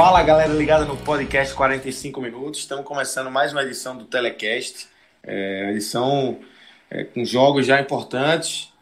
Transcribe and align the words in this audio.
Fala 0.00 0.22
galera 0.22 0.54
ligada 0.54 0.86
no 0.86 0.96
podcast 0.96 1.52
45 1.52 2.22
minutos. 2.22 2.60
Estamos 2.60 2.86
começando 2.86 3.30
mais 3.30 3.52
uma 3.52 3.62
edição 3.62 3.94
do 3.94 4.06
Telecast. 4.06 4.88
É, 5.22 5.72
edição 5.72 6.38
é, 6.90 7.04
com 7.04 7.22
jogos 7.22 7.66
já 7.66 7.78
importantes. 7.78 8.72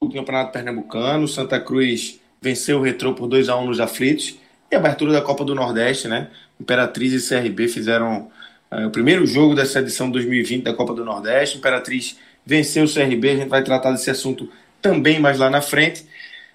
O 0.00 0.10
Campeonato 0.10 0.50
Pernambucano, 0.50 1.28
Santa 1.28 1.60
Cruz 1.60 2.18
venceu 2.42 2.80
o 2.80 2.82
Retrô 2.82 3.14
por 3.14 3.28
2 3.28 3.48
a 3.48 3.56
1 3.56 3.66
nos 3.66 3.78
aflitos. 3.78 4.36
E 4.68 4.74
a 4.74 4.80
abertura 4.80 5.12
da 5.12 5.22
Copa 5.22 5.44
do 5.44 5.54
Nordeste, 5.54 6.08
né? 6.08 6.28
Imperatriz 6.60 7.12
e 7.12 7.28
CRB 7.28 7.68
fizeram 7.68 8.28
é, 8.68 8.84
o 8.84 8.90
primeiro 8.90 9.24
jogo 9.28 9.54
dessa 9.54 9.78
edição 9.78 10.10
2020 10.10 10.64
da 10.64 10.74
Copa 10.74 10.92
do 10.92 11.04
Nordeste. 11.04 11.58
Imperatriz 11.58 12.18
venceu 12.44 12.82
o 12.82 12.92
CRB. 12.92 13.30
A 13.30 13.36
gente 13.36 13.48
vai 13.48 13.62
tratar 13.62 13.92
desse 13.92 14.10
assunto 14.10 14.50
também 14.82 15.20
mais 15.20 15.38
lá 15.38 15.48
na 15.48 15.60
frente. 15.60 16.04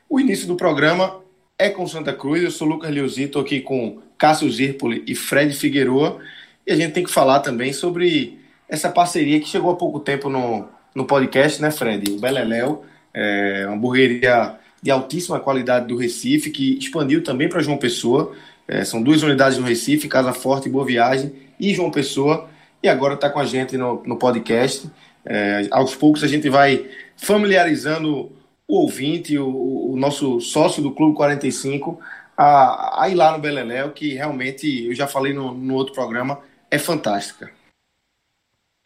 O 0.09 0.19
início 0.19 0.45
do 0.45 0.57
programa 0.57 1.22
é 1.57 1.69
com 1.69 1.87
Santa 1.87 2.13
Cruz. 2.13 2.43
Eu 2.43 2.51
sou 2.51 2.67
Lucas 2.67 2.91
Leozito, 2.91 3.39
aqui 3.39 3.61
com 3.61 3.99
Cássio 4.17 4.49
Zirpoli 4.51 5.03
e 5.07 5.15
Fred 5.15 5.53
Figueroa. 5.53 6.19
E 6.65 6.71
a 6.71 6.75
gente 6.75 6.93
tem 6.93 7.03
que 7.03 7.11
falar 7.11 7.39
também 7.39 7.73
sobre 7.73 8.39
essa 8.67 8.89
parceria 8.89 9.39
que 9.39 9.47
chegou 9.47 9.71
há 9.71 9.75
pouco 9.75 9.99
tempo 9.99 10.29
no, 10.29 10.67
no 10.95 11.05
podcast, 11.05 11.61
né, 11.61 11.71
Fred? 11.71 12.11
O 12.11 12.19
Beleléu, 12.19 12.83
é 13.13 13.65
uma 13.67 13.75
hamburgueria 13.75 14.57
de 14.81 14.91
altíssima 14.91 15.39
qualidade 15.39 15.87
do 15.87 15.95
Recife, 15.95 16.49
que 16.49 16.77
expandiu 16.77 17.23
também 17.23 17.47
para 17.47 17.61
João 17.61 17.77
Pessoa. 17.77 18.35
É, 18.67 18.83
são 18.83 19.01
duas 19.01 19.21
unidades 19.21 19.57
no 19.57 19.65
Recife, 19.65 20.07
Casa 20.07 20.33
Forte 20.33 20.67
e 20.67 20.71
Boa 20.71 20.85
Viagem, 20.85 21.33
e 21.59 21.73
João 21.73 21.91
Pessoa. 21.91 22.49
E 22.81 22.87
agora 22.89 23.13
está 23.13 23.29
com 23.29 23.39
a 23.39 23.45
gente 23.45 23.77
no, 23.77 24.01
no 24.05 24.17
podcast. 24.17 24.89
É, 25.25 25.67
aos 25.71 25.95
poucos 25.95 26.23
a 26.23 26.27
gente 26.27 26.49
vai 26.49 26.85
familiarizando 27.15 28.31
o 28.73 28.81
ouvinte, 28.81 29.37
o, 29.37 29.91
o 29.91 29.95
nosso 29.95 30.41
sócio 30.41 30.81
do 30.81 30.91
Clube 30.91 31.15
45, 31.15 31.99
a, 32.35 33.03
a 33.03 33.09
ir 33.09 33.15
lá 33.15 33.31
no 33.31 33.39
Beleléu, 33.39 33.91
que 33.91 34.15
realmente, 34.15 34.85
eu 34.85 34.95
já 34.95 35.07
falei 35.07 35.31
no, 35.31 35.53
no 35.53 35.75
outro 35.75 35.93
programa, 35.93 36.39
é 36.71 36.79
fantástica. 36.79 37.51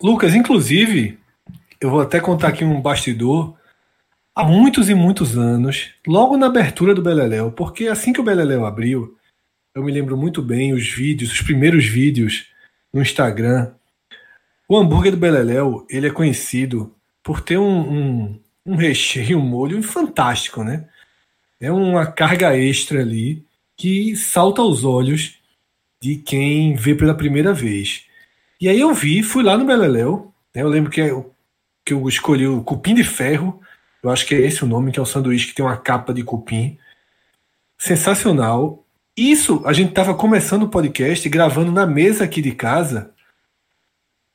Lucas, 0.02 0.36
inclusive, 0.36 1.18
eu 1.80 1.90
vou 1.90 2.02
até 2.02 2.20
contar 2.20 2.50
aqui 2.50 2.66
um 2.66 2.82
bastidor. 2.82 3.56
Há 4.36 4.44
muitos 4.44 4.90
e 4.90 4.94
muitos 4.94 5.38
anos, 5.38 5.94
logo 6.06 6.38
na 6.38 6.48
abertura 6.48 6.94
do 6.94 7.02
Beleléu, 7.02 7.52
porque 7.52 7.88
assim 7.88 8.14
que 8.14 8.20
o 8.20 8.24
Beleléu 8.24 8.66
abriu, 8.66 9.18
eu 9.74 9.84
me 9.84 9.92
lembro 9.92 10.18
muito 10.18 10.42
bem 10.42 10.74
os 10.74 10.88
vídeos, 10.90 11.32
os 11.32 11.42
primeiros 11.42 11.86
vídeos 11.86 12.48
no 12.94 13.02
Instagram. 13.02 13.74
O 14.68 14.78
hambúrguer 14.78 15.12
do 15.12 15.18
Beleléu, 15.18 15.88
ele 15.90 16.08
é 16.08 16.12
conhecido 16.12 16.94
por 17.24 17.42
ter 17.42 17.58
um, 17.58 17.80
um, 17.80 18.40
um 18.68 18.76
recheio, 18.76 19.40
um 19.40 19.46
molho 19.46 19.82
fantástico, 19.82 20.64
né? 20.64 20.86
É 21.60 21.72
uma 21.72 22.06
carga 22.06 22.56
extra 22.56 23.00
ali 23.00 23.44
que 23.78 24.16
salta 24.16 24.62
aos 24.62 24.84
olhos 24.84 25.40
de 26.02 26.18
quem 26.18 26.76
vê 26.76 26.94
pela 26.94 27.16
primeira 27.16 27.54
vez. 27.54 28.06
E 28.60 28.68
aí 28.68 28.80
eu 28.80 28.94
vi, 28.94 29.24
fui 29.24 29.42
lá 29.42 29.58
no 29.58 29.66
Beleléu, 29.66 30.34
né? 30.54 30.62
eu 30.62 30.68
lembro 30.68 30.92
que, 30.92 31.00
eu, 31.00 31.34
que 31.86 31.94
eu 31.94 32.08
escolhi 32.10 32.46
o 32.46 32.62
cupim 32.62 32.94
de 32.94 33.04
ferro, 33.04 33.62
eu 34.04 34.10
acho 34.10 34.26
que 34.26 34.36
é 34.36 34.42
esse 34.42 34.64
o 34.64 34.68
nome, 34.68 34.92
que 34.92 35.00
é 35.00 35.02
um 35.02 35.06
sanduíche 35.06 35.48
que 35.48 35.56
tem 35.56 35.66
uma 35.66 35.78
capa 35.78 36.14
de 36.14 36.24
cupim. 36.24 36.78
Sensacional. 37.78 38.84
Isso, 39.16 39.62
a 39.66 39.74
gente 39.74 39.90
estava 39.90 40.14
começando 40.14 40.64
o 40.64 40.70
podcast, 40.70 41.28
gravando 41.30 41.72
na 41.72 41.86
mesa 41.86 42.24
aqui 42.24 42.42
de 42.42 42.52
casa, 42.52 43.12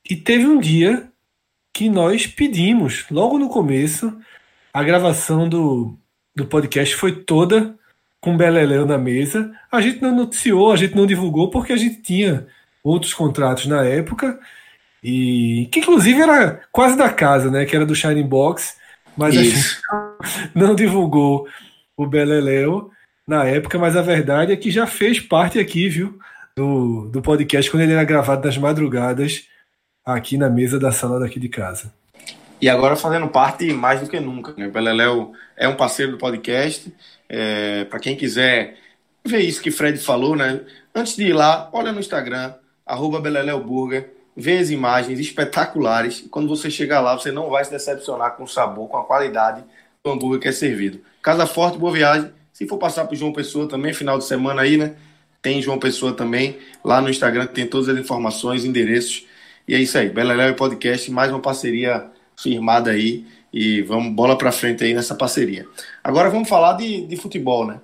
e 0.08 0.16
teve 0.16 0.46
um 0.46 0.58
dia 0.58 1.11
que 1.72 1.88
nós 1.88 2.26
pedimos, 2.26 3.06
logo 3.10 3.38
no 3.38 3.48
começo, 3.48 4.16
a 4.72 4.82
gravação 4.82 5.48
do, 5.48 5.96
do 6.36 6.46
podcast 6.46 6.94
foi 6.94 7.12
toda 7.12 7.74
com 8.20 8.36
Beleléu 8.36 8.86
na 8.86 8.98
mesa. 8.98 9.52
A 9.70 9.80
gente 9.80 10.00
não 10.02 10.14
noticiou, 10.14 10.72
a 10.72 10.76
gente 10.76 10.94
não 10.94 11.06
divulgou, 11.06 11.50
porque 11.50 11.72
a 11.72 11.76
gente 11.76 12.02
tinha 12.02 12.46
outros 12.84 13.14
contratos 13.14 13.66
na 13.66 13.84
época, 13.84 14.38
e 15.02 15.68
que 15.72 15.80
inclusive 15.80 16.20
era 16.20 16.60
quase 16.70 16.96
da 16.96 17.10
casa, 17.10 17.50
né? 17.50 17.64
Que 17.64 17.74
era 17.74 17.86
do 17.86 17.94
Shining 17.94 18.26
Box, 18.26 18.76
mas 19.16 19.36
a 19.36 19.42
gente 19.42 19.80
não 20.54 20.74
divulgou 20.74 21.48
o 21.96 22.06
Beleléu 22.06 22.90
na 23.26 23.44
época, 23.44 23.78
mas 23.78 23.96
a 23.96 24.02
verdade 24.02 24.52
é 24.52 24.56
que 24.56 24.70
já 24.70 24.86
fez 24.86 25.18
parte 25.20 25.58
aqui, 25.58 25.88
viu? 25.88 26.18
Do, 26.54 27.08
do 27.08 27.22
podcast 27.22 27.70
quando 27.70 27.82
ele 27.82 27.94
era 27.94 28.04
gravado 28.04 28.46
nas 28.46 28.58
madrugadas 28.58 29.48
aqui 30.04 30.36
na 30.36 30.48
mesa 30.48 30.78
da 30.78 30.92
sala 30.92 31.20
daqui 31.20 31.38
de 31.38 31.48
casa. 31.48 31.92
E 32.60 32.68
agora 32.68 32.94
fazendo 32.94 33.28
parte 33.28 33.72
mais 33.72 34.00
do 34.00 34.08
que 34.08 34.20
nunca. 34.20 34.54
Né? 34.56 34.68
O 34.68 34.70
Beleléu 34.70 35.32
é 35.56 35.66
um 35.66 35.76
parceiro 35.76 36.12
do 36.12 36.18
podcast. 36.18 36.92
É, 37.28 37.84
Para 37.84 37.98
quem 37.98 38.16
quiser 38.16 38.76
ver 39.24 39.40
isso 39.40 39.60
que 39.60 39.70
Fred 39.70 39.98
falou, 39.98 40.36
né? 40.36 40.60
Antes 40.94 41.16
de 41.16 41.24
ir 41.24 41.32
lá, 41.32 41.68
olha 41.72 41.92
no 41.92 42.00
Instagram, 42.00 42.54
arroba 42.86 43.20
Beleléu 43.20 43.62
Burger, 43.62 44.12
vê 44.36 44.58
as 44.58 44.70
imagens 44.70 45.18
espetaculares. 45.18 46.24
Quando 46.30 46.48
você 46.48 46.70
chegar 46.70 47.00
lá, 47.00 47.16
você 47.16 47.32
não 47.32 47.50
vai 47.50 47.64
se 47.64 47.70
decepcionar 47.70 48.36
com 48.36 48.44
o 48.44 48.48
sabor, 48.48 48.88
com 48.88 48.96
a 48.96 49.04
qualidade 49.04 49.64
do 50.04 50.10
hambúrguer 50.10 50.40
que 50.40 50.48
é 50.48 50.52
servido. 50.52 51.00
Casa 51.22 51.46
Forte, 51.46 51.78
boa 51.78 51.92
viagem. 51.92 52.30
Se 52.52 52.66
for 52.66 52.78
passar 52.78 53.06
por 53.06 53.16
João 53.16 53.32
Pessoa 53.32 53.66
também, 53.68 53.92
final 53.92 54.18
de 54.18 54.24
semana 54.24 54.62
aí, 54.62 54.76
né? 54.76 54.94
Tem 55.40 55.60
João 55.62 55.78
Pessoa 55.78 56.12
também. 56.12 56.58
Lá 56.84 57.00
no 57.00 57.08
Instagram 57.08 57.46
tem 57.46 57.66
todas 57.66 57.88
as 57.88 57.98
informações, 57.98 58.64
endereços 58.64 59.26
e 59.66 59.74
é 59.74 59.78
isso 59.78 59.96
aí, 59.96 60.08
Beleléu 60.08 60.54
Podcast, 60.54 61.10
mais 61.10 61.30
uma 61.30 61.40
parceria 61.40 62.10
firmada 62.36 62.90
aí 62.90 63.24
e 63.52 63.82
vamos 63.82 64.12
bola 64.12 64.36
para 64.36 64.50
frente 64.50 64.82
aí 64.82 64.94
nessa 64.94 65.14
parceria. 65.14 65.66
Agora 66.02 66.30
vamos 66.30 66.48
falar 66.48 66.72
de, 66.74 67.06
de 67.06 67.16
futebol, 67.16 67.66
né? 67.66 67.80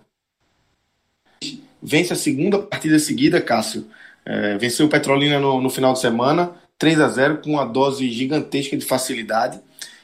Vence 1.81 2.13
a 2.13 2.17
segunda 2.17 2.59
partida 2.59 2.99
seguida, 2.99 3.41
Cássio. 3.41 3.87
É, 4.25 4.59
venceu 4.59 4.87
o 4.87 4.89
Petrolina 4.89 5.39
no, 5.39 5.61
no, 5.61 5.71
final 5.71 5.93
de 5.93 6.01
semana, 6.01 6.51
3 6.79 7.01
a 7.01 7.09
0 7.09 7.39
com 7.39 7.51
uma 7.51 7.65
dose 7.65 8.11
gigantesca 8.11 8.77
de 8.77 8.85
facilidade. 8.85 9.61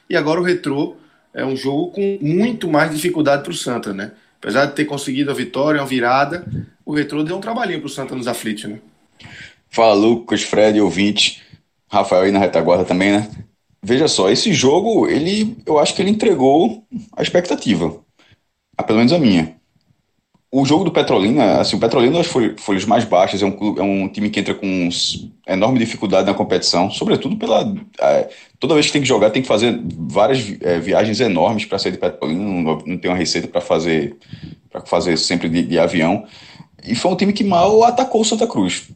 E 0.08 0.16
agora 0.16 0.40
o 0.40 0.44
Retrô 0.44 0.96
é 1.32 1.44
um 1.44 1.56
jogo 1.56 1.90
com 1.90 2.18
muito 2.20 2.68
mais 2.68 2.92
dificuldade 2.92 3.42
para 3.42 3.50
o 3.52 3.56
Santa, 3.56 3.92
né? 3.92 4.12
Apesar 4.38 4.66
de 4.66 4.74
ter 4.74 4.84
conseguido 4.84 5.30
a 5.30 5.34
vitória, 5.34 5.80
uma 5.80 5.86
virada, 5.86 6.46
o 6.84 6.94
Retrô 6.94 7.24
deu 7.24 7.36
um 7.36 7.40
trabalhinho 7.40 7.80
para 7.80 7.86
o 7.86 7.90
Santa 7.90 8.14
nos 8.14 8.28
aflitos, 8.28 8.64
né? 8.64 8.78
Fala, 9.68 9.94
Lucas, 9.94 10.42
Fred, 10.42 10.80
ouvinte. 10.80 11.43
Rafael 11.94 12.22
aí 12.22 12.30
na 12.30 12.38
retaguarda 12.38 12.84
também, 12.84 13.12
né? 13.12 13.28
Veja 13.82 14.08
só, 14.08 14.30
esse 14.30 14.52
jogo, 14.52 15.06
ele, 15.08 15.58
eu 15.66 15.78
acho 15.78 15.94
que 15.94 16.00
ele 16.00 16.10
entregou 16.10 16.82
a 17.14 17.22
expectativa. 17.22 17.94
A, 18.78 18.82
pelo 18.82 18.98
menos 18.98 19.12
a 19.12 19.18
minha. 19.18 19.56
O 20.50 20.64
jogo 20.64 20.84
do 20.84 20.90
Petrolina, 20.90 21.60
assim, 21.60 21.76
o 21.76 21.80
Petrolina 21.80 22.16
das 22.16 22.26
folhas 22.26 22.84
mais 22.86 23.04
baixas, 23.04 23.42
é 23.42 23.44
um, 23.44 23.74
é 23.76 23.82
um 23.82 24.08
time 24.08 24.30
que 24.30 24.40
entra 24.40 24.54
com 24.54 24.88
enorme 25.46 25.78
dificuldade 25.78 26.26
na 26.26 26.32
competição, 26.32 26.90
sobretudo 26.90 27.36
pela. 27.36 27.74
É, 28.00 28.30
toda 28.58 28.74
vez 28.74 28.86
que 28.86 28.92
tem 28.92 29.02
que 29.02 29.08
jogar, 29.08 29.30
tem 29.30 29.42
que 29.42 29.48
fazer 29.48 29.78
várias 29.84 30.56
é, 30.62 30.78
viagens 30.78 31.20
enormes 31.20 31.64
para 31.66 31.78
sair 31.78 31.92
de 31.92 31.98
Petrolina, 31.98 32.42
não, 32.42 32.78
não 32.86 32.98
tem 32.98 33.10
uma 33.10 33.16
receita 33.18 33.48
para 33.48 33.60
fazer, 33.60 34.16
fazer 34.86 35.18
sempre 35.18 35.48
de, 35.48 35.62
de 35.62 35.78
avião. 35.78 36.24
E 36.86 36.94
foi 36.94 37.10
um 37.10 37.16
time 37.16 37.32
que 37.32 37.44
mal 37.44 37.82
atacou 37.84 38.22
o 38.22 38.24
Santa 38.24 38.46
Cruz 38.46 38.88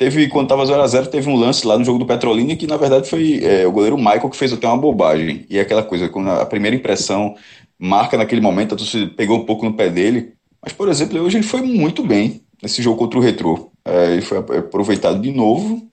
teve, 0.00 0.28
quando 0.28 0.48
tava 0.48 0.64
0x0, 0.64 1.08
teve 1.08 1.28
um 1.28 1.36
lance 1.36 1.66
lá 1.66 1.78
no 1.78 1.84
jogo 1.84 1.98
do 1.98 2.06
Petrolina 2.06 2.56
que, 2.56 2.66
na 2.66 2.78
verdade, 2.78 3.06
foi 3.06 3.44
é, 3.44 3.66
o 3.66 3.70
goleiro 3.70 3.98
Michael 3.98 4.30
que 4.30 4.36
fez 4.36 4.50
até 4.50 4.66
uma 4.66 4.78
bobagem. 4.78 5.44
E 5.50 5.58
é 5.58 5.60
aquela 5.60 5.82
coisa, 5.82 6.08
quando 6.08 6.30
a 6.30 6.46
primeira 6.46 6.74
impressão 6.74 7.36
marca 7.78 8.16
naquele 8.16 8.40
momento, 8.40 8.74
a 8.74 8.78
torcida 8.78 9.12
pegou 9.14 9.36
um 9.36 9.44
pouco 9.44 9.62
no 9.62 9.74
pé 9.74 9.90
dele. 9.90 10.32
Mas, 10.62 10.72
por 10.72 10.88
exemplo, 10.88 11.20
hoje 11.20 11.36
ele 11.36 11.44
foi 11.44 11.60
muito 11.60 12.02
bem 12.02 12.40
nesse 12.62 12.80
jogo 12.80 12.96
contra 12.96 13.18
o 13.18 13.22
Retrô. 13.22 13.70
É, 13.84 14.12
ele 14.12 14.22
foi 14.22 14.38
aproveitado 14.38 15.20
de 15.20 15.30
novo. 15.32 15.86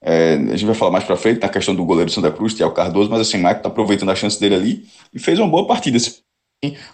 É, 0.00 0.32
a 0.32 0.56
gente 0.56 0.64
vai 0.64 0.74
falar 0.74 0.90
mais 0.90 1.04
para 1.04 1.14
frente 1.14 1.42
na 1.42 1.48
questão 1.50 1.74
do 1.74 1.84
goleiro 1.84 2.10
Santa 2.10 2.30
Cruz, 2.30 2.54
Thiago 2.54 2.72
Cardoso, 2.72 3.10
mas 3.10 3.20
assim, 3.20 3.36
o 3.36 3.42
Maicon 3.42 3.58
está 3.58 3.68
aproveitando 3.68 4.12
a 4.12 4.14
chance 4.14 4.40
dele 4.40 4.54
ali 4.54 4.84
e 5.12 5.18
fez 5.18 5.38
uma 5.38 5.48
boa 5.48 5.66
partida. 5.66 5.98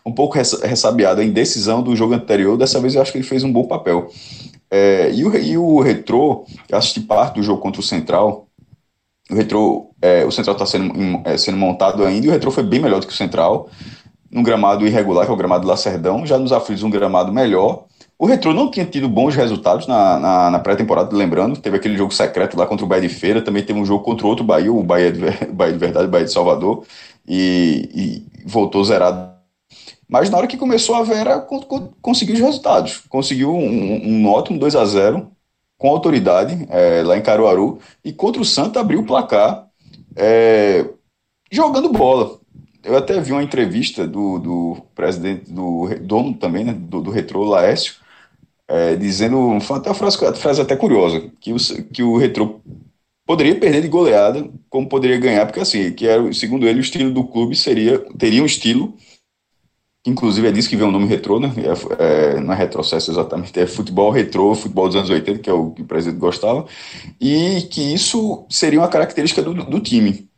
Um 0.05 0.13
pouco 0.13 0.37
ressabiado 0.37 1.21
a 1.21 1.25
indecisão 1.25 1.83
do 1.83 1.95
jogo 1.95 2.15
anterior, 2.15 2.57
dessa 2.57 2.81
vez 2.81 2.97
eu 2.97 3.03
acho 3.03 3.13
que 3.13 3.19
ele 3.19 3.27
fez 3.27 3.45
um 3.45 3.53
bom 3.53 3.65
papel. 3.65 4.11
É, 4.71 5.11
e, 5.13 5.25
o, 5.25 5.37
e 5.37 5.57
o 5.57 5.81
Retrô, 5.81 6.45
eu 6.69 6.79
assisti 6.79 7.01
parte 7.01 7.37
do 7.37 7.43
jogo 7.43 7.61
contra 7.61 7.81
o 7.81 7.85
Central, 7.85 8.49
o 9.31 9.89
é, 10.01 10.25
o 10.25 10.31
Central 10.31 10.55
está 10.55 10.67
sendo, 10.67 10.93
é, 11.25 11.37
sendo 11.37 11.59
montado 11.59 12.05
ainda 12.05 12.27
e 12.27 12.29
o 12.29 12.33
Retrô 12.33 12.51
foi 12.51 12.63
bem 12.63 12.81
melhor 12.81 13.01
do 13.01 13.07
que 13.07 13.13
o 13.13 13.17
Central, 13.17 13.69
num 14.31 14.43
gramado 14.43 14.87
irregular, 14.87 15.25
que 15.25 15.31
é 15.31 15.35
o 15.35 15.37
gramado 15.37 15.63
do 15.63 15.69
Lacerdão, 15.69 16.27
já 16.27 16.39
nos 16.39 16.53
aflitos 16.53 16.83
um 16.83 16.91
gramado 16.91 17.33
melhor, 17.33 17.87
o 18.19 18.27
Retro 18.27 18.53
não 18.53 18.69
tinha 18.69 18.85
tido 18.85 19.09
bons 19.09 19.37
resultados 19.37 19.87
na, 19.87 20.19
na, 20.19 20.51
na 20.51 20.59
pré-temporada, 20.59 21.17
lembrando. 21.17 21.61
Teve 21.61 21.77
aquele 21.77 21.97
jogo 21.97 22.13
secreto 22.13 22.59
lá 22.59 22.67
contra 22.67 22.85
o 22.85 22.89
Bahia 22.89 23.09
de 23.09 23.15
Feira, 23.15 23.41
também 23.41 23.63
teve 23.63 23.79
um 23.79 23.85
jogo 23.85 24.03
contra 24.03 24.27
outro 24.27 24.45
Bahia, 24.45 24.73
o 24.73 24.83
Bahia 24.83 25.13
de, 25.13 25.21
Bahia 25.55 25.73
de 25.73 25.79
Verdade, 25.79 26.07
o 26.07 26.11
Bahia 26.11 26.27
de 26.27 26.33
Salvador, 26.33 26.85
e, 27.27 27.89
e 27.95 28.27
voltou 28.45 28.85
zerado. 28.85 29.38
Mas 30.09 30.31
na 30.31 30.39
hora 30.39 30.47
que 30.47 30.57
começou 30.57 30.95
a 30.95 31.03
Vera, 31.03 31.47
conseguiu 32.01 32.35
os 32.35 32.41
resultados. 32.41 33.03
Conseguiu 33.09 33.55
um, 33.55 34.23
um 34.23 34.29
ótimo 34.29 34.59
2 34.59 34.75
a 34.75 34.85
0 34.85 35.31
com 35.77 35.89
autoridade 35.89 36.67
é, 36.71 37.03
lá 37.03 37.17
em 37.17 37.23
Caruaru, 37.23 37.79
e 38.05 38.13
contra 38.13 38.43
o 38.43 38.45
Santa 38.45 38.81
abriu 38.81 39.01
o 39.01 39.07
placar 39.07 39.69
é, 40.17 40.85
jogando 41.51 41.93
bola. 41.93 42.39
Eu 42.83 42.97
até 42.97 43.21
vi 43.21 43.33
uma 43.33 43.43
entrevista 43.43 44.07
do, 44.07 44.39
do 44.39 44.77
presidente, 44.95 45.53
do 45.53 45.89
dono 46.01 46.35
também, 46.35 46.65
né, 46.65 46.73
do, 46.73 47.01
do 47.01 47.11
Retro, 47.11 47.45
Laércio, 47.45 47.95
é, 48.67 48.97
dizendo, 48.97 49.61
foi 49.61 49.79
até 49.79 49.89
uma 49.89 49.95
frase, 49.95 50.19
frase 50.37 50.61
até 50.61 50.77
curiosa, 50.77 51.31
que 51.41 51.53
o, 51.53 51.57
que 51.93 52.03
o 52.03 52.17
Retro 52.17 52.61
poderia 53.27 53.59
perder 53.59 53.83
de 53.83 53.89
goleada, 53.89 54.49
como 54.69 54.89
poderia 54.89 55.19
ganhar, 55.19 55.47
porque 55.47 55.61
assim, 55.61 55.93
que 55.93 56.07
era, 56.07 56.33
segundo 56.33 56.67
ele, 56.67 56.79
o 56.79 56.83
estilo 56.83 57.13
do 57.13 57.25
clube 57.25 57.55
seria, 57.55 57.99
teria 58.19 58.43
um 58.43 58.47
estilo, 58.47 58.97
inclusive 60.07 60.49
é 60.49 60.53
disso 60.53 60.69
que 60.69 60.77
vem 60.77 60.87
o 60.87 60.91
nome 60.91 61.07
retrô, 61.07 61.39
né? 61.41 61.53
É, 61.57 62.37
é, 62.37 62.41
não 62.41 62.53
é 62.53 62.57
retrocesso 62.57 63.11
exatamente, 63.11 63.59
é 63.59 63.67
futebol 63.67 64.11
retrô, 64.11 64.55
futebol 64.55 64.87
dos 64.87 64.97
anos 64.97 65.11
80, 65.11 65.39
que 65.41 65.51
é 65.51 65.53
o 65.53 65.71
que 65.71 65.83
o 65.83 65.87
presidente 65.87 66.21
gostava, 66.21 66.67
e 67.21 67.63
que 67.71 67.81
isso 67.95 68.45
seria 68.49 68.81
uma 68.81 68.89
característica 68.89 69.43
do, 69.43 69.55
do 69.55 69.81
time. 69.81 70.29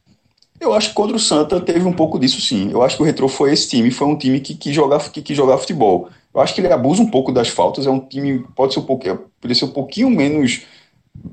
Eu 0.61 0.75
acho 0.75 0.91
que 0.91 0.95
contra 0.95 1.17
o 1.17 1.21
Santa 1.21 1.59
teve 1.59 1.87
um 1.87 1.93
pouco 1.93 2.19
disso 2.19 2.39
sim. 2.39 2.71
Eu 2.71 2.83
acho 2.83 2.95
que 2.97 3.03
o 3.03 3.07
Retrô 3.07 3.29
foi 3.29 3.51
esse 3.51 3.67
time, 3.67 3.91
foi 3.91 4.07
um 4.07 4.17
time 4.17 4.41
que, 4.41 4.55
que, 4.55 4.73
joga, 4.73 4.99
que, 4.99 5.23
que 5.23 5.35
jogar 5.35 5.57
futebol. 5.57 6.11
Eu 6.35 6.41
acho 6.41 6.55
que 6.55 6.61
ele 6.61 6.71
abusa 6.71 7.03
um 7.03 7.11
pouco 7.11 7.33
das 7.33 7.49
faltas, 7.49 7.87
é 7.87 7.91
um 7.91 7.99
time, 7.99 8.45
pode 8.55 8.75
ser 8.75 8.81
um 8.81 8.85
pouquinho, 8.85 9.21
pode 9.41 9.55
ser 9.55 9.65
um 9.65 9.71
pouquinho 9.71 10.11
menos, 10.11 10.63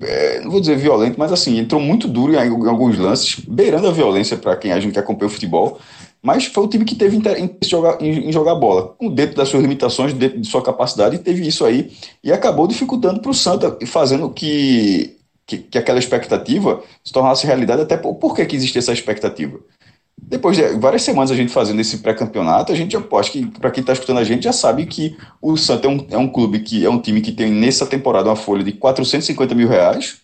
é, 0.01 0.39
não 0.39 0.49
vou 0.49 0.61
dizer 0.61 0.77
violento, 0.77 1.19
mas 1.19 1.31
assim, 1.31 1.59
entrou 1.59 1.79
muito 1.79 2.07
duro 2.07 2.33
em, 2.33 2.67
alguns 2.67 2.97
lances, 2.97 3.39
beirando 3.45 3.87
a 3.87 3.91
violência 3.91 4.37
para 4.37 4.55
quem 4.55 4.71
a 4.71 4.79
gente 4.79 4.93
que 4.93 4.99
acompanha 4.99 5.27
o 5.27 5.33
futebol, 5.33 5.79
mas 6.21 6.45
foi 6.45 6.63
o 6.63 6.67
time 6.67 6.83
que 6.83 6.95
teve 6.95 7.15
interesse 7.15 7.41
em 8.01 8.31
jogar, 8.31 8.55
bola, 8.55 8.95
dentro 9.13 9.35
das 9.35 9.49
suas 9.49 9.61
limitações, 9.61 10.13
dentro 10.13 10.39
de 10.39 10.47
sua 10.47 10.61
capacidade, 10.61 11.19
teve 11.19 11.47
isso 11.47 11.63
aí, 11.63 11.91
e 12.23 12.31
acabou 12.31 12.67
dificultando 12.67 13.21
para 13.21 13.31
o 13.31 13.33
Santa, 13.33 13.77
fazendo 13.85 14.29
que 14.29 15.17
que, 15.47 15.59
que 15.59 15.77
aquela 15.77 15.97
expectativa 15.97 16.83
se 17.01 17.13
tornasse 17.13 17.47
realidade, 17.47 17.81
até 17.81 17.95
por, 17.95 18.15
por 18.15 18.35
que, 18.35 18.45
que 18.45 18.55
existia 18.55 18.79
essa 18.79 18.91
expectativa? 18.91 19.57
Depois 20.21 20.57
de 20.57 20.63
várias 20.77 21.03
semanas 21.03 21.31
a 21.31 21.35
gente 21.35 21.53
fazendo 21.53 21.79
esse 21.79 21.99
pré-campeonato, 21.99 22.71
a 22.71 22.75
gente 22.75 22.91
já, 22.91 23.01
acho 23.17 23.31
que 23.31 23.45
para 23.45 23.71
quem 23.71 23.81
está 23.81 23.93
escutando 23.93 24.17
a 24.17 24.23
gente 24.25 24.43
já 24.43 24.51
sabe 24.51 24.85
que 24.85 25.15
o 25.41 25.55
Santa 25.55 25.87
é 25.87 25.89
um, 25.89 26.07
é 26.11 26.17
um 26.17 26.27
clube 26.27 26.59
que 26.59 26.85
é 26.85 26.89
um 26.89 26.99
time 26.99 27.21
que 27.21 27.31
tem 27.31 27.49
nessa 27.49 27.85
temporada 27.85 28.29
uma 28.29 28.35
folha 28.35 28.63
de 28.63 28.73
450 28.73 29.55
mil 29.55 29.69
reais 29.69 30.17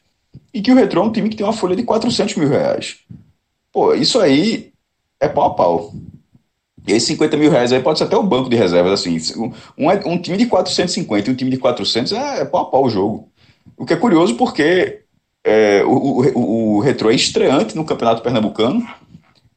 e 0.54 0.62
que 0.62 0.72
o 0.72 0.76
Retro 0.76 1.00
é 1.00 1.04
um 1.04 1.12
time 1.12 1.30
que 1.30 1.38
tem 1.38 1.46
uma 1.46 1.54
folha 1.54 1.76
de 1.76 1.84
400 1.84 2.36
mil 2.36 2.50
reais. 2.50 2.98
Pô, 3.72 3.94
isso 3.94 4.20
aí 4.20 4.73
é 5.24 5.30
pau 5.30 5.46
a 5.46 5.54
pau. 5.54 5.94
E 6.88 6.92
esses 6.92 7.08
50 7.08 7.38
mil 7.38 7.50
reais 7.50 7.72
aí 7.72 7.82
pode 7.82 7.98
ser 7.98 8.06
até 8.06 8.18
o 8.18 8.24
banco 8.24 8.50
de 8.50 8.56
reservas, 8.56 8.94
assim. 8.94 9.18
Um, 9.78 9.88
um 10.12 10.18
time 10.22 10.38
de 10.38 10.48
450 10.48 11.30
e 11.30 11.34
um 11.34 11.36
time 11.36 11.52
de 11.52 11.58
400 11.58 12.12
é, 12.12 12.42
é 12.42 12.46
pau 12.46 12.62
a 12.62 12.66
pau 12.66 12.86
o 12.86 12.90
jogo. 12.90 13.30
O 13.78 13.86
que 13.86 13.94
é 13.94 13.98
curioso 13.98 14.36
porque 14.36 15.02
é, 15.44 15.84
o, 15.86 16.22
o, 16.36 16.76
o 16.76 16.80
Retro 16.80 17.10
é 17.10 17.16
estreante 17.16 17.76
no 17.76 17.86
Campeonato 17.86 18.22
Pernambucano 18.22 18.86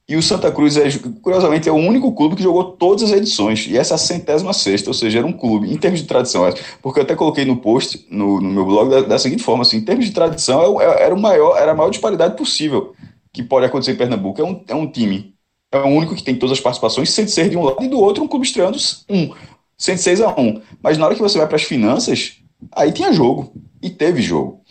e 0.08 0.14
o 0.14 0.22
Santa 0.22 0.52
Cruz, 0.52 0.76
é, 0.76 0.88
curiosamente, 1.20 1.68
é 1.68 1.72
o 1.72 1.76
único 1.76 2.12
clube 2.12 2.36
que 2.36 2.42
jogou 2.42 2.62
todas 2.62 3.02
as 3.02 3.10
edições. 3.10 3.66
E 3.66 3.76
essa 3.76 3.94
é 3.94 3.96
a 3.96 3.98
centésima 3.98 4.52
sexta, 4.52 4.88
ou 4.88 4.94
seja, 4.94 5.18
era 5.18 5.26
um 5.26 5.32
clube, 5.32 5.72
em 5.72 5.76
termos 5.76 6.00
de 6.00 6.06
tradição. 6.06 6.46
É, 6.46 6.54
porque 6.80 7.00
eu 7.00 7.02
até 7.02 7.16
coloquei 7.16 7.44
no 7.44 7.56
post, 7.56 8.06
no, 8.08 8.40
no 8.40 8.48
meu 8.48 8.64
blog, 8.64 8.88
da, 8.88 9.00
da, 9.00 9.18
seguinte 9.18 9.42
forma: 9.42 9.62
assim, 9.62 9.78
em 9.78 9.84
termos 9.84 10.04
de 10.04 10.12
tradição, 10.12 10.80
é, 10.80 11.02
era, 11.02 11.12
o 11.14 11.20
maior, 11.20 11.56
era 11.56 11.72
a 11.72 11.74
maior 11.74 11.90
disparidade 11.90 12.36
possível 12.36 12.94
que 13.32 13.42
pode 13.42 13.66
acontecer 13.66 13.92
em 13.92 13.96
Pernambuco. 13.96 14.40
É 14.40 14.44
um, 14.44 14.64
é 14.68 14.74
um 14.76 14.86
time, 14.86 15.34
é 15.72 15.78
o 15.78 15.86
único 15.86 16.14
que 16.14 16.22
tem 16.22 16.36
todas 16.36 16.58
as 16.58 16.62
participações, 16.62 17.10
sem 17.10 17.26
ser 17.26 17.48
de 17.48 17.56
um 17.56 17.62
lado, 17.62 17.82
e 17.82 17.88
do 17.88 17.98
outro, 17.98 18.22
um 18.22 18.28
clube 18.28 18.46
estreando 18.46 18.78
um, 19.08 19.34
106 19.76 20.20
a 20.20 20.34
1. 20.38 20.62
Mas 20.82 20.96
na 20.96 21.06
hora 21.06 21.14
que 21.14 21.22
você 21.22 21.38
vai 21.38 21.46
para 21.46 21.56
as 21.56 21.62
finanças, 21.62 22.38
aí 22.72 22.92
tinha 22.92 23.12
jogo. 23.12 23.52
E 23.82 23.90
teve 23.90 24.22
jogo. 24.22 24.62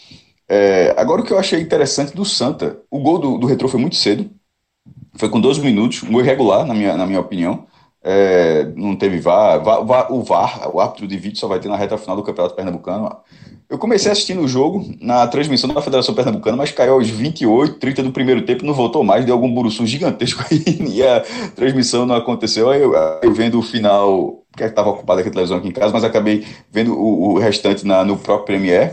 É, 0.48 0.94
agora, 0.98 1.22
o 1.22 1.26
que 1.26 1.32
eu 1.32 1.40
achei 1.40 1.60
interessante 1.60 2.16
do 2.16 2.26
Santa, 2.26 2.80
o 2.90 3.00
gol 3.00 3.20
do, 3.20 3.38
do 3.38 3.48
Retrô 3.48 3.68
foi 3.68 3.80
muito 3.80 3.96
cedo, 3.96 4.30
foi 5.14 5.30
com 5.30 5.40
12 5.40 5.62
minutos, 5.62 6.04
um 6.04 6.12
gol 6.12 6.22
irregular, 6.22 6.66
na 6.66 6.74
minha, 6.74 6.96
na 6.96 7.06
minha 7.06 7.20
opinião. 7.20 7.66
É, 8.08 8.72
não 8.76 8.96
teve 8.96 9.20
VAR, 9.20 9.64
VAR, 9.64 10.14
o 10.14 10.22
VAR, 10.22 10.70
o 10.72 10.80
árbitro 10.80 11.08
de 11.08 11.18
vídeo 11.18 11.40
só 11.40 11.48
vai 11.48 11.60
ter 11.60 11.68
na 11.68 11.76
reta 11.76 11.98
final 11.98 12.16
do 12.16 12.22
Campeonato 12.22 12.56
Pernambucano. 12.56 13.10
Eu 13.68 13.80
comecei 13.80 14.12
assistindo 14.12 14.42
o 14.42 14.48
jogo 14.48 14.86
na 15.02 15.26
transmissão 15.26 15.68
da 15.74 15.82
Federação 15.82 16.14
Pernambucana, 16.14 16.56
mas 16.56 16.72
caiu 16.72 16.94
aos 16.94 17.10
28, 17.10 17.80
30 17.80 18.04
do 18.04 18.12
primeiro 18.12 18.44
tempo, 18.44 18.64
não 18.64 18.76
voltou 18.76 19.04
mais, 19.04 19.26
deu 19.26 19.34
algum 19.34 19.52
buruçu 19.52 19.88
gigantesco 19.88 20.46
aí 20.52 20.64
e 20.88 21.02
a 21.02 21.22
transmissão 21.56 22.06
não 22.06 22.14
aconteceu. 22.14 22.70
Aí 22.70 22.80
eu, 22.80 22.94
eu 22.94 23.34
vendo 23.34 23.58
o 23.58 23.64
final, 23.64 24.44
que 24.56 24.64
estava 24.64 24.92
ocupado 24.92 25.22
aqui 25.22 25.30
a 25.30 25.32
televisão 25.32 25.58
aqui 25.58 25.70
em 25.70 25.72
casa, 25.72 25.92
mas 25.92 26.04
acabei 26.04 26.46
vendo 26.72 26.94
o, 26.94 27.34
o 27.34 27.40
restante 27.40 27.88
na, 27.88 28.04
no 28.04 28.18
próprio 28.18 28.46
Premiere 28.46 28.92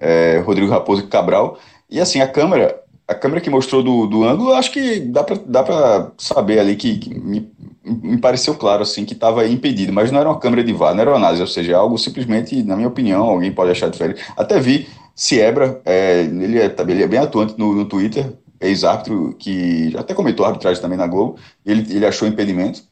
é, 0.00 0.42
Rodrigo 0.44 0.72
Raposo 0.72 1.02
e 1.02 1.06
Cabral. 1.06 1.58
E 1.88 2.00
assim, 2.00 2.20
a 2.20 2.26
câmera, 2.26 2.79
a 3.10 3.14
câmera 3.14 3.40
que 3.40 3.50
mostrou 3.50 3.82
do, 3.82 4.06
do 4.06 4.22
ângulo, 4.24 4.54
acho 4.54 4.70
que 4.70 5.00
dá 5.00 5.24
para 5.24 5.36
dá 5.44 5.62
pra 5.64 6.12
saber 6.16 6.60
ali 6.60 6.76
que, 6.76 6.96
que 6.96 7.12
me, 7.12 7.50
me, 7.84 8.18
pareceu 8.18 8.54
claro 8.54 8.82
assim 8.82 9.04
que 9.04 9.14
estava 9.14 9.46
impedido, 9.48 9.92
mas 9.92 10.12
não 10.12 10.20
era 10.20 10.28
uma 10.28 10.38
câmera 10.38 10.62
de 10.62 10.72
VAR, 10.72 10.94
não 10.94 11.00
era 11.00 11.10
uma 11.10 11.16
análise, 11.16 11.42
ou 11.42 11.48
seja, 11.48 11.72
é 11.72 11.74
algo 11.74 11.98
simplesmente, 11.98 12.62
na 12.62 12.76
minha 12.76 12.86
opinião, 12.86 13.22
alguém 13.24 13.50
pode 13.50 13.72
achar 13.72 13.90
diferente. 13.90 14.22
Até 14.36 14.60
vi 14.60 14.88
Siebra, 15.12 15.82
é, 15.84 16.20
ele, 16.20 16.60
é, 16.60 16.72
ele 16.88 17.02
é 17.02 17.08
bem 17.08 17.18
atuante 17.18 17.58
no, 17.58 17.74
no 17.74 17.84
Twitter, 17.84 18.32
ex-árbitro, 18.60 19.34
que 19.36 19.92
até 19.96 20.14
comentou 20.14 20.46
arbitragem 20.46 20.80
também 20.80 20.96
na 20.96 21.08
Globo, 21.08 21.36
ele, 21.66 21.80
ele 21.92 22.06
achou 22.06 22.28
impedimento. 22.28 22.82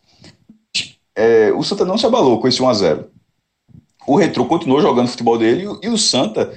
É, 1.14 1.52
o 1.52 1.62
Santa 1.62 1.84
não 1.84 1.96
se 1.96 2.06
abalou 2.06 2.40
com 2.40 2.48
esse 2.48 2.60
1x0. 2.60 3.04
O 4.04 4.16
Retro 4.16 4.44
continuou 4.46 4.80
jogando 4.80 5.08
futebol 5.08 5.38
dele 5.38 5.64
e 5.80 5.88
o 5.88 5.98
Santa 5.98 6.52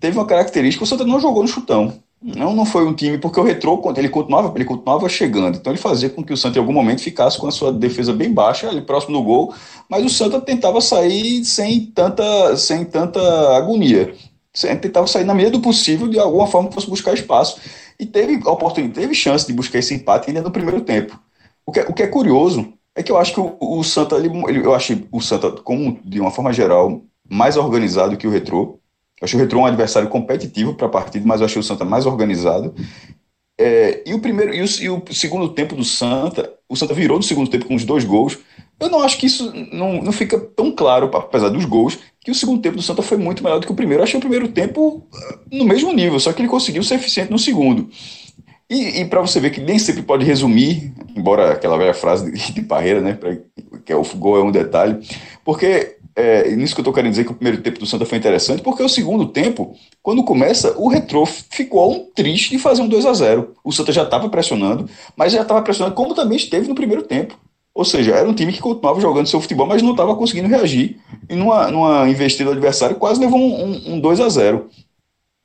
teve 0.00 0.16
uma 0.16 0.26
característica, 0.26 0.84
o 0.84 0.86
Santa 0.86 1.04
não 1.04 1.18
jogou 1.18 1.42
no 1.42 1.48
chutão. 1.48 2.00
Não, 2.22 2.54
não 2.54 2.66
foi 2.66 2.84
um 2.86 2.92
time, 2.92 3.16
porque 3.16 3.40
o 3.40 3.42
Retrô, 3.42 3.80
ele 3.96 4.10
continuava, 4.10 4.52
ele 4.54 4.64
continuava 4.66 5.08
chegando. 5.08 5.56
Então 5.56 5.72
ele 5.72 5.80
fazia 5.80 6.10
com 6.10 6.22
que 6.22 6.32
o 6.34 6.36
Santa 6.36 6.58
em 6.58 6.60
algum 6.60 6.72
momento 6.72 7.00
ficasse 7.00 7.38
com 7.38 7.46
a 7.46 7.50
sua 7.50 7.72
defesa 7.72 8.12
bem 8.12 8.32
baixa, 8.32 8.68
ali 8.68 8.82
próximo 8.82 9.16
do 9.16 9.24
gol, 9.24 9.54
mas 9.88 10.04
o 10.04 10.08
Santa 10.10 10.38
tentava 10.40 10.80
sair 10.82 11.42
sem 11.44 11.86
tanta, 11.86 12.56
sem 12.58 12.84
tanta 12.84 13.20
agonia. 13.56 14.14
Tentava 14.82 15.06
sair 15.06 15.24
na 15.24 15.34
medida 15.34 15.56
do 15.56 15.62
possível, 15.62 16.08
de 16.08 16.18
alguma 16.18 16.46
forma 16.46 16.70
fosse 16.72 16.88
buscar 16.90 17.14
espaço. 17.14 17.58
E 17.98 18.04
teve 18.04 18.36
oportunidade, 18.46 19.00
teve 19.00 19.14
chance 19.14 19.46
de 19.46 19.52
buscar 19.52 19.78
esse 19.78 19.94
empate 19.94 20.28
ainda 20.28 20.42
no 20.42 20.50
primeiro 20.50 20.82
tempo. 20.82 21.18
O 21.64 21.72
que, 21.72 21.80
é, 21.80 21.84
o 21.88 21.94
que 21.94 22.02
é 22.02 22.06
curioso 22.06 22.72
é 22.94 23.02
que 23.02 23.12
eu 23.12 23.16
acho 23.16 23.32
que 23.34 23.40
o, 23.40 23.56
o 23.60 23.82
Santa, 23.84 24.16
ele, 24.16 24.28
eu 24.64 24.74
achei 24.74 25.06
o 25.12 25.20
Santa, 25.20 25.52
como 25.52 25.98
de 26.04 26.20
uma 26.20 26.30
forma 26.30 26.52
geral, 26.52 27.02
mais 27.30 27.56
organizado 27.56 28.16
que 28.16 28.26
o 28.26 28.30
Retrô. 28.30 28.79
Eu 29.20 29.26
achei 29.26 29.38
o 29.38 29.42
Retro 29.42 29.58
um 29.58 29.66
adversário 29.66 30.08
competitivo 30.08 30.74
para 30.74 30.86
a 30.86 30.90
partida, 30.90 31.26
mas 31.26 31.40
eu 31.40 31.46
achei 31.46 31.60
o 31.60 31.64
Santa 31.64 31.84
mais 31.84 32.06
organizado. 32.06 32.74
É, 33.58 34.02
e 34.06 34.14
o 34.14 34.20
primeiro 34.20 34.54
e 34.54 34.62
o, 34.62 34.64
e 34.80 34.88
o, 34.88 35.02
segundo 35.12 35.50
tempo 35.50 35.76
do 35.76 35.84
Santa, 35.84 36.50
o 36.66 36.74
Santa 36.74 36.94
virou 36.94 37.18
no 37.18 37.22
segundo 37.22 37.50
tempo 37.50 37.66
com 37.66 37.74
os 37.74 37.84
dois 37.84 38.04
gols. 38.04 38.38
Eu 38.80 38.88
não 38.88 39.02
acho 39.02 39.18
que 39.18 39.26
isso 39.26 39.52
não, 39.70 40.00
não 40.00 40.12
fica 40.12 40.40
tão 40.40 40.72
claro, 40.72 41.10
apesar 41.12 41.50
dos 41.50 41.66
gols, 41.66 41.98
que 42.20 42.30
o 42.30 42.34
segundo 42.34 42.62
tempo 42.62 42.76
do 42.76 42.82
Santa 42.82 43.02
foi 43.02 43.18
muito 43.18 43.44
melhor 43.44 43.60
do 43.60 43.66
que 43.66 43.72
o 43.72 43.76
primeiro. 43.76 44.00
Eu 44.00 44.04
achei 44.04 44.16
o 44.16 44.20
primeiro 44.20 44.48
tempo 44.48 45.06
uh, 45.12 45.38
no 45.52 45.66
mesmo 45.66 45.92
nível, 45.92 46.18
só 46.18 46.32
que 46.32 46.40
ele 46.40 46.48
conseguiu 46.48 46.82
ser 46.82 46.94
eficiente 46.94 47.30
no 47.30 47.38
segundo. 47.38 47.90
E, 48.70 49.00
e 49.00 49.04
para 49.04 49.20
você 49.20 49.38
ver 49.38 49.50
que 49.50 49.60
nem 49.60 49.78
sempre 49.78 50.02
pode 50.02 50.24
resumir, 50.24 50.94
embora 51.14 51.52
aquela 51.52 51.76
velha 51.76 51.92
frase 51.92 52.32
de, 52.32 52.52
de 52.52 52.62
Parreira, 52.62 53.02
né, 53.02 53.12
pra, 53.12 53.36
que 53.84 53.92
é 53.92 53.96
o 53.96 54.04
gol 54.16 54.38
é 54.38 54.42
um 54.42 54.50
detalhe, 54.50 55.06
porque 55.44 55.98
é, 56.14 56.54
nisso 56.56 56.74
que 56.74 56.80
eu 56.80 56.82
estou 56.82 56.92
querendo 56.92 57.12
dizer 57.12 57.24
que 57.24 57.32
o 57.32 57.34
primeiro 57.34 57.62
tempo 57.62 57.78
do 57.78 57.86
Santa 57.86 58.04
foi 58.04 58.18
interessante, 58.18 58.62
porque 58.62 58.82
o 58.82 58.88
segundo 58.88 59.26
tempo, 59.26 59.76
quando 60.02 60.24
começa, 60.24 60.74
o 60.78 60.88
Retrô 60.88 61.24
ficou 61.26 61.92
um 61.92 62.06
triste 62.14 62.50
de 62.50 62.58
fazer 62.58 62.82
um 62.82 62.88
2 62.88 63.06
a 63.06 63.12
0 63.12 63.54
O 63.64 63.72
Santa 63.72 63.92
já 63.92 64.02
estava 64.02 64.28
pressionando, 64.28 64.88
mas 65.16 65.32
já 65.32 65.42
estava 65.42 65.62
pressionando 65.62 65.94
como 65.94 66.14
também 66.14 66.36
esteve 66.36 66.68
no 66.68 66.74
primeiro 66.74 67.02
tempo. 67.02 67.38
Ou 67.74 67.84
seja, 67.84 68.14
era 68.14 68.28
um 68.28 68.34
time 68.34 68.52
que 68.52 68.60
continuava 68.60 69.00
jogando 69.00 69.28
seu 69.28 69.40
futebol, 69.40 69.66
mas 69.66 69.82
não 69.82 69.92
estava 69.92 70.16
conseguindo 70.16 70.48
reagir. 70.48 70.98
E 71.28 71.34
numa, 71.34 71.70
numa 71.70 72.08
investida 72.08 72.50
do 72.50 72.56
adversário, 72.56 72.96
quase 72.96 73.20
levou 73.20 73.38
um, 73.38 73.64
um, 73.64 73.94
um 73.94 74.00
2 74.00 74.20
a 74.20 74.28
0 74.28 74.68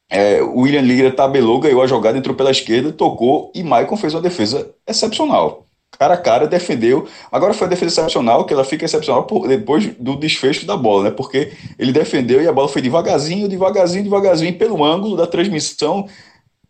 É, 0.10 0.42
William 0.42 0.82
Lira 0.82 1.12
tabelou, 1.12 1.60
ganhou 1.60 1.82
a 1.82 1.88
jogada, 1.88 2.18
entrou 2.18 2.36
pela 2.36 2.52
esquerda, 2.52 2.92
tocou 2.92 3.52
e 3.54 3.64
Maicon 3.64 3.96
fez 3.96 4.14
uma 4.14 4.22
defesa 4.22 4.74
excepcional. 4.88 5.65
Cara 5.98 6.16
a 6.16 6.18
cara, 6.18 6.48
defendeu. 6.48 7.08
Agora 7.32 7.54
foi 7.54 7.68
a 7.68 7.70
defesa 7.70 8.02
excepcional, 8.02 8.46
que 8.46 8.54
ela 8.54 8.64
fica 8.64 8.86
excepcional 8.86 9.24
por, 9.24 9.48
depois 9.48 9.96
do 9.98 10.16
desfecho 10.16 10.66
da 10.66 10.75
bola, 10.75 11.06
né? 11.06 11.12
Porque 11.12 11.54
ele 11.80 11.92
defendeu 11.92 12.42
e 12.42 12.48
a 12.48 12.52
bola 12.52 12.68
foi 12.68 12.82
devagarzinho, 12.82 13.48
devagarzinho, 13.48 14.04
devagarzinho, 14.04 14.58
pelo 14.58 14.84
ângulo 14.84 15.16
da 15.16 15.28
transmissão. 15.28 16.08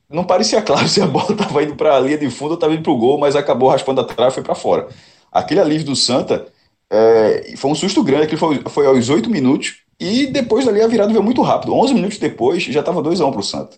Não 0.10 0.24
parecia 0.24 0.62
claro 0.62 0.88
se 0.89 1.01
a 1.01 1.08
bola 1.08 1.32
estava 1.32 1.63
indo 1.63 1.75
para 1.75 1.96
a 1.96 2.00
linha 2.00 2.17
de 2.17 2.29
fundo 2.29 2.51
ou 2.51 2.55
estava 2.55 2.74
indo 2.74 2.84
para 2.84 2.91
o 2.91 2.98
gol, 2.98 3.17
mas 3.17 3.36
acabou 3.36 3.70
raspando 3.70 4.01
atrás 4.01 4.34
e 4.34 4.36
foi 4.36 4.44
para 4.44 4.55
fora. 4.55 4.88
Aquele 5.32 5.60
alívio 5.60 5.88
do 5.88 5.96
Santa 5.96 6.48
é, 6.89 7.53
foi 7.58 7.72
um 7.72 7.75
susto 7.75 8.03
grande, 8.03 8.27
que 8.27 8.38
foi, 8.38 8.62
foi 8.67 8.86
aos 8.86 9.10
oito 9.10 9.29
minutos, 9.29 9.77
e 10.00 10.27
depois 10.27 10.65
dali 10.65 10.82
a 10.82 10.88
virada 10.88 11.12
veio 11.12 11.24
muito 11.24 11.41
rápido. 11.41 11.74
11 11.74 11.94
minutos 11.94 12.17
depois 12.17 12.63
já 12.63 12.82
estava 12.82 13.01
2x1 13.01 13.32
para 13.32 13.39
o 13.39 13.44
Santa. 13.44 13.77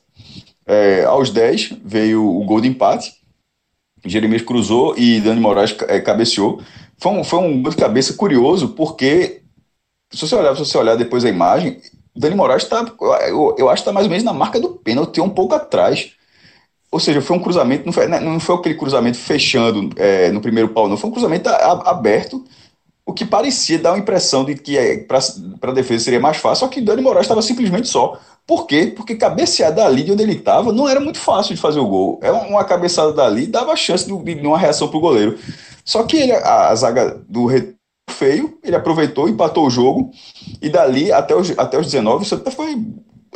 É, 0.65 1.05
aos 1.05 1.29
10 1.29 1.73
veio 1.83 2.25
o 2.25 2.43
gol 2.43 2.59
de 2.59 2.67
empate. 2.67 3.13
Jeremias 4.05 4.41
cruzou 4.41 4.97
e 4.97 5.19
Dani 5.19 5.39
Moraes 5.39 5.75
é, 5.87 5.99
cabeceou. 5.99 6.61
Foi 6.97 7.11
um, 7.11 7.23
foi 7.23 7.39
um 7.39 7.61
gol 7.61 7.71
de 7.71 7.77
cabeça 7.77 8.13
curioso, 8.13 8.69
porque 8.69 9.41
se 10.11 10.27
você 10.27 10.35
olhar, 10.35 10.55
se 10.55 10.65
você 10.65 10.77
olhar 10.77 10.95
depois 10.95 11.25
a 11.25 11.29
imagem, 11.29 11.79
Dani 12.15 12.35
Moraes 12.35 12.63
está, 12.63 12.85
eu, 13.27 13.55
eu, 13.57 13.69
acho 13.69 13.83
que 13.83 13.89
está 13.89 13.93
mais 13.93 14.05
ou 14.05 14.09
menos 14.09 14.23
na 14.23 14.33
marca 14.33 14.59
do 14.59 14.69
pênalti, 14.69 15.21
um 15.21 15.29
pouco 15.29 15.55
atrás. 15.55 16.11
Ou 16.89 16.99
seja, 16.99 17.21
foi 17.21 17.35
um 17.35 17.41
cruzamento, 17.41 17.85
não 17.85 17.91
foi, 17.91 18.07
não 18.07 18.39
foi 18.39 18.55
aquele 18.55 18.75
cruzamento 18.75 19.17
fechando 19.17 19.89
é, 19.97 20.31
no 20.31 20.41
primeiro 20.41 20.69
pau, 20.69 20.87
não. 20.87 20.97
Foi 20.97 21.09
um 21.09 21.13
cruzamento 21.13 21.49
aberto 21.49 22.43
o 23.07 23.13
que 23.13 23.25
parecia 23.25 23.79
dar 23.79 23.93
uma 23.93 23.99
impressão 23.99 24.43
de 24.43 24.53
que 24.53 24.77
é, 24.77 24.97
para 24.97 25.19
a 25.61 25.73
defesa 25.73 26.03
seria 26.03 26.19
mais 26.19 26.37
fácil, 26.37 26.65
só 26.65 26.67
que 26.67 26.81
Dani 26.81 27.01
Moraes 27.01 27.23
estava 27.23 27.41
simplesmente 27.41 27.87
só. 27.87 28.19
Por 28.47 28.65
quê? 28.65 28.93
Porque 28.95 29.15
cabecear 29.15 29.75
dali 29.75 30.03
de 30.03 30.13
onde 30.13 30.23
ele 30.23 30.31
estava 30.31 30.71
não 30.71 30.87
era 30.87 31.01
muito 31.01 31.19
fácil 31.19 31.53
de 31.53 31.59
fazer 31.59 31.81
o 31.81 31.87
gol. 31.87 32.17
É 32.23 32.31
uma 32.31 32.63
cabeçada 32.63 33.11
dali 33.11 33.45
dava 33.45 33.75
chance 33.75 34.05
de, 34.05 34.13
uma 34.13 34.57
reação 34.57 34.87
para 34.87 34.97
o 34.97 35.01
goleiro. 35.01 35.37
Só 35.83 36.03
que 36.03 36.15
ele, 36.15 36.31
a, 36.31 36.69
a, 36.69 36.75
zaga 36.75 37.21
do 37.27 37.47
feio, 38.09 38.57
ele 38.63 38.75
aproveitou, 38.75 39.27
empatou 39.27 39.67
o 39.67 39.69
jogo, 39.69 40.11
e 40.61 40.69
dali 40.69 41.11
até 41.11 41.35
os, 41.35 41.51
até 41.57 41.77
os 41.77 41.85
19, 41.85 42.23
o 42.23 42.27
Santa 42.27 42.49
foi 42.49 42.77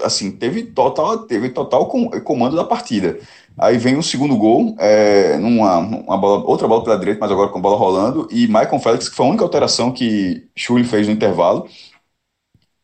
assim, 0.01 0.32
teve 0.32 0.63
total, 0.63 1.20
teve 1.20 1.50
total 1.50 1.88
comando 2.24 2.56
da 2.56 2.63
partida. 2.63 3.20
Aí 3.58 3.77
vem 3.77 3.98
o 3.98 4.03
segundo 4.03 4.36
gol, 4.38 4.75
é, 4.80 5.38
numa, 5.38 5.77
uma 5.77 6.18
bola, 6.18 6.44
outra 6.46 6.68
bola 6.68 6.84
pela 6.84 6.98
direita, 6.98 7.20
mas 7.20 7.32
agora 7.32 7.50
com 7.50 7.62
bola 7.62 7.77
rolando, 7.77 8.27
e 8.32 8.48
Michael 8.48 8.80
Félix, 8.80 9.10
que 9.10 9.15
foi 9.15 9.25
a 9.25 9.30
única 9.30 9.44
alteração 9.44 9.91
que 9.91 10.48
Schulli 10.56 10.86
fez 10.86 11.06
no 11.06 11.13
intervalo. 11.13 11.68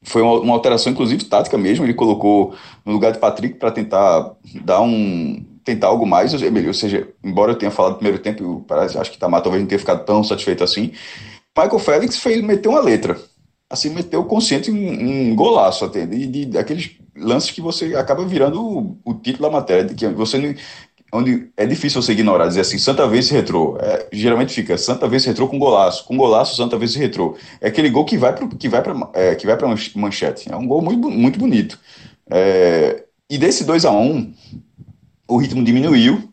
Foi 0.07 0.21
uma, 0.21 0.39
uma, 0.39 0.53
alteração, 0.53 0.91
inclusive, 0.91 1.25
tática 1.25 1.57
mesmo. 1.57 1.85
Ele 1.85 1.93
colocou 1.93 2.55
no 2.85 2.93
lugar 2.93 3.11
de 3.11 3.19
Patrick 3.19 3.55
para 3.55 3.71
tentar 3.71 4.35
dar 4.63 4.81
um. 4.81 5.43
tentar 5.65 5.87
algo 5.87 6.05
mais. 6.05 6.33
Ou 6.33 6.73
seja, 6.73 7.09
embora 7.21 7.51
eu 7.51 7.57
tenha 7.57 7.69
falado 7.69 7.91
no 7.91 7.97
primeiro 7.97 8.23
tempo, 8.23 8.63
parece, 8.65 8.97
acho 8.97 9.11
que 9.11 9.17
Tamar 9.17 9.41
talvez 9.41 9.61
não 9.61 9.67
tenha 9.67 9.79
ficado 9.79 10.05
tão 10.05 10.23
satisfeito 10.23 10.63
assim. 10.63 10.93
Michael 11.57 11.79
Félix 11.79 12.17
fez, 12.17 12.41
meteu 12.41 12.71
uma 12.71 12.79
letra. 12.79 13.19
Assim, 13.69 13.89
meteu 13.89 14.23
consciente 14.23 14.71
um, 14.71 15.31
um 15.31 15.35
golaço 15.35 15.83
até, 15.83 16.05
de, 16.05 16.25
de, 16.25 16.45
de, 16.45 16.57
aqueles 16.57 16.91
lances 17.17 17.51
que 17.51 17.59
você 17.59 17.95
acaba 17.95 18.23
virando 18.23 18.63
o, 18.63 18.97
o 19.03 19.13
título 19.13 19.49
da 19.49 19.57
matéria, 19.57 19.83
de 19.83 19.93
que 19.93 20.07
você 20.07 20.55
onde 21.17 21.49
é 21.57 21.65
difícil 21.65 22.01
você 22.01 22.11
ignorar, 22.11 22.47
dizer 22.47 22.61
assim, 22.61 22.77
Santa 22.77 23.07
Vence 23.07 23.33
retrô. 23.33 23.77
É, 23.79 24.07
geralmente 24.11 24.53
fica 24.53 24.77
Santa 24.77 25.07
Vence 25.07 25.27
retrô 25.27 25.47
com 25.47 25.59
golaço, 25.59 26.05
com 26.05 26.15
golaço 26.17 26.55
Santa 26.55 26.77
Vence 26.77 26.97
retrô. 26.97 27.35
É 27.59 27.67
aquele 27.67 27.89
gol 27.89 28.05
que 28.05 28.17
vai 28.17 28.33
para 28.33 28.47
que 28.47 28.69
vai 28.69 28.83
é, 29.13 29.35
que 29.35 29.45
vai 29.45 29.57
para 29.57 29.67
manchete. 29.95 30.51
É 30.51 30.55
um 30.55 30.67
gol 30.67 30.81
muito 30.81 31.09
muito 31.09 31.39
bonito. 31.39 31.79
É, 32.29 33.03
e 33.29 33.37
desse 33.37 33.63
2 33.63 33.85
a 33.85 33.91
1 33.91 34.01
um, 34.01 34.33
o 35.27 35.37
ritmo 35.37 35.63
diminuiu. 35.63 36.29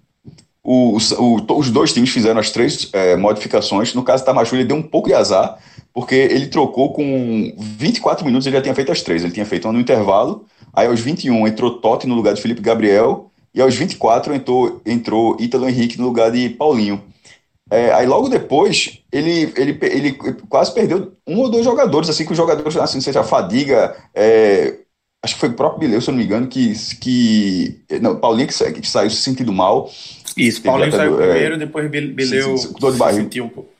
O, 0.67 0.97
o, 0.97 1.59
os 1.59 1.71
dois 1.71 1.93
times 1.93 2.09
fizeram 2.09 2.41
as 2.41 2.51
três 2.51 2.89
é, 2.93 3.17
modificações. 3.17 3.93
No 3.93 4.03
caso, 4.03 4.25
Tamachu 4.25 4.57
ele 4.57 4.65
deu 4.65 4.77
um 4.77 4.83
pouco 4.83 5.09
de 5.09 5.15
azar, 5.15 5.59
porque 5.93 6.15
ele 6.15 6.47
trocou 6.47 6.95
com 6.95 7.55
24 7.59 8.25
minutos, 8.25 8.47
ele 8.47 8.57
já 8.57 8.63
tinha 8.63 8.75
feito 8.75 8.91
as 8.91 9.03
três. 9.03 9.23
Ele 9.23 9.33
tinha 9.33 9.45
feito 9.45 9.67
uma 9.67 9.75
no 9.75 9.81
intervalo 9.81 10.47
Aí 10.75 10.89
aos 10.89 11.01
21 11.01 11.47
entrou 11.47 11.79
Totti 11.79 12.07
no 12.07 12.17
lugar 12.17 12.35
de 12.35 12.43
Felipe 12.43 12.61
Gabriel. 12.61 13.31
E 13.55 13.61
aos 13.61 13.75
24 13.75 14.35
entrou, 14.35 14.81
entrou 14.85 15.37
Ítalo 15.39 15.69
Henrique 15.69 15.99
no 15.99 16.07
lugar 16.07 16.31
de 16.33 16.49
Paulinho. 16.51 17.03
É, 17.71 17.93
aí 17.93 18.07
logo 18.07 18.29
depois, 18.29 19.01
ele, 19.11 19.53
ele, 19.57 19.79
ele 19.83 20.13
quase 20.49 20.75
perdeu 20.75 21.15
um 21.27 21.39
ou 21.39 21.49
dois 21.49 21.65
jogadores, 21.65 22.11
assim, 22.11 22.25
que 22.27 22.33
os 22.33 22.37
jogadores, 22.37 22.77
assim, 22.77 23.01
seja 23.01 23.21
a 23.21 23.25
fadiga, 23.25 23.97
é, 24.15 24.75
acho 25.25 25.35
que 25.35 25.41
foi 25.41 25.49
o 25.49 25.55
próprio 25.55 25.81
Bileu, 25.81 26.01
se 26.01 26.11
eu 26.11 26.13
não 26.13 26.19
me 26.19 26.25
engano, 26.25 26.47
que, 26.47 26.75
que 27.01 27.81
não, 28.03 28.17
Paulinho 28.17 28.49
que, 28.49 28.81
que 28.81 28.89
saiu 28.89 29.09
se 29.09 29.23
sentindo 29.23 29.53
mal. 29.53 29.91
Isso, 30.37 30.61
Paulinho 30.63 30.93
saiu 30.93 31.21
é, 31.21 31.31
primeiro, 31.31 31.59
depois 31.59 31.91
Bileu 31.91 32.59
se, 32.59 32.69
se, 32.69 32.75
se, 32.75 32.99
se 32.99 33.15
sentiu 33.15 33.45
um 33.45 33.49
pouco. 33.49 33.71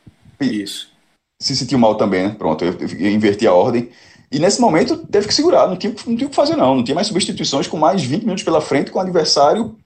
Isso. 0.41 0.89
Se 1.43 1.55
sentiu 1.55 1.79
mal 1.79 1.97
também, 1.97 2.29
né? 2.29 2.37
Pronto, 2.39 2.65
eu, 2.65 2.75
eu 2.81 3.11
inverti 3.11 3.47
a 3.47 3.53
ordem. 3.53 3.91
E 4.35 4.39
nesse 4.41 4.61
momento 4.61 4.97
teve 4.97 5.29
que 5.29 5.35
segurar, 5.35 5.69
não 5.69 5.77
tinha, 5.77 5.95
não 6.07 6.17
tinha 6.17 6.27
o 6.27 6.31
que 6.31 6.35
fazer, 6.35 6.57
não. 6.57 6.75
Não 6.75 6.83
tinha 6.83 6.95
mais 6.97 7.07
substituições 7.07 7.69
com 7.69 7.77
mais 7.77 8.03
20 8.03 8.23
minutos 8.23 8.43
pela 8.43 8.61
frente, 8.61 8.91
com 8.91 8.99
o 8.99 9.03
adversário 9.03 9.77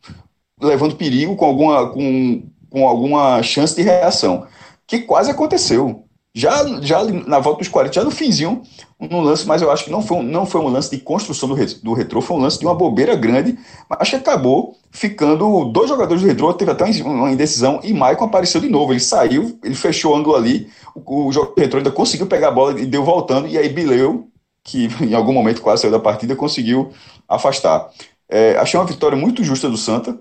levando 0.58 0.96
perigo, 0.96 1.36
com 1.36 1.44
alguma, 1.44 1.90
com, 1.90 2.42
com 2.70 2.88
alguma 2.88 3.42
chance 3.42 3.76
de 3.76 3.82
reação. 3.82 4.46
Que 4.86 5.00
quase 5.00 5.30
aconteceu. 5.30 6.04
Já, 6.34 6.64
já 6.80 7.04
na 7.04 7.40
volta 7.40 7.58
dos 7.58 7.68
40, 7.68 7.94
já 7.94 8.04
no 8.04 8.10
finzinho, 8.10 8.62
um 8.98 9.20
lance, 9.20 9.46
mas 9.46 9.60
eu 9.60 9.70
acho 9.70 9.84
que 9.84 9.90
não 9.90 10.00
foi, 10.00 10.18
um, 10.18 10.22
não 10.22 10.46
foi 10.46 10.60
um 10.60 10.68
lance 10.68 10.90
de 10.90 11.02
construção 11.02 11.48
do, 11.48 11.56
do 11.82 11.92
retrô, 11.92 12.20
foi 12.20 12.36
um 12.36 12.40
lance 12.40 12.58
de 12.58 12.64
uma 12.64 12.74
bobeira 12.74 13.16
grande, 13.16 13.58
mas 13.88 13.98
acho 14.00 14.10
que 14.12 14.16
acabou 14.16 14.76
ficando 14.90 15.64
dois 15.66 15.88
jogadores 15.88 16.22
do 16.22 16.28
retrô, 16.28 16.52
teve 16.54 16.70
até 16.70 16.84
uma 17.02 17.32
indecisão, 17.32 17.80
e 17.82 17.92
Maicon 17.92 18.26
apareceu 18.26 18.60
de 18.60 18.68
novo. 18.68 18.92
Ele 18.92 19.00
saiu, 19.00 19.58
ele 19.64 19.74
fechou 19.74 20.12
o 20.12 20.16
ângulo 20.16 20.36
ali, 20.36 20.68
o, 20.94 21.26
o 21.26 21.32
jogador 21.32 21.54
do 21.54 21.60
retrô 21.60 21.78
ainda 21.78 21.90
conseguiu 21.90 22.26
pegar 22.26 22.48
a 22.48 22.52
bola 22.52 22.80
e 22.80 22.86
deu 22.86 23.04
voltando, 23.04 23.48
e 23.48 23.58
aí 23.58 23.68
Bileu 23.68 24.27
que 24.68 24.88
em 25.02 25.14
algum 25.14 25.32
momento 25.32 25.62
quase 25.62 25.82
saiu 25.82 25.92
da 25.92 25.98
partida, 25.98 26.36
conseguiu 26.36 26.92
afastar. 27.26 27.90
É, 28.28 28.56
achei 28.58 28.78
uma 28.78 28.86
vitória 28.86 29.16
muito 29.16 29.42
justa 29.42 29.68
do 29.68 29.76
Santa, 29.76 30.18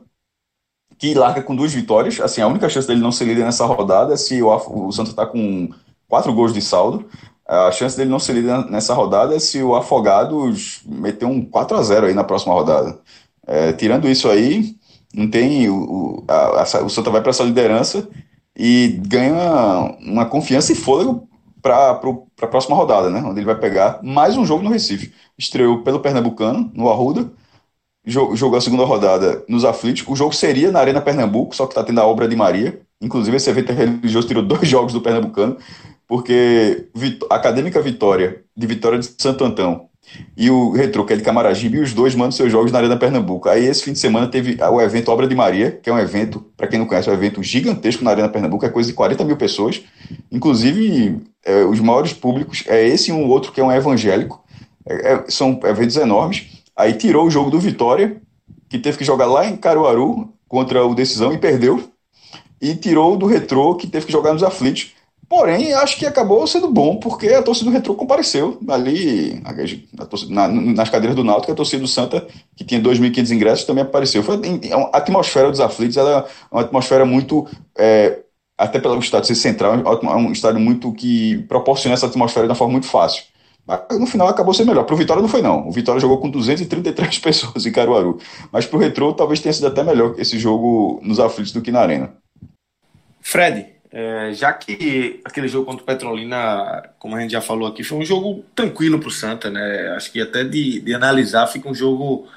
que 0.97 1.13
larga 1.13 1.43
com 1.43 1.55
duas 1.55 1.73
vitórias. 1.73 2.19
Assim, 2.19 2.41
a 2.41 2.47
única 2.47 2.69
chance 2.69 2.87
dele 2.87 3.01
não 3.01 3.11
ser 3.11 3.25
líder 3.25 3.43
nessa 3.43 3.65
rodada 3.65 4.13
é 4.13 4.17
se 4.17 4.41
o, 4.41 4.49
o 4.49 4.91
Santa 4.91 5.11
está 5.11 5.25
com 5.25 5.69
quatro 6.07 6.33
gols 6.33 6.53
de 6.53 6.61
saldo. 6.61 7.05
A 7.45 7.71
chance 7.71 7.95
dele 7.95 8.09
não 8.09 8.19
ser 8.19 8.33
líder 8.33 8.65
nessa 8.69 8.93
rodada 8.93 9.35
é 9.35 9.39
se 9.39 9.61
o 9.61 9.75
Afogados 9.75 10.81
meter 10.85 11.25
um 11.25 11.41
4 11.45 11.77
a 11.77 11.83
0 11.83 12.07
aí 12.07 12.13
na 12.13 12.23
próxima 12.23 12.53
rodada. 12.53 12.99
É, 13.45 13.71
tirando 13.73 14.09
isso 14.09 14.29
aí, 14.29 14.75
não 15.13 15.29
tem. 15.29 15.69
O, 15.69 16.23
a, 16.27 16.63
a, 16.63 16.83
o 16.83 16.89
Santa 16.89 17.09
vai 17.09 17.21
para 17.21 17.29
essa 17.29 17.43
liderança 17.43 18.07
e 18.57 18.99
ganha 19.07 19.95
uma 20.01 20.25
confiança 20.25 20.71
e 20.71 20.75
fôlego 20.75 21.26
para 21.67 22.47
a 22.47 22.47
próxima 22.47 22.75
rodada, 22.75 23.09
né? 23.09 23.21
Onde 23.25 23.39
ele 23.39 23.45
vai 23.45 23.57
pegar 23.59 23.99
mais 24.01 24.37
um 24.37 24.45
jogo 24.45 24.63
no 24.63 24.69
Recife. 24.69 25.13
Estreou 25.37 25.83
pelo 25.83 25.99
Pernambucano, 25.99 26.71
no 26.73 26.89
Arruda, 26.89 27.29
jogou 28.05 28.55
a 28.55 28.61
segunda 28.61 28.85
rodada 28.85 29.43
nos 29.49 29.65
Aflitos. 29.65 30.05
O 30.07 30.15
jogo 30.15 30.33
seria 30.33 30.71
na 30.71 30.79
Arena 30.79 31.01
Pernambuco, 31.01 31.55
só 31.55 31.65
que 31.65 31.71
está 31.71 31.83
tendo 31.83 31.99
a 31.99 32.05
obra 32.05 32.27
de 32.27 32.35
Maria. 32.35 32.79
Inclusive, 33.01 33.35
esse 33.35 33.49
evento 33.49 33.73
religioso 33.73 34.27
tirou 34.27 34.43
dois 34.43 34.65
jogos 34.67 34.93
do 34.93 35.01
Pernambucano, 35.01 35.57
porque 36.07 36.87
a 37.29 37.35
Acadêmica 37.35 37.81
Vitória, 37.81 38.43
de 38.55 38.65
Vitória 38.65 38.97
de 38.97 39.13
Santo 39.21 39.43
Antão, 39.43 39.86
e 40.35 40.49
o 40.49 40.71
Retro, 40.71 41.05
que 41.05 41.13
é 41.13 41.15
de 41.15 41.23
Camaragibe, 41.23 41.77
e 41.77 41.81
os 41.81 41.93
dois 41.93 42.15
mandam 42.15 42.31
seus 42.31 42.51
jogos 42.51 42.71
na 42.71 42.79
Arena 42.79 42.97
Pernambuco. 42.97 43.49
Aí 43.49 43.65
esse 43.65 43.83
fim 43.83 43.91
de 43.91 43.99
semana 43.99 44.27
teve 44.27 44.57
o 44.61 44.81
evento 44.81 45.09
Obra 45.11 45.27
de 45.27 45.35
Maria, 45.35 45.71
que 45.71 45.89
é 45.89 45.93
um 45.93 45.99
evento, 45.99 46.45
para 46.55 46.67
quem 46.67 46.79
não 46.79 46.85
conhece, 46.85 47.09
é 47.09 47.11
um 47.11 47.15
evento 47.15 47.41
gigantesco 47.43 48.03
na 48.03 48.11
Arena 48.11 48.29
Pernambuco, 48.29 48.65
é 48.65 48.69
coisa 48.69 48.89
de 48.89 48.95
40 48.95 49.23
mil 49.25 49.37
pessoas. 49.37 49.81
Inclusive, 50.31 51.21
é, 51.45 51.63
os 51.63 51.79
maiores 51.79 52.13
públicos 52.13 52.63
é 52.67 52.87
esse 52.87 53.11
e 53.11 53.13
um 53.13 53.27
outro 53.27 53.51
que 53.51 53.59
é 53.59 53.63
um 53.63 53.71
evangélico. 53.71 54.43
É, 54.87 55.13
é, 55.13 55.25
são 55.27 55.59
eventos 55.63 55.95
enormes. 55.97 56.63
Aí 56.75 56.93
tirou 56.93 57.25
o 57.25 57.31
jogo 57.31 57.49
do 57.49 57.59
Vitória, 57.59 58.21
que 58.69 58.77
teve 58.77 58.97
que 58.97 59.03
jogar 59.05 59.25
lá 59.25 59.45
em 59.45 59.57
Caruaru 59.57 60.33
contra 60.47 60.85
o 60.85 60.93
Decisão 60.93 61.33
e 61.33 61.37
perdeu. 61.37 61.83
E 62.61 62.75
tirou 62.75 63.17
do 63.17 63.25
Retrô, 63.25 63.75
que 63.75 63.87
teve 63.87 64.05
que 64.05 64.11
jogar 64.11 64.33
nos 64.33 64.43
Aflitos. 64.43 64.93
Porém, 65.29 65.73
acho 65.73 65.97
que 65.97 66.05
acabou 66.05 66.47
sendo 66.47 66.69
bom, 66.69 66.95
porque 66.95 67.27
a 67.27 67.43
torcida 67.43 67.69
do 67.69 67.73
Retro 67.73 67.93
compareceu 67.95 68.57
ali 68.69 69.41
a, 69.43 70.03
a 70.03 70.05
torcida, 70.05 70.33
na, 70.33 70.47
nas 70.47 70.89
cadeiras 70.89 71.17
do 71.17 71.23
Náutico, 71.23 71.51
a 71.51 71.55
torcida 71.55 71.81
do 71.81 71.87
Santa, 71.87 72.25
que 72.55 72.63
tinha 72.63 72.81
2.500 72.81 73.31
ingressos, 73.31 73.65
também 73.65 73.83
apareceu. 73.83 74.23
Foi, 74.23 74.39
a 74.71 74.97
atmosfera 74.97 75.51
dos 75.51 75.59
aflitos 75.59 75.97
ela 75.97 76.19
é 76.19 76.25
uma 76.49 76.61
atmosfera 76.61 77.05
muito, 77.05 77.45
é, 77.77 78.19
até 78.57 78.79
pelo 78.79 78.97
estádio 78.99 79.27
ser 79.27 79.35
central, 79.35 79.73
é 79.75 80.15
um 80.15 80.31
estádio 80.31 80.61
muito 80.61 80.93
que 80.93 81.39
proporciona 81.49 81.93
essa 81.93 82.05
atmosfera 82.05 82.45
de 82.45 82.51
uma 82.51 82.55
forma 82.55 82.71
muito 82.71 82.87
fácil. 82.87 83.23
Mas, 83.67 83.81
no 83.99 84.07
final 84.07 84.29
acabou 84.29 84.53
sendo 84.53 84.69
melhor. 84.69 84.85
Para 84.85 84.95
o 84.95 84.97
Vitória 84.97 85.21
não 85.21 85.27
foi, 85.27 85.41
não. 85.41 85.67
O 85.67 85.71
Vitória 85.71 85.99
jogou 85.99 86.19
com 86.19 86.29
233 86.29 87.19
pessoas 87.19 87.65
em 87.65 87.71
Caruaru. 87.71 88.17
Mas 88.49 88.65
para 88.65 88.77
o 88.77 88.79
Retro 88.79 89.11
talvez 89.13 89.41
tenha 89.41 89.51
sido 89.51 89.67
até 89.67 89.83
melhor 89.83 90.15
esse 90.17 90.39
jogo 90.39 91.01
nos 91.03 91.19
aflitos 91.19 91.51
do 91.51 91.61
que 91.61 91.69
na 91.69 91.81
Arena. 91.81 92.13
Fred, 93.19 93.65
é, 93.97 94.31
já 94.31 94.53
que 94.53 95.21
aquele 95.25 95.47
jogo 95.47 95.65
contra 95.65 95.81
o 95.81 95.85
Petrolina, 95.85 96.87
como 96.99 97.15
a 97.15 97.19
gente 97.19 97.31
já 97.31 97.41
falou 97.41 97.67
aqui, 97.67 97.83
foi 97.83 97.97
um 97.97 98.05
jogo 98.05 98.45
tranquilo 98.53 98.99
para 98.99 99.07
o 99.07 99.11
Santa, 99.11 99.49
né? 99.49 99.87
Acho 99.95 100.11
que 100.11 100.21
até 100.21 100.43
de, 100.43 100.79
de 100.81 100.93
analisar 100.93 101.47
fica 101.47 101.67
um 101.67 101.73
jogo 101.73 102.27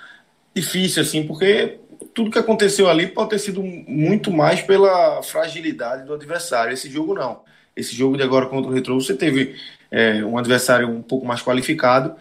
difícil, 0.54 1.02
assim, 1.02 1.26
porque 1.26 1.78
tudo 2.14 2.30
que 2.30 2.38
aconteceu 2.38 2.88
ali 2.88 3.06
pode 3.08 3.28
ter 3.28 3.38
sido 3.38 3.62
muito 3.62 4.32
mais 4.32 4.62
pela 4.62 5.22
fragilidade 5.22 6.06
do 6.06 6.14
adversário. 6.14 6.72
Esse 6.72 6.88
jogo 6.88 7.12
não. 7.14 7.42
Esse 7.76 7.94
jogo 7.94 8.16
de 8.16 8.22
agora 8.22 8.46
contra 8.46 8.70
o 8.70 8.74
Retro, 8.74 8.98
você 8.98 9.14
teve 9.14 9.54
é, 9.90 10.24
um 10.24 10.38
adversário 10.38 10.88
um 10.88 11.02
pouco 11.02 11.26
mais 11.26 11.42
qualificado. 11.42 12.16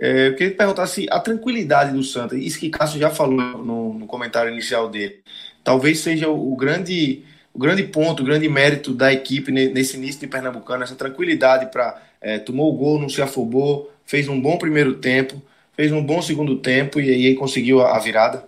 É, 0.00 0.28
eu 0.28 0.34
queria 0.34 0.56
perguntar 0.56 0.86
se 0.86 1.06
a 1.10 1.20
tranquilidade 1.20 1.92
do 1.92 2.02
Santa, 2.02 2.36
isso 2.36 2.58
que 2.58 2.70
Cássio 2.70 2.98
já 2.98 3.10
falou 3.10 3.36
no, 3.62 3.92
no 3.92 4.06
comentário 4.06 4.50
inicial 4.50 4.88
dele, 4.88 5.22
talvez 5.62 5.98
seja 6.00 6.28
o, 6.28 6.52
o, 6.52 6.56
grande, 6.56 7.22
o 7.58 7.60
grande 7.60 7.82
ponto, 7.82 8.22
o 8.22 8.24
grande 8.24 8.48
mérito 8.48 8.94
da 8.94 9.12
equipe 9.12 9.50
nesse 9.50 9.96
início 9.96 10.20
de 10.20 10.28
Pernambucano, 10.28 10.84
essa 10.84 10.94
tranquilidade 10.94 11.72
para 11.72 12.00
é, 12.20 12.38
tomou 12.38 12.72
o 12.72 12.76
gol, 12.76 13.00
não 13.00 13.08
se 13.08 13.20
afobou, 13.20 13.92
fez 14.06 14.28
um 14.28 14.40
bom 14.40 14.56
primeiro 14.56 14.94
tempo, 14.94 15.42
fez 15.76 15.90
um 15.90 16.00
bom 16.00 16.22
segundo 16.22 16.60
tempo 16.60 17.00
e 17.00 17.10
aí 17.10 17.34
conseguiu 17.34 17.80
a, 17.80 17.98
virada. 17.98 18.44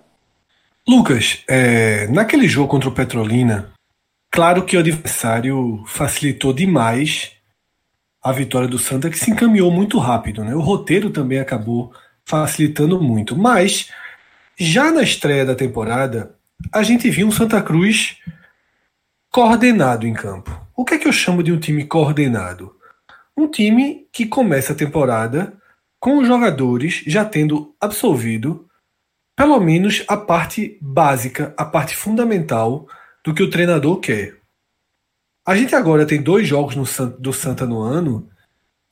Lucas, 0.88 1.42
é, 1.48 2.06
naquele 2.06 2.46
jogo 2.46 2.68
contra 2.68 2.88
o 2.88 2.94
Petrolina, 2.94 3.72
claro 4.30 4.64
que 4.64 4.76
o 4.76 4.80
adversário 4.80 5.82
facilitou 5.88 6.52
demais 6.52 7.32
a 8.22 8.30
vitória 8.30 8.68
do 8.68 8.78
Santa, 8.78 9.10
que 9.10 9.18
se 9.18 9.32
encaminhou 9.32 9.72
muito 9.72 9.98
rápido. 9.98 10.44
Né? 10.44 10.54
O 10.54 10.60
roteiro 10.60 11.10
também 11.10 11.40
acabou 11.40 11.92
facilitando 12.24 13.02
muito. 13.02 13.36
Mas, 13.36 13.90
já 14.56 14.92
na 14.92 15.02
estreia 15.02 15.44
da 15.44 15.56
temporada, 15.56 16.36
a 16.72 16.84
gente 16.84 17.10
viu 17.10 17.26
um 17.26 17.32
Santa 17.32 17.60
Cruz 17.60 18.16
coordenado 19.30 20.06
em 20.06 20.12
campo. 20.12 20.50
O 20.76 20.84
que 20.84 20.94
é 20.94 20.98
que 20.98 21.06
eu 21.06 21.12
chamo 21.12 21.42
de 21.42 21.52
um 21.52 21.58
time 21.58 21.84
coordenado? 21.84 22.74
Um 23.36 23.48
time 23.48 24.08
que 24.12 24.26
começa 24.26 24.72
a 24.72 24.76
temporada 24.76 25.56
com 26.00 26.18
os 26.18 26.26
jogadores 26.26 27.04
já 27.06 27.24
tendo 27.24 27.74
absolvido 27.80 28.66
pelo 29.36 29.58
menos 29.60 30.04
a 30.06 30.16
parte 30.16 30.76
básica, 30.82 31.54
a 31.56 31.64
parte 31.64 31.96
fundamental 31.96 32.86
do 33.24 33.32
que 33.32 33.42
o 33.42 33.48
treinador 33.48 33.98
quer. 34.00 34.36
A 35.46 35.56
gente 35.56 35.74
agora 35.74 36.04
tem 36.04 36.20
dois 36.20 36.46
jogos 36.46 36.74
do 37.18 37.32
Santa 37.32 37.64
no 37.64 37.80
ano 37.80 38.28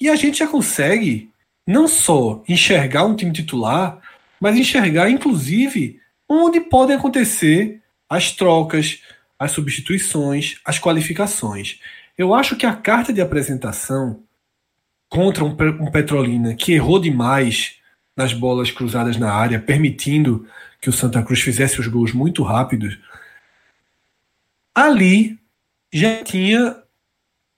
e 0.00 0.08
a 0.08 0.14
gente 0.14 0.38
já 0.38 0.46
consegue 0.46 1.30
não 1.66 1.86
só 1.86 2.42
enxergar 2.48 3.04
um 3.04 3.14
time 3.14 3.32
titular, 3.32 4.00
mas 4.40 4.56
enxergar 4.56 5.10
inclusive 5.10 6.00
onde 6.28 6.60
podem 6.60 6.96
acontecer 6.96 7.82
as 8.08 8.30
trocas, 8.30 9.02
as 9.38 9.52
substituições, 9.52 10.60
as 10.64 10.78
qualificações. 10.78 11.78
Eu 12.16 12.34
acho 12.34 12.56
que 12.56 12.66
a 12.66 12.74
carta 12.74 13.12
de 13.12 13.20
apresentação 13.20 14.22
contra 15.08 15.44
um, 15.44 15.56
um 15.80 15.90
Petrolina 15.90 16.54
que 16.54 16.72
errou 16.72 16.98
demais 16.98 17.76
nas 18.16 18.32
bolas 18.32 18.70
cruzadas 18.70 19.16
na 19.16 19.32
área, 19.32 19.60
permitindo 19.60 20.46
que 20.80 20.90
o 20.90 20.92
Santa 20.92 21.22
Cruz 21.22 21.40
fizesse 21.40 21.80
os 21.80 21.86
gols 21.86 22.12
muito 22.12 22.42
rápidos, 22.42 22.98
ali 24.74 25.38
já 25.92 26.22
tinha 26.24 26.76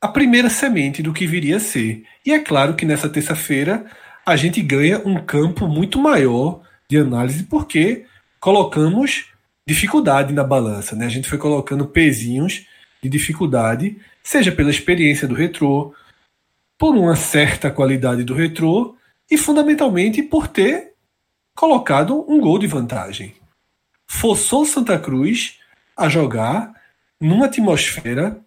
a 0.01 0.09
primeira 0.09 0.49
semente 0.51 1.03
do 1.03 1.13
que 1.13 1.27
viria 1.27 1.57
a 1.57 1.61
ser. 1.61 2.05
E 2.25 2.33
é 2.33 2.39
claro 2.39 2.75
que 2.75 2.85
nessa 2.85 3.09
terça-feira 3.09 3.87
a 4.25 4.37
gente 4.37 4.63
ganha 4.63 4.99
um 4.99 5.23
campo 5.25 5.67
muito 5.67 5.99
maior 5.99 6.63
de 6.89 6.99
análise, 6.99 7.45
porque 7.45 8.05
colocamos 8.39 9.30
dificuldade 9.71 10.35
na 10.35 10.43
balança. 10.43 10.97
Né? 10.97 11.07
A 11.07 11.09
gente 11.09 11.29
foi 11.29 11.39
colocando 11.39 11.87
pezinhos 11.87 12.67
de 13.01 13.09
dificuldade, 13.09 13.97
seja 14.21 14.51
pela 14.51 14.69
experiência 14.69 15.29
do 15.29 15.35
retrô, 15.35 15.95
por 16.77 16.97
uma 16.97 17.15
certa 17.15 17.71
qualidade 17.71 18.25
do 18.25 18.35
retrô 18.35 18.97
e 19.31 19.39
fundamentalmente 19.39 20.25
por 20.25 20.49
ter 20.49 20.95
colocado 21.55 22.25
um 22.29 22.41
gol 22.41 22.59
de 22.59 22.67
vantagem. 22.67 23.35
Forçou 24.09 24.67
Santa 24.67 24.99
Cruz 24.99 25.61
a 25.97 26.09
jogar 26.09 26.73
numa 27.21 27.47
atmosfera, 27.47 28.41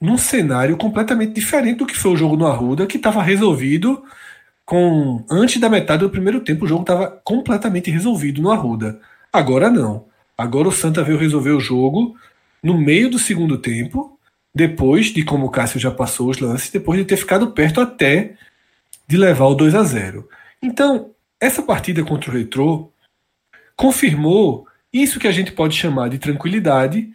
num 0.00 0.18
cenário 0.18 0.76
completamente 0.76 1.34
diferente 1.34 1.78
do 1.78 1.86
que 1.86 1.96
foi 1.96 2.12
o 2.12 2.16
jogo 2.16 2.36
no 2.36 2.46
Arruda, 2.46 2.86
que 2.86 2.96
estava 2.96 3.22
resolvido 3.22 4.02
com 4.64 5.24
antes 5.30 5.60
da 5.60 5.68
metade 5.68 6.02
do 6.02 6.10
primeiro 6.10 6.40
tempo, 6.40 6.64
o 6.64 6.68
jogo 6.68 6.82
estava 6.82 7.20
completamente 7.22 7.90
resolvido 7.92 8.42
no 8.42 8.50
Arruda. 8.50 8.98
Agora 9.32 9.70
não. 9.70 10.06
Agora 10.36 10.68
o 10.68 10.72
Santa 10.72 11.02
veio 11.02 11.18
resolver 11.18 11.52
o 11.52 11.60
jogo 11.60 12.16
no 12.62 12.76
meio 12.76 13.10
do 13.10 13.18
segundo 13.18 13.58
tempo, 13.58 14.18
depois 14.54 15.06
de 15.06 15.24
como 15.24 15.46
o 15.46 15.50
Cássio 15.50 15.78
já 15.78 15.90
passou 15.90 16.30
os 16.30 16.38
lances, 16.38 16.70
depois 16.70 16.98
de 16.98 17.04
ter 17.04 17.16
ficado 17.16 17.50
perto 17.52 17.80
até 17.80 18.36
de 19.06 19.16
levar 19.16 19.46
o 19.46 19.54
2 19.54 19.74
a 19.74 19.82
0. 19.82 20.28
Então, 20.62 21.10
essa 21.40 21.62
partida 21.62 22.02
contra 22.02 22.30
o 22.30 22.34
Retrô 22.34 22.90
confirmou 23.76 24.66
isso 24.92 25.18
que 25.18 25.28
a 25.28 25.32
gente 25.32 25.52
pode 25.52 25.76
chamar 25.76 26.08
de 26.08 26.18
tranquilidade 26.18 27.12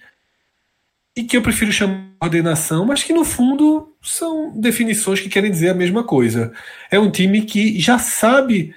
e 1.16 1.24
que 1.24 1.36
eu 1.36 1.42
prefiro 1.42 1.72
chamar 1.72 1.96
de 1.96 2.26
ordenação, 2.26 2.86
mas 2.86 3.04
que 3.04 3.14
no 3.14 3.26
fundo 3.26 3.94
são 4.02 4.52
definições 4.60 5.20
que 5.20 5.30
querem 5.30 5.50
dizer 5.50 5.70
a 5.70 5.74
mesma 5.74 6.04
coisa. 6.04 6.54
É 6.92 7.00
um 7.00 7.10
time 7.10 7.42
que 7.42 7.80
já 7.80 7.98
sabe 7.98 8.76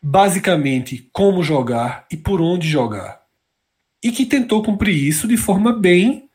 basicamente 0.00 1.08
como 1.12 1.42
jogar 1.42 2.06
e 2.10 2.16
por 2.16 2.40
onde 2.40 2.68
jogar. 2.68 3.17
E 4.02 4.12
que 4.12 4.24
tentou 4.24 4.62
cumprir 4.62 4.96
isso 4.96 5.26
de 5.26 5.36
forma 5.36 5.72
bem 5.72 6.28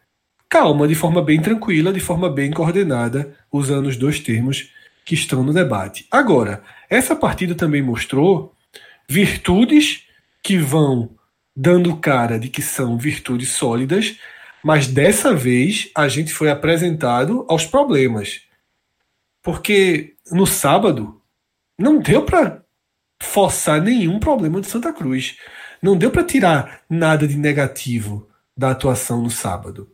calma, 0.50 0.88
de 0.88 0.96
forma 0.96 1.22
bem 1.22 1.42
tranquila, 1.42 1.92
de 1.92 2.00
forma 2.00 2.30
bem 2.30 2.52
coordenada, 2.52 3.36
usando 3.52 3.88
os 3.88 3.98
dois 3.98 4.20
termos 4.20 4.72
que 5.06 5.16
estão 5.16 5.44
no 5.44 5.54
debate. 5.54 6.06
Agora, 6.12 6.64
essa 6.90 7.16
partida 7.16 7.56
também 7.56 7.82
mostrou 7.82 8.54
virtudes 9.10 10.04
que 10.42 10.58
vão 10.58 11.10
dando 11.56 11.98
cara 11.98 12.40
de 12.40 12.50
que 12.50 12.62
são 12.62 12.98
virtudes 12.98 13.50
sólidas, 13.50 14.18
mas 14.64 14.88
dessa 14.88 15.34
vez 15.34 15.90
a 15.96 16.08
gente 16.08 16.34
foi 16.34 16.50
apresentado 16.50 17.46
aos 17.50 17.66
problemas. 17.66 18.42
Porque 19.42 20.16
no 20.32 20.46
sábado 20.46 21.22
não 21.78 22.00
deu 22.00 22.24
para 22.24 22.64
forçar 23.22 23.82
nenhum 23.82 24.20
problema 24.20 24.62
de 24.62 24.68
Santa 24.68 24.94
Cruz. 24.94 25.38
Não 25.84 25.98
deu 25.98 26.10
para 26.10 26.24
tirar 26.24 26.82
nada 26.90 27.28
de 27.28 27.36
negativo 27.36 28.30
da 28.58 28.72
atuação 28.72 29.22
no 29.22 29.30
sábado. 29.30 29.92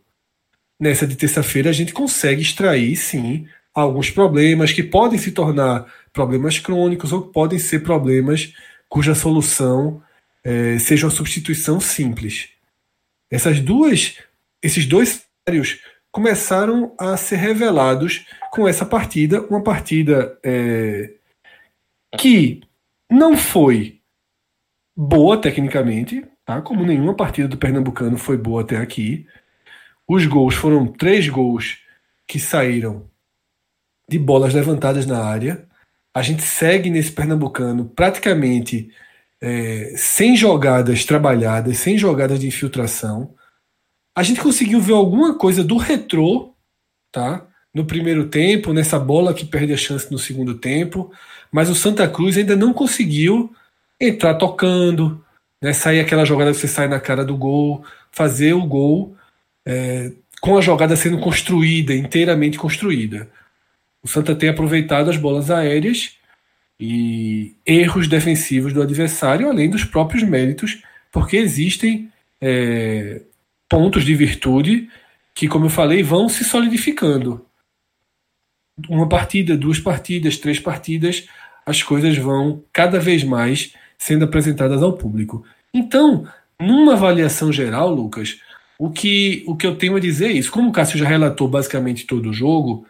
Nessa 0.80 1.08
de 1.08 1.16
terça-feira 1.16 1.72
a 1.72 1.74
gente 1.74 1.92
consegue 1.92 2.44
extrair, 2.44 2.96
sim, 2.96 3.48
alguns 3.74 4.12
problemas 4.12 4.72
que 4.72 4.84
podem 4.84 5.18
se 5.18 5.32
tornar 5.32 5.92
problemas 6.14 6.60
crônicos 6.60 7.12
ou 7.12 7.24
podem 7.24 7.58
ser 7.58 7.80
problemas 7.80 8.54
cuja 8.88 9.16
solução 9.16 10.00
é, 10.44 10.78
seja 10.78 11.08
uma 11.08 11.12
substituição 11.12 11.80
simples. 11.80 12.50
Essas 13.32 13.60
duas, 13.60 14.20
esses 14.62 14.86
dois 14.86 15.28
cenários 15.48 15.80
começaram 16.12 16.94
a 17.00 17.18
ser 17.18 17.38
revelados 17.38 18.28
com 18.52 18.68
essa 18.68 18.86
partida, 18.86 19.42
uma 19.48 19.64
partida 19.64 20.38
é, 20.44 21.14
que 22.16 22.62
não 23.10 23.36
foi 23.36 23.99
boa 25.02 25.38
tecnicamente, 25.38 26.26
tá? 26.44 26.62
Como 26.62 26.84
nenhuma 26.84 27.16
partida 27.16 27.48
do 27.48 27.56
Pernambucano 27.56 28.18
foi 28.18 28.38
boa 28.38 28.64
até 28.64 28.76
aqui. 28.76 29.26
Os 30.06 30.26
gols 30.26 30.56
foram 30.56 30.88
três 30.88 31.30
gols 31.30 31.78
que 32.28 32.38
saíram 32.38 33.10
de 34.10 34.20
bolas 34.20 34.54
levantadas 34.54 35.06
na 35.06 35.24
área. 35.24 35.66
A 36.14 36.22
gente 36.22 36.42
segue 36.42 36.90
nesse 36.90 37.14
Pernambucano 37.14 37.86
praticamente 37.86 38.92
é, 39.40 39.94
sem 39.96 40.36
jogadas 40.36 41.06
trabalhadas, 41.06 41.78
sem 41.78 41.98
jogadas 41.98 42.38
de 42.38 42.48
infiltração. 42.48 43.34
A 44.14 44.22
gente 44.22 44.42
conseguiu 44.42 44.82
ver 44.82 44.94
alguma 44.96 45.38
coisa 45.38 45.64
do 45.64 45.78
retrô, 45.78 46.54
tá? 47.10 47.48
No 47.74 47.86
primeiro 47.86 48.28
tempo, 48.28 48.74
nessa 48.74 49.00
bola 49.00 49.34
que 49.34 49.46
perde 49.46 49.72
a 49.72 49.78
chance 49.78 50.12
no 50.12 50.20
segundo 50.20 50.56
tempo, 50.56 51.10
mas 51.50 51.70
o 51.70 51.76
Santa 51.76 52.06
Cruz 52.06 52.36
ainda 52.38 52.58
não 52.58 52.74
conseguiu 52.74 53.56
entrar 54.00 54.36
tocando, 54.36 55.24
né? 55.62 55.74
Sair 55.74 56.00
aquela 56.00 56.26
jogada 56.26 56.52
que 56.52 56.58
você 56.58 56.68
sai 56.68 56.88
na 56.88 57.00
cara 57.00 57.26
do 57.26 57.36
gol, 57.36 57.84
fazer 58.12 58.54
o 58.54 58.66
gol 58.66 59.16
é, 59.66 60.12
com 60.42 60.58
a 60.58 60.62
jogada 60.62 60.96
sendo 60.96 61.20
construída, 61.20 61.94
inteiramente 61.94 62.58
construída 62.58 63.30
o 64.02 64.08
Santa 64.08 64.36
tem 64.36 64.50
aproveitado 64.50 65.10
as 65.10 65.18
bolas 65.18 65.52
aéreas 65.52 66.18
e 66.80 67.54
erros 67.66 68.08
defensivos 68.08 68.74
do 68.74 68.82
adversário, 68.82 69.50
além 69.50 69.70
dos 69.70 69.84
próprios 69.84 70.24
méritos, 70.24 70.82
porque 71.12 71.38
existem 71.38 72.12
é, 72.40 73.22
pontos 73.68 74.06
de 74.06 74.16
virtude 74.16 74.90
que, 75.36 75.48
como 75.48 75.66
eu 75.66 75.70
falei, 75.70 76.02
vão 76.02 76.30
se 76.30 76.44
solidificando. 76.44 77.46
Uma 78.88 79.10
partida, 79.10 79.58
duas 79.58 79.80
partidas, 79.80 80.38
três 80.38 80.60
partidas, 80.60 81.28
as 81.66 81.84
coisas 81.84 82.18
vão 82.18 82.64
cada 82.72 83.00
vez 83.00 83.24
mais 83.24 83.74
sendo 84.00 84.26
apresentadas 84.26 84.82
ao 84.82 84.94
público. 84.94 85.46
Então, 85.74 86.26
numa 86.60 86.94
avaliação 86.94 87.52
geral, 87.52 87.94
Lucas, 87.94 88.40
o 88.80 88.90
que, 88.90 89.44
o 89.46 89.56
que 89.56 89.68
eu 89.68 89.76
tenho 89.76 89.96
a 89.96 90.00
dizer 90.00 90.30
é 90.30 90.32
isso. 90.32 90.52
Como 90.52 90.70
o 90.70 90.72
Cássio 90.72 90.98
já 90.98 91.06
relatou 91.08 91.48
basicamente 91.48 92.08
todo 92.08 92.30
o 92.30 92.34
jogo, 92.34 92.88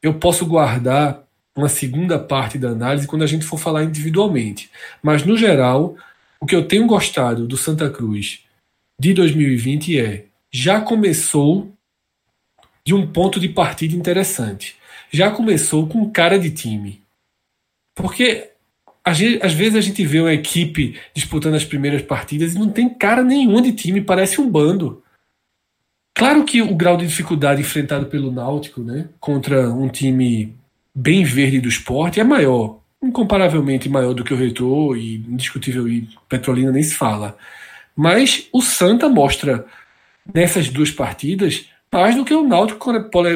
eu 0.00 0.14
posso 0.14 0.46
guardar 0.46 1.22
uma 1.54 1.68
segunda 1.68 2.18
parte 2.18 2.56
da 2.56 2.70
análise 2.70 3.06
quando 3.06 3.22
a 3.22 3.26
gente 3.26 3.44
for 3.44 3.58
falar 3.58 3.84
individualmente. 3.84 4.70
Mas, 5.02 5.24
no 5.24 5.36
geral, 5.36 5.96
o 6.40 6.46
que 6.46 6.54
eu 6.54 6.66
tenho 6.66 6.86
gostado 6.86 7.46
do 7.46 7.56
Santa 7.56 7.90
Cruz 7.90 8.40
de 8.98 9.12
2020 9.12 9.98
é 9.98 10.26
já 10.50 10.80
começou 10.80 11.72
de 12.84 12.94
um 12.94 13.06
ponto 13.06 13.40
de 13.40 13.48
partida 13.48 13.94
interessante. 13.94 14.76
Já 15.10 15.30
começou 15.30 15.86
com 15.86 16.10
cara 16.10 16.38
de 16.38 16.50
time. 16.50 17.02
Porque 17.94 18.51
às 19.04 19.18
vezes 19.18 19.74
a 19.74 19.80
gente 19.80 20.04
vê 20.04 20.20
uma 20.20 20.32
equipe 20.32 20.98
disputando 21.14 21.54
as 21.54 21.64
primeiras 21.64 22.02
partidas 22.02 22.54
e 22.54 22.58
não 22.58 22.70
tem 22.70 22.88
cara 22.88 23.24
nenhum 23.24 23.60
de 23.60 23.72
time, 23.72 24.00
parece 24.00 24.40
um 24.40 24.48
bando. 24.48 25.02
Claro 26.14 26.44
que 26.44 26.62
o 26.62 26.74
grau 26.74 26.96
de 26.96 27.06
dificuldade 27.06 27.62
enfrentado 27.62 28.06
pelo 28.06 28.30
Náutico, 28.30 28.80
né, 28.82 29.08
contra 29.18 29.70
um 29.70 29.88
time 29.88 30.54
bem 30.94 31.24
verde 31.24 31.60
do 31.60 31.68
esporte 31.68 32.20
é 32.20 32.24
maior, 32.24 32.80
incomparavelmente 33.02 33.88
maior 33.88 34.14
do 34.14 34.22
que 34.22 34.32
o 34.32 34.36
Retrô 34.36 34.94
e 34.94 35.16
indiscutível 35.16 35.88
e 35.88 36.08
Petrolina 36.28 36.70
nem 36.70 36.82
se 36.82 36.94
fala. 36.94 37.36
Mas 37.96 38.48
o 38.52 38.62
Santa 38.62 39.08
mostra 39.08 39.66
nessas 40.32 40.68
duas 40.68 40.90
partidas 40.90 41.66
mais 41.90 42.14
do 42.14 42.24
que 42.24 42.32
o 42.32 42.46
Náutico, 42.46 42.92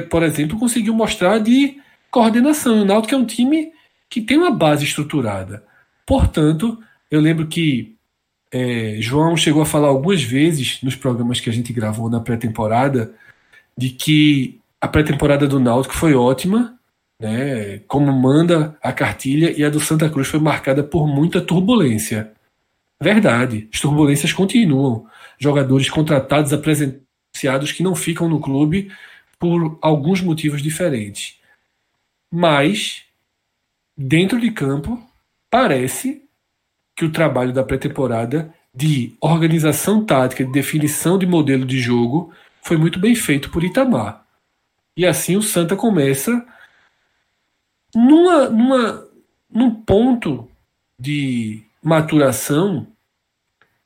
por 0.09 0.22
exemplo, 0.22 0.59
conseguiu 0.59 0.94
mostrar 0.94 1.38
de 1.38 1.79
coordenação. 2.11 2.83
O 2.83 2.85
Náutico 2.85 3.14
é 3.14 3.18
um 3.18 3.26
time 3.26 3.72
que 4.16 4.22
tem 4.22 4.38
uma 4.38 4.50
base 4.50 4.83
estruturada. 4.83 5.62
Portanto, 6.07 6.83
eu 7.11 7.20
lembro 7.20 7.46
que 7.46 7.96
é, 8.50 8.96
João 8.98 9.37
chegou 9.37 9.61
a 9.61 9.66
falar 9.66 9.88
algumas 9.88 10.22
vezes 10.22 10.81
nos 10.83 10.96
programas 10.96 11.38
que 11.38 11.50
a 11.50 11.52
gente 11.52 11.70
gravou 11.70 12.09
na 12.09 12.18
pré-temporada 12.18 13.12
de 13.76 13.90
que 13.90 14.59
a 14.81 14.88
pré-temporada 14.88 15.46
do 15.46 15.61
Náutico 15.61 15.94
foi 15.94 16.14
ótima, 16.14 16.79
né, 17.20 17.81
como 17.81 18.11
manda 18.11 18.74
a 18.83 18.90
cartilha, 18.90 19.52
e 19.55 19.62
a 19.62 19.68
do 19.68 19.81
Santa 19.81 20.09
Cruz 20.09 20.29
foi 20.29 20.40
marcada 20.40 20.83
por 20.83 21.07
muita 21.07 21.42
turbulência. 21.42 22.33
Verdade, 22.98 23.68
as 23.70 23.81
turbulências 23.81 24.33
continuam. 24.33 25.07
Jogadores 25.38 25.90
contratados, 25.90 26.55
apresentados 26.55 27.70
que 27.70 27.83
não 27.83 27.94
ficam 27.94 28.31
no 28.31 28.40
clube 28.40 28.90
por 29.38 29.79
alguns 29.83 30.22
motivos 30.22 30.62
diferentes. 30.62 31.38
Mas 32.33 33.06
dentro 33.96 34.40
de 34.40 34.50
campo, 34.50 35.02
parece 35.50 36.22
que 36.94 37.04
o 37.04 37.12
trabalho 37.12 37.52
da 37.52 37.62
pré-temporada 37.62 38.52
de 38.74 39.16
organização 39.20 40.04
tática, 40.04 40.44
de 40.44 40.52
definição 40.52 41.18
de 41.18 41.26
modelo 41.26 41.64
de 41.64 41.78
jogo, 41.78 42.32
foi 42.62 42.76
muito 42.76 42.98
bem 42.98 43.14
feito 43.14 43.50
por 43.50 43.64
Itamar. 43.64 44.26
E 44.96 45.06
assim 45.06 45.37
o 45.37 45.42
Santa 45.42 45.76
começa 45.76 46.44
numa, 47.94 48.48
numa, 48.48 49.09
num 49.50 49.70
ponto 49.70 50.48
de 50.98 51.62
maturação 51.82 52.87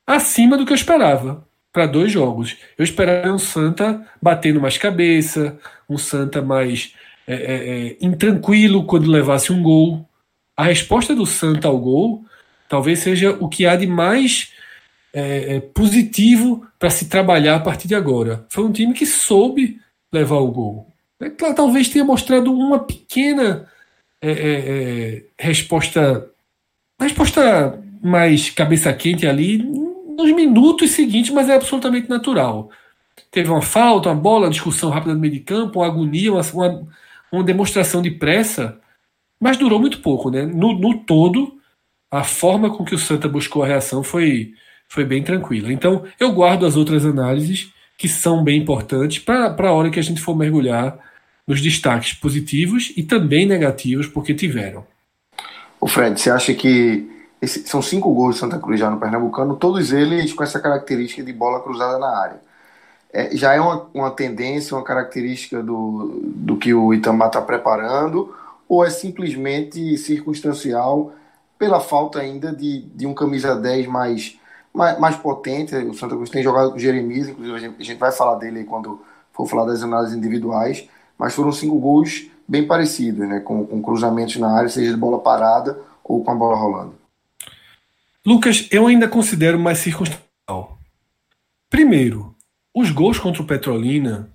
acima 0.05 0.57
do 0.57 0.65
que 0.65 0.71
eu 0.71 0.75
esperava 0.75 1.47
para 1.71 1.85
dois 1.85 2.11
jogos. 2.11 2.57
Eu 2.77 2.83
esperava 2.83 3.31
um 3.31 3.37
Santa 3.37 4.05
batendo 4.21 4.59
mais 4.59 4.77
cabeça, 4.77 5.57
um 5.89 5.97
Santa 5.97 6.41
mais 6.41 6.93
é, 7.27 7.33
é, 7.33 7.87
é, 7.87 7.97
intranquilo 8.01 8.85
quando 8.85 9.09
levasse 9.09 9.51
um 9.51 9.61
gol. 9.61 10.07
A 10.55 10.63
resposta 10.63 11.15
do 11.15 11.25
Santa 11.25 11.67
ao 11.67 11.79
gol 11.79 12.25
talvez 12.67 12.99
seja 12.99 13.37
o 13.39 13.49
que 13.49 13.65
há 13.65 13.75
de 13.75 13.85
mais 13.85 14.53
é, 15.13 15.55
é 15.55 15.59
positivo 15.59 16.65
para 16.79 16.89
se 16.89 17.09
trabalhar 17.09 17.55
a 17.55 17.59
partir 17.59 17.87
de 17.87 17.95
agora. 17.95 18.45
Foi 18.49 18.63
um 18.63 18.71
time 18.71 18.93
que 18.93 19.05
soube 19.05 19.79
levar 20.11 20.37
o 20.37 20.51
gol. 20.51 20.87
É 21.21 21.29
talvez 21.53 21.89
tenha 21.89 22.03
mostrado 22.03 22.51
uma 22.51 22.79
pequena 22.79 23.67
é, 24.21 25.23
resposta, 25.39 26.27
resposta 26.99 27.79
mais 28.01 28.49
cabeça 28.49 28.91
quente 28.93 29.27
ali 29.27 29.57
nos 29.57 30.31
minutos 30.31 30.91
seguintes, 30.91 31.31
mas 31.31 31.49
é 31.49 31.55
absolutamente 31.55 32.09
natural. 32.09 32.69
Teve 33.29 33.49
uma 33.49 33.61
falta, 33.61 34.09
uma 34.09 34.15
bola, 34.15 34.45
uma 34.45 34.51
discussão 34.51 34.89
rápida 34.89 35.13
no 35.13 35.19
meio 35.19 35.33
de 35.33 35.39
campo, 35.39 35.79
uma 35.79 35.87
agonia, 35.87 36.33
uma, 36.33 36.41
uma 36.53 36.87
uma 37.31 37.43
demonstração 37.43 38.01
de 38.01 38.11
pressa, 38.11 38.79
mas 39.39 39.57
durou 39.57 39.79
muito 39.79 40.01
pouco, 40.01 40.29
né? 40.29 40.45
No, 40.45 40.73
no 40.73 40.99
todo, 40.99 41.57
a 42.09 42.23
forma 42.23 42.69
com 42.75 42.83
que 42.83 42.93
o 42.93 42.99
Santa 42.99 43.27
buscou 43.27 43.63
a 43.63 43.67
reação 43.67 44.03
foi, 44.03 44.53
foi 44.87 45.05
bem 45.05 45.23
tranquila. 45.23 45.71
Então, 45.71 46.03
eu 46.19 46.31
guardo 46.31 46.65
as 46.65 46.75
outras 46.75 47.05
análises, 47.05 47.71
que 47.97 48.07
são 48.07 48.43
bem 48.43 48.59
importantes, 48.61 49.19
para 49.19 49.55
a 49.57 49.73
hora 49.73 49.89
que 49.89 49.99
a 49.99 50.03
gente 50.03 50.21
for 50.21 50.35
mergulhar 50.35 50.97
nos 51.47 51.61
destaques 51.61 52.13
positivos 52.13 52.93
e 52.95 53.03
também 53.03 53.45
negativos, 53.45 54.07
porque 54.07 54.33
tiveram. 54.33 54.85
O 55.79 55.87
Fred, 55.87 56.19
você 56.19 56.29
acha 56.29 56.53
que 56.53 57.09
esse, 57.41 57.67
são 57.67 57.81
cinco 57.81 58.13
gols 58.13 58.35
de 58.35 58.41
Santa 58.41 58.59
Cruz 58.59 58.79
já 58.79 58.89
no 58.89 58.99
Pernambucano, 58.99 59.55
todos 59.55 59.91
eles 59.91 60.33
com 60.33 60.43
essa 60.43 60.59
característica 60.59 61.23
de 61.23 61.33
bola 61.33 61.61
cruzada 61.63 61.97
na 61.97 62.15
área 62.15 62.50
é, 63.13 63.35
já 63.35 63.53
é 63.53 63.59
uma, 63.59 63.87
uma 63.93 64.11
tendência, 64.11 64.75
uma 64.75 64.83
característica 64.83 65.61
do, 65.61 66.21
do 66.23 66.57
que 66.57 66.73
o 66.73 66.93
Itamar 66.93 67.27
está 67.27 67.41
preparando, 67.41 68.33
ou 68.67 68.85
é 68.85 68.89
simplesmente 68.89 69.97
circunstancial 69.97 71.13
pela 71.59 71.79
falta 71.79 72.19
ainda 72.19 72.55
de, 72.55 72.81
de 72.81 73.05
um 73.05 73.13
camisa 73.13 73.55
10 73.55 73.87
mais, 73.87 74.39
mais, 74.73 74.97
mais 74.99 75.15
potente? 75.17 75.75
O 75.75 75.93
Santa 75.93 76.15
Cruz 76.15 76.29
tem 76.29 76.41
jogado 76.41 76.71
com 76.71 76.77
o 76.77 76.79
Jeremias, 76.79 77.27
inclusive 77.27 77.55
a 77.55 77.59
gente, 77.59 77.75
a 77.79 77.83
gente 77.83 77.99
vai 77.99 78.11
falar 78.11 78.35
dele 78.35 78.63
quando 78.63 79.01
for 79.33 79.45
falar 79.45 79.65
das 79.65 79.83
análises 79.83 80.15
individuais, 80.15 80.87
mas 81.17 81.35
foram 81.35 81.51
cinco 81.51 81.77
gols 81.79 82.27
bem 82.47 82.65
parecidos, 82.65 83.27
né, 83.27 83.39
com, 83.39 83.65
com 83.65 83.81
cruzamentos 83.81 84.37
na 84.37 84.51
área, 84.51 84.69
seja 84.69 84.91
de 84.91 84.97
bola 84.97 85.19
parada 85.19 85.79
ou 86.03 86.23
com 86.23 86.31
a 86.31 86.35
bola 86.35 86.55
rolando. 86.55 86.95
Lucas, 88.25 88.67
eu 88.71 88.87
ainda 88.87 89.07
considero 89.07 89.59
mais 89.59 89.79
circunstancial. 89.79 90.77
Primeiro, 91.69 92.30
os 92.73 92.89
gols 92.89 93.19
contra 93.19 93.41
o 93.41 93.45
Petrolina 93.45 94.31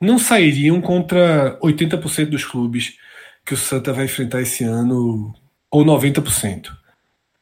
não 0.00 0.18
sairiam 0.18 0.80
contra 0.80 1.58
80% 1.60 2.26
dos 2.26 2.44
clubes 2.44 2.96
que 3.44 3.54
o 3.54 3.56
Santa 3.56 3.92
vai 3.92 4.06
enfrentar 4.06 4.40
esse 4.40 4.64
ano, 4.64 5.34
ou 5.70 5.84
90%. 5.84 6.70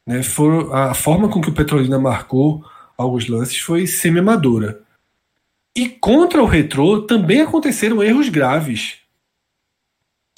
Né? 0.05 0.23
For, 0.23 0.73
a 0.75 0.93
forma 0.93 1.29
com 1.29 1.41
que 1.41 1.49
o 1.49 1.53
Petrolina 1.53 1.99
marcou 1.99 2.63
alguns 2.97 3.27
lances 3.27 3.59
foi 3.59 3.87
semi-amadora. 3.87 4.81
E 5.75 5.87
contra 5.87 6.41
o 6.41 6.45
Retrô 6.45 7.03
também 7.03 7.41
aconteceram 7.41 8.03
erros 8.03 8.27
graves 8.27 8.97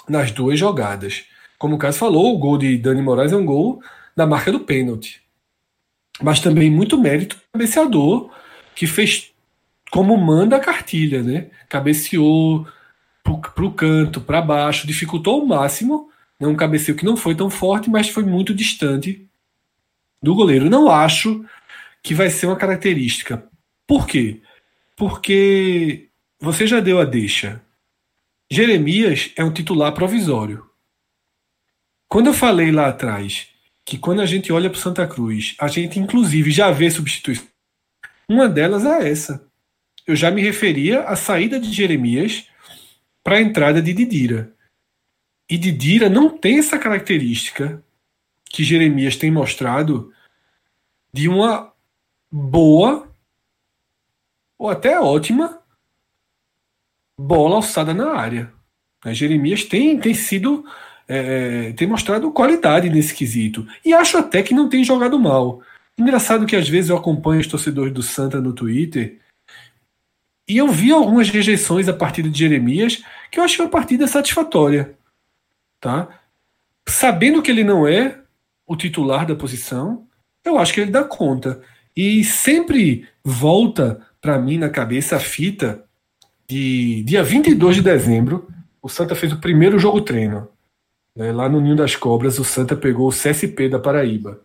nas 0.08 0.32
duas 0.32 0.60
jogadas. 0.60 1.24
Como 1.58 1.76
o 1.76 1.80
Caso 1.80 1.98
falou, 1.98 2.36
o 2.36 2.38
gol 2.38 2.58
de 2.58 2.78
Dani 2.78 3.02
Moraes 3.02 3.32
é 3.32 3.38
um 3.38 3.46
gol 3.46 3.82
da 4.16 4.28
marca 4.28 4.52
do 4.52 4.60
pênalti. 4.60 5.22
Mas 6.22 6.40
também 6.40 6.70
muito 6.70 7.00
mérito 7.00 7.36
do 7.36 7.42
cabeceador, 7.54 8.30
que 8.76 8.86
fez 8.86 9.31
como 9.92 10.16
manda 10.16 10.56
a 10.56 10.60
cartilha, 10.60 11.22
né? 11.22 11.52
Cabeceou 11.68 12.66
para 13.22 13.66
o 13.66 13.74
canto, 13.74 14.22
para 14.22 14.42
baixo, 14.42 14.88
dificultou 14.88 15.42
ao 15.42 15.46
máximo. 15.46 16.10
Né? 16.40 16.48
Um 16.48 16.56
cabeceio 16.56 16.98
que 16.98 17.04
não 17.04 17.18
foi 17.18 17.36
tão 17.36 17.50
forte, 17.50 17.90
mas 17.90 18.08
foi 18.10 18.24
muito 18.24 18.54
distante 18.54 19.28
do 20.24 20.34
goleiro. 20.34 20.70
Não 20.70 20.90
acho 20.90 21.46
que 22.02 22.16
vai 22.16 22.30
ser 22.30 22.48
uma 22.48 22.56
característica. 22.56 23.46
Por 23.86 24.08
quê? 24.08 24.42
Porque 24.96 26.08
você 26.40 26.66
já 26.66 26.80
deu 26.80 27.00
a 27.00 27.06
deixa. 27.06 27.62
Jeremias 28.50 29.32
é 29.36 29.44
um 29.44 29.52
titular 29.52 29.92
provisório. 29.94 30.66
Quando 32.08 32.28
eu 32.28 32.34
falei 32.34 32.72
lá 32.72 32.88
atrás 32.88 33.50
que 33.86 33.98
quando 33.98 34.22
a 34.22 34.26
gente 34.26 34.54
olha 34.54 34.70
para 34.70 34.80
Santa 34.80 35.06
Cruz, 35.06 35.56
a 35.60 35.68
gente 35.68 36.00
inclusive 36.00 36.50
já 36.50 36.72
vê 36.72 36.90
substituições, 36.90 37.50
uma 38.30 38.48
delas 38.48 38.86
é 38.86 39.10
essa 39.10 39.51
eu 40.08 40.16
já 40.16 40.32
me 40.32 40.42
referia 40.42 41.02
à 41.04 41.16
saída 41.16 41.60
de 41.60 41.72
Jeremias 41.72 42.48
para 43.24 43.38
a 43.38 43.42
entrada 43.42 43.82
de 43.82 43.94
Didira. 43.94 44.54
E 45.50 45.58
Didira 45.58 46.10
não 46.10 46.30
tem 46.30 46.60
essa 46.60 46.80
característica 46.80 47.84
que 48.46 48.64
Jeremias 48.64 49.16
tem 49.16 49.32
mostrado 49.32 50.14
de 51.14 51.28
uma 51.28 51.72
boa 52.32 53.10
ou 54.58 54.70
até 54.70 55.00
ótima 55.00 55.62
bola 57.18 57.56
alçada 57.56 57.94
na 57.94 58.14
área. 58.16 58.52
Né, 59.04 59.14
Jeremias 59.14 59.64
tem, 59.64 60.00
tem 60.00 60.14
sido 60.14 60.66
é, 61.08 61.70
é, 61.70 61.74
tem 61.74 61.88
mostrado 61.88 62.32
qualidade 62.32 62.90
nesse 62.90 63.14
quesito 63.14 63.68
e 63.84 63.94
acho 63.94 64.18
até 64.18 64.42
que 64.42 64.54
não 64.54 64.70
tem 64.70 64.84
jogado 64.84 65.20
mal. 65.20 65.62
Engraçado 65.98 66.46
que 66.46 66.56
às 66.56 66.68
vezes 66.68 66.90
eu 66.90 66.98
acompanho 66.98 67.42
os 67.42 67.48
torcedores 67.48 67.94
do 67.94 68.02
Santa 68.02 68.40
no 68.40 68.54
Twitter 68.54 69.20
e 70.48 70.58
eu 70.58 70.68
vi 70.68 70.92
algumas 70.92 71.30
rejeições 71.30 71.88
a 71.88 71.94
partida 71.94 72.30
de 72.30 72.38
Jeremias 72.38 73.04
que 73.32 73.40
eu 73.40 73.44
achei 73.44 73.64
uma 73.64 73.72
partida 73.72 74.08
satisfatória. 74.08 74.96
Tá? 75.80 76.10
Sabendo 76.88 77.42
que 77.42 77.52
ele 77.52 77.64
não 77.64 77.88
é 77.88 78.20
o 78.68 78.76
titular 78.76 79.26
da 79.26 79.36
posição, 79.36 80.08
eu 80.44 80.58
acho 80.58 80.74
que 80.74 80.82
ele 80.82 80.92
dá 80.92 81.04
conta. 81.04 81.62
E 81.96 82.24
sempre 82.24 83.08
volta 83.24 84.06
para 84.20 84.40
mim 84.40 84.58
na 84.58 84.70
cabeça 84.70 85.16
a 85.16 85.20
fita 85.20 85.84
de 86.48 87.04
dia 87.04 87.24
22 87.24 87.78
de 87.78 87.82
dezembro, 87.82 88.48
o 88.82 88.90
Santa 88.90 89.16
fez 89.16 89.32
o 89.32 89.40
primeiro 89.40 89.80
jogo 89.80 90.02
treino. 90.02 90.50
Né? 91.16 91.32
Lá 91.32 91.48
no 91.48 91.62
Ninho 91.62 91.76
das 91.76 91.96
Cobras, 91.96 92.40
o 92.40 92.44
Santa 92.44 92.76
pegou 92.76 93.08
o 93.08 93.12
CSP 93.12 93.70
da 93.70 93.80
Paraíba. 93.80 94.42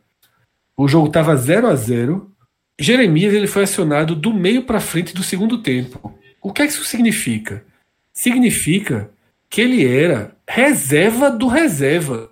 O 0.76 0.86
jogo 0.86 1.08
estava 1.08 1.34
0 1.34 1.66
a 1.66 1.74
0 1.74 2.30
Jeremias 2.78 3.32
ele 3.32 3.46
foi 3.46 3.62
acionado 3.62 4.14
do 4.14 4.32
meio 4.34 4.62
para 4.62 4.80
frente 4.80 5.14
do 5.14 5.22
segundo 5.22 5.58
tempo. 5.62 6.12
O 6.42 6.52
que, 6.52 6.62
é 6.62 6.66
que 6.66 6.72
isso 6.72 6.84
significa? 6.84 7.64
Significa 8.12 9.10
que 9.48 9.60
ele 9.60 9.86
era 9.86 10.36
reserva 10.46 11.30
do 11.30 11.46
reserva. 11.46 12.30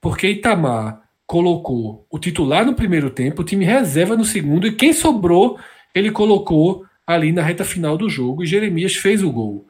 Porque 0.00 0.28
Itamar 0.28 1.02
colocou 1.26 2.06
o 2.10 2.18
titular 2.18 2.64
no 2.64 2.74
primeiro 2.74 3.10
tempo, 3.10 3.42
o 3.42 3.44
time 3.44 3.64
reserva 3.64 4.16
no 4.16 4.24
segundo, 4.24 4.66
e 4.66 4.72
quem 4.72 4.92
sobrou 4.92 5.58
ele 5.94 6.10
colocou 6.10 6.84
ali 7.06 7.32
na 7.32 7.42
reta 7.42 7.64
final 7.64 7.96
do 7.96 8.08
jogo 8.08 8.42
e 8.42 8.46
Jeremias 8.46 8.94
fez 8.94 9.22
o 9.22 9.30
gol. 9.30 9.66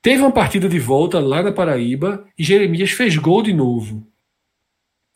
Teve 0.00 0.22
uma 0.22 0.30
partida 0.30 0.68
de 0.68 0.78
volta 0.78 1.18
lá 1.18 1.42
na 1.42 1.50
Paraíba 1.50 2.26
e 2.38 2.44
Jeremias 2.44 2.90
fez 2.90 3.16
gol 3.16 3.42
de 3.42 3.52
novo. 3.52 4.06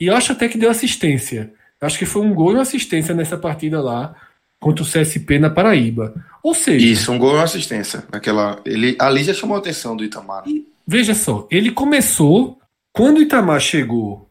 E 0.00 0.08
acho 0.08 0.32
até 0.32 0.48
que 0.48 0.58
deu 0.58 0.70
assistência. 0.70 1.52
Acho 1.80 1.98
que 1.98 2.06
foi 2.06 2.22
um 2.22 2.34
gol 2.34 2.52
e 2.52 2.54
uma 2.54 2.62
assistência 2.62 3.14
nessa 3.14 3.36
partida 3.36 3.80
lá 3.80 4.14
contra 4.58 4.82
o 4.82 4.86
CSP 4.86 5.38
na 5.38 5.50
Paraíba. 5.50 6.14
Ou 6.42 6.54
seja. 6.54 6.84
Isso, 6.84 7.12
um 7.12 7.18
gol 7.18 7.32
e 7.32 7.34
uma 7.34 7.44
assistência. 7.44 8.04
Aquela, 8.10 8.60
ele, 8.64 8.96
ali 8.98 9.22
já 9.22 9.32
chamou 9.32 9.56
a 9.56 9.60
atenção 9.60 9.96
do 9.96 10.04
Itamar. 10.04 10.44
veja 10.86 11.14
só, 11.14 11.46
ele 11.50 11.70
começou. 11.70 12.58
Quando 12.92 13.18
o 13.18 13.22
Itamar 13.22 13.60
chegou 13.60 14.28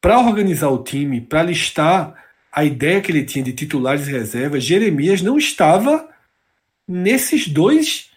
para 0.00 0.20
organizar 0.20 0.68
o 0.68 0.82
time, 0.82 1.20
para 1.20 1.42
listar 1.42 2.14
a 2.52 2.64
ideia 2.64 3.00
que 3.00 3.10
ele 3.10 3.24
tinha 3.24 3.44
de 3.44 3.52
titulares 3.52 4.06
e 4.06 4.12
reservas, 4.12 4.62
Jeremias 4.62 5.20
não 5.20 5.36
estava 5.36 6.08
nesses 6.86 7.48
dois 7.48 8.10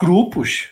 grupos. 0.00 0.68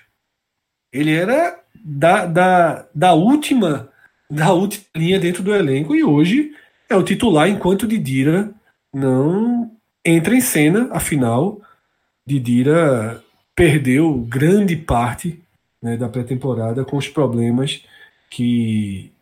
Ele 0.92 1.12
era 1.12 1.58
da, 1.74 2.24
da, 2.26 2.86
da 2.94 3.12
última 3.14 3.90
da 4.30 4.52
última 4.52 4.84
linha 4.96 5.20
dentro 5.20 5.42
do 5.42 5.54
elenco 5.54 5.94
e 5.94 6.02
hoje 6.02 6.52
é 6.88 6.96
o 6.96 7.02
titular 7.02 7.48
enquanto 7.48 7.86
Didira 7.86 8.50
não 8.92 9.70
entra 10.04 10.34
em 10.34 10.40
cena, 10.40 10.88
afinal 10.92 11.60
Didira 12.26 13.22
perdeu 13.54 14.18
grande 14.28 14.76
parte 14.76 15.40
né, 15.82 15.96
da 15.96 16.08
pré-temporada 16.08 16.84
com 16.84 16.96
os 16.96 17.08
problemas 17.08 17.84
que 18.30 19.12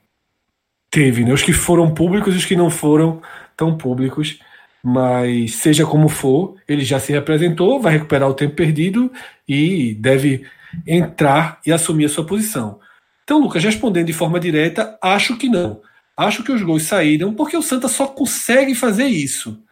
teve, 0.91 1.25
né? 1.25 1.33
os 1.33 1.43
que 1.43 1.53
foram 1.53 1.93
públicos 1.93 2.35
e 2.35 2.39
os 2.39 2.45
que 2.45 2.57
não 2.57 2.71
foram 2.71 3.21
tão 3.57 3.77
públicos 3.77 4.39
mas 4.83 5.55
seja 5.57 5.87
como 5.87 6.09
for, 6.09 6.57
ele 6.67 6.85
já 6.85 6.99
se 6.99 7.13
representou, 7.13 7.81
vai 7.81 7.93
recuperar 7.93 8.29
o 8.29 8.35
tempo 8.35 8.57
perdido 8.57 9.13
e 9.49 9.95
deve 9.95 10.45
entrar 10.87 11.61
e 11.65 11.71
assumir 11.71 12.07
a 12.07 12.09
sua 12.09 12.27
posição. 12.27 12.81
Então, 13.23 13.39
Lucas, 13.39 13.63
respondendo 13.63 14.07
de 14.07 14.13
forma 14.13 14.41
direta, 14.41 14.99
acho 15.01 15.37
que 15.37 15.49
não. 15.49 15.81
Acho 16.17 16.43
que 16.43 16.53
os 16.53 16.63
gols 16.63 16.85
saíram 16.85 17.35
porque 17.35 17.57
o 17.57 17.63
Santa 17.63 17.89
só 17.89 18.07
consegue 18.07 18.75
fazer 18.75 19.07
isso. 19.07 19.63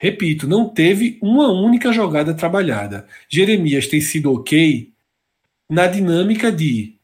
Repito, 0.00 0.46
não 0.46 0.68
teve 0.68 1.18
uma 1.20 1.50
única 1.50 1.92
jogada 1.92 2.32
trabalhada. 2.32 3.06
Jeremias 3.28 3.88
tem 3.88 4.00
sido 4.00 4.32
ok 4.32 4.92
na 5.68 5.86
dinâmica 5.86 6.52
de 6.52 6.94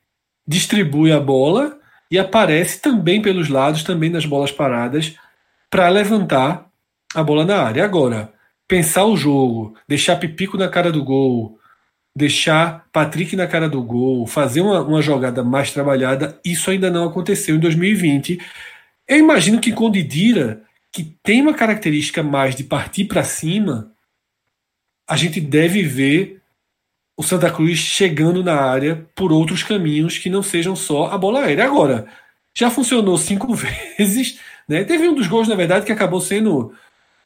distribui 0.46 1.10
a 1.10 1.18
bola 1.18 1.78
e 2.10 2.18
aparece 2.18 2.80
também 2.80 3.20
pelos 3.20 3.48
lados, 3.48 3.82
também 3.82 4.10
nas 4.10 4.24
bolas 4.24 4.52
paradas, 4.52 5.16
para 5.68 5.88
levantar 5.88 6.66
a 7.14 7.22
bola 7.22 7.44
na 7.44 7.62
área. 7.62 7.84
Agora, 7.84 8.32
pensar 8.68 9.04
o 9.04 9.16
jogo, 9.16 9.76
deixar 9.88 10.16
Pipico 10.16 10.56
na 10.56 10.68
cara 10.68 10.92
do 10.92 11.02
gol, 11.02 11.58
deixar 12.16 12.86
Patrick 12.92 13.34
na 13.34 13.46
cara 13.46 13.68
do 13.68 13.82
gol, 13.82 14.26
fazer 14.26 14.60
uma, 14.60 14.80
uma 14.82 15.02
jogada 15.02 15.42
mais 15.42 15.72
trabalhada, 15.72 16.38
isso 16.44 16.70
ainda 16.70 16.90
não 16.90 17.08
aconteceu 17.08 17.56
em 17.56 17.60
2020. 17.60 18.38
Eu 19.06 19.18
imagino 19.18 19.60
que 19.60 19.72
com 19.72 19.90
Didira, 19.90 20.62
que 20.90 21.04
tem 21.22 21.42
uma 21.42 21.54
característica 21.54 22.22
mais 22.22 22.54
de 22.54 22.64
partir 22.64 23.04
para 23.04 23.24
cima, 23.24 23.92
a 25.08 25.16
gente 25.16 25.40
deve 25.40 25.82
ver 25.82 26.40
o 27.16 27.22
Santa 27.22 27.50
Cruz 27.50 27.78
chegando 27.78 28.42
na 28.42 28.54
área 28.54 29.06
por 29.14 29.32
outros 29.32 29.62
caminhos 29.62 30.18
que 30.18 30.30
não 30.30 30.42
sejam 30.42 30.74
só 30.74 31.06
a 31.06 31.18
bola 31.18 31.44
aérea. 31.44 31.64
Agora, 31.64 32.06
já 32.54 32.70
funcionou 32.70 33.16
cinco 33.18 33.52
vezes, 33.54 34.40
né? 34.68 34.84
Teve 34.84 35.08
um 35.08 35.14
dos 35.14 35.26
gols, 35.26 35.48
na 35.48 35.54
verdade, 35.54 35.84
que 35.84 35.92
acabou 35.92 36.20
sendo 36.20 36.72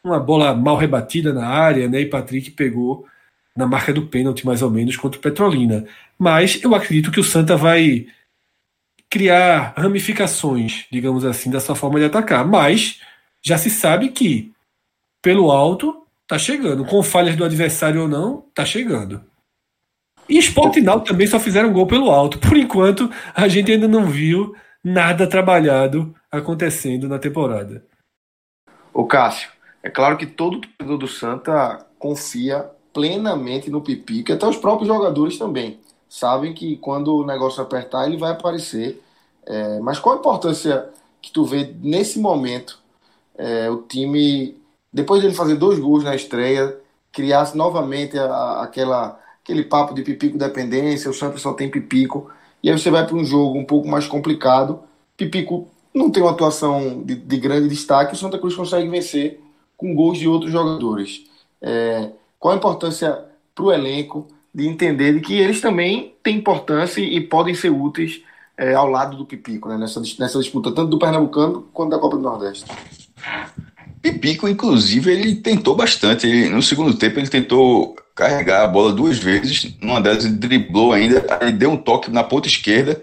uma 0.02 0.18
bola 0.18 0.54
mal 0.54 0.76
rebatida 0.76 1.32
na 1.32 1.46
área, 1.46 1.88
né? 1.88 2.00
E 2.00 2.06
Patrick 2.06 2.50
pegou 2.50 3.06
na 3.56 3.66
marca 3.66 3.92
do 3.92 4.06
pênalti, 4.06 4.46
mais 4.46 4.62
ou 4.62 4.70
menos, 4.70 4.96
contra 4.96 5.18
o 5.18 5.22
Petrolina. 5.22 5.84
Mas 6.18 6.62
eu 6.62 6.74
acredito 6.74 7.10
que 7.10 7.20
o 7.20 7.24
Santa 7.24 7.56
vai 7.56 8.06
criar 9.10 9.74
ramificações, 9.76 10.86
digamos 10.90 11.24
assim, 11.24 11.50
da 11.50 11.60
sua 11.60 11.74
forma 11.74 11.98
de 11.98 12.06
atacar. 12.06 12.46
Mas 12.46 13.00
já 13.42 13.56
se 13.56 13.70
sabe 13.70 14.10
que, 14.10 14.52
pelo 15.22 15.50
alto, 15.50 16.06
tá 16.26 16.38
chegando. 16.38 16.84
Com 16.84 17.02
falhas 17.02 17.36
do 17.36 17.44
adversário 17.44 18.02
ou 18.02 18.08
não, 18.08 18.44
tá 18.54 18.64
chegando. 18.64 19.22
E 20.28 20.38
Sport 20.38 20.76
e 20.76 20.82
Náutico 20.82 21.08
também 21.08 21.26
só 21.26 21.40
fizeram 21.40 21.72
gol 21.72 21.86
pelo 21.86 22.10
alto. 22.10 22.38
Por 22.38 22.56
enquanto, 22.56 23.10
a 23.34 23.48
gente 23.48 23.72
ainda 23.72 23.88
não 23.88 24.06
viu 24.06 24.54
nada 24.84 25.26
trabalhado 25.26 26.14
acontecendo 26.30 27.08
na 27.08 27.18
temporada. 27.18 27.84
O 28.92 29.06
Cássio, 29.06 29.50
é 29.82 29.88
claro 29.88 30.18
que 30.18 30.26
todo 30.26 30.60
torcedor 30.60 30.98
do 30.98 31.08
Santa 31.08 31.86
confia 31.98 32.70
plenamente 32.92 33.70
no 33.70 33.80
Pipi, 33.80 34.22
que 34.22 34.32
até 34.32 34.46
os 34.46 34.56
próprios 34.56 34.88
jogadores 34.88 35.38
também 35.38 35.80
sabem 36.08 36.54
que 36.54 36.76
quando 36.76 37.16
o 37.16 37.26
negócio 37.26 37.62
apertar 37.62 38.06
ele 38.06 38.16
vai 38.16 38.32
aparecer. 38.32 39.02
É, 39.46 39.80
mas 39.80 39.98
qual 39.98 40.16
a 40.16 40.18
importância 40.18 40.88
que 41.20 41.32
tu 41.32 41.44
vê 41.44 41.74
nesse 41.82 42.18
momento 42.18 42.78
é, 43.36 43.70
o 43.70 43.82
time, 43.82 44.56
depois 44.92 45.20
de 45.20 45.28
ele 45.28 45.34
fazer 45.34 45.56
dois 45.56 45.78
gols 45.78 46.04
na 46.04 46.14
estreia, 46.14 46.76
criasse 47.12 47.56
novamente 47.56 48.18
a, 48.18 48.62
aquela, 48.62 49.18
aquele 49.42 49.64
papo 49.64 49.94
de 49.94 50.02
pipico 50.02 50.36
dependência, 50.36 51.10
o 51.10 51.14
Santos 51.14 51.42
só 51.42 51.52
tem 51.52 51.70
pipico, 51.70 52.30
e 52.62 52.70
aí 52.70 52.78
você 52.78 52.90
vai 52.90 53.06
para 53.06 53.16
um 53.16 53.24
jogo 53.24 53.58
um 53.58 53.64
pouco 53.64 53.88
mais 53.88 54.06
complicado, 54.06 54.80
pipico 55.16 55.68
não 55.94 56.10
tem 56.10 56.22
uma 56.22 56.32
atuação 56.32 57.02
de, 57.02 57.14
de 57.14 57.36
grande 57.38 57.68
destaque, 57.68 58.14
o 58.14 58.16
Santa 58.16 58.38
Cruz 58.38 58.54
consegue 58.54 58.88
vencer 58.88 59.40
com 59.76 59.94
gols 59.94 60.18
de 60.18 60.28
outros 60.28 60.52
jogadores. 60.52 61.24
É, 61.62 62.10
qual 62.38 62.54
a 62.54 62.56
importância 62.56 63.24
para 63.54 63.64
o 63.64 63.72
elenco 63.72 64.26
de 64.54 64.66
entender 64.66 65.14
de 65.14 65.20
que 65.20 65.34
eles 65.34 65.60
também 65.60 66.14
têm 66.22 66.36
importância 66.36 67.00
e 67.00 67.20
podem 67.20 67.54
ser 67.54 67.70
úteis 67.70 68.22
é, 68.56 68.74
ao 68.74 68.88
lado 68.88 69.16
do 69.16 69.24
Pipico, 69.24 69.68
né, 69.68 69.78
nessa, 69.78 70.00
nessa 70.00 70.38
disputa, 70.38 70.72
tanto 70.72 70.90
do 70.90 70.98
Pernambucano 70.98 71.68
quanto 71.72 71.90
da 71.90 71.98
Copa 71.98 72.16
do 72.16 72.22
Nordeste. 72.22 72.64
Pipico, 74.02 74.48
inclusive, 74.48 75.10
ele 75.10 75.36
tentou 75.36 75.74
bastante. 75.74 76.26
Ele, 76.26 76.48
no 76.48 76.62
segundo 76.62 76.96
tempo, 76.96 77.18
ele 77.18 77.28
tentou 77.28 77.96
carregar 78.14 78.64
a 78.64 78.68
bola 78.68 78.92
duas 78.92 79.18
vezes. 79.18 79.76
Numa 79.80 80.00
delas, 80.00 80.24
ele 80.24 80.34
driblou 80.34 80.92
ainda, 80.92 81.24
ele 81.40 81.52
deu 81.52 81.70
um 81.70 81.76
toque 81.76 82.10
na 82.10 82.24
ponta 82.24 82.48
esquerda 82.48 83.02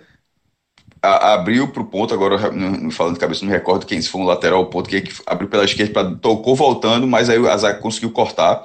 a, 1.06 1.34
abriu 1.34 1.68
para 1.68 1.82
o 1.82 1.86
ponto, 1.86 2.14
agora 2.14 2.52
não, 2.52 2.90
falando 2.90 3.14
de 3.14 3.20
cabeça, 3.20 3.42
não 3.42 3.52
me 3.52 3.58
recordo 3.58 3.86
quem 3.86 4.02
se 4.02 4.10
foi 4.10 4.22
um 4.22 4.26
lateral, 4.26 4.62
o 4.62 4.66
ponto 4.66 4.90
que, 4.90 5.02
que 5.02 5.14
abriu 5.26 5.48
pela 5.48 5.64
esquerda, 5.64 5.94
pra, 5.94 6.16
tocou 6.16 6.56
voltando, 6.56 7.08
mas 7.08 7.30
aí 7.30 7.38
a 7.48 7.58
zaga 7.58 7.80
conseguiu 7.80 8.12
cortar. 8.12 8.64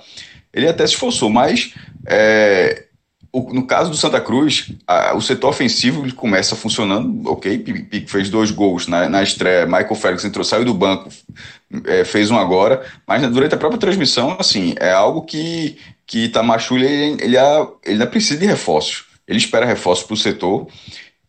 Ele 0.52 0.68
até 0.68 0.86
se 0.86 0.94
esforçou, 0.94 1.30
mas 1.30 1.74
é, 2.06 2.86
o, 3.32 3.52
no 3.54 3.66
caso 3.66 3.90
do 3.90 3.96
Santa 3.96 4.20
Cruz, 4.20 4.72
a, 4.86 5.14
o 5.14 5.20
setor 5.20 5.48
ofensivo 5.48 6.12
começa 6.14 6.56
funcionando, 6.56 7.30
ok, 7.30 7.58
Pico 7.58 8.10
fez 8.10 8.28
dois 8.28 8.50
gols 8.50 8.88
na, 8.88 9.08
na 9.08 9.22
estreia, 9.22 9.66
Michael 9.66 9.94
Félix 9.94 10.24
entrou, 10.24 10.44
saiu 10.44 10.64
do 10.64 10.74
banco, 10.74 11.08
é, 11.86 12.04
fez 12.04 12.30
um 12.30 12.38
agora, 12.38 12.84
mas 13.06 13.22
durante 13.30 13.54
a 13.54 13.58
própria 13.58 13.78
transmissão, 13.78 14.36
assim, 14.38 14.74
é 14.80 14.90
algo 14.90 15.22
que, 15.22 15.78
que 16.06 16.28
Tamachulha, 16.28 16.86
ele, 16.86 17.22
ele, 17.22 17.36
ele 17.36 17.38
ainda 17.86 18.06
precisa 18.06 18.38
de 18.38 18.46
reforços, 18.46 19.04
ele 19.28 19.38
espera 19.38 19.64
reforços 19.64 20.04
para 20.04 20.14
o 20.14 20.16
setor, 20.16 20.66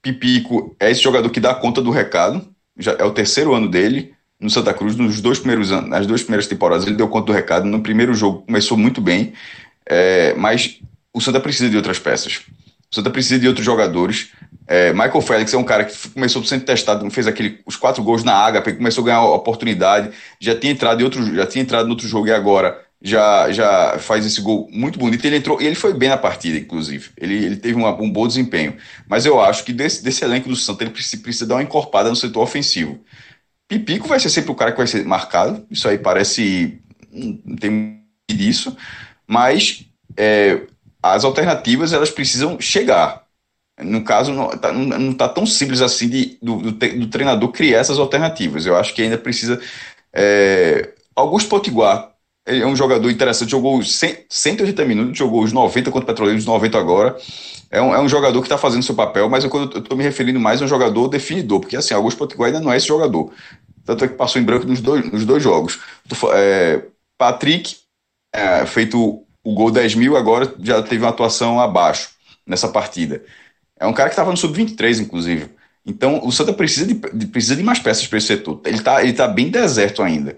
Pipico 0.02 0.76
é 0.80 0.90
esse 0.90 1.02
jogador 1.02 1.30
que 1.30 1.40
dá 1.40 1.54
conta 1.54 1.82
do 1.82 1.92
recado, 1.92 2.44
já 2.78 2.94
é 2.94 3.04
o 3.04 3.12
terceiro 3.12 3.54
ano 3.54 3.70
dele 3.70 4.16
no 4.42 4.50
Santa 4.50 4.74
Cruz, 4.74 4.96
nos 4.96 5.22
dois 5.22 5.38
primeiros 5.38 5.72
anos, 5.72 5.90
nas 5.90 6.08
duas 6.08 6.24
primeiras 6.24 6.48
temporadas 6.48 6.86
ele 6.86 6.96
deu 6.96 7.08
conta 7.08 7.28
do 7.28 7.32
recado, 7.32 7.68
no 7.68 7.82
primeiro 7.82 8.14
jogo 8.14 8.42
começou 8.42 8.78
muito 8.78 9.00
bem, 9.00 9.34
é, 9.86 10.34
mas 10.34 10.80
o 11.14 11.22
Santa 11.22 11.40
precisa 11.40 11.70
de 11.70 11.78
outras 11.78 12.00
peças. 12.00 12.42
O 12.92 12.96
Santa 12.96 13.10
precisa 13.10 13.40
de 13.40 13.48
outros 13.48 13.66
jogadores. 13.66 14.32
É, 14.68 14.92
Michael 14.92 15.22
Félix 15.22 15.54
é 15.54 15.58
um 15.58 15.64
cara 15.64 15.86
que 15.86 16.10
começou 16.10 16.44
sendo 16.44 16.66
testado, 16.66 17.10
fez 17.10 17.28
aquele, 17.28 17.60
os 17.66 17.76
quatro 17.76 18.04
gols 18.04 18.24
na 18.24 18.34
Água, 18.34 18.62
começou 18.62 19.04
a 19.04 19.06
ganhar 19.06 19.24
oportunidade, 19.24 20.12
já 20.40 20.56
tinha 20.56 20.74
entrado 20.74 21.00
em 21.00 21.04
outro, 21.04 21.36
já 21.36 21.46
tinha 21.46 21.62
entrado 21.62 21.86
no 21.86 21.92
outro 21.92 22.08
jogo 22.08 22.28
e 22.28 22.32
agora 22.34 22.78
já, 23.02 23.52
já 23.52 23.98
faz 23.98 24.26
esse 24.26 24.42
gol 24.42 24.70
muito 24.72 25.00
bonito. 25.00 25.26
Ele 25.26 25.38
entrou, 25.38 25.62
ele 25.62 25.76
foi 25.76 25.94
bem 25.94 26.10
na 26.10 26.18
partida, 26.18 26.58
inclusive. 26.58 27.10
Ele, 27.18 27.34
ele 27.46 27.56
teve 27.56 27.76
uma, 27.76 27.94
um 28.00 28.10
bom 28.10 28.28
desempenho. 28.28 28.76
Mas 29.08 29.26
eu 29.26 29.42
acho 29.42 29.64
que 29.64 29.74
desse, 29.74 30.04
desse 30.04 30.24
elenco 30.24 30.50
do 30.50 30.56
Santos 30.56 30.82
ele 30.82 30.92
precisa, 30.92 31.22
precisa 31.22 31.48
dar 31.48 31.56
uma 31.56 31.64
encorpada 31.64 32.10
no 32.10 32.16
setor 32.16 32.44
ofensivo. 32.44 33.00
Pipico 33.72 34.06
vai 34.06 34.20
ser 34.20 34.30
sempre 34.30 34.52
o 34.52 34.56
cara 34.56 34.74
que 34.74 34.78
vai 34.78 34.88
ser 34.88 35.06
marcado. 35.06 35.66
Isso 35.72 35.88
aí 35.88 35.98
parece. 35.98 36.82
Não 37.10 37.56
tem 37.56 38.02
disso. 38.30 38.76
Mas 39.26 39.86
é, 40.18 40.64
as 41.02 41.24
alternativas 41.24 41.94
elas 41.94 42.10
precisam 42.10 42.60
chegar. 42.60 43.24
No 43.80 44.04
caso, 44.04 44.34
não 44.34 44.52
está 44.52 44.74
tá 45.18 45.30
tão 45.30 45.46
simples 45.46 45.82
assim 45.82 46.10
de, 46.10 46.38
do, 46.42 46.58
do, 46.58 46.72
do 46.74 47.08
treinador 47.08 47.50
criar 47.54 47.80
essas 47.80 47.98
alternativas. 47.98 48.66
Eu 48.66 48.76
acho 48.76 48.94
que 48.94 49.02
ainda 49.02 49.18
precisa 49.18 49.62
É, 50.14 50.94
Augusto 51.16 51.50
Potiguar, 51.50 52.12
ele 52.46 52.64
é 52.64 52.68
um 52.68 52.76
jogador 52.76 53.10
interessante, 53.10 53.52
jogou 53.52 53.82
100, 53.82 54.26
180 54.28 54.84
minutos, 54.86 55.18
jogou 55.18 55.44
os 55.44 55.54
90 55.54 55.92
contra 55.92 56.04
o 56.04 56.08
Petroleiro, 56.08 56.38
os 56.38 56.46
90 56.46 56.78
agora. 56.78 57.18
É 57.72 57.82
um, 57.82 57.96
é 57.96 58.00
um 58.02 58.10
jogador 58.10 58.42
que 58.42 58.48
está 58.48 58.58
fazendo 58.58 58.84
seu 58.84 58.94
papel, 58.94 59.30
mas 59.30 59.46
eu 59.46 59.64
estou 59.64 59.98
me 59.98 60.04
referindo 60.04 60.40
mais 60.40 60.62
a 60.62 60.66
um 60.66 60.68
jogador 60.68 61.08
definidor, 61.08 61.62
porque 61.62 61.78
assim, 61.78 61.94
Augusto 61.94 62.18
Potiguar 62.18 62.48
ainda 62.48 62.60
não 62.60 62.72
é 62.72 62.76
esse 62.76 62.88
jogador. 62.88 63.32
Tanto 63.86 64.04
é 64.04 64.08
que 64.10 64.16
passou 64.16 64.42
em 64.42 64.46
branco 64.46 64.68
nos 64.68 64.82
dois, 64.82 65.10
nos 65.10 65.26
dois 65.26 65.42
jogos. 65.42 65.80
É, 66.34 66.84
Patrick, 67.18 67.78
é, 68.34 68.66
feito 68.66 69.24
o 69.44 69.54
gol 69.54 69.72
10 69.72 69.96
mil, 69.96 70.18
agora 70.18 70.54
já 70.60 70.84
teve 70.84 71.04
uma 71.04 71.10
atuação 71.10 71.60
abaixo 71.60 72.10
nessa 72.46 72.68
partida. 72.68 73.24
É 73.80 73.88
um 73.88 73.94
cara 73.94 74.10
que 74.10 74.14
estava 74.14 74.32
no 74.32 74.38
sub-23, 74.38 75.00
inclusive. 75.00 75.50
Então, 75.86 76.22
o 76.24 76.32
Santa 76.32 76.54
precisa 76.54 76.86
de, 76.86 76.94
de 76.94 77.26
precisa 77.26 77.56
de 77.56 77.64
mais 77.64 77.80
peças 77.80 78.06
para 78.06 78.18
esse 78.18 78.28
setor. 78.28 78.62
Ele 78.66 78.78
está 78.78 79.02
ele 79.02 79.14
tá 79.14 79.28
bem 79.28 79.50
deserto 79.50 80.04
ainda. 80.04 80.38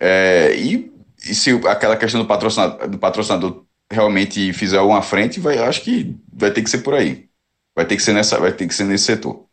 É, 0.00 0.54
e, 0.56 0.92
e, 1.24 1.34
se 1.34 1.52
aquela 1.68 1.96
questão 1.96 2.20
do 2.20 2.26
patrocinador, 2.26 2.88
do 2.88 2.98
patrocinador 2.98 3.62
realmente 3.92 4.52
fizer 4.52 4.80
uma 4.80 5.02
frente, 5.02 5.38
vai, 5.38 5.58
acho 5.58 5.82
que 5.82 6.16
vai 6.32 6.50
ter 6.50 6.62
que 6.62 6.70
ser 6.70 6.78
por 6.78 6.94
aí. 6.94 7.28
Vai 7.74 7.84
ter 7.84 7.96
que 7.96 8.02
ser, 8.02 8.12
nessa, 8.12 8.38
vai 8.38 8.52
ter 8.52 8.66
que 8.66 8.74
ser 8.74 8.84
nesse 8.84 9.04
setor. 9.04 9.44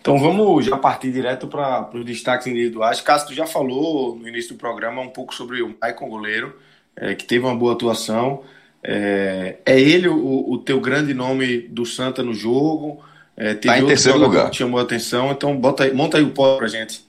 Então 0.00 0.18
vamos 0.18 0.64
já 0.64 0.76
partir 0.76 1.12
direto 1.12 1.46
para 1.46 1.90
os 1.92 2.04
destaques 2.04 2.46
individuais. 2.46 3.00
Cássio, 3.00 3.28
tu 3.28 3.34
já 3.34 3.46
falou 3.46 4.16
no 4.16 4.26
início 4.26 4.54
do 4.54 4.58
programa 4.58 5.02
um 5.02 5.10
pouco 5.10 5.34
sobre 5.34 5.60
o 5.60 5.76
Maicon 5.80 6.08
Goleiro, 6.08 6.56
é, 6.96 7.14
que 7.14 7.24
teve 7.26 7.44
uma 7.44 7.54
boa 7.54 7.74
atuação. 7.74 8.42
É, 8.82 9.56
é 9.66 9.78
ele 9.78 10.08
o, 10.08 10.50
o, 10.50 10.58
teu 10.58 10.80
grande 10.80 11.12
nome 11.12 11.58
do 11.68 11.84
Santa 11.84 12.22
no 12.22 12.32
jogo? 12.32 13.02
É, 13.36 13.54
teve 13.54 13.74
tá 13.74 13.78
em 13.78 13.86
terceiro 13.86 14.18
lugar. 14.18 14.50
Que 14.50 14.56
chamou 14.56 14.80
a 14.80 14.82
atenção, 14.82 15.30
então 15.30 15.54
bota 15.56 15.84
aí, 15.84 15.92
monta 15.92 16.16
aí 16.16 16.24
o 16.24 16.30
pódio 16.30 16.58
pra 16.58 16.68
gente. 16.68 17.06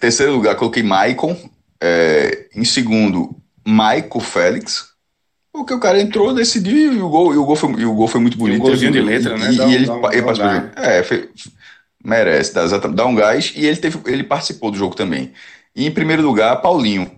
terceiro 0.00 0.32
lugar, 0.32 0.56
coloquei 0.56 0.82
Maicon. 0.82 1.36
É, 1.80 2.48
em 2.52 2.64
segundo, 2.64 3.37
Maico 3.68 4.18
Félix. 4.18 4.88
Porque 5.52 5.74
o 5.74 5.78
cara 5.78 6.00
entrou, 6.00 6.32
decidiu 6.32 6.94
e 6.94 7.02
o 7.02 7.08
gol, 7.10 7.34
e 7.34 7.36
o 7.36 7.44
gol, 7.44 7.56
foi, 7.56 7.72
e 7.80 7.84
o 7.84 7.94
gol 7.94 8.08
foi 8.08 8.20
muito 8.20 8.38
bonito. 8.38 8.58
E 8.58 8.60
um 8.60 8.64
golzinho 8.64 8.92
de 8.92 9.00
letra, 9.02 9.36
né? 9.36 9.52
E, 9.52 9.56
dá, 9.56 9.66
e 9.66 9.74
ele, 9.74 9.86
dá, 9.86 9.94
ele 10.12 10.22
participou 10.22 10.32
do 10.32 10.54
jogo. 10.54 10.70
É, 10.76 11.02
foi, 11.02 11.30
merece, 12.02 12.54
dá, 12.54 12.66
dá 12.66 13.06
um 13.06 13.14
gás. 13.14 13.52
E 13.54 13.66
ele, 13.66 13.76
teve, 13.76 13.98
ele 14.06 14.24
participou 14.24 14.70
do 14.70 14.78
jogo 14.78 14.94
também. 14.94 15.32
E 15.76 15.86
em 15.86 15.90
primeiro 15.90 16.22
lugar, 16.22 16.56
Paulinho. 16.62 17.10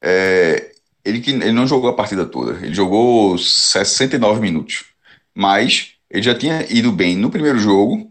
É, 0.00 0.70
ele, 1.04 1.22
ele 1.26 1.52
não 1.52 1.66
jogou 1.66 1.90
a 1.90 1.94
partida 1.94 2.24
toda. 2.24 2.52
Ele 2.64 2.74
jogou 2.74 3.36
69 3.36 4.40
minutos. 4.40 4.84
Mas 5.34 5.90
ele 6.10 6.22
já 6.22 6.34
tinha 6.34 6.64
ido 6.70 6.90
bem 6.90 7.16
no 7.16 7.30
primeiro 7.30 7.58
jogo. 7.58 8.10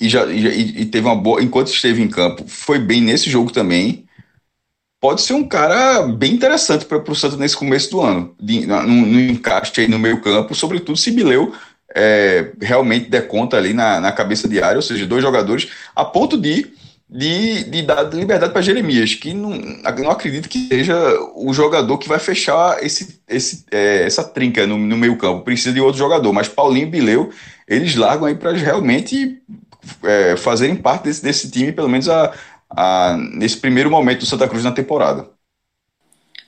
E, 0.00 0.08
já, 0.08 0.24
e, 0.26 0.82
e 0.82 0.86
teve 0.86 1.06
uma 1.06 1.16
boa. 1.16 1.42
Enquanto 1.42 1.72
esteve 1.72 2.00
em 2.00 2.08
campo, 2.08 2.44
foi 2.46 2.78
bem 2.78 3.00
nesse 3.00 3.28
jogo 3.28 3.50
também 3.50 4.07
pode 5.00 5.22
ser 5.22 5.34
um 5.34 5.46
cara 5.46 6.02
bem 6.02 6.34
interessante 6.34 6.84
para 6.84 6.98
o 6.98 7.14
Santos 7.14 7.38
nesse 7.38 7.56
começo 7.56 7.90
do 7.90 8.00
ano, 8.00 8.34
de, 8.40 8.66
no, 8.66 8.82
no, 8.82 9.20
encaixe 9.20 9.80
aí 9.80 9.88
no 9.88 9.98
meio 9.98 10.20
campo, 10.20 10.54
sobretudo 10.54 10.98
se 10.98 11.10
Bileu 11.10 11.52
é, 11.94 12.52
realmente 12.60 13.08
der 13.08 13.26
conta 13.28 13.56
ali 13.56 13.72
na, 13.72 14.00
na 14.00 14.12
cabeça 14.12 14.48
de 14.48 14.60
área, 14.62 14.76
ou 14.76 14.82
seja, 14.82 15.06
dois 15.06 15.22
jogadores, 15.22 15.70
a 15.94 16.04
ponto 16.04 16.36
de, 16.36 16.66
de, 17.08 17.64
de 17.64 17.82
dar 17.82 18.02
liberdade 18.12 18.52
para 18.52 18.60
Jeremias, 18.60 19.14
que 19.14 19.32
não, 19.32 19.50
não 19.50 20.10
acredito 20.10 20.48
que 20.48 20.66
seja 20.68 20.96
o 21.34 21.52
jogador 21.54 21.96
que 21.98 22.08
vai 22.08 22.18
fechar 22.18 22.82
esse, 22.84 23.20
esse, 23.28 23.64
é, 23.70 24.02
essa 24.02 24.24
trinca 24.24 24.66
no, 24.66 24.76
no 24.76 24.96
meio 24.96 25.16
campo, 25.16 25.44
precisa 25.44 25.72
de 25.72 25.80
outro 25.80 25.98
jogador, 25.98 26.32
mas 26.32 26.48
Paulinho 26.48 26.86
e 26.86 26.90
Bileu, 26.90 27.30
eles 27.66 27.94
largam 27.94 28.26
aí 28.26 28.34
para 28.34 28.52
realmente 28.52 29.40
é, 30.02 30.36
fazerem 30.36 30.76
parte 30.76 31.04
desse, 31.04 31.22
desse 31.22 31.50
time, 31.50 31.72
pelo 31.72 31.88
menos 31.88 32.08
a, 32.08 32.32
nesse 33.34 33.56
primeiro 33.56 33.90
momento 33.90 34.20
do 34.20 34.26
Santa 34.26 34.48
Cruz 34.48 34.64
na 34.64 34.72
temporada. 34.72 35.28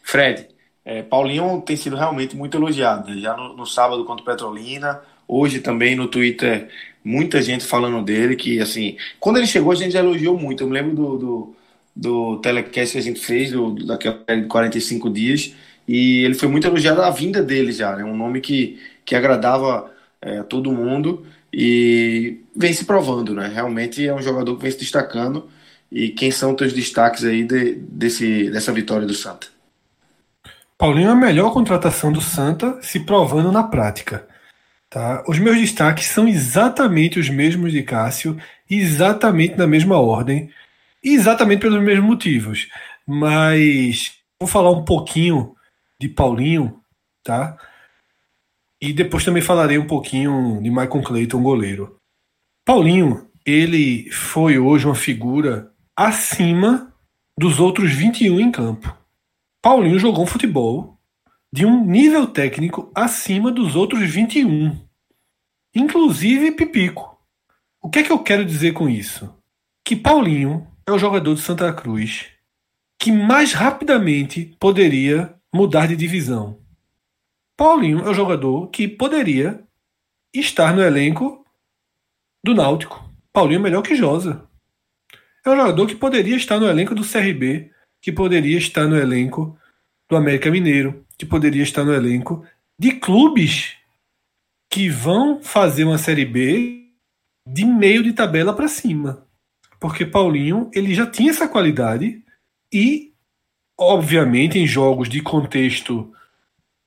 Fred, 0.02 0.48
é, 0.84 1.02
Paulinho 1.02 1.62
tem 1.64 1.76
sido 1.76 1.96
realmente 1.96 2.36
muito 2.36 2.56
elogiado, 2.56 3.10
né? 3.10 3.20
já 3.20 3.36
no, 3.36 3.56
no, 3.56 3.66
sábado 3.66 4.04
contra 4.04 4.22
o 4.22 4.26
Petrolina, 4.26 5.00
hoje 5.28 5.60
também 5.60 5.94
no 5.94 6.08
Twitter, 6.08 6.68
muita 7.04 7.40
gente 7.40 7.64
falando 7.64 8.04
dele, 8.04 8.34
que 8.34 8.60
assim, 8.60 8.96
quando 9.18 9.36
ele 9.36 9.46
chegou 9.46 9.72
a 9.72 9.76
gente 9.76 9.92
já 9.92 10.00
elogiou 10.00 10.36
muito, 10.38 10.62
eu 10.62 10.66
me 10.66 10.72
lembro 10.72 10.96
do, 10.96 11.18
do, 11.18 11.56
do 11.94 12.36
telecast 12.38 12.92
que 12.92 12.98
a 12.98 13.02
gente 13.02 13.20
fez, 13.20 13.52
do, 13.52 13.74
daquela 13.86 14.24
de 14.28 14.46
45 14.46 15.10
dias, 15.10 15.54
e 15.86 16.24
ele 16.24 16.34
foi 16.34 16.48
muito 16.48 16.66
elogiado 16.66 17.02
a 17.02 17.10
vinda 17.10 17.42
dele 17.42 17.72
já, 17.72 17.94
né? 17.94 18.04
um 18.04 18.16
nome 18.16 18.40
que, 18.40 18.80
que 19.04 19.14
agradava 19.14 19.92
é, 20.20 20.42
todo 20.42 20.72
mundo, 20.72 21.24
e 21.52 22.40
vem 22.56 22.72
se 22.72 22.84
provando, 22.84 23.34
né? 23.34 23.48
realmente 23.52 24.06
é 24.06 24.14
um 24.14 24.22
jogador 24.22 24.56
que 24.56 24.62
vem 24.62 24.70
se 24.70 24.78
destacando, 24.78 25.48
e 25.90 26.10
quem 26.10 26.30
são 26.30 26.54
teus 26.54 26.72
destaques 26.72 27.24
aí 27.24 27.44
de, 27.44 27.74
desse, 27.74 28.50
dessa 28.50 28.72
vitória 28.72 29.06
do 29.06 29.14
Santa? 29.14 29.48
Paulinho 30.78 31.08
é 31.08 31.12
a 31.12 31.16
melhor 31.16 31.52
contratação 31.52 32.12
do 32.12 32.20
Santa, 32.20 32.80
se 32.80 33.00
provando 33.00 33.50
na 33.50 33.64
prática. 33.64 34.26
Tá? 34.88 35.22
Os 35.28 35.38
meus 35.38 35.58
destaques 35.58 36.06
são 36.06 36.26
exatamente 36.26 37.18
os 37.18 37.28
mesmos 37.28 37.72
de 37.72 37.82
Cássio, 37.82 38.38
exatamente 38.68 39.56
na 39.56 39.66
mesma 39.66 40.00
ordem, 40.00 40.50
exatamente 41.02 41.60
pelos 41.60 41.82
mesmos 41.82 42.06
motivos. 42.06 42.68
Mas 43.06 44.14
vou 44.38 44.48
falar 44.48 44.70
um 44.70 44.84
pouquinho 44.84 45.54
de 46.00 46.08
Paulinho, 46.08 46.80
tá? 47.22 47.58
E 48.80 48.92
depois 48.92 49.24
também 49.24 49.42
falarei 49.42 49.76
um 49.76 49.86
pouquinho 49.86 50.60
de 50.62 50.70
Michael 50.70 51.02
Clayton, 51.02 51.42
goleiro. 51.42 51.98
Paulinho, 52.64 53.28
ele 53.44 54.10
foi 54.10 54.58
hoje 54.58 54.86
uma 54.86 54.94
figura 54.94 55.70
acima 56.00 56.94
dos 57.36 57.60
outros 57.60 57.92
21 57.92 58.40
em 58.40 58.50
campo. 58.50 58.96
Paulinho 59.60 59.98
jogou 59.98 60.24
um 60.24 60.26
futebol 60.26 60.98
de 61.52 61.66
um 61.66 61.84
nível 61.84 62.26
técnico 62.26 62.90
acima 62.94 63.52
dos 63.52 63.76
outros 63.76 64.08
21, 64.08 64.80
inclusive 65.74 66.52
Pipico. 66.52 67.18
O 67.82 67.90
que 67.90 67.98
é 67.98 68.02
que 68.02 68.10
eu 68.10 68.18
quero 68.20 68.46
dizer 68.46 68.72
com 68.72 68.88
isso? 68.88 69.30
Que 69.84 69.94
Paulinho 69.94 70.66
é 70.86 70.90
o 70.90 70.98
jogador 70.98 71.34
de 71.34 71.42
Santa 71.42 71.70
Cruz 71.70 72.28
que 72.98 73.12
mais 73.12 73.52
rapidamente 73.52 74.56
poderia 74.58 75.34
mudar 75.54 75.86
de 75.86 75.96
divisão. 75.96 76.60
Paulinho 77.58 78.00
é 78.06 78.08
o 78.08 78.14
jogador 78.14 78.68
que 78.68 78.88
poderia 78.88 79.62
estar 80.34 80.74
no 80.74 80.82
elenco 80.82 81.44
do 82.42 82.54
Náutico. 82.54 83.06
Paulinho 83.34 83.58
é 83.58 83.62
melhor 83.62 83.82
que 83.82 83.94
Josa. 83.94 84.49
É 85.44 85.50
um 85.50 85.56
jogador 85.56 85.86
que 85.86 85.94
poderia 85.94 86.36
estar 86.36 86.58
no 86.58 86.68
elenco 86.68 86.94
do 86.94 87.06
CRB, 87.06 87.70
que 88.00 88.12
poderia 88.12 88.58
estar 88.58 88.86
no 88.86 88.96
elenco 88.96 89.58
do 90.08 90.16
América 90.16 90.50
Mineiro, 90.50 91.04
que 91.16 91.24
poderia 91.24 91.62
estar 91.62 91.84
no 91.84 91.94
elenco 91.94 92.44
de 92.78 92.92
clubes 92.92 93.76
que 94.70 94.88
vão 94.88 95.42
fazer 95.42 95.84
uma 95.84 95.98
Série 95.98 96.24
B 96.24 96.86
de 97.46 97.64
meio 97.64 98.02
de 98.02 98.12
tabela 98.12 98.54
para 98.54 98.68
cima. 98.68 99.26
Porque 99.78 100.04
Paulinho, 100.04 100.70
ele 100.74 100.94
já 100.94 101.06
tinha 101.06 101.30
essa 101.30 101.48
qualidade 101.48 102.22
e, 102.72 103.12
obviamente, 103.78 104.58
em 104.58 104.66
jogos 104.66 105.08
de 105.08 105.20
contexto 105.20 106.12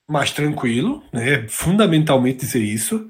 mais 0.08 0.32
tranquilo, 0.32 1.04
né, 1.12 1.48
fundamentalmente 1.48 2.39
dizer 2.39 2.62
isso, 2.62 3.10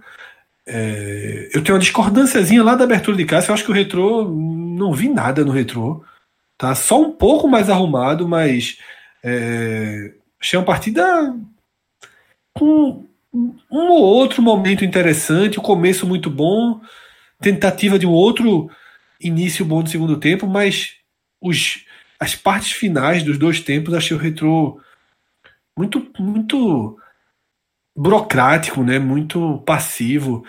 é, 0.66 1.50
eu 1.54 1.62
tenho 1.62 1.76
uma 1.76 1.82
discordânciazinha 1.82 2.64
lá 2.64 2.76
da 2.76 2.86
abertura 2.86 3.18
de 3.18 3.26
casa. 3.26 3.50
Eu 3.50 3.54
acho 3.54 3.66
que 3.66 3.72
o 3.72 3.74
retrô, 3.74 4.26
não 4.74 4.94
vi 4.94 5.10
nada 5.10 5.44
no 5.46 5.52
retrô. 5.52 6.04
Tá? 6.58 6.76
Só 6.76 7.02
um 7.02 7.12
pouco 7.12 7.48
mais 7.48 7.70
arrumado, 7.70 8.28
mas 8.28 8.78
é, 9.24 10.14
achei 10.40 10.58
uma 10.58 10.66
partida 10.66 11.36
com 12.54 13.06
um 13.34 13.90
ou 13.90 14.04
outro 14.04 14.42
momento 14.42 14.86
interessante, 14.86 15.58
o 15.58 15.64
começo 15.64 16.06
muito 16.06 16.30
bom, 16.30 16.80
tentativa 17.42 17.98
de 17.98 18.06
um 18.06 18.12
outro 18.12 18.70
início 19.20 19.66
bom 19.66 19.82
do 19.82 19.90
segundo 19.90 20.18
tempo, 20.18 20.46
mas 20.46 20.96
os, 21.42 21.86
as 22.20 22.36
partes 22.36 22.72
finais 22.72 23.24
dos 23.24 23.38
dois 23.38 23.60
tempos 23.60 23.94
achei 23.94 24.16
o 24.16 24.20
retrô 24.20 24.80
muito, 25.78 26.08
muito 26.20 26.98
burocrático, 27.96 28.84
né? 28.84 29.00
muito 29.00 29.62
passivo. 29.66 30.46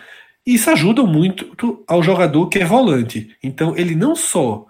Isso 0.47 0.71
ajuda 0.71 1.03
muito 1.05 1.83
ao 1.87 2.03
jogador 2.03 2.49
que 2.49 2.59
é 2.59 2.65
volante. 2.65 3.35
Então 3.43 3.77
ele 3.77 3.95
não 3.95 4.15
só 4.15 4.67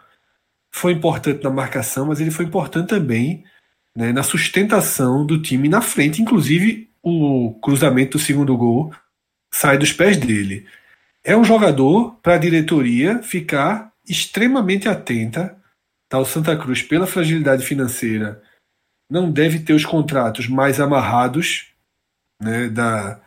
foi 0.70 0.93
importante 0.93 1.43
na 1.43 1.51
marcação, 1.51 2.07
mas 2.07 2.20
ele 2.20 2.31
foi 2.31 2.45
importante 2.45 2.89
também 2.89 3.45
né, 3.97 4.12
na 4.12 4.22
sustentação 4.22 5.27
do 5.27 5.41
time 5.41 5.68
na 5.68 5.81
frente. 5.81 6.22
Inclusive 6.22 6.91
o 7.03 7.59
cruzamento 7.61 8.18
do 8.18 8.22
segundo 8.22 8.57
gol 8.57 8.95
sai 9.53 9.77
dos 9.77 9.93
pés 9.93 10.16
dele. 10.16 10.66
É 11.22 11.37
um 11.37 11.45
jogador 11.45 12.16
para 12.22 12.35
a 12.35 12.39
diretoria 12.39 13.22
ficar 13.22 13.93
extremamente 14.09 14.89
atenta. 14.89 15.57
Tá? 16.09 16.18
O 16.18 16.25
Santa 16.25 16.57
Cruz, 16.57 16.83
pela 16.83 17.07
fragilidade 17.07 17.64
financeira, 17.64 18.43
não 19.11 19.31
deve 19.31 19.61
ter 19.61 19.72
os 19.72 19.85
contratos 19.85 20.49
mais 20.49 20.81
amarrados 20.81 21.72
né, 22.41 22.68
da, 22.68 23.20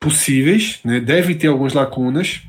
possíveis, 0.00 0.80
né, 0.84 1.00
deve 1.00 1.34
ter 1.34 1.48
algumas 1.48 1.72
lacunas, 1.72 2.42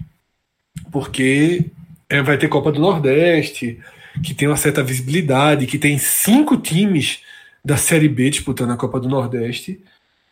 porque 0.91 1.65
é, 2.09 2.21
vai 2.21 2.37
ter 2.37 2.47
Copa 2.47 2.71
do 2.71 2.79
Nordeste, 2.79 3.79
que 4.23 4.33
tem 4.33 4.47
uma 4.47 4.57
certa 4.57 4.83
visibilidade, 4.83 5.67
que 5.67 5.77
tem 5.77 5.97
cinco 5.97 6.57
times 6.57 7.21
da 7.63 7.77
Série 7.77 8.07
B 8.07 8.29
disputando 8.29 8.71
a 8.71 8.77
Copa 8.77 8.99
do 8.99 9.09
Nordeste, 9.09 9.81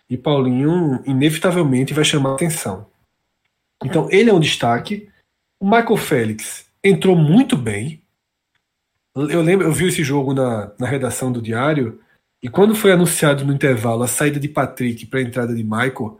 e 0.09 0.17
Paulinho 0.17 1.01
inevitavelmente 1.05 1.93
vai 1.93 2.05
chamar 2.05 2.33
atenção. 2.33 2.87
Então 3.83 4.07
ele 4.11 4.29
é 4.29 4.33
um 4.33 4.39
destaque. 4.39 5.09
O 5.59 5.65
Michael 5.65 5.97
Félix 5.97 6.65
entrou 6.83 7.15
muito 7.15 7.57
bem. 7.57 8.01
Eu 9.15 9.41
lembro, 9.41 9.65
eu 9.65 9.71
vi 9.71 9.87
esse 9.87 10.03
jogo 10.03 10.33
na, 10.33 10.71
na 10.77 10.87
redação 10.87 11.31
do 11.31 11.41
Diário, 11.41 11.99
e 12.43 12.47
quando 12.47 12.75
foi 12.75 12.91
anunciado 12.91 13.43
no 13.43 13.53
intervalo 13.53 14.03
a 14.03 14.07
saída 14.07 14.39
de 14.39 14.47
Patrick 14.47 15.05
para 15.07 15.19
a 15.19 15.23
entrada 15.23 15.55
de 15.55 15.63
Michael, 15.63 16.19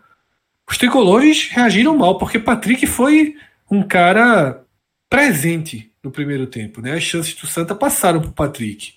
os 0.69 0.77
tricolores 0.77 1.49
reagiram 1.49 1.97
mal, 1.97 2.17
porque 2.17 2.39
Patrick 2.39 2.85
foi 2.87 3.35
um 3.69 3.83
cara 3.83 4.65
presente 5.09 5.91
no 6.03 6.11
primeiro 6.11 6.47
tempo. 6.47 6.81
Né? 6.81 6.93
As 6.93 7.03
chances 7.03 7.33
do 7.35 7.47
Santa 7.47 7.75
passaram 7.75 8.21
para 8.21 8.31
Patrick. 8.31 8.93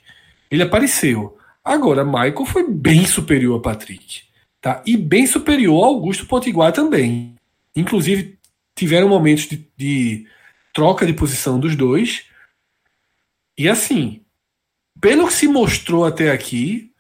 Ele 0.51 0.63
apareceu. 0.63 1.39
Agora, 1.63 2.05
Michael 2.05 2.47
foi 2.47 2.69
bem 2.69 3.07
superior 3.07 3.59
a 3.59 3.63
Patrick. 3.63 4.23
Tá? 4.61 4.83
E 4.87 4.97
bem 4.97 5.27
superior 5.27 5.77
ao 5.77 5.95
Augusto 5.95 6.27
Potiguar 6.27 6.73
também. 6.73 7.35
Inclusive, 7.77 8.39
tiveram 8.75 9.09
momentos 9.09 9.47
de, 9.47 9.69
de 9.77 10.27
troca 10.73 11.07
de 11.07 11.13
posição 11.13 11.61
dos 11.61 11.77
dois. 11.77 12.25
E 13.57 13.69
assim, 13.69 14.23
pelo 15.01 15.27
que 15.27 15.33
se 15.35 15.47
mostrou 15.47 16.05
até 16.05 16.31
aqui, 16.31 16.93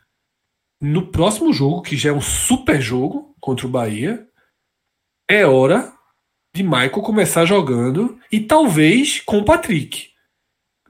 no 0.80 1.06
próximo 1.06 1.52
jogo, 1.52 1.82
que 1.82 1.96
já 1.96 2.10
é 2.10 2.12
um 2.12 2.20
super 2.20 2.80
jogo 2.80 3.34
contra 3.40 3.66
o 3.66 3.70
Bahia, 3.70 4.27
é 5.28 5.46
hora 5.46 5.92
de 6.54 6.62
Michael 6.62 6.90
começar 6.90 7.44
jogando 7.44 8.18
e 8.32 8.40
talvez 8.40 9.20
com 9.20 9.38
o 9.38 9.44
Patrick. 9.44 10.08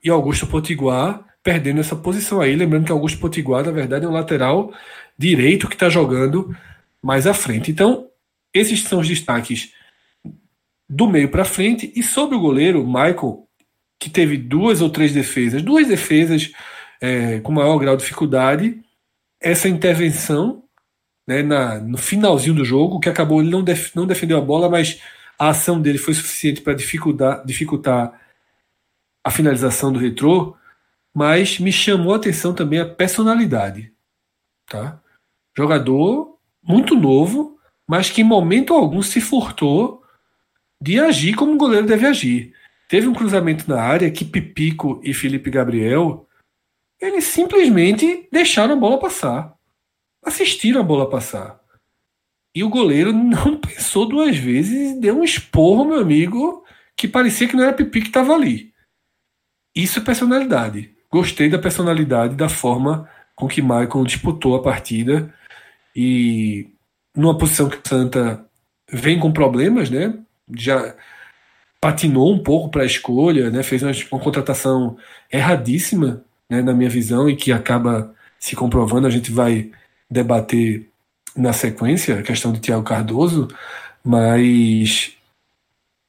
E 0.03 0.09
Augusto 0.09 0.47
Potiguar 0.47 1.26
perdendo 1.43 1.80
essa 1.80 1.97
posição 1.97 2.41
aí. 2.41 2.55
Lembrando 2.55 2.86
que 2.86 2.93
Augusto 2.93 3.18
Potiguar, 3.18 3.64
na 3.64 3.72
verdade, 3.72 4.05
é 4.05 4.09
um 4.09 4.12
lateral 4.12 4.72
direito 5.18 5.68
que 5.68 5.74
está 5.74 5.89
jogando 5.89 6.55
mais 7.03 7.26
à 7.26 7.34
frente. 7.34 7.70
Então, 7.70 8.09
esses 8.55 8.82
são 8.82 9.01
os 9.01 9.09
destaques 9.09 9.72
do 10.89 11.09
meio 11.09 11.30
para 11.30 11.45
frente. 11.45 11.93
E 11.97 12.03
sobre 12.03 12.36
o 12.36 12.41
goleiro, 12.41 12.86
Michael, 12.86 13.47
que 13.99 14.09
teve 14.09 14.36
duas 14.36 14.80
ou 14.80 14.89
três 14.89 15.12
defesas, 15.12 15.62
duas 15.62 15.89
defesas 15.89 16.53
é, 17.01 17.41
com 17.41 17.53
maior 17.53 17.78
grau 17.78 17.97
de 17.97 18.03
dificuldade, 18.03 18.80
essa 19.41 19.68
intervenção 19.68 20.64
né, 21.28 21.42
na, 21.42 21.78
no 21.78 21.98
finalzinho 21.98 22.54
do 22.54 22.64
jogo, 22.64 22.98
que 22.98 23.08
acabou, 23.08 23.42
ele 23.42 23.50
não, 23.50 23.62
def, 23.62 23.94
não 23.94 24.06
defendeu 24.06 24.38
a 24.38 24.40
bola, 24.40 24.70
mas 24.70 24.98
a 25.38 25.50
ação 25.50 25.78
dele 25.78 25.98
foi 25.98 26.14
suficiente 26.14 26.62
para 26.62 26.72
dificultar, 26.72 27.44
dificultar 27.44 28.18
a 29.22 29.30
finalização 29.30 29.92
do 29.92 29.98
retrô, 29.98 30.56
mas 31.14 31.58
me 31.58 31.70
chamou 31.70 32.14
a 32.14 32.16
atenção 32.16 32.54
também 32.54 32.80
a 32.80 32.88
personalidade. 32.88 33.92
Tá? 34.66 34.98
Jogador 35.54 36.38
muito 36.62 36.94
novo, 36.94 37.60
mas 37.86 38.08
que 38.08 38.22
em 38.22 38.24
momento 38.24 38.72
algum 38.72 39.02
se 39.02 39.20
furtou 39.20 40.02
de 40.80 40.98
agir 40.98 41.34
como 41.34 41.52
um 41.52 41.58
goleiro 41.58 41.86
deve 41.86 42.06
agir. 42.06 42.54
Teve 42.88 43.06
um 43.06 43.12
cruzamento 43.12 43.68
na 43.68 43.82
área 43.82 44.10
que 44.10 44.24
Pipico 44.24 44.98
e 45.04 45.12
Felipe 45.12 45.50
Gabriel 45.50 46.26
eles 46.98 47.24
simplesmente 47.24 48.26
deixaram 48.32 48.74
a 48.74 48.78
bola 48.78 48.98
passar 48.98 49.57
assistiram 50.24 50.80
a 50.80 50.84
bola 50.84 51.08
passar. 51.08 51.60
E 52.54 52.64
o 52.64 52.68
goleiro 52.68 53.12
não 53.12 53.56
pensou 53.60 54.06
duas 54.06 54.36
vezes 54.36 54.92
e 54.92 55.00
deu 55.00 55.18
um 55.18 55.24
esporro, 55.24 55.84
meu 55.84 56.00
amigo, 56.00 56.64
que 56.96 57.06
parecia 57.06 57.46
que 57.46 57.56
não 57.56 57.64
era 57.64 57.72
Pipi 57.72 58.00
que 58.00 58.08
estava 58.08 58.34
ali. 58.34 58.72
Isso 59.74 60.00
é 60.00 60.02
personalidade. 60.02 60.90
Gostei 61.10 61.48
da 61.48 61.58
personalidade, 61.58 62.34
da 62.34 62.48
forma 62.48 63.08
com 63.34 63.46
que 63.46 63.62
Michael 63.62 64.04
disputou 64.04 64.56
a 64.56 64.62
partida. 64.62 65.32
E 65.94 66.68
numa 67.14 67.38
posição 67.38 67.68
que 67.68 67.76
o 67.76 67.88
Santa 67.88 68.44
vem 68.90 69.18
com 69.18 69.32
problemas, 69.32 69.90
né? 69.90 70.18
Já 70.56 70.94
patinou 71.80 72.32
um 72.32 72.42
pouco 72.42 72.70
para 72.70 72.82
a 72.82 72.86
escolha, 72.86 73.50
né? 73.50 73.62
Fez 73.62 73.82
uma, 73.82 73.92
uma 74.10 74.20
contratação 74.20 74.96
erradíssima, 75.32 76.24
né? 76.50 76.60
na 76.62 76.72
minha 76.72 76.90
visão, 76.90 77.28
e 77.28 77.36
que 77.36 77.52
acaba 77.52 78.12
se 78.38 78.56
comprovando. 78.56 79.06
A 79.06 79.10
gente 79.10 79.30
vai 79.30 79.70
debater 80.11 80.88
na 81.36 81.52
sequência 81.52 82.18
a 82.18 82.22
questão 82.22 82.52
de 82.52 82.61
Tiago 82.61 82.82
Cardoso, 82.82 83.48
mas 84.04 85.16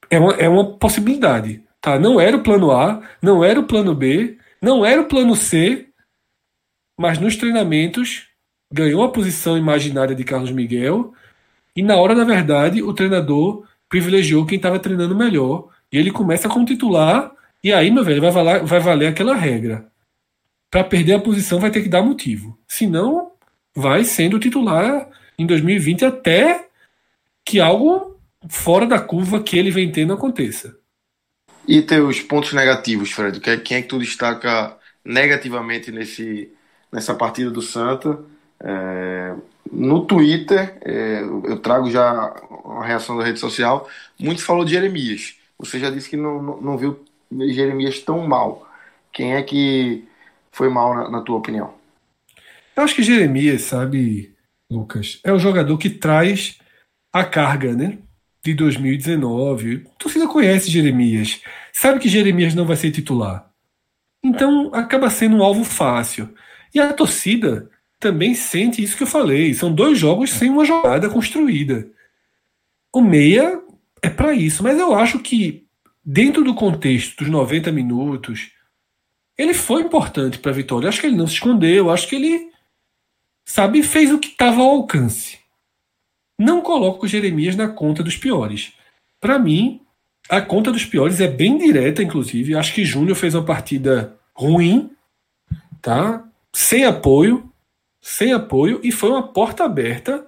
é 0.10 0.20
uma, 0.20 0.34
é 0.34 0.50
uma 0.50 0.66
possibilidade. 0.66 1.62
Tá? 1.82 2.00
Não 2.00 2.20
era 2.20 2.36
o 2.36 2.44
plano 2.44 2.72
A, 2.72 3.02
não 3.22 3.44
era 3.44 3.60
o 3.60 3.66
plano 3.66 3.94
B, 3.94 4.38
não 4.62 4.86
era 4.86 5.02
o 5.02 5.06
plano 5.06 5.36
C, 5.36 5.88
mas 6.98 7.18
nos 7.20 7.36
treinamentos 7.36 8.28
ganhou 8.72 9.04
a 9.04 9.12
posição 9.12 9.58
imaginária 9.58 10.16
de 10.16 10.24
Carlos 10.24 10.52
Miguel 10.52 11.14
e 11.76 11.82
na 11.82 11.96
hora 11.96 12.14
da 12.14 12.24
verdade 12.24 12.84
o 12.84 12.94
treinador 12.94 13.66
privilegiou 13.88 14.46
quem 14.46 14.58
estava 14.58 14.80
treinando 14.80 15.16
melhor 15.16 15.70
e 15.92 15.98
ele 15.98 16.12
começa 16.12 16.50
como 16.50 16.66
titular 16.66 17.32
e 17.64 17.74
aí 17.74 17.90
meu 17.90 18.04
velho 18.04 18.22
vai 18.22 18.32
valer, 18.32 18.64
vai 18.64 18.80
valer 18.80 19.08
aquela 19.08 19.36
regra 19.36 19.88
para 20.70 20.84
perder 20.84 21.14
a 21.14 21.20
posição 21.20 21.60
vai 21.60 21.72
ter 21.72 21.82
que 21.82 21.90
dar 21.90 22.04
motivo 22.04 22.60
senão 22.68 23.29
vai 23.80 24.04
sendo 24.04 24.40
titular 24.40 25.10
em 25.38 25.46
2020 25.46 26.06
até 26.06 26.68
que 27.46 27.60
algo 27.60 28.20
fora 28.50 28.86
da 28.86 29.00
curva 29.00 29.42
que 29.42 29.58
ele 29.58 29.72
vem 29.72 29.92
tendo 29.92 30.14
aconteça. 30.14 30.78
E 31.68 31.82
teus 31.82 32.20
pontos 32.20 32.54
negativos, 32.54 33.12
Fred? 33.12 33.40
Quem 33.40 33.78
é 33.78 33.82
que 33.82 33.88
tu 33.88 34.00
destaca 34.00 34.78
negativamente 35.04 35.92
nesse, 35.92 36.52
nessa 36.92 37.14
partida 37.14 37.50
do 37.50 37.62
Santa? 37.62 38.20
É, 38.62 39.34
no 39.72 40.06
Twitter, 40.06 40.78
é, 40.82 41.22
eu 41.22 41.58
trago 41.60 41.90
já 41.90 42.34
uma 42.64 42.86
reação 42.86 43.18
da 43.18 43.24
rede 43.24 43.40
social, 43.40 43.88
muito 44.20 44.44
falou 44.44 44.66
de 44.66 44.72
Jeremias. 44.72 45.36
Você 45.58 45.80
já 45.80 45.90
disse 45.90 46.10
que 46.10 46.18
não, 46.18 46.42
não, 46.42 46.62
não 46.62 46.78
viu 46.78 47.00
Jeremias 47.32 48.00
tão 48.00 48.28
mal. 48.28 48.68
Quem 49.12 49.36
é 49.36 49.44
que 49.44 50.08
foi 50.52 50.70
mal, 50.70 50.96
na, 50.96 51.10
na 51.10 51.22
tua 51.22 51.38
opinião? 51.38 51.79
Eu 52.76 52.84
acho 52.84 52.96
que 52.96 53.04
Jeremias, 53.04 53.64
sabe, 53.64 54.36
Lucas, 54.70 55.20
é 55.24 55.34
o 55.34 55.40
jogador 55.40 55.78
que 55.78 55.90
traz 55.90 56.58
a 57.12 57.24
carga, 57.24 57.76
né? 57.76 57.98
De 58.44 58.54
2019. 58.54 59.84
A 59.86 60.00
torcida 60.00 60.28
conhece 60.28 60.72
Jeremias. 60.72 61.42
Sabe 61.74 62.00
que 62.00 62.10
Jeremias 62.10 62.56
não 62.56 62.66
vai 62.66 62.78
ser 62.78 62.92
titular. 62.92 63.52
Então 64.24 64.74
acaba 64.74 65.10
sendo 65.10 65.38
um 65.38 65.44
alvo 65.44 65.64
fácil. 65.64 66.34
E 66.74 66.80
a 66.80 66.94
torcida 66.94 67.70
também 68.00 68.34
sente 68.34 68.82
isso 68.82 68.96
que 68.96 69.04
eu 69.04 69.08
falei. 69.08 69.54
São 69.54 69.74
dois 69.74 69.98
jogos 69.98 70.30
sem 70.30 70.50
uma 70.50 70.66
jogada 70.66 71.10
construída. 71.10 71.90
O 72.94 73.02
meia 73.02 73.62
é 74.02 74.10
para 74.10 74.34
isso, 74.34 74.64
mas 74.64 74.80
eu 74.80 74.96
acho 74.96 75.20
que 75.20 75.68
dentro 76.04 76.44
do 76.44 76.56
contexto 76.56 77.18
dos 77.18 77.30
90 77.30 77.72
minutos, 77.72 78.52
ele 79.38 79.54
foi 79.54 79.82
importante 79.82 80.40
para 80.40 80.52
a 80.52 80.56
vitória. 80.56 80.86
Eu 80.86 80.90
acho 80.90 81.02
que 81.02 81.08
ele 81.08 81.16
não 81.16 81.28
se 81.28 81.34
escondeu, 81.34 81.86
eu 81.86 81.92
acho 81.92 82.08
que 82.08 82.16
ele 82.16 82.49
sabe, 83.50 83.82
fez 83.82 84.12
o 84.14 84.20
que 84.20 84.28
estava 84.28 84.62
ao 84.62 84.70
alcance. 84.70 85.40
Não 86.38 86.62
coloco 86.62 87.08
Jeremias 87.08 87.56
na 87.56 87.68
conta 87.68 88.04
dos 88.04 88.16
piores. 88.16 88.74
Para 89.20 89.40
mim, 89.40 89.82
a 90.30 90.40
conta 90.40 90.72
dos 90.72 90.86
piores 90.86 91.20
é 91.20 91.28
bem 91.28 91.58
direta, 91.58 92.04
inclusive. 92.04 92.56
Acho 92.56 92.76
que 92.76 92.86
Júnior 92.86 93.18
fez 93.18 93.34
uma 93.34 93.44
partida 93.44 94.16
ruim, 94.36 94.92
tá? 95.82 96.24
Sem 96.54 96.86
apoio, 96.86 97.52
sem 98.00 98.34
apoio 98.34 98.80
e 98.84 98.92
foi 98.92 99.10
uma 99.10 99.24
porta 99.24 99.64
aberta, 99.64 100.24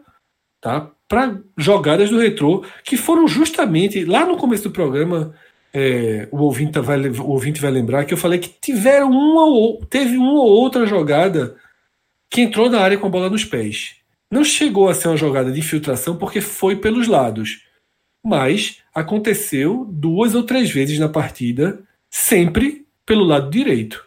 tá? 0.59 0.89
Para 1.07 1.39
jogadas 1.55 2.09
do 2.09 2.19
retrô 2.19 2.65
que 2.83 2.97
foram 2.97 3.27
justamente 3.27 4.03
lá 4.03 4.25
no 4.25 4.35
começo 4.35 4.63
do 4.63 4.71
programa. 4.71 5.35
É, 5.73 6.27
o, 6.31 6.39
ouvinte 6.39 6.79
vai, 6.79 6.99
o 6.99 7.29
ouvinte 7.29 7.61
vai 7.61 7.69
lembrar 7.69 8.03
que 8.03 8.13
eu 8.13 8.17
falei 8.17 8.39
que 8.39 8.49
tiveram 8.49 9.11
uma 9.11 9.45
ou 9.45 9.85
teve 9.85 10.17
uma 10.17 10.41
ou 10.41 10.49
outra 10.49 10.87
jogada 10.87 11.55
que 12.31 12.39
entrou 12.39 12.69
na 12.69 12.79
área 12.79 12.97
com 12.97 13.07
a 13.07 13.09
bola 13.09 13.29
nos 13.29 13.43
pés. 13.43 13.97
Não 14.31 14.45
chegou 14.45 14.87
a 14.87 14.93
ser 14.93 15.09
uma 15.09 15.17
jogada 15.17 15.51
de 15.51 15.59
infiltração 15.59 16.15
porque 16.15 16.39
foi 16.39 16.77
pelos 16.77 17.07
lados, 17.07 17.65
mas 18.25 18.77
aconteceu 18.95 19.85
duas 19.89 20.33
ou 20.33 20.43
três 20.43 20.71
vezes 20.71 20.97
na 20.97 21.09
partida, 21.09 21.83
sempre 22.09 22.85
pelo 23.05 23.25
lado 23.25 23.51
direito. 23.51 24.05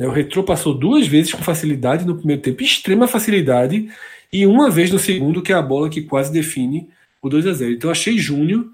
O 0.00 0.10
Retrô 0.10 0.42
passou 0.42 0.74
duas 0.74 1.06
vezes 1.06 1.32
com 1.32 1.42
facilidade 1.42 2.06
no 2.06 2.16
primeiro 2.16 2.40
tempo, 2.40 2.62
extrema 2.62 3.06
facilidade, 3.06 3.88
e 4.32 4.46
uma 4.46 4.70
vez 4.70 4.90
no 4.90 4.98
segundo, 4.98 5.42
que 5.42 5.52
é 5.52 5.54
a 5.54 5.62
bola 5.62 5.90
que 5.90 6.02
quase 6.02 6.32
define 6.32 6.88
o 7.20 7.28
2 7.28 7.46
a 7.46 7.52
0 7.52 7.72
Então 7.72 7.90
achei 7.90 8.16
Júnior 8.16 8.66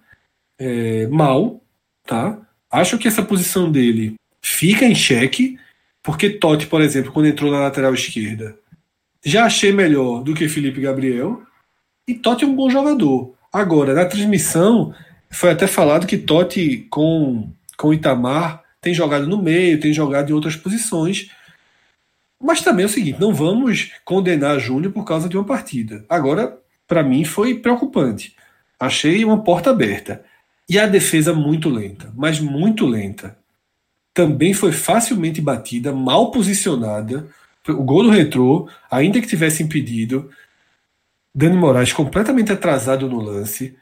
é, 0.58 1.08
mal, 1.08 1.60
tá? 2.06 2.40
Acho 2.70 2.96
que 2.96 3.08
essa 3.08 3.22
posição 3.22 3.70
dele 3.70 4.14
fica 4.40 4.84
em 4.84 4.94
xeque, 4.94 5.58
porque 6.02 6.30
Totti, 6.30 6.66
por 6.66 6.80
exemplo, 6.80 7.12
quando 7.12 7.26
entrou 7.26 7.50
na 7.50 7.60
lateral 7.60 7.92
esquerda, 7.92 8.56
já 9.28 9.44
achei 9.44 9.72
melhor 9.72 10.22
do 10.22 10.34
que 10.34 10.48
Felipe 10.48 10.80
Gabriel. 10.80 11.42
E 12.06 12.14
Totti 12.14 12.44
é 12.44 12.46
um 12.46 12.56
bom 12.56 12.70
jogador. 12.70 13.34
Agora, 13.52 13.94
na 13.94 14.06
transmissão, 14.06 14.94
foi 15.30 15.50
até 15.50 15.66
falado 15.66 16.06
que 16.06 16.16
Totti 16.16 16.86
com, 16.90 17.52
com 17.76 17.92
Itamar 17.92 18.62
tem 18.80 18.94
jogado 18.94 19.26
no 19.26 19.40
meio, 19.40 19.80
tem 19.80 19.92
jogado 19.92 20.30
em 20.30 20.32
outras 20.32 20.56
posições. 20.56 21.30
Mas 22.42 22.60
também 22.60 22.84
é 22.84 22.86
o 22.86 22.90
seguinte: 22.90 23.20
não 23.20 23.34
vamos 23.34 23.92
condenar 24.04 24.58
Júnior 24.58 24.92
por 24.92 25.04
causa 25.04 25.28
de 25.28 25.36
uma 25.36 25.44
partida. 25.44 26.04
Agora, 26.08 26.58
para 26.86 27.02
mim, 27.02 27.24
foi 27.24 27.54
preocupante. 27.54 28.34
Achei 28.78 29.24
uma 29.24 29.42
porta 29.42 29.70
aberta. 29.70 30.24
E 30.68 30.78
a 30.78 30.86
defesa 30.86 31.32
muito 31.32 31.68
lenta, 31.68 32.12
mas 32.14 32.40
muito 32.40 32.86
lenta. 32.86 33.36
Também 34.12 34.52
foi 34.52 34.72
facilmente 34.72 35.40
batida, 35.40 35.92
mal 35.92 36.30
posicionada. 36.30 37.28
O 37.72 37.84
gol 37.84 38.04
do 38.04 38.10
retrô, 38.10 38.68
ainda 38.90 39.20
que 39.20 39.26
tivesse 39.26 39.62
impedido, 39.62 40.30
Dani 41.34 41.56
Moraes 41.56 41.92
completamente 41.92 42.52
atrasado 42.52 43.08
no 43.08 43.20
lance, 43.20 43.76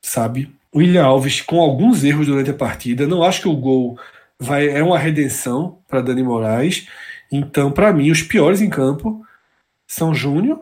sabe? 0.00 0.54
William 0.74 1.04
Alves 1.04 1.40
com 1.40 1.60
alguns 1.60 2.04
erros 2.04 2.26
durante 2.26 2.50
a 2.50 2.54
partida. 2.54 3.06
Não 3.06 3.22
acho 3.22 3.42
que 3.42 3.48
o 3.48 3.56
gol 3.56 3.98
vai 4.38 4.68
é 4.68 4.82
uma 4.82 4.98
redenção 4.98 5.78
para 5.88 6.00
Dani 6.00 6.22
Moraes. 6.22 6.88
Então, 7.30 7.70
para 7.70 7.92
mim, 7.92 8.10
os 8.10 8.22
piores 8.22 8.60
em 8.60 8.70
campo 8.70 9.24
são 9.86 10.14
Júnior 10.14 10.60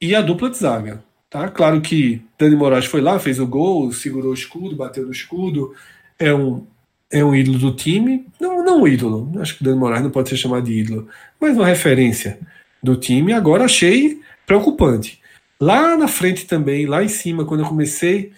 e 0.00 0.14
a 0.14 0.20
dupla 0.20 0.50
de 0.50 0.58
zaga. 0.58 1.02
Tá? 1.28 1.48
Claro 1.48 1.80
que 1.80 2.22
Dani 2.38 2.56
Moraes 2.56 2.84
foi 2.84 3.00
lá, 3.00 3.18
fez 3.18 3.38
o 3.38 3.46
gol, 3.46 3.92
segurou 3.92 4.32
o 4.32 4.34
escudo, 4.34 4.76
bateu 4.76 5.06
no 5.06 5.12
escudo, 5.12 5.74
é 6.18 6.34
um, 6.34 6.66
é 7.10 7.24
um 7.24 7.34
ídolo 7.34 7.58
do 7.58 7.74
time. 7.74 8.26
Não, 8.38 8.51
não 8.62 8.86
ídolo, 8.86 9.30
acho 9.40 9.58
que 9.58 9.64
Dani 9.64 9.78
Moraes 9.78 10.02
não 10.02 10.10
pode 10.10 10.28
ser 10.28 10.36
chamado 10.36 10.64
de 10.64 10.72
ídolo, 10.72 11.08
mas 11.40 11.56
uma 11.56 11.66
referência 11.66 12.38
do 12.82 12.96
time. 12.96 13.32
Agora 13.32 13.64
achei 13.64 14.20
preocupante. 14.46 15.20
Lá 15.60 15.96
na 15.96 16.08
frente 16.08 16.46
também, 16.46 16.86
lá 16.86 17.04
em 17.04 17.08
cima, 17.08 17.44
quando 17.44 17.60
eu 17.60 17.68
comecei 17.68 18.32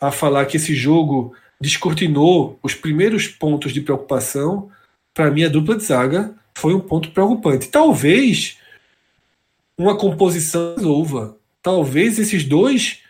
a 0.00 0.10
falar 0.10 0.46
que 0.46 0.56
esse 0.56 0.74
jogo 0.74 1.34
descortinou 1.60 2.58
os 2.62 2.74
primeiros 2.74 3.28
pontos 3.28 3.72
de 3.72 3.80
preocupação, 3.80 4.68
para 5.14 5.30
mim 5.30 5.44
a 5.44 5.48
dupla 5.48 5.76
de 5.76 5.84
zaga 5.84 6.34
foi 6.54 6.74
um 6.74 6.80
ponto 6.80 7.10
preocupante. 7.12 7.68
Talvez 7.68 8.58
uma 9.78 9.96
composição 9.96 10.74
resolva. 10.76 11.36
Talvez 11.62 12.18
esses 12.18 12.44
dois 12.44 13.00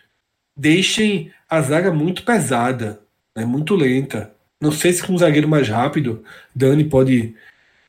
deixem 0.57 1.31
a 1.49 1.61
zaga 1.63 1.93
muito 1.93 2.23
pesada, 2.25 3.01
né, 3.35 3.45
muito 3.45 3.75
lenta. 3.75 4.35
Não 4.63 4.71
sei 4.71 4.93
se 4.93 5.03
com 5.03 5.13
um 5.13 5.19
zagueiro 5.19 5.49
mais 5.49 5.69
rápido, 5.69 6.23
Dani 6.55 6.85
pode 6.85 7.35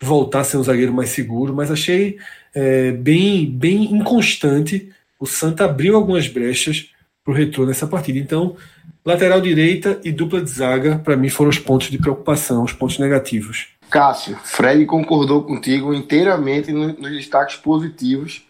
voltar 0.01 0.39
a 0.39 0.43
ser 0.43 0.57
um 0.57 0.63
zagueiro 0.63 0.91
mais 0.91 1.11
seguro, 1.11 1.53
mas 1.53 1.69
achei 1.69 2.17
é, 2.51 2.91
bem, 2.91 3.45
bem 3.45 3.93
inconstante. 3.93 4.91
O 5.19 5.27
Santa 5.27 5.65
abriu 5.65 5.95
algumas 5.95 6.27
brechas 6.27 6.89
para 7.23 7.31
o 7.31 7.35
retorno 7.35 7.67
nessa 7.67 7.85
partida. 7.85 8.17
Então, 8.17 8.55
lateral 9.05 9.39
direita 9.39 10.01
e 10.03 10.11
dupla 10.11 10.41
de 10.41 10.49
zaga, 10.49 10.97
para 10.97 11.15
mim, 11.15 11.29
foram 11.29 11.51
os 11.51 11.59
pontos 11.59 11.91
de 11.91 11.99
preocupação, 11.99 12.63
os 12.63 12.73
pontos 12.73 12.97
negativos. 12.97 13.67
Cássio, 13.91 14.35
Fred 14.43 14.83
concordou 14.87 15.43
contigo 15.43 15.93
inteiramente 15.93 16.71
nos 16.71 17.11
destaques 17.11 17.55
positivos. 17.55 18.47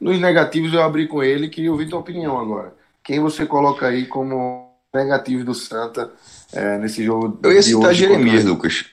Nos 0.00 0.18
negativos 0.18 0.74
eu 0.74 0.82
abri 0.82 1.06
com 1.06 1.22
ele, 1.22 1.48
queria 1.48 1.70
ouvir 1.70 1.88
tua 1.88 2.00
opinião 2.00 2.36
agora. 2.36 2.74
Quem 3.04 3.20
você 3.20 3.46
coloca 3.46 3.86
aí 3.86 4.06
como 4.06 4.74
negativo 4.92 5.44
do 5.44 5.54
Santa 5.54 6.10
é, 6.54 6.78
nesse 6.78 7.04
jogo? 7.04 7.38
Eu 7.42 7.52
ia 7.52 7.62
citar 7.62 7.94
Jeremias, 7.94 8.42
contra... 8.42 8.50
Lucas. 8.50 8.84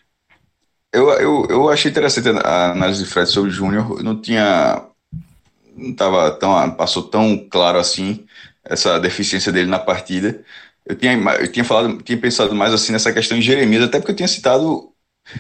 Eu, 0.92 1.10
eu, 1.12 1.48
eu 1.50 1.70
achei 1.70 1.90
interessante 1.90 2.28
a 2.30 2.72
análise 2.72 3.04
de 3.04 3.10
Fred 3.10 3.30
sobre 3.30 3.50
o 3.50 3.54
Júnior. 3.54 4.04
Não 4.04 4.20
tinha. 4.20 4.84
Não 5.76 5.94
tava 5.94 6.32
tão. 6.32 6.72
Passou 6.72 7.04
tão 7.04 7.38
claro 7.50 7.80
assim 7.80 8.26
essa 8.64 9.00
deficiência 9.00 9.52
dele 9.52 9.70
na 9.70 9.80
partida. 9.80 10.42
Eu 10.86 10.96
tinha, 10.96 11.14
eu 11.14 11.52
tinha 11.52 11.64
falado, 11.64 12.02
tinha 12.02 12.18
pensado 12.18 12.54
mais 12.54 12.74
assim 12.74 12.92
nessa 12.92 13.14
questão 13.14 13.38
de 13.38 13.46
Jeremias, 13.46 13.84
até 13.84 14.00
porque 14.00 14.12
eu 14.12 14.16
tinha 14.16 14.28
citado 14.28 14.92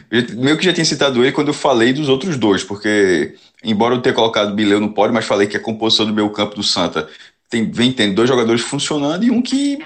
eu 0.09 0.35
meio 0.37 0.57
que 0.57 0.65
já 0.65 0.73
tinha 0.73 0.85
citado 0.85 1.23
ele 1.23 1.31
quando 1.31 1.49
eu 1.49 1.53
falei 1.53 1.91
dos 1.91 2.07
outros 2.07 2.37
dois, 2.37 2.63
porque, 2.63 3.35
embora 3.63 3.95
eu 3.95 4.01
tenha 4.01 4.15
colocado 4.15 4.53
Bileu 4.53 4.79
no 4.79 4.93
pódio, 4.93 5.13
mas 5.13 5.25
falei 5.25 5.47
que 5.47 5.57
a 5.57 5.61
composição 5.61 6.05
do 6.05 6.13
meu 6.13 6.29
campo 6.29 6.55
do 6.55 6.63
Santa 6.63 7.09
tem, 7.49 7.69
vem 7.69 7.91
tendo 7.91 8.15
dois 8.15 8.29
jogadores 8.29 8.61
funcionando 8.61 9.23
e 9.23 9.31
um 9.31 9.41
que 9.41 9.79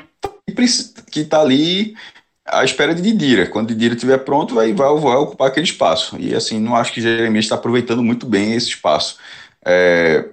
que 1.11 1.21
está 1.21 1.41
ali 1.41 1.95
à 2.45 2.63
espera 2.63 2.93
de 2.93 3.01
Didira. 3.01 3.47
Quando 3.47 3.69
Didira 3.69 3.95
estiver 3.95 4.19
pronto, 4.19 4.55
vai, 4.55 4.73
vai, 4.73 4.87
vai, 4.95 5.15
ocupar 5.17 5.47
aquele 5.47 5.65
espaço. 5.65 6.17
E 6.19 6.35
assim, 6.35 6.59
não 6.59 6.75
acho 6.75 6.93
que 6.93 7.01
Jeremias 7.01 7.45
está 7.45 7.55
aproveitando 7.55 8.03
muito 8.03 8.25
bem 8.25 8.53
esse 8.53 8.67
espaço. 8.69 9.17
É, 9.65 10.29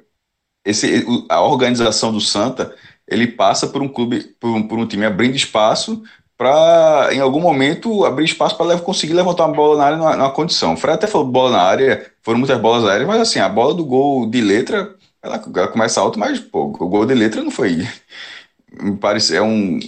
esse, 0.65 1.05
a 1.29 1.41
organização 1.43 2.13
do 2.13 2.21
Santa 2.21 2.75
ele 3.09 3.27
passa 3.27 3.67
por 3.67 3.83
um 3.83 3.89
clube, 3.89 4.25
por 4.41 4.51
um, 4.51 4.67
por 4.67 4.79
um 4.79 4.87
time 4.87 5.05
abrindo 5.05 5.37
espaço 5.37 6.03
para, 6.37 7.11
em 7.13 7.21
algum 7.21 7.41
momento, 7.41 8.05
abrir 8.05 8.25
espaço 8.25 8.57
para 8.57 8.79
conseguir 8.79 9.13
levantar 9.15 9.47
uma 9.47 9.55
bola 9.55 9.79
na 9.79 9.85
área 9.85 9.97
numa, 9.97 10.17
numa, 10.17 10.31
condição. 10.33 10.75
O 10.75 10.77
Fred 10.77 10.95
até 10.97 11.07
falou 11.07 11.27
bola 11.27 11.53
na 11.53 11.63
área, 11.63 12.11
foram 12.23 12.39
muitas 12.39 12.61
bolas 12.61 12.85
aéreas, 12.89 13.09
mas 13.09 13.21
assim, 13.21 13.39
a 13.39 13.49
bola 13.49 13.75
do 13.75 13.85
gol 13.85 14.29
de 14.29 14.41
letra, 14.41 14.95
ela, 15.23 15.43
ela 15.55 15.69
começa 15.69 16.01
alto, 16.01 16.19
mas 16.19 16.41
pô, 16.41 16.65
o 16.65 16.89
gol 16.89 17.07
de 17.07 17.15
letra 17.15 17.43
não 17.43 17.51
foi. 17.51 17.87
Me 18.73 18.97
parece, 18.97 19.37
é 19.37 19.43
um 19.43 19.79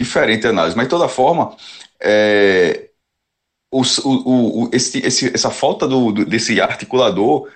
diferente 0.00 0.46
análise, 0.46 0.76
mas 0.76 0.86
de 0.86 0.90
toda 0.90 1.08
forma, 1.08 1.56
é, 2.00 2.90
o, 3.72 3.82
o, 4.04 4.64
o, 4.64 4.70
esse, 4.72 4.98
esse, 4.98 5.34
essa 5.34 5.50
falta 5.50 5.86
do, 5.86 6.12
do, 6.12 6.24
desse 6.24 6.60
articulador 6.60 7.48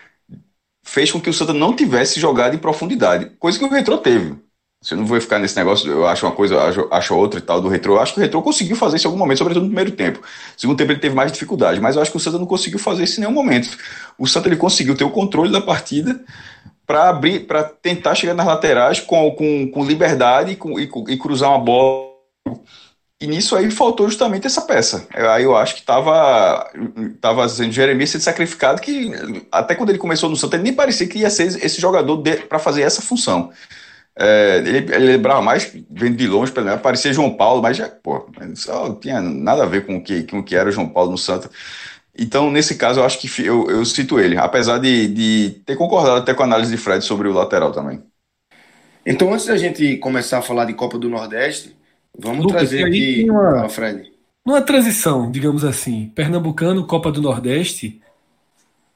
fez 0.84 1.10
com 1.10 1.20
que 1.20 1.30
o 1.30 1.32
Santa 1.32 1.52
não 1.52 1.74
tivesse 1.74 2.18
jogado 2.20 2.54
em 2.54 2.58
profundidade, 2.58 3.30
coisa 3.38 3.58
que 3.58 3.64
o 3.64 3.68
Retro 3.68 3.98
teve. 3.98 4.36
Você 4.82 4.96
não 4.96 5.06
vai 5.06 5.20
ficar 5.20 5.38
nesse 5.38 5.56
negócio, 5.56 5.88
eu 5.88 6.08
acho 6.08 6.26
uma 6.26 6.34
coisa, 6.34 6.60
acho, 6.60 6.88
acho 6.90 7.14
outra 7.14 7.38
e 7.38 7.42
tal 7.42 7.60
do 7.60 7.68
retrô. 7.68 7.94
Eu 7.94 8.00
acho 8.00 8.14
que 8.14 8.18
o 8.18 8.22
retrô 8.22 8.42
conseguiu 8.42 8.74
fazer 8.74 8.96
isso 8.96 9.06
em 9.06 9.10
algum 9.10 9.18
momento, 9.18 9.38
sobretudo 9.38 9.62
no 9.62 9.68
primeiro 9.68 9.92
tempo. 9.92 10.18
No 10.18 10.26
segundo 10.56 10.76
tempo 10.76 10.90
ele 10.90 10.98
teve 10.98 11.14
mais 11.14 11.30
dificuldade, 11.30 11.80
mas 11.80 11.94
eu 11.94 12.02
acho 12.02 12.10
que 12.10 12.16
o 12.16 12.20
Santa 12.20 12.36
não 12.36 12.46
conseguiu 12.46 12.80
fazer 12.80 13.04
isso 13.04 13.18
em 13.18 13.20
nenhum 13.20 13.32
momento. 13.32 13.78
O 14.18 14.26
Santa 14.26 14.48
ele 14.48 14.56
conseguiu 14.56 14.96
ter 14.96 15.04
o 15.04 15.10
controle 15.10 15.52
da 15.52 15.60
partida 15.60 16.20
para 16.84 17.10
abrir, 17.10 17.46
para 17.46 17.62
tentar 17.62 18.16
chegar 18.16 18.34
nas 18.34 18.44
laterais 18.44 18.98
com, 18.98 19.30
com, 19.30 19.70
com 19.70 19.84
liberdade 19.84 20.52
e, 20.52 20.56
com, 20.56 20.80
e, 20.80 20.90
e, 21.08 21.16
cruzar 21.16 21.50
uma 21.50 21.60
bola. 21.60 22.11
E 23.22 23.26
nisso 23.26 23.54
aí 23.54 23.70
faltou 23.70 24.08
justamente 24.08 24.48
essa 24.48 24.62
peça. 24.62 25.06
Aí 25.14 25.44
eu 25.44 25.56
acho 25.56 25.74
que 25.76 25.80
estava 25.80 26.68
tava 27.20 27.48
sendo 27.48 27.70
Jeremias 27.70 28.10
sendo 28.10 28.22
sacrificado, 28.22 28.80
que 28.80 29.12
até 29.50 29.76
quando 29.76 29.90
ele 29.90 29.98
começou 29.98 30.28
no 30.28 30.36
Santa, 30.36 30.56
ele 30.56 30.64
nem 30.64 30.74
parecia 30.74 31.06
que 31.06 31.20
ia 31.20 31.30
ser 31.30 31.46
esse 31.64 31.80
jogador 31.80 32.20
para 32.48 32.58
fazer 32.58 32.82
essa 32.82 33.00
função. 33.00 33.52
É, 34.18 34.58
ele, 34.66 34.78
ele, 34.78 35.06
lembrava 35.06 35.40
mais, 35.40 35.72
vendo 35.88 36.16
de 36.16 36.26
longe, 36.26 36.52
para 36.52 36.76
parecia 36.78 37.12
João 37.12 37.34
Paulo, 37.34 37.62
mas 37.62 37.76
já, 37.76 37.88
pô, 37.88 38.28
só 38.54 38.88
não 38.88 38.96
tinha 38.96 39.20
nada 39.22 39.62
a 39.62 39.66
ver 39.66 39.86
com 39.86 39.96
o 39.96 40.02
que, 40.02 40.24
com 40.24 40.40
o 40.40 40.44
que 40.44 40.56
era 40.56 40.72
João 40.72 40.88
Paulo 40.88 41.12
no 41.12 41.18
Santa. 41.18 41.48
Então, 42.18 42.50
nesse 42.50 42.74
caso, 42.74 43.00
eu 43.00 43.04
acho 43.04 43.18
que 43.20 43.42
eu, 43.42 43.70
eu 43.70 43.84
cito 43.84 44.18
ele, 44.20 44.36
apesar 44.36 44.78
de, 44.78 45.08
de 45.08 45.62
ter 45.64 45.76
concordado 45.76 46.16
até 46.16 46.34
com 46.34 46.42
a 46.42 46.46
análise 46.46 46.70
de 46.70 46.76
Fred 46.76 47.04
sobre 47.04 47.28
o 47.28 47.32
lateral 47.32 47.72
também. 47.72 48.02
Então, 49.06 49.32
antes 49.32 49.46
da 49.46 49.56
gente 49.56 49.96
começar 49.96 50.38
a 50.38 50.42
falar 50.42 50.66
de 50.66 50.74
Copa 50.74 50.98
do 50.98 51.08
Nordeste, 51.08 51.74
vamos 52.18 52.44
Lucas, 52.44 52.68
trazer 52.68 52.84
aqui, 52.84 53.30
uma. 53.30 53.66
Numa 54.44 54.62
transição, 54.62 55.30
digamos 55.30 55.64
assim, 55.64 56.08
Pernambucano, 56.14 56.86
Copa 56.86 57.12
do 57.12 57.22
Nordeste, 57.22 58.00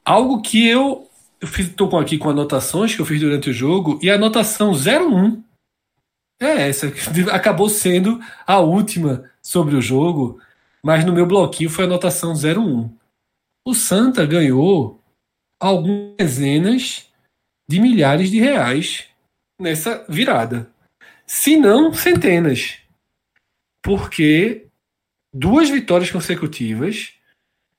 algo 0.05 0.43
que 0.43 0.67
eu 0.67 1.07
eu 1.41 1.49
fiz, 1.49 1.73
tô 1.75 1.85
aqui 1.99 2.19
com 2.19 2.31
anotações 2.31 2.95
que 2.95 3.01
eu 3.01 3.07
fiz 3.07 3.21
durante 3.21 3.51
o 3.51 3.53
jogo 3.53 3.99
e 4.03 4.11
a 4.11 4.15
anotação 4.15 4.73
01 4.73 5.43
é 6.41 6.69
essa, 6.69 6.91
que 6.91 7.01
acabou 7.31 7.69
sendo 7.69 8.21
a 8.47 8.59
última 8.59 9.31
sobre 9.43 9.77
o 9.77 9.81
jogo, 9.81 10.41
mas 10.83 11.05
no 11.05 11.13
meu 11.13 11.27
bloquinho 11.27 11.71
foi 11.71 11.85
a 11.85 11.87
anotação 11.87 12.33
01. 12.33 12.91
O 13.67 13.75
Santa 13.75 14.25
ganhou 14.25 15.01
algumas 15.61 16.17
dezenas 16.17 17.09
de 17.69 17.81
milhares 17.81 18.31
de 18.31 18.39
reais 18.39 19.07
nessa 19.61 20.05
virada. 20.09 20.71
Se 21.27 21.57
não, 21.57 21.93
centenas. 21.93 22.79
Porque 23.87 24.67
duas 25.33 25.71
vitórias 25.71 26.11
consecutivas, 26.11 27.13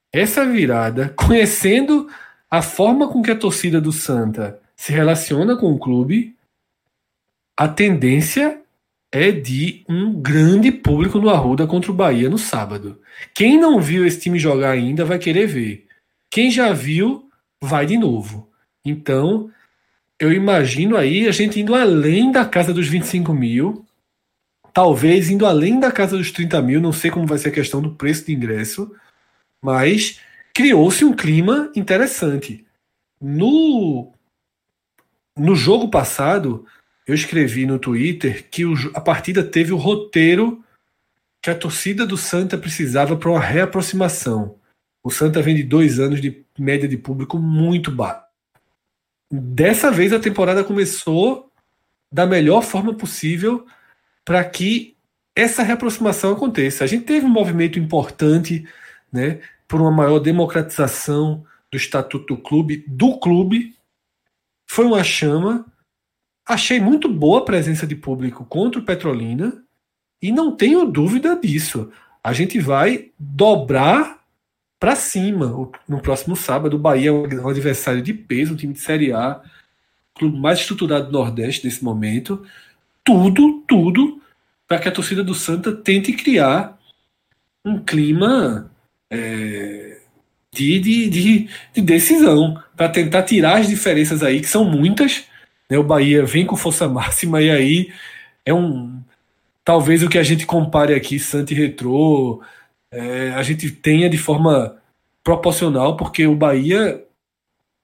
essa 0.10 0.46
virada, 0.46 1.14
conhecendo 1.18 2.08
a 2.50 2.62
forma 2.62 3.10
com 3.10 3.22
que 3.22 3.30
a 3.30 3.36
torcida 3.36 3.82
do 3.82 3.92
Santa 3.92 4.58
se 4.74 4.94
relaciona 4.94 5.58
com 5.58 5.70
o 5.70 5.78
clube, 5.78 6.34
a 7.58 7.68
tendência 7.68 8.62
é 9.12 9.32
de 9.32 9.84
um 9.90 10.14
grande 10.14 10.72
público 10.72 11.20
no 11.20 11.30
Arruda 11.30 11.68
contra 11.68 11.92
o 11.92 11.94
Bahia 11.96 12.30
no 12.30 12.38
sábado. 12.38 13.02
Quem 13.36 13.60
não 13.60 13.82
viu 13.82 14.08
esse 14.08 14.22
time 14.22 14.40
jogar 14.40 14.72
ainda 14.72 15.04
vai 15.04 15.20
querer 15.20 15.46
ver. 15.46 15.88
Quem 16.30 16.50
já 16.50 16.72
viu, 16.72 17.30
vai 17.62 17.86
de 17.86 17.98
novo. 17.98 18.50
Então, 18.86 19.52
eu 20.18 20.32
imagino 20.32 20.96
aí 20.96 21.28
a 21.28 21.32
gente 21.34 21.60
indo 21.60 21.76
além 21.76 22.32
da 22.32 22.46
casa 22.46 22.74
dos 22.74 22.88
25 22.88 23.34
mil, 23.34 23.86
talvez 24.78 25.32
indo 25.32 25.48
além 25.48 25.80
da 25.80 25.92
casa 25.92 26.16
dos 26.16 26.32
30 26.32 26.62
mil, 26.62 26.80
não 26.80 26.94
sei 26.94 27.10
como 27.10 27.26
vai 27.26 27.40
ser 27.40 27.50
a 27.50 27.52
questão 27.52 27.82
do 27.82 27.96
preço 27.96 28.28
de 28.28 28.34
ingresso, 28.36 28.96
mas 29.60 30.20
criou-se 30.54 31.04
um 31.04 31.16
clima 31.16 31.72
interessante. 31.76 32.64
No, 33.20 34.14
no 35.36 35.56
jogo 35.56 35.90
passado, 35.90 36.64
eu 37.08 37.16
escrevi 37.16 37.66
no 37.66 37.80
Twitter 37.80 38.48
que 38.52 38.68
o, 38.68 38.76
a 38.94 39.02
partida 39.02 39.44
teve 39.44 39.74
o 39.74 39.78
roteiro 39.78 40.64
que 41.42 41.50
a 41.50 41.56
torcida 41.56 42.06
do 42.06 42.16
Santa 42.16 42.56
precisava 42.56 43.18
para 43.18 43.32
uma 43.32 43.40
reaproximação. 43.40 44.60
O 45.04 45.10
Santa 45.10 45.42
vem 45.42 45.56
de 45.56 45.64
dois 45.64 46.00
anos 46.00 46.22
de 46.22 46.46
média 46.56 46.88
de 46.88 46.98
público 47.00 47.40
muito 47.40 47.90
baixo. 47.90 48.22
Dessa 49.32 49.90
vez 49.90 50.14
a 50.14 50.20
temporada 50.20 50.64
começou 50.64 51.52
da 52.12 52.28
melhor 52.28 52.62
forma 52.62 52.94
possível 52.94 53.66
para 54.28 54.44
que 54.44 54.98
essa 55.34 55.64
reaproximação 55.64 56.34
aconteça. 56.34 56.84
A 56.84 56.88
gente 56.88 57.06
teve 57.06 57.26
um 57.26 57.30
movimento 57.30 57.80
importante 57.80 58.68
né, 59.10 59.40
por 59.66 59.80
uma 59.80 59.90
maior 59.90 60.20
democratização 60.20 61.46
do 61.72 61.78
estatuto 61.78 62.36
do 62.36 62.42
clube, 62.42 62.84
do 62.86 63.18
clube. 63.20 63.74
Foi 64.70 64.86
uma 64.86 65.02
chama. 65.02 65.66
Achei 66.46 66.78
muito 66.78 67.08
boa 67.08 67.40
a 67.40 67.46
presença 67.46 67.88
de 67.88 67.96
público 67.96 68.44
contra 68.44 68.82
o 68.82 68.84
Petrolina 68.84 69.64
e 70.22 70.30
não 70.30 70.54
tenho 70.54 70.84
dúvida 70.84 71.40
disso. 71.40 71.90
A 72.22 72.34
gente 72.34 72.60
vai 72.60 73.12
dobrar 73.18 74.26
para 74.78 74.98
cima 74.98 75.72
no 75.88 76.02
próximo 76.02 76.36
sábado. 76.36 76.76
O 76.76 76.80
Bahia 76.80 77.12
é 77.12 77.14
um 77.14 77.48
adversário 77.48 78.02
de 78.02 78.14
peso, 78.14 78.56
um 78.56 78.58
time 78.58 78.74
de 78.74 78.80
Série 78.82 79.14
A, 79.14 79.42
clube 80.14 80.38
mais 80.38 80.60
estruturado 80.60 81.06
do 81.06 81.14
Nordeste 81.14 81.66
nesse 81.66 81.82
momento. 81.82 82.46
Tudo, 83.08 83.64
tudo 83.66 84.22
para 84.68 84.80
que 84.80 84.90
a 84.90 84.92
torcida 84.92 85.24
do 85.24 85.34
Santa 85.34 85.72
tente 85.72 86.12
criar 86.12 86.78
um 87.64 87.80
clima 87.80 88.70
é, 89.10 89.98
de, 90.54 90.78
de, 90.78 91.10
de, 91.10 91.50
de, 91.74 91.82
decisão, 91.82 92.62
para 92.76 92.90
tentar 92.90 93.24
tirar 93.24 93.60
as 93.60 93.68
diferenças 93.70 94.22
aí, 94.24 94.42
que 94.42 94.48
são 94.48 94.66
muitas. 94.66 95.24
Né? 95.70 95.78
O 95.78 95.84
Bahia 95.84 96.26
vem 96.26 96.46
com 96.46 96.58
força 96.58 96.86
máxima 96.90 97.42
e 97.42 97.50
aí 97.50 97.94
é 98.46 98.54
um. 98.54 99.02
Talvez 99.64 100.04
o 100.04 100.10
que 100.10 100.18
a 100.18 100.24
gente 100.24 100.46
compare 100.46 100.94
aqui, 100.94 101.18
Santa 101.18 101.54
e 101.54 101.56
Retrô, 101.56 102.42
é, 102.92 103.32
a 103.36 103.42
gente 103.42 103.72
tenha 103.72 104.10
de 104.10 104.18
forma 104.18 104.78
proporcional, 105.24 105.96
porque 105.96 106.28
o 106.28 106.36
Bahia 106.36 107.02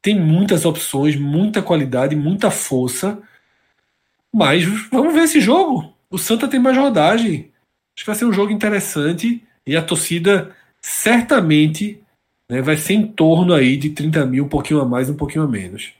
tem 0.02 0.20
muitas 0.20 0.66
opções, 0.66 1.16
muita 1.16 1.62
qualidade, 1.62 2.14
muita 2.14 2.52
força. 2.52 3.22
Mas 4.34 4.64
vamos 4.90 5.14
ver 5.14 5.24
esse 5.24 5.40
jogo. 5.40 5.94
O 6.10 6.18
Santa 6.18 6.48
tem 6.48 6.60
mais 6.60 6.78
rodagem. 6.78 7.52
Acho 7.96 8.04
que 8.04 8.08
vai 8.08 8.16
ser 8.16 8.26
um 8.26 8.34
jogo 8.34 8.52
interessante 8.52 9.44
e 9.66 9.78
a 9.78 9.82
torcida 9.82 10.52
certamente 10.82 12.02
né, 12.50 12.62
vai 12.62 12.76
ser 12.76 12.94
em 12.94 13.08
torno 13.08 13.54
aí 13.54 13.78
de 13.78 13.92
30 13.92 14.26
mil, 14.26 14.46
um 14.46 14.50
pouquinho 14.50 14.82
a 14.82 14.86
mais, 14.86 15.10
um 15.10 15.16
pouquinho 15.16 15.44
a 15.44 15.48
menos. 15.48 15.94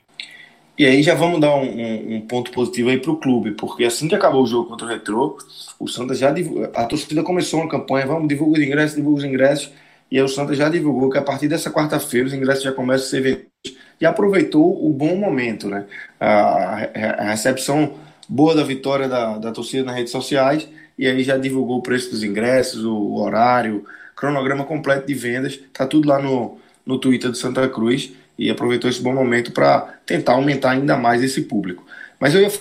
E 0.76 0.84
aí 0.84 1.02
já 1.04 1.14
vamos 1.14 1.40
dar 1.40 1.54
um, 1.54 1.62
um, 1.62 2.16
um 2.16 2.20
ponto 2.22 2.50
positivo 2.50 2.90
aí 2.90 2.98
para 2.98 3.12
o 3.12 3.16
clube, 3.16 3.52
porque 3.52 3.84
assim 3.84 4.08
que 4.08 4.14
acabou 4.14 4.42
o 4.42 4.46
jogo 4.46 4.68
contra 4.68 4.86
o 4.86 4.90
Retrô, 4.90 5.38
o 5.78 5.86
Santa 5.86 6.14
já 6.14 6.34
a 6.74 6.84
torcida 6.84 7.22
começou 7.22 7.60
uma 7.60 7.68
campanha, 7.68 8.06
vamos 8.06 8.26
divulgar 8.26 8.60
os 8.60 8.66
ingressos, 8.66 8.96
divulgar 8.96 9.18
os 9.18 9.24
ingressos, 9.24 9.72
e 10.10 10.18
aí 10.18 10.22
o 10.24 10.28
Santa 10.28 10.52
já 10.52 10.68
divulgou 10.68 11.10
que 11.10 11.18
a 11.18 11.22
partir 11.22 11.46
dessa 11.46 11.70
quarta-feira 11.70 12.26
os 12.26 12.34
ingressos 12.34 12.64
já 12.64 12.72
começam 12.72 13.06
a 13.06 13.10
ser 13.10 13.20
vendidos 13.20 13.80
e 14.00 14.04
aproveitou 14.04 14.84
o 14.84 14.92
bom 14.92 15.14
momento, 15.14 15.68
né? 15.68 15.86
A, 16.18 16.88
a 17.18 17.30
recepção 17.30 17.94
boa 18.28 18.54
da 18.54 18.62
vitória 18.62 19.08
da, 19.08 19.38
da 19.38 19.52
torcida 19.52 19.84
nas 19.84 19.96
redes 19.96 20.12
sociais 20.12 20.68
e 20.98 21.06
aí 21.06 21.22
já 21.22 21.36
divulgou 21.36 21.78
o 21.78 21.82
preço 21.82 22.10
dos 22.10 22.22
ingressos, 22.22 22.84
o, 22.84 22.94
o 22.94 23.20
horário, 23.20 23.84
cronograma 24.16 24.64
completo 24.64 25.06
de 25.06 25.14
vendas, 25.14 25.58
tá 25.72 25.86
tudo 25.86 26.08
lá 26.08 26.20
no, 26.20 26.58
no 26.86 26.98
Twitter 26.98 27.30
do 27.30 27.36
Santa 27.36 27.68
Cruz 27.68 28.12
e 28.38 28.50
aproveitou 28.50 28.88
esse 28.88 29.02
bom 29.02 29.12
momento 29.12 29.52
para 29.52 29.98
tentar 30.06 30.32
aumentar 30.34 30.70
ainda 30.70 30.96
mais 30.96 31.22
esse 31.22 31.42
público. 31.42 31.84
Mas 32.18 32.34
eu 32.34 32.40
ia 32.40 32.52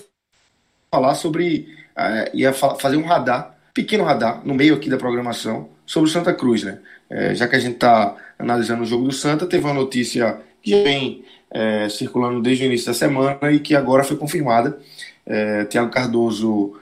falar 0.91 1.15
sobre, 1.15 1.67
uh, 1.97 2.35
ia 2.35 2.53
fazer 2.53 2.97
um 2.97 3.05
radar, 3.05 3.55
pequeno 3.73 4.03
radar, 4.03 4.41
no 4.45 4.53
meio 4.53 4.75
aqui 4.75 4.89
da 4.89 4.97
programação, 4.97 5.69
sobre 5.85 6.09
o 6.09 6.11
Santa 6.13 6.33
Cruz, 6.33 6.63
né? 6.63 6.79
É, 7.09 7.35
já 7.35 7.47
que 7.47 7.55
a 7.55 7.59
gente 7.59 7.75
está 7.75 8.15
analisando 8.39 8.83
o 8.83 8.85
jogo 8.85 9.05
do 9.05 9.13
Santa, 9.13 9.45
teve 9.45 9.65
uma 9.65 9.73
notícia 9.73 10.39
que 10.61 10.83
vem 10.83 11.23
é, 11.51 11.87
circulando 11.89 12.41
desde 12.41 12.63
o 12.63 12.65
início 12.65 12.87
da 12.87 12.93
semana 12.93 13.51
e 13.51 13.59
que 13.59 13.75
agora 13.75 14.03
foi 14.03 14.17
confirmada. 14.17 14.79
É, 15.25 15.65
Tiago 15.65 15.91
Cardoso 15.91 16.73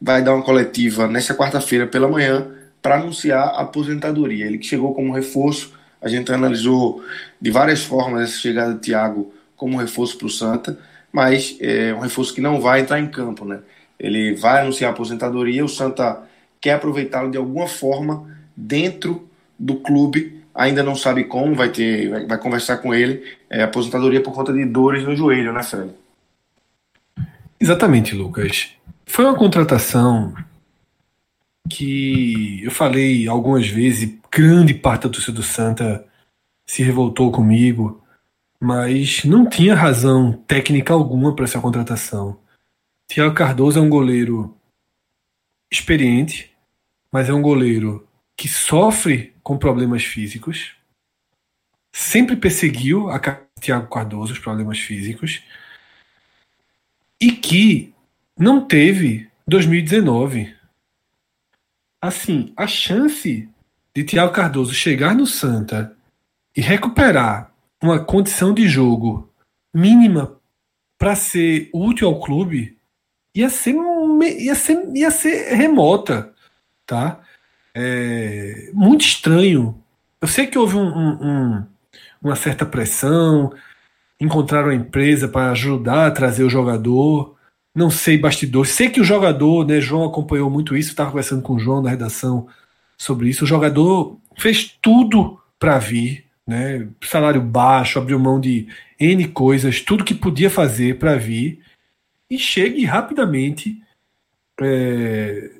vai 0.00 0.22
dar 0.22 0.34
uma 0.34 0.44
coletiva 0.44 1.06
nesta 1.06 1.34
quarta-feira 1.34 1.86
pela 1.86 2.08
manhã 2.08 2.46
para 2.80 2.96
anunciar 2.96 3.48
a 3.48 3.60
aposentadoria. 3.60 4.46
Ele 4.46 4.58
que 4.58 4.66
chegou 4.66 4.94
como 4.94 5.12
reforço, 5.12 5.72
a 6.00 6.08
gente 6.08 6.32
analisou 6.32 7.02
de 7.40 7.50
várias 7.50 7.84
formas 7.84 8.22
essa 8.22 8.38
chegada 8.38 8.74
de 8.74 8.80
Thiago 8.80 9.32
como 9.56 9.78
reforço 9.78 10.18
para 10.18 10.26
o 10.26 10.30
Santa, 10.30 10.78
mas 11.12 11.56
é 11.60 11.94
um 11.94 12.00
reforço 12.00 12.34
que 12.34 12.40
não 12.40 12.60
vai 12.60 12.80
entrar 12.80 12.98
em 12.98 13.06
campo, 13.06 13.44
né? 13.44 13.60
Ele 13.98 14.34
vai 14.34 14.62
anunciar 14.62 14.90
a 14.90 14.94
aposentadoria, 14.94 15.64
o 15.64 15.68
Santa 15.68 16.22
quer 16.60 16.72
aproveitá-lo 16.72 17.30
de 17.30 17.38
alguma 17.38 17.68
forma 17.68 18.28
dentro 18.56 19.28
do 19.56 19.76
clube, 19.76 20.42
ainda 20.52 20.82
não 20.82 20.96
sabe 20.96 21.24
como, 21.24 21.54
vai 21.54 21.68
ter, 21.68 22.10
vai, 22.10 22.26
vai 22.26 22.38
conversar 22.38 22.78
com 22.78 22.92
ele, 22.92 23.22
é, 23.48 23.62
aposentadoria 23.62 24.20
por 24.20 24.32
conta 24.32 24.52
de 24.52 24.64
dores 24.64 25.04
no 25.04 25.14
joelho, 25.14 25.52
né, 25.52 25.62
Fred? 25.62 25.90
Exatamente, 27.62 28.12
Lucas. 28.12 28.72
Foi 29.06 29.24
uma 29.24 29.36
contratação 29.36 30.34
que 31.70 32.60
eu 32.64 32.72
falei 32.72 33.28
algumas 33.28 33.68
vezes, 33.68 34.18
grande 34.32 34.74
parte 34.74 35.04
da 35.04 35.10
torcida 35.10 35.36
do 35.36 35.44
Santa 35.44 36.04
se 36.66 36.82
revoltou 36.82 37.30
comigo, 37.30 38.02
mas 38.58 39.22
não 39.22 39.48
tinha 39.48 39.76
razão 39.76 40.32
técnica 40.32 40.92
alguma 40.92 41.36
para 41.36 41.44
essa 41.44 41.60
contratação. 41.60 42.36
Thiago 43.06 43.32
Cardoso 43.32 43.78
é 43.78 43.82
um 43.82 43.88
goleiro 43.88 44.58
experiente, 45.70 46.50
mas 47.12 47.28
é 47.28 47.32
um 47.32 47.40
goleiro 47.40 48.08
que 48.36 48.48
sofre 48.48 49.36
com 49.40 49.56
problemas 49.56 50.02
físicos, 50.02 50.74
sempre 51.92 52.34
perseguiu 52.34 53.08
a 53.08 53.20
Thiago 53.60 53.88
Cardoso 53.88 54.32
os 54.32 54.40
problemas 54.40 54.80
físicos 54.80 55.44
e 57.22 57.30
que 57.30 57.94
não 58.36 58.66
teve 58.66 59.28
2019 59.46 60.52
assim, 62.00 62.52
a 62.56 62.66
chance 62.66 63.48
de 63.94 64.02
Thiago 64.02 64.32
Cardoso 64.32 64.74
chegar 64.74 65.14
no 65.14 65.24
Santa 65.24 65.96
e 66.56 66.60
recuperar 66.60 67.52
uma 67.80 68.04
condição 68.04 68.52
de 68.52 68.68
jogo 68.68 69.30
mínima 69.72 70.36
para 70.98 71.14
ser 71.14 71.70
útil 71.72 72.08
ao 72.08 72.20
clube 72.20 72.76
ia 73.32 73.48
ser, 73.48 73.76
ia 74.38 74.54
ser, 74.56 74.96
ia 74.96 75.10
ser 75.12 75.54
remota, 75.54 76.34
tá? 76.84 77.20
É, 77.72 78.68
muito 78.74 79.02
estranho. 79.02 79.80
Eu 80.20 80.26
sei 80.26 80.48
que 80.48 80.58
houve 80.58 80.76
um, 80.76 80.88
um, 80.88 81.66
uma 82.20 82.34
certa 82.34 82.66
pressão, 82.66 83.52
encontraram 84.24 84.70
a 84.70 84.74
empresa 84.74 85.28
para 85.28 85.50
ajudar 85.50 86.06
a 86.06 86.10
trazer 86.10 86.44
o 86.44 86.50
jogador, 86.50 87.36
não 87.74 87.90
sei 87.90 88.18
bastidores. 88.18 88.72
Sei 88.72 88.88
que 88.88 89.00
o 89.00 89.04
jogador, 89.04 89.66
né, 89.66 89.80
João 89.80 90.04
acompanhou 90.04 90.50
muito 90.50 90.76
isso, 90.76 90.90
estava 90.90 91.10
conversando 91.10 91.42
com 91.42 91.54
o 91.54 91.58
João 91.58 91.82
na 91.82 91.90
redação 91.90 92.46
sobre 92.96 93.28
isso. 93.28 93.44
O 93.44 93.48
jogador 93.48 94.18
fez 94.38 94.76
tudo 94.80 95.40
para 95.58 95.78
vir, 95.78 96.26
né? 96.46 96.88
Salário 97.02 97.40
baixo, 97.40 97.98
abriu 97.98 98.18
mão 98.18 98.40
de 98.40 98.68
N 98.98 99.28
coisas, 99.28 99.80
tudo 99.80 100.04
que 100.04 100.14
podia 100.14 100.50
fazer 100.50 100.98
para 100.98 101.16
vir 101.16 101.60
e 102.30 102.38
chegue 102.38 102.84
rapidamente 102.84 103.82
é, 104.60 105.50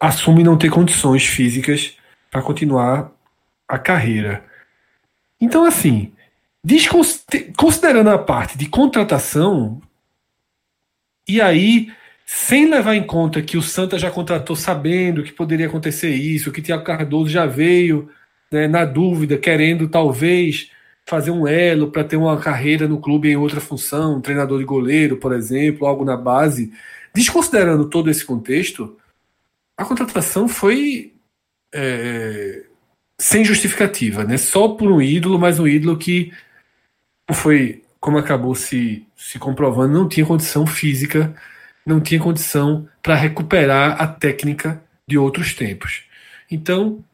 assume 0.00 0.44
não 0.44 0.56
ter 0.56 0.70
condições 0.70 1.24
físicas 1.24 1.96
para 2.30 2.42
continuar 2.42 3.12
a 3.66 3.78
carreira. 3.78 4.44
Então, 5.40 5.64
assim, 5.64 6.12
considerando 7.56 8.10
a 8.10 8.18
parte 8.18 8.58
de 8.58 8.66
contratação, 8.66 9.80
e 11.26 11.40
aí, 11.40 11.92
sem 12.26 12.70
levar 12.70 12.94
em 12.94 13.06
conta 13.06 13.42
que 13.42 13.56
o 13.56 13.62
Santa 13.62 13.98
já 13.98 14.10
contratou 14.10 14.56
sabendo 14.56 15.22
que 15.22 15.32
poderia 15.32 15.66
acontecer 15.66 16.10
isso, 16.10 16.50
que 16.50 16.62
Tiago 16.62 16.84
Cardoso 16.84 17.30
já 17.30 17.46
veio 17.46 18.08
né, 18.50 18.66
na 18.66 18.84
dúvida, 18.84 19.36
querendo 19.36 19.88
talvez 19.88 20.70
fazer 21.06 21.30
um 21.30 21.46
elo 21.46 21.90
para 21.90 22.04
ter 22.04 22.16
uma 22.16 22.38
carreira 22.38 22.86
no 22.86 23.00
clube 23.00 23.30
em 23.30 23.36
outra 23.36 23.60
função, 23.60 24.16
um 24.16 24.20
treinador 24.20 24.58
de 24.58 24.64
goleiro, 24.64 25.16
por 25.16 25.34
exemplo, 25.34 25.86
algo 25.86 26.04
na 26.04 26.16
base. 26.16 26.72
Desconsiderando 27.14 27.88
todo 27.88 28.10
esse 28.10 28.24
contexto, 28.24 28.96
a 29.76 29.84
contratação 29.84 30.48
foi 30.48 31.14
é, 31.74 32.64
sem 33.18 33.44
justificativa, 33.44 34.24
né? 34.24 34.36
Só 34.36 34.68
por 34.68 34.90
um 34.90 35.00
ídolo, 35.00 35.38
mas 35.38 35.58
um 35.58 35.66
ídolo 35.66 35.96
que 35.96 36.32
foi 37.34 37.82
como 38.00 38.18
acabou 38.18 38.54
se, 38.54 39.06
se 39.16 39.38
comprovando, 39.38 39.92
não 39.92 40.08
tinha 40.08 40.24
condição 40.24 40.66
física, 40.66 41.34
não 41.84 42.00
tinha 42.00 42.20
condição 42.20 42.88
para 43.02 43.14
recuperar 43.14 44.00
a 44.00 44.06
técnica 44.06 44.82
de 45.06 45.18
outros 45.18 45.54
tempos. 45.54 46.04
Então, 46.50 47.04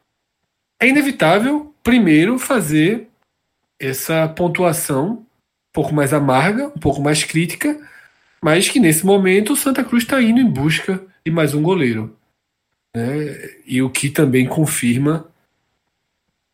é 0.79 0.87
inevitável, 0.87 1.73
primeiro, 1.83 2.37
fazer 2.37 3.07
essa 3.79 4.27
pontuação 4.27 5.13
um 5.13 5.25
pouco 5.73 5.93
mais 5.93 6.13
amarga, 6.13 6.67
um 6.67 6.79
pouco 6.79 7.01
mais 7.01 7.23
crítica, 7.23 7.77
mas 8.41 8.69
que 8.69 8.79
nesse 8.79 9.05
momento 9.05 9.53
o 9.53 9.55
Santa 9.55 9.83
Cruz 9.83 10.03
está 10.03 10.21
indo 10.21 10.39
em 10.39 10.49
busca 10.49 11.03
de 11.25 11.31
mais 11.31 11.53
um 11.53 11.61
goleiro. 11.61 12.15
né? 12.95 13.03
e 13.65 13.81
o 13.81 13.89
que 13.89 14.09
também 14.09 14.45
confirma 14.45 15.27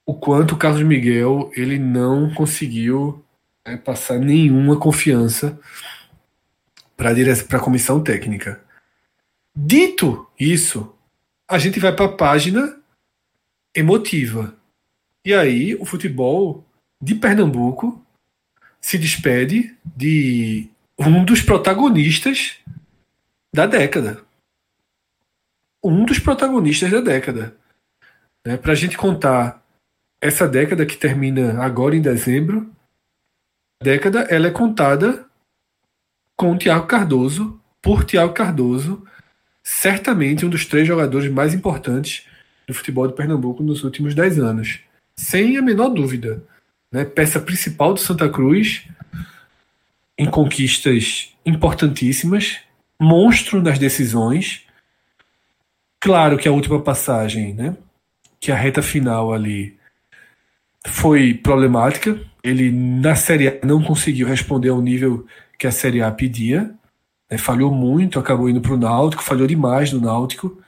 o 0.06 0.14
quanto 0.14 0.56
o 0.56 0.58
Carlos 0.58 0.84
Miguel 0.84 1.52
ele 1.56 1.78
não 1.78 2.34
conseguiu 2.34 3.24
né, 3.66 3.78
passar 3.78 4.20
nenhuma 4.20 4.80
confiança 4.80 5.60
para 6.96 7.12
a 7.12 7.60
comissão 7.60 8.04
técnica. 8.04 8.62
Dito 9.56 10.28
isso, 10.40 10.96
a 11.48 11.58
gente 11.58 11.80
vai 11.80 11.94
para 11.94 12.06
a 12.06 12.16
página 12.16 12.80
emotiva. 13.76 14.56
E 15.26 15.34
aí 15.34 15.76
o 15.76 15.86
futebol 15.86 16.66
de 17.02 17.16
Pernambuco 17.16 18.04
se 18.80 18.98
despede 18.98 19.76
de 19.86 20.70
um 20.98 21.24
dos 21.24 21.42
protagonistas 21.42 22.60
da 23.54 23.66
década. 23.66 24.24
Um 25.84 26.06
dos 26.06 26.20
protagonistas 26.20 26.92
da 26.92 27.02
década. 27.02 27.56
Né? 28.46 28.58
Para 28.58 28.72
a 28.72 28.76
gente 28.76 28.98
contar 28.98 29.64
essa 30.20 30.48
década 30.48 30.86
que 30.86 30.96
termina 30.96 31.64
agora 31.64 31.96
em 31.96 32.02
dezembro, 32.02 32.72
década 33.82 34.22
ela 34.30 34.48
é 34.48 34.52
contada 34.52 35.26
com 36.36 36.54
o 36.54 36.58
Tiago 36.58 36.88
Cardoso, 36.88 37.60
por 37.82 38.04
Tiago 38.04 38.34
Cardoso, 38.34 39.04
certamente 39.64 40.46
um 40.46 40.50
dos 40.50 40.66
três 40.66 40.88
jogadores 40.88 41.32
mais 41.32 41.54
importantes 41.54 42.26
do 42.68 42.74
futebol 42.74 43.08
de 43.08 43.14
Pernambuco 43.14 43.64
nos 43.64 43.84
últimos 43.84 44.14
dez 44.14 44.40
anos. 44.40 44.80
Sem 45.16 45.58
a 45.58 45.62
menor 45.62 45.90
dúvida. 45.90 46.44
Né? 46.92 47.06
Peça 47.06 47.40
principal 47.40 47.94
do 47.94 48.00
Santa 48.00 48.30
Cruz, 48.30 48.88
em 50.18 50.30
conquistas 50.30 51.36
importantíssimas, 51.46 52.60
monstro 53.00 53.62
nas 53.62 53.80
decisões. 53.80 54.64
Claro 56.00 56.38
que 56.38 56.48
a 56.48 56.52
última 56.52 56.82
passagem, 56.82 57.54
né? 57.54 57.76
que 58.40 58.52
a 58.52 58.56
reta 58.56 58.82
final 58.82 59.34
ali 59.34 59.80
foi 60.88 61.34
problemática. 61.34 62.20
Ele 62.44 62.72
na 62.72 63.16
Série 63.16 63.48
A 63.48 63.66
não 63.66 63.84
conseguiu 63.84 64.28
responder 64.28 64.70
ao 64.70 64.82
nível 64.82 65.26
que 65.58 65.68
a 65.68 65.72
Série 65.72 66.02
A 66.02 66.12
pedia. 66.12 66.74
Né? 67.30 67.38
Falhou 67.38 67.74
muito, 67.74 68.20
acabou 68.20 68.50
indo 68.50 68.62
para 68.62 68.74
o 68.74 68.78
Náutico, 68.78 69.24
falhou 69.24 69.48
demais 69.48 69.92
no 69.92 70.02
Náutico. 70.02 70.62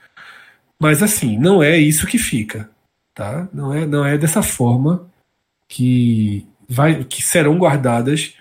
Mas 0.78 1.02
assim, 1.02 1.38
não 1.38 1.62
é 1.62 1.76
isso 1.76 2.06
que 2.06 2.18
fica, 2.18 2.68
tá? 3.14 3.48
Não 3.52 3.72
é, 3.72 3.86
não 3.86 4.04
é 4.04 4.18
dessa 4.18 4.42
forma 4.42 5.08
que 5.68 6.46
vai, 6.68 7.04
que 7.04 7.22
serão 7.22 7.58
guardadas 7.58 8.34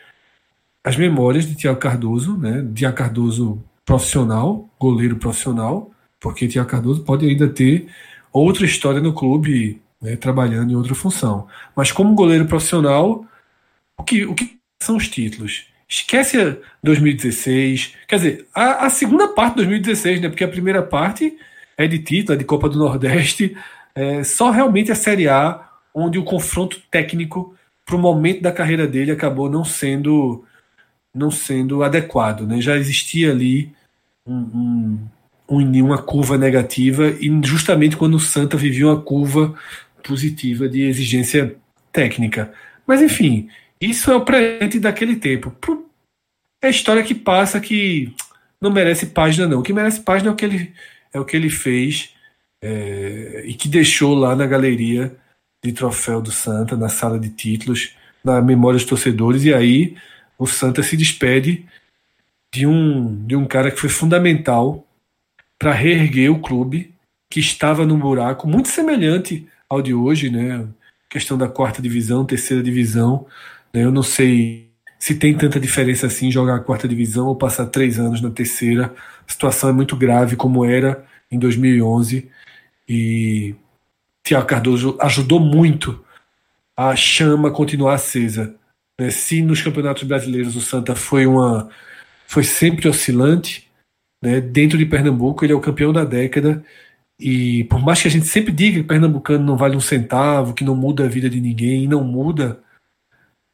as 0.84 0.98
memórias 0.98 1.46
de 1.46 1.56
Tiago 1.56 1.80
Cardoso, 1.80 2.38
né? 2.38 2.66
Tiago 2.76 2.98
Cardoso 2.98 3.64
profissional, 3.86 4.70
goleiro 4.80 5.16
profissional, 5.18 5.92
porque 6.20 6.48
Tiago 6.48 6.70
Cardoso 6.70 7.04
pode 7.04 7.26
ainda 7.28 7.48
ter 7.48 7.88
outra 8.32 8.66
história 8.66 9.00
no 9.00 9.14
clube, 9.14 9.82
né, 10.04 10.18
trabalhando 10.18 10.72
em 10.72 10.76
outra 10.76 10.94
função. 10.94 11.48
Mas 11.74 11.92
como 11.92 12.14
goleiro 12.14 12.46
profissional, 12.46 13.26
o 13.98 14.04
que, 14.04 14.26
o 14.26 14.36
que 14.36 14.60
são 14.82 14.98
os 14.98 15.08
títulos? 15.08 15.66
Esquece 15.88 16.58
2016, 16.84 17.94
quer 18.08 18.16
dizer, 18.18 18.48
a, 18.54 18.86
a 18.86 18.90
segunda 18.90 19.30
parte 19.30 19.52
de 19.52 19.58
2016, 19.58 20.22
né? 20.22 20.30
Porque 20.30 20.44
a 20.44 20.48
primeira 20.50 20.82
parte 20.82 21.38
é 21.78 21.88
de 21.88 22.00
título, 22.00 22.36
é 22.36 22.38
de 22.38 22.44
Copa 22.44 22.68
do 22.68 22.78
Nordeste, 22.78 23.56
é 23.96 24.24
só 24.24 24.52
realmente 24.52 24.92
a 24.92 24.96
Série 24.96 25.30
A, 25.30 25.70
onde 25.94 26.20
o 26.20 26.24
confronto 26.24 26.82
técnico 26.92 27.56
para 27.86 27.96
o 27.96 28.00
momento 28.00 28.42
da 28.42 28.52
carreira 28.52 28.88
dele 28.88 29.12
acabou 29.12 29.50
não 29.50 29.64
sendo 29.64 30.44
não 31.16 31.30
sendo 31.30 31.84
adequado, 31.84 32.48
né? 32.48 32.60
Já 32.60 32.76
existia 32.76 33.30
ali 33.30 33.72
um, 34.26 34.98
um, 35.48 35.84
uma 35.84 36.02
curva 36.02 36.40
negativa 36.40 37.08
e 37.08 37.30
justamente 37.44 37.96
quando 37.96 38.16
o 38.16 38.20
Santa 38.20 38.58
vivia 38.58 38.88
uma 38.88 39.00
curva 39.00 39.54
positiva 40.04 40.68
de 40.68 40.82
exigência 40.82 41.56
técnica. 41.92 42.54
Mas 42.86 43.02
enfim, 43.02 43.50
isso 43.80 44.12
é 44.12 44.16
o 44.16 44.26
presente 44.26 44.80
daquele 44.80 45.16
tempo. 45.16 45.56
É 46.62 46.68
a 46.68 46.70
história 46.70 47.04
que 47.04 47.16
passa 47.16 47.60
que 47.60 48.14
não 48.62 48.72
merece 48.72 49.08
página 49.08 49.48
não. 49.48 49.60
O 49.60 49.64
que 49.64 49.74
merece 49.74 50.02
página 50.02 50.30
é 50.30 50.34
o 50.34 50.36
que 50.36 50.46
ele 50.46 50.74
é 51.14 51.20
o 51.20 51.26
que 51.26 51.36
ele 51.36 51.50
fez 51.50 52.14
é, 52.62 53.44
e 53.46 53.54
que 53.54 53.68
deixou 53.68 54.16
lá 54.16 54.36
na 54.36 54.48
galeria 54.48 55.16
de 55.64 55.72
troféu 55.72 56.22
do 56.22 56.32
Santa, 56.32 56.76
na 56.76 56.90
sala 56.90 57.20
de 57.20 57.30
títulos, 57.30 57.96
na 58.24 58.42
memória 58.42 58.78
dos 58.78 58.88
torcedores, 58.88 59.44
e 59.44 59.54
aí 59.54 59.96
o 60.38 60.48
Santa 60.48 60.82
se 60.82 60.98
despede 60.98 61.66
de 62.54 62.66
um, 62.66 63.26
de 63.26 63.36
um 63.36 63.46
cara 63.46 63.70
que 63.70 63.80
foi 63.80 63.90
fundamental 63.90 64.88
para 65.60 65.72
reerguer 65.72 66.32
o 66.32 66.42
clube, 66.42 66.94
que 67.30 67.40
estava 67.40 67.86
num 67.86 68.00
buraco 68.00 68.48
muito 68.48 68.70
semelhante 68.70 69.48
ao 69.70 69.82
de 69.82 69.94
hoje, 69.94 70.30
né? 70.30 70.68
Questão 71.10 71.38
da 71.38 71.48
quarta 71.48 71.82
divisão, 71.82 72.26
terceira 72.26 72.64
divisão. 72.64 73.26
Né? 73.74 73.84
Eu 73.84 73.92
não 73.92 74.04
sei 74.04 74.70
se 75.00 75.16
tem 75.16 75.36
tanta 75.36 75.60
diferença 75.60 76.08
assim 76.08 76.32
jogar 76.32 76.56
a 76.56 76.60
quarta 76.60 76.88
divisão 76.88 77.28
ou 77.28 77.36
passar 77.36 77.66
três 77.68 78.00
anos 78.00 78.22
na 78.22 78.32
terceira. 78.32 78.94
A 79.28 79.32
situação 79.32 79.70
é 79.70 79.74
muito 79.74 79.96
grave, 79.96 80.36
como 80.36 80.66
era 80.66 81.06
em 81.30 81.38
2011. 81.38 82.30
E 82.88 83.56
Tiago 84.24 84.48
Cardoso 84.48 84.98
ajudou 85.02 85.40
muito 85.40 86.04
a 86.76 86.96
chama 86.96 87.52
continuar 87.52 87.96
acesa. 87.96 88.56
Né? 89.00 89.10
Se 89.10 89.42
nos 89.42 89.62
campeonatos 89.62 90.04
brasileiros 90.04 90.56
o 90.56 90.62
Santa 90.62 90.96
foi 90.96 91.26
uma 91.26 91.70
foi 92.26 92.44
sempre 92.44 92.88
oscilante, 92.88 93.70
né? 94.22 94.42
dentro 94.42 94.78
de 94.78 94.86
Pernambuco 94.86 95.46
ele 95.46 95.54
é 95.54 95.56
o 95.56 95.62
campeão 95.62 95.94
da 95.94 96.04
década 96.04 96.64
e 97.20 97.64
por 97.66 97.80
mais 97.80 98.02
que 98.02 98.08
a 98.08 98.12
gente 98.12 98.26
sempre 98.26 98.52
diga 98.52 98.82
que 98.82 98.88
pernambucano 98.88 99.46
não 99.46 99.58
vale 99.58 99.76
um 99.76 99.82
centavo, 99.82 100.54
que 100.54 100.64
não 100.64 100.76
muda 100.76 101.06
a 101.06 101.08
vida 101.08 101.30
de 101.30 101.40
ninguém, 101.40 101.88
não 101.88 102.04
muda, 102.04 102.62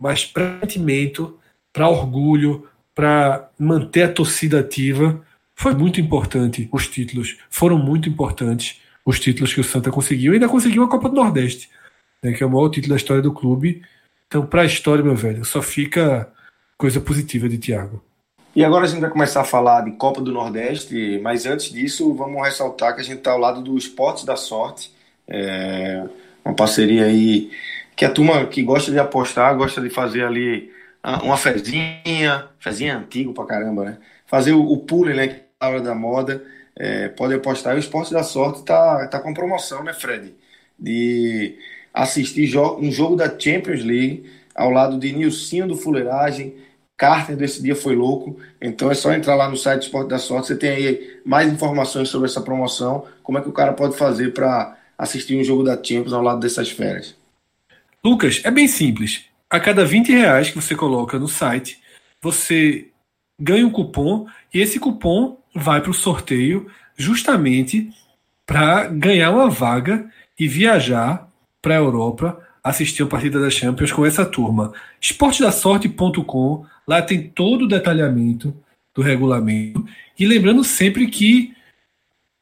mas 0.02 0.26
para 0.26 0.60
sentimento, 0.62 1.38
para 1.74 1.90
orgulho, 1.90 2.68
para 2.96 3.50
manter 3.60 4.04
a 4.04 4.12
torcida 4.12 4.60
ativa, 4.60 5.24
foi 5.56 5.74
muito 5.76 6.00
importante 6.00 6.70
os 6.72 6.88
títulos, 6.88 7.38
foram 7.50 7.78
muito 7.78 8.08
importantes 8.08 8.82
os 9.06 9.20
títulos 9.20 9.54
que 9.54 9.60
o 9.60 9.64
Santa 9.64 9.92
conseguiu 9.92 10.32
e 10.32 10.36
ainda 10.36 10.48
conseguiu 10.48 10.84
a 10.84 10.90
Copa 10.90 11.10
do 11.10 11.16
Nordeste, 11.16 11.70
né, 12.24 12.32
que 12.34 12.44
é 12.44 12.46
o 12.46 12.50
maior 12.50 12.70
título 12.70 12.92
da 12.92 12.98
história 12.98 13.22
do 13.22 13.34
clube. 13.34 13.82
Então, 14.28 14.46
para 14.46 14.62
a 14.62 14.66
história, 14.66 15.04
meu 15.04 15.16
velho, 15.16 15.44
só 15.44 15.62
fica 15.62 16.32
coisa 16.78 17.02
positiva 17.02 17.50
de 17.50 17.58
Thiago. 17.58 18.04
E 18.60 18.66
agora 18.66 18.84
a 18.84 18.88
gente 18.90 19.00
vai 19.00 19.10
começar 19.10 19.40
a 19.40 19.46
falar 19.46 19.86
de 19.86 19.92
Copa 19.92 20.20
do 20.20 20.34
Nordeste, 20.34 21.18
mas 21.24 21.46
antes 21.46 21.72
disso, 21.72 22.14
vamos 22.14 22.44
ressaltar 22.44 22.94
que 22.94 23.00
a 23.00 23.04
gente 23.06 23.20
está 23.20 23.32
ao 23.32 23.38
lado 23.38 23.62
do 23.62 23.78
Esportes 23.78 24.26
da 24.26 24.36
Sorte, 24.36 24.92
é 25.26 26.04
uma 26.44 26.54
parceria 26.54 27.06
aí 27.06 27.52
que 27.96 28.04
a 28.04 28.12
turma 28.12 28.46
que 28.48 28.62
gosta 28.62 28.92
de 28.92 29.00
apostar, 29.00 29.56
gosta 29.56 29.80
de 29.80 29.90
fazer 29.90 30.26
ali 30.26 30.70
ah, 31.02 31.24
uma 31.24 31.38
fezinha, 31.38 32.50
fezinha 32.60 32.98
antigo 32.98 33.34
pra 33.34 33.46
caramba, 33.46 33.86
né? 33.86 33.98
Fazer 34.26 34.52
o, 34.52 34.62
o 34.62 34.80
pule, 34.80 35.14
né? 35.14 35.26
É 35.28 35.42
a 35.62 35.70
hora 35.70 35.82
da 35.82 35.96
moda, 35.96 36.44
é, 36.76 37.08
pode 37.08 37.34
apostar. 37.34 37.78
O 37.78 37.80
Esporte 37.80 38.12
da 38.12 38.24
Sorte 38.24 38.66
tá, 38.66 39.08
tá 39.08 39.22
com 39.22 39.34
promoção, 39.34 39.86
né, 39.86 39.94
Fred? 39.94 40.36
De 40.78 41.56
assistir 41.94 42.46
jo 42.46 42.76
um 42.76 42.92
jogo 42.92 43.16
da 43.16 43.30
Champions 43.40 43.86
League 43.86 44.30
ao 44.54 44.70
lado 44.70 45.00
de 45.00 45.14
Nilcinho 45.14 45.66
do 45.66 45.78
Fuleiragem, 45.78 46.56
Carter 47.00 47.38
desse 47.38 47.64
dia 47.64 47.78
foi 47.78 47.96
louco. 47.96 48.38
Então 48.62 48.92
é 48.92 48.94
só 48.94 49.14
entrar 49.14 49.34
lá 49.36 49.50
no 49.50 49.56
site 49.56 49.84
Esporte 49.84 50.10
da 50.10 50.20
Sorte, 50.20 50.48
você 50.48 50.56
tem 50.58 50.70
aí 50.70 51.20
mais 51.26 51.52
informações 51.52 52.10
sobre 52.10 52.28
essa 52.28 52.42
promoção, 52.42 53.06
como 53.24 53.38
é 53.38 53.42
que 53.42 53.48
o 53.48 53.54
cara 53.54 53.72
pode 53.72 53.98
fazer 53.98 54.34
para 54.34 54.78
assistir 54.98 55.40
um 55.40 55.44
jogo 55.44 55.64
da 55.64 55.76
Champions 55.76 56.12
ao 56.12 56.22
lado 56.22 56.42
dessas 56.42 56.70
férias. 56.70 57.16
Lucas, 58.04 58.42
é 58.44 58.52
bem 58.52 58.68
simples. 58.68 59.24
A 59.50 59.62
cada 59.62 59.86
20 59.86 60.12
reais 60.12 60.50
que 60.50 60.62
você 60.62 60.76
coloca 60.76 61.18
no 61.18 61.30
site, 61.30 61.80
você 62.22 62.90
ganha 63.40 63.66
um 63.66 63.72
cupom 63.72 64.28
e 64.54 64.60
esse 64.60 64.78
cupom 64.78 65.38
vai 65.56 65.80
para 65.80 65.92
o 65.92 65.94
sorteio 65.94 66.70
justamente 66.98 67.90
para 68.46 68.88
ganhar 68.88 69.32
uma 69.32 69.50
vaga 69.50 70.06
e 70.38 70.50
viajar 70.50 71.30
para 71.62 71.76
a 71.76 71.78
Europa 71.78 72.46
assistir 72.64 73.04
a 73.04 73.08
partida 73.08 73.40
da 73.40 73.50
Champions 73.50 73.92
com 73.92 74.06
essa 74.06 74.26
turma. 74.26 74.74
Esportedasorte.com, 75.02 76.66
lá 76.90 77.04
tem 77.04 77.22
todo 77.22 77.66
o 77.66 77.68
detalhamento 77.68 78.52
do 78.96 79.04
regulamento. 79.04 79.86
E 80.18 80.26
lembrando 80.26 80.64
sempre 80.64 81.06
que 81.06 81.54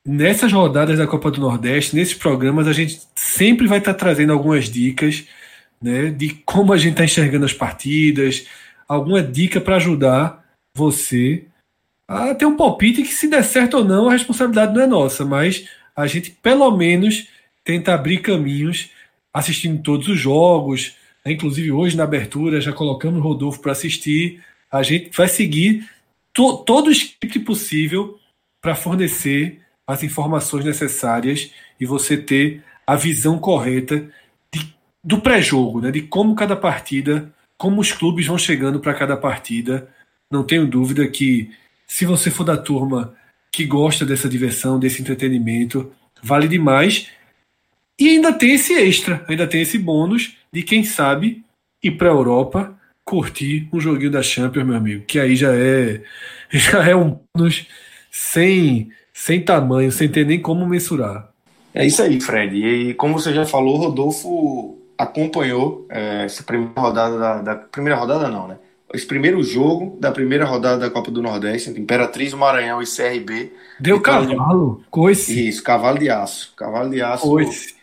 nessas 0.05 0.53
rodadas 0.53 0.97
da 0.97 1.05
Copa 1.05 1.29
do 1.29 1.41
Nordeste, 1.41 1.93
nesses 1.93 2.13
programas, 2.13 2.65
a 2.65 2.71
gente 2.71 3.01
sempre 3.13 3.67
vai 3.67 3.79
estar 3.79 3.93
tá 3.93 3.99
trazendo 3.99 4.31
algumas 4.31 4.69
dicas 4.69 5.25
né, 5.81 6.11
de 6.11 6.29
como 6.45 6.71
a 6.71 6.77
gente 6.77 6.93
está 6.93 7.03
enxergando 7.03 7.43
as 7.43 7.51
partidas, 7.51 8.47
alguma 8.87 9.21
dica 9.21 9.59
para 9.59 9.75
ajudar 9.75 10.41
você 10.73 11.43
a 12.07 12.33
ter 12.33 12.45
um 12.45 12.55
palpite 12.55 13.03
que, 13.03 13.13
se 13.13 13.27
der 13.27 13.43
certo 13.43 13.79
ou 13.79 13.83
não, 13.83 14.07
a 14.07 14.13
responsabilidade 14.13 14.73
não 14.73 14.81
é 14.81 14.87
nossa, 14.87 15.25
mas 15.25 15.67
a 15.93 16.07
gente 16.07 16.31
pelo 16.31 16.71
menos 16.71 17.27
tenta 17.65 17.93
abrir 17.93 18.19
caminhos 18.19 18.91
assistindo 19.33 19.83
todos 19.83 20.07
os 20.07 20.17
jogos. 20.17 20.95
Inclusive, 21.31 21.71
hoje 21.71 21.97
na 21.97 22.03
abertura 22.03 22.61
já 22.61 22.71
colocamos 22.71 23.19
o 23.19 23.23
Rodolfo 23.23 23.59
para 23.59 23.71
assistir. 23.71 24.41
A 24.71 24.83
gente 24.83 25.15
vai 25.15 25.27
seguir 25.27 25.89
to 26.33 26.57
todo 26.57 26.87
o 26.87 26.91
script 26.91 27.39
possível 27.39 28.19
para 28.61 28.75
fornecer 28.75 29.61
as 29.85 30.03
informações 30.03 30.65
necessárias 30.65 31.51
e 31.79 31.85
você 31.85 32.17
ter 32.17 32.63
a 32.85 32.95
visão 32.95 33.39
correta 33.39 34.09
de, 34.53 34.73
do 35.03 35.19
pré-jogo, 35.19 35.81
né? 35.81 35.91
de 35.91 36.01
como 36.01 36.35
cada 36.35 36.55
partida, 36.55 37.33
como 37.57 37.81
os 37.81 37.91
clubes 37.91 38.27
vão 38.27 38.37
chegando 38.37 38.79
para 38.79 38.93
cada 38.93 39.15
partida. 39.17 39.89
Não 40.29 40.43
tenho 40.43 40.67
dúvida 40.67 41.07
que 41.07 41.51
se 41.87 42.05
você 42.05 42.29
for 42.29 42.43
da 42.43 42.57
turma 42.57 43.15
que 43.51 43.65
gosta 43.65 44.05
dessa 44.05 44.27
diversão, 44.27 44.79
desse 44.79 45.01
entretenimento, 45.01 45.91
vale 46.21 46.47
demais. 46.47 47.07
E 47.99 48.09
ainda 48.09 48.31
tem 48.31 48.53
esse 48.53 48.73
extra, 48.73 49.25
ainda 49.27 49.47
tem 49.47 49.61
esse 49.61 49.77
bônus 49.77 50.37
de 50.51 50.61
quem 50.61 50.83
sabe 50.83 51.43
ir 51.83 51.91
para 51.91 52.09
a 52.09 52.11
Europa 52.11 52.77
curtir 53.03 53.67
um 53.71 53.79
joguinho 53.79 54.11
da 54.11 54.21
Champions, 54.21 54.65
meu 54.65 54.75
amigo, 54.75 55.03
que 55.05 55.19
aí 55.19 55.35
já 55.35 55.53
é 55.53 56.01
já 56.51 56.87
é 56.87 56.95
um 56.95 57.19
bônus 57.35 57.67
sem 58.11 58.91
sem 59.13 59.41
tamanho, 59.41 59.91
sem 59.91 60.07
ter 60.07 60.25
nem 60.25 60.39
como 60.39 60.67
mensurar. 60.67 61.29
É 61.73 61.85
isso 61.85 62.01
aí, 62.01 62.21
Fred. 62.21 62.55
E 62.55 62.93
como 62.93 63.19
você 63.19 63.33
já 63.33 63.45
falou, 63.45 63.77
Rodolfo 63.77 64.77
acompanhou 64.97 65.85
é, 65.89 66.25
essa 66.25 66.43
primeira 66.43 66.79
rodada 66.79 67.17
da, 67.17 67.41
da, 67.41 67.55
primeira 67.55 67.97
rodada 67.97 68.27
não, 68.29 68.47
né? 68.47 68.57
Esse 68.93 69.05
primeiro 69.05 69.43
jogo 69.43 69.97
da 69.99 70.11
primeira 70.11 70.45
rodada 70.45 70.77
da 70.77 70.89
Copa 70.89 71.11
do 71.11 71.21
Nordeste, 71.21 71.69
entre 71.69 71.81
Imperatriz, 71.81 72.33
Maranhão 72.33 72.81
e 72.81 72.85
CRB. 72.85 73.51
Deu 73.79 73.99
cavalo, 73.99 74.81
coice. 74.89 75.47
Isso, 75.47 75.61
cavalo 75.61 75.99
de 75.99 76.09
aço. 76.09 76.53
Cavalo 76.55 76.89
de 76.89 77.01
aço. 77.01 77.27
Coice. 77.27 77.76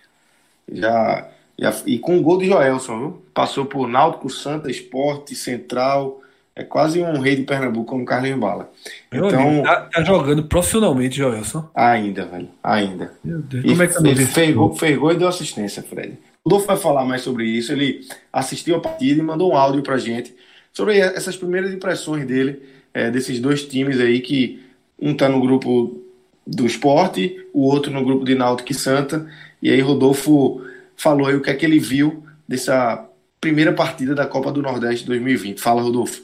Já, 0.70 1.28
já, 1.58 1.74
e 1.86 1.98
com 1.98 2.18
o 2.18 2.22
gol 2.22 2.38
de 2.38 2.46
Joelson, 2.46 2.98
viu? 2.98 3.22
Passou 3.32 3.64
por 3.64 3.88
Náutico, 3.88 4.30
Santa, 4.30 4.70
Esporte, 4.70 5.34
Central. 5.34 6.20
É 6.56 6.62
quase 6.62 7.02
um 7.02 7.18
rei 7.18 7.34
de 7.34 7.42
Pernambuco 7.42 7.86
como 7.86 8.04
Carlinhos 8.04 8.38
Bala. 8.38 8.70
Meu 9.12 9.26
então, 9.26 9.40
amigo, 9.40 9.64
tá, 9.64 9.80
tá, 9.92 10.04
jogando 10.04 10.44
profissionalmente, 10.44 11.16
Joelson? 11.16 11.68
Ainda, 11.74 12.26
velho. 12.26 12.48
Ainda. 12.62 13.12
Meu 13.24 13.40
Deus. 13.40 13.64
E 13.64 13.68
Como 13.68 13.82
é 13.82 13.86
que 13.88 14.06
ele 14.06 14.26
ferrou, 14.26 14.74
ferrou 14.74 15.10
e 15.10 15.16
deu 15.16 15.26
assistência, 15.26 15.82
Fred. 15.82 16.16
O 16.44 16.48
Rodolfo 16.48 16.68
vai 16.68 16.76
falar 16.76 17.04
mais 17.04 17.22
sobre 17.22 17.44
isso. 17.44 17.72
Ele 17.72 18.06
assistiu 18.32 18.76
a 18.76 18.80
partida 18.80 19.18
e 19.18 19.22
mandou 19.22 19.52
um 19.52 19.56
áudio 19.56 19.82
pra 19.82 19.98
gente 19.98 20.32
sobre 20.72 20.98
essas 20.98 21.36
primeiras 21.36 21.72
impressões 21.72 22.24
dele, 22.24 22.62
é, 22.92 23.10
desses 23.10 23.40
dois 23.40 23.64
times 23.64 23.98
aí 23.98 24.20
que 24.20 24.62
um 24.98 25.14
tá 25.14 25.28
no 25.28 25.40
grupo 25.40 26.00
do 26.46 26.66
esporte, 26.66 27.44
o 27.52 27.62
outro 27.62 27.92
no 27.92 28.04
grupo 28.04 28.24
de 28.24 28.34
Náutico 28.34 28.70
e 28.70 28.74
Santa. 28.74 29.26
E 29.64 29.70
aí 29.70 29.80
Rodolfo 29.80 30.60
falou 30.94 31.26
aí 31.26 31.34
o 31.34 31.40
que 31.40 31.48
é 31.48 31.54
que 31.54 31.64
ele 31.64 31.78
viu 31.78 32.22
dessa 32.46 33.02
primeira 33.40 33.72
partida 33.72 34.14
da 34.14 34.26
Copa 34.26 34.52
do 34.52 34.60
Nordeste 34.60 35.06
2020. 35.06 35.58
Fala, 35.58 35.80
Rodolfo. 35.80 36.20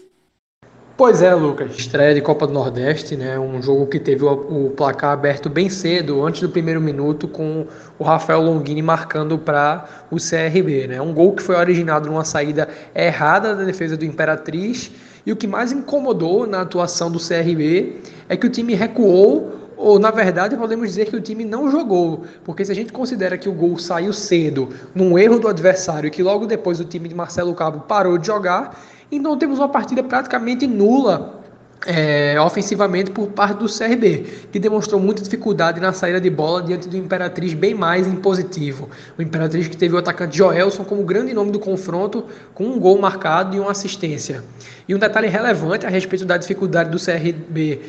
Pois 0.95 1.23
é, 1.23 1.35
Lucas. 1.35 1.75
Estreia 1.79 2.15
de 2.15 2.21
Copa 2.21 2.47
do 2.47 2.53
Nordeste, 2.53 3.17
né? 3.17 3.39
Um 3.39 3.63
jogo 3.63 3.87
que 3.87 3.99
teve 3.99 4.23
o, 4.23 4.67
o 4.67 4.71
placar 4.73 5.13
aberto 5.13 5.49
bem 5.49 5.71
cedo, 5.71 6.23
antes 6.23 6.43
do 6.43 6.51
primeiro 6.51 6.83
minuto, 6.83 7.27
com 7.27 7.67
o 7.99 8.05
Rafael 8.05 8.43
Longini 8.43 8.83
marcando 8.83 9.39
para 9.39 9.89
o 10.11 10.17
CRB, 10.17 10.89
né? 10.89 11.01
Um 11.01 11.15
gol 11.15 11.33
que 11.33 11.43
foi 11.43 11.57
originado 11.57 12.11
numa 12.11 12.27
saída 12.27 12.69
errada 12.95 13.57
da 13.57 13.65
defesa 13.65 13.97
do 13.97 14.05
Imperatriz. 14.05 14.91
E 15.25 15.33
o 15.33 15.37
que 15.37 15.47
mais 15.47 15.73
incomodou 15.73 16.47
na 16.47 16.61
atuação 16.61 17.11
do 17.11 17.19
CRB 17.19 18.03
é 18.29 18.37
que 18.37 18.47
o 18.47 18.51
time 18.51 18.75
recuou 18.75 19.60
ou 19.81 19.99
na 19.99 20.11
verdade 20.11 20.57
podemos 20.57 20.89
dizer 20.89 21.07
que 21.07 21.17
o 21.17 21.21
time 21.21 21.45
não 21.45 21.71
jogou, 21.71 22.25
porque 22.45 22.65
se 22.65 22.71
a 22.71 22.75
gente 22.75 22.93
considera 22.93 23.39
que 23.39 23.49
o 23.49 23.53
gol 23.53 23.79
saiu 23.79 24.13
cedo, 24.13 24.69
num 24.95 25.19
erro 25.19 25.39
do 25.39 25.49
adversário, 25.49 26.09
e 26.09 26.11
que 26.11 26.23
logo 26.23 26.47
depois 26.47 26.79
o 26.81 26.85
time 26.85 27.09
de 27.09 27.15
Marcelo 27.15 27.55
Cabo 27.55 27.81
parou 27.81 28.19
de 28.19 28.27
jogar, 28.27 28.79
então 29.11 29.37
temos 29.39 29.59
uma 29.59 29.69
partida 29.69 30.03
praticamente 30.03 30.67
nula 30.67 31.41
é, 31.87 32.39
ofensivamente 32.39 33.11
por 33.11 33.29
parte 33.29 33.59
do 33.59 33.67
CRB, 33.67 34.49
que 34.53 34.59
demonstrou 34.59 35.01
muita 35.01 35.23
dificuldade 35.23 35.81
na 35.81 35.95
saída 35.95 36.21
de 36.21 36.29
bola 36.29 36.63
diante 36.63 36.87
do 36.87 36.97
Imperatriz 36.97 37.55
bem 37.55 37.73
mais 37.73 38.07
impositivo. 38.07 38.91
O 39.19 39.23
Imperatriz 39.23 39.67
que 39.67 39.79
teve 39.79 39.95
o 39.95 39.99
atacante 39.99 40.37
Joelson 40.37 40.85
como 40.85 41.03
grande 41.05 41.33
nome 41.33 41.51
do 41.51 41.59
confronto, 41.59 42.27
com 42.53 42.65
um 42.65 42.79
gol 42.79 43.01
marcado 43.01 43.57
e 43.57 43.61
uma 43.61 43.71
assistência. 43.71 44.45
E 44.87 44.95
um 44.95 44.99
detalhe 44.99 45.29
relevante 45.29 45.87
a 45.87 45.89
respeito 45.89 46.27
da 46.27 46.37
dificuldade 46.37 46.91
do 46.91 46.99
CRB 46.99 47.81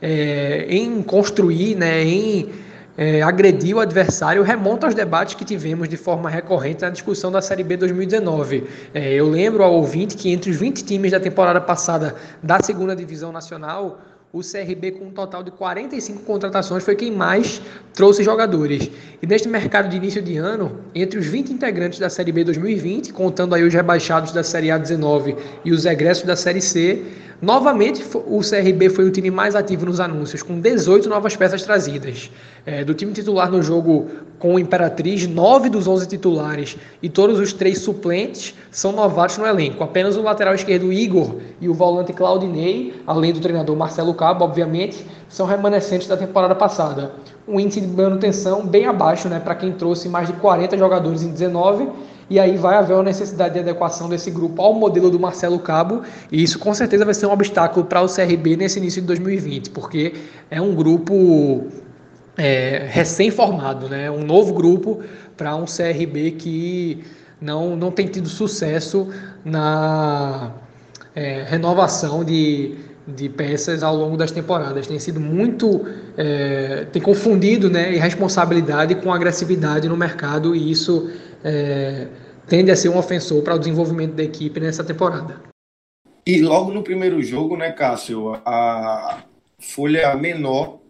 é, 0.00 0.66
em 0.68 1.02
construir, 1.02 1.74
né, 1.74 2.02
em 2.02 2.50
é, 2.96 3.22
agredir 3.22 3.76
o 3.76 3.80
adversário, 3.80 4.42
remonta 4.42 4.86
aos 4.86 4.94
debates 4.94 5.34
que 5.34 5.44
tivemos 5.44 5.88
de 5.88 5.96
forma 5.96 6.30
recorrente 6.30 6.82
na 6.82 6.90
discussão 6.90 7.30
da 7.30 7.42
Série 7.42 7.62
B 7.62 7.76
2019. 7.76 8.64
É, 8.94 9.12
eu 9.12 9.28
lembro 9.28 9.62
ao 9.62 9.74
ouvinte 9.74 10.16
que 10.16 10.30
entre 10.32 10.50
os 10.50 10.56
20 10.56 10.84
times 10.84 11.12
da 11.12 11.20
temporada 11.20 11.60
passada 11.60 12.16
da 12.42 12.60
segunda 12.60 12.96
divisão 12.96 13.30
nacional, 13.30 14.00
o 14.32 14.40
CRB, 14.40 14.92
com 14.92 15.06
um 15.06 15.10
total 15.10 15.42
de 15.42 15.50
45 15.50 16.22
contratações, 16.24 16.84
foi 16.84 16.94
quem 16.94 17.10
mais 17.10 17.62
trouxe 17.94 18.22
jogadores. 18.22 18.90
E 19.22 19.26
neste 19.26 19.48
mercado 19.48 19.88
de 19.88 19.96
início 19.96 20.20
de 20.20 20.36
ano, 20.36 20.80
entre 20.94 21.18
os 21.18 21.26
20 21.26 21.52
integrantes 21.52 21.98
da 21.98 22.10
Série 22.10 22.32
B 22.32 22.44
2020, 22.44 23.12
contando 23.12 23.54
aí 23.54 23.62
os 23.62 23.72
rebaixados 23.72 24.32
da 24.32 24.42
Série 24.42 24.70
A 24.70 24.78
19 24.78 25.36
e 25.64 25.72
os 25.72 25.86
egressos 25.86 26.24
da 26.24 26.36
Série 26.36 26.60
C, 26.60 27.02
Novamente, 27.40 28.02
o 28.14 28.40
CRB 28.40 28.88
foi 28.88 29.04
o 29.04 29.10
time 29.10 29.30
mais 29.30 29.54
ativo 29.54 29.84
nos 29.84 30.00
anúncios, 30.00 30.42
com 30.42 30.58
18 30.58 31.06
novas 31.06 31.36
peças 31.36 31.62
trazidas. 31.62 32.30
É, 32.66 32.84
do 32.84 32.94
time 32.94 33.12
titular 33.12 33.48
no 33.48 33.62
jogo 33.62 34.08
com 34.40 34.56
o 34.56 34.58
Imperatriz, 34.58 35.24
nove 35.28 35.70
dos 35.70 35.86
11 35.86 36.08
titulares 36.08 36.76
e 37.00 37.08
todos 37.08 37.38
os 37.38 37.52
três 37.52 37.78
suplentes 37.78 38.54
são 38.72 38.90
novatos 38.90 39.38
no 39.38 39.46
elenco. 39.46 39.84
Apenas 39.84 40.16
o 40.16 40.22
lateral 40.22 40.52
esquerdo 40.52 40.92
Igor 40.92 41.36
e 41.60 41.68
o 41.68 41.74
volante 41.74 42.12
Claudinei, 42.12 43.00
além 43.06 43.32
do 43.32 43.38
treinador 43.38 43.76
Marcelo 43.76 44.12
Cabo, 44.14 44.44
obviamente, 44.44 45.06
são 45.28 45.46
remanescentes 45.46 46.08
da 46.08 46.16
temporada 46.16 46.56
passada. 46.56 47.12
Um 47.46 47.60
índice 47.60 47.80
de 47.80 47.86
manutenção 47.86 48.66
bem 48.66 48.86
abaixo, 48.86 49.28
né, 49.28 49.38
para 49.38 49.54
quem 49.54 49.70
trouxe 49.70 50.08
mais 50.08 50.26
de 50.26 50.32
40 50.34 50.76
jogadores 50.76 51.22
em 51.22 51.30
19 51.30 51.88
e 52.28 52.40
aí 52.40 52.56
vai 52.56 52.74
haver 52.74 52.94
uma 52.94 53.04
necessidade 53.04 53.54
de 53.54 53.60
adequação 53.60 54.08
desse 54.08 54.30
grupo 54.30 54.60
ao 54.60 54.74
modelo 54.74 55.08
do 55.08 55.20
Marcelo 55.20 55.60
Cabo, 55.60 56.02
e 56.32 56.42
isso 56.42 56.58
com 56.58 56.74
certeza 56.74 57.04
vai 57.04 57.14
ser 57.14 57.26
um 57.26 57.32
obstáculo 57.32 57.86
para 57.86 58.02
o 58.02 58.08
CRB 58.08 58.56
nesse 58.56 58.80
início 58.80 59.00
de 59.00 59.06
2020, 59.06 59.70
porque 59.70 60.14
é 60.50 60.60
um 60.60 60.74
grupo 60.74 61.68
é, 62.36 62.86
recém-formado, 62.88 63.88
né? 63.88 64.10
um 64.10 64.24
novo 64.24 64.52
grupo 64.52 65.02
para 65.36 65.54
um 65.56 65.64
CRB 65.64 66.32
que 66.32 67.04
não, 67.40 67.76
não 67.76 67.90
tem 67.90 68.06
tido 68.06 68.28
sucesso 68.28 69.08
na 69.44 70.52
é, 71.14 71.44
renovação 71.44 72.24
de, 72.24 72.76
de 73.06 73.28
peças 73.28 73.82
ao 73.82 73.96
longo 73.96 74.16
das 74.16 74.30
temporadas. 74.30 74.86
Tem 74.86 74.98
sido 74.98 75.20
muito. 75.20 75.86
É, 76.16 76.86
tem 76.92 77.00
confundido 77.00 77.70
né, 77.70 77.94
irresponsabilidade 77.94 78.94
com 78.96 79.12
agressividade 79.12 79.88
no 79.88 79.96
mercado 79.96 80.54
e 80.54 80.70
isso 80.70 81.10
é, 81.44 82.08
tende 82.46 82.70
a 82.70 82.76
ser 82.76 82.88
um 82.88 82.98
ofensor 82.98 83.42
para 83.42 83.54
o 83.54 83.58
desenvolvimento 83.58 84.14
da 84.14 84.22
equipe 84.22 84.60
nessa 84.60 84.84
temporada. 84.84 85.40
E 86.26 86.40
logo 86.42 86.72
no 86.72 86.82
primeiro 86.82 87.22
jogo, 87.22 87.56
né, 87.56 87.70
Cássio, 87.70 88.32
a 88.44 89.22
folha 89.58 90.14
menor 90.16 90.80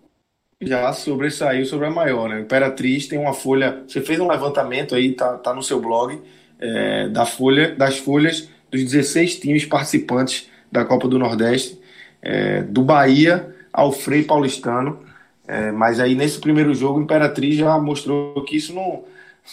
já 0.61 0.93
sobressaiu 0.93 1.67
sobre 1.67 1.87
a 1.87 1.91
maior, 1.91 2.29
né? 2.29 2.41
Imperatriz 2.41 3.07
tem 3.07 3.19
uma 3.19 3.35
folha. 3.35 3.83
Você 3.87 4.01
fez 4.01 4.19
um 4.19 4.29
levantamento 4.29 4.95
aí, 4.95 5.13
tá, 5.13 5.37
tá 5.37 5.55
no 5.55 5.63
seu 5.63 5.81
blog, 5.81 6.21
é, 6.59 7.09
da 7.09 7.27
folha, 7.27 7.75
das 7.75 7.99
folhas 7.99 8.49
dos 8.71 8.83
16 8.83 9.41
times 9.41 9.65
participantes 9.67 10.49
da 10.73 10.85
Copa 10.85 11.09
do 11.09 11.19
Nordeste, 11.19 11.81
é, 12.23 12.63
do 12.63 12.83
Bahia 12.83 13.55
ao 13.73 13.93
Frei 13.93 14.23
Paulistano. 14.23 15.05
É, 15.47 15.71
mas 15.71 16.01
aí 16.01 16.15
nesse 16.15 16.41
primeiro 16.41 16.75
jogo, 16.75 17.01
Imperatriz 17.01 17.55
já 17.55 17.79
mostrou 17.79 18.43
que 18.45 18.57
isso 18.57 18.75
não, 18.75 19.05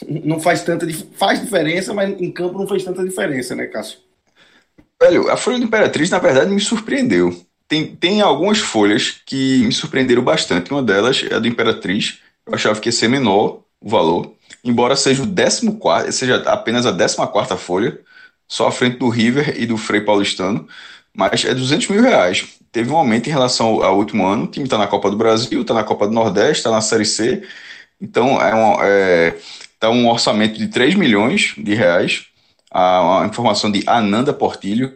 não 0.07 0.39
faz 0.39 0.63
tanta 0.63 0.87
faz 1.15 1.39
diferença, 1.39 1.93
mas 1.93 2.09
em 2.19 2.31
campo 2.31 2.57
não 2.57 2.67
fez 2.67 2.83
tanta 2.83 3.03
diferença, 3.03 3.55
né, 3.55 3.67
Cássio? 3.67 3.99
Velho, 4.99 5.29
a 5.29 5.37
folha 5.37 5.59
do 5.59 5.65
Imperatriz, 5.65 6.09
na 6.09 6.17
verdade, 6.17 6.49
me 6.49 6.61
surpreendeu. 6.61 7.35
Tem, 7.73 7.87
tem 7.95 8.21
algumas 8.21 8.59
folhas 8.59 9.19
que 9.25 9.63
me 9.65 9.71
surpreenderam 9.71 10.21
bastante. 10.21 10.69
Uma 10.69 10.83
delas 10.83 11.25
é 11.27 11.33
a 11.33 11.39
do 11.39 11.47
Imperatriz. 11.47 12.19
Eu 12.45 12.53
achava 12.53 12.79
que 12.79 12.89
ia 12.89 12.93
ser 12.93 13.07
menor 13.07 13.63
o 13.81 13.89
valor, 13.89 14.31
embora 14.63 14.95
seja 14.95 15.23
o 15.23 15.27
14, 15.27 16.11
seja 16.11 16.35
apenas 16.45 16.85
a 16.85 16.93
14 16.93 17.57
folha, 17.57 17.99
só 18.47 18.67
à 18.67 18.71
frente 18.71 18.97
do 18.97 19.09
River 19.09 19.59
e 19.59 19.65
do 19.65 19.75
Frei 19.75 20.01
Paulistano, 20.01 20.67
mas 21.17 21.43
é 21.45 21.55
200 21.55 21.87
mil 21.87 22.03
reais. 22.03 22.45
Teve 22.71 22.91
um 22.91 22.95
aumento 22.95 23.27
em 23.27 23.31
relação 23.31 23.83
ao 23.83 23.97
último 23.97 24.23
ano. 24.23 24.43
O 24.43 24.47
time 24.47 24.65
está 24.65 24.77
na 24.77 24.85
Copa 24.85 25.09
do 25.09 25.17
Brasil, 25.17 25.63
está 25.63 25.73
na 25.73 25.83
Copa 25.83 26.05
do 26.05 26.13
Nordeste, 26.13 26.57
está 26.57 26.69
na 26.69 26.79
Série 26.79 27.05
C. 27.05 27.41
Então 27.99 28.39
é, 28.39 28.53
uma, 28.53 28.85
é, 28.85 29.35
Está 29.73 29.89
um 29.89 30.07
orçamento 30.07 30.59
de 30.59 30.67
3 30.67 30.93
milhões 30.93 31.55
de 31.57 31.73
reais. 31.73 32.27
A, 32.71 33.23
a 33.23 33.25
informação 33.25 33.71
de 33.71 33.83
Ananda 33.87 34.31
Portilho, 34.31 34.93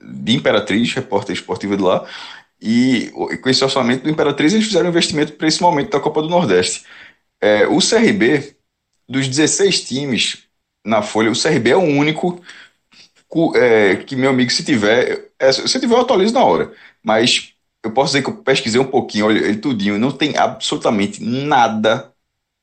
de 0.00 0.34
Imperatriz, 0.34 0.92
repórter 0.92 1.34
esportiva 1.34 1.76
de 1.76 1.82
lá. 1.82 2.06
E 2.60 3.10
com 3.42 3.48
esse 3.48 3.62
orçamento 3.62 4.02
do 4.02 4.10
Imperatriz, 4.10 4.52
eles 4.52 4.66
fizeram 4.66 4.86
um 4.86 4.90
investimento 4.90 5.32
para 5.34 5.48
esse 5.48 5.62
momento 5.62 5.90
da 5.90 6.00
Copa 6.00 6.22
do 6.22 6.28
Nordeste. 6.28 6.84
É, 7.40 7.66
o 7.66 7.78
CRB, 7.78 8.56
dos 9.08 9.28
16 9.28 9.84
times 9.84 10.44
na 10.84 11.02
Folha, 11.02 11.30
o 11.30 11.40
CRB 11.40 11.70
é 11.70 11.76
o 11.76 11.80
único 11.80 12.42
é, 13.54 13.96
que, 13.96 14.16
meu 14.16 14.30
amigo, 14.30 14.50
se 14.50 14.64
tiver. 14.64 15.30
É, 15.38 15.52
se 15.52 15.78
tiver, 15.80 15.94
eu 15.94 16.00
atualizo 16.00 16.34
na 16.34 16.44
hora. 16.44 16.72
Mas 17.02 17.54
eu 17.82 17.92
posso 17.92 18.12
dizer 18.12 18.24
que 18.24 18.30
eu 18.30 18.42
pesquisei 18.42 18.80
um 18.80 18.84
pouquinho, 18.84 19.26
olha, 19.26 19.38
ele 19.38 19.58
tudinho, 19.58 19.98
não 19.98 20.10
tem 20.10 20.36
absolutamente 20.36 21.22
nada, 21.22 22.12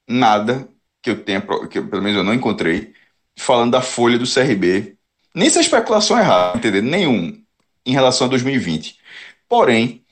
nada 0.08 0.68
que 1.02 1.10
eu 1.12 1.24
tenha, 1.24 1.42
que 1.70 1.82
pelo 1.82 2.02
menos 2.02 2.18
eu 2.18 2.24
não 2.24 2.34
encontrei, 2.34 2.94
falando 3.38 3.72
da 3.72 3.82
folha 3.82 4.18
do 4.20 4.26
CRB. 4.32 4.98
Nem 5.36 5.50
se 5.50 5.58
a 5.58 5.62
especulação 5.62 6.18
errada, 6.18 6.58
entendeu? 6.58 6.82
Nenhum 6.82 7.38
em 7.86 7.92
relação 7.92 8.28
a 8.28 8.30
2020. 8.30 8.98
Porém, 9.50 10.04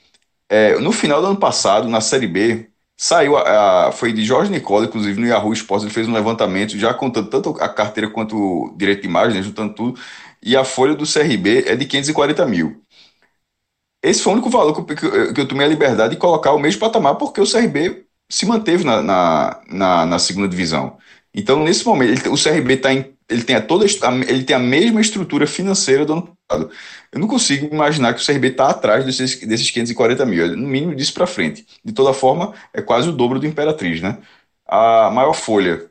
é, 0.50 0.78
no 0.80 0.92
final 0.92 1.22
do 1.22 1.28
ano 1.28 1.38
passado, 1.38 1.90
na 1.90 2.02
Série 2.02 2.28
B, 2.28 2.70
saiu, 2.98 3.38
a, 3.38 3.88
a, 3.88 3.92
foi 3.92 4.14
de 4.14 4.24
Jorge 4.24 4.52
Nicola, 4.52 4.86
inclusive 4.86 5.20
no 5.20 5.28
Yahoo 5.28 5.54
Sports, 5.54 5.86
ele 5.86 5.94
fez 5.94 6.08
um 6.08 6.14
levantamento, 6.14 6.78
já 6.78 6.94
contando 6.94 7.30
tanto 7.30 7.50
a 7.62 7.70
carteira 7.70 8.10
quanto 8.10 8.36
o 8.38 8.76
direito 8.78 9.02
de 9.02 9.08
imagem, 9.08 9.38
né, 9.38 9.44
juntando 9.44 9.74
tudo, 9.74 10.00
e 10.42 10.56
a 10.56 10.64
folha 10.64 10.94
do 10.94 11.06
CRB 11.06 11.64
é 11.68 11.76
de 11.76 11.86
540 11.86 12.46
mil. 12.46 12.84
Esse 14.02 14.22
foi 14.22 14.34
o 14.34 14.36
único 14.36 14.50
valor 14.50 14.74
que 14.86 15.06
eu, 15.06 15.34
que 15.34 15.42
eu 15.42 15.48
tomei 15.48 15.66
a 15.66 15.70
liberdade 15.70 16.14
de 16.16 16.20
colocar 16.20 16.52
o 16.52 16.60
mesmo 16.60 16.80
patamar, 16.80 17.16
porque 17.16 17.40
o 17.40 17.50
CRB 17.50 18.06
se 18.30 18.46
manteve 18.46 18.84
na, 18.84 19.02
na, 19.02 19.62
na, 19.70 20.06
na 20.06 20.20
segunda 20.20 20.48
divisão. 20.48 20.98
Então, 21.34 21.64
nesse 21.64 21.86
momento, 21.86 22.12
ele, 22.12 22.30
o 22.30 22.42
CRB 22.42 22.78
tá 22.78 22.94
em, 22.94 23.13
ele, 23.30 23.44
tem 23.44 23.56
a 23.56 23.62
toda, 23.62 23.86
ele 24.28 24.44
tem 24.44 24.56
a 24.56 24.60
mesma 24.60 25.02
estrutura 25.02 25.48
financeira 25.48 26.06
do 26.06 26.14
ano 26.14 26.38
passado. 26.48 26.72
Eu 27.12 27.20
não 27.20 27.28
consigo 27.28 27.74
imaginar 27.74 28.14
que 28.14 28.22
o 28.22 28.26
CRB 28.26 28.50
está 28.50 28.70
atrás 28.70 29.06
desses, 29.06 29.40
desses 29.48 29.70
540 29.72 30.26
mil, 30.26 30.58
no 30.58 30.68
mínimo 30.68 30.96
disso 30.96 31.14
para 31.14 31.28
frente. 31.28 31.66
De 31.84 31.94
toda 31.94 32.14
forma, 32.14 32.54
é 32.74 32.82
quase 32.82 33.10
o 33.10 33.12
dobro 33.12 33.40
do 33.40 33.48
Imperatriz. 33.48 34.02
Né? 34.02 34.18
A 34.68 35.10
maior 35.12 35.34
folha 35.34 35.90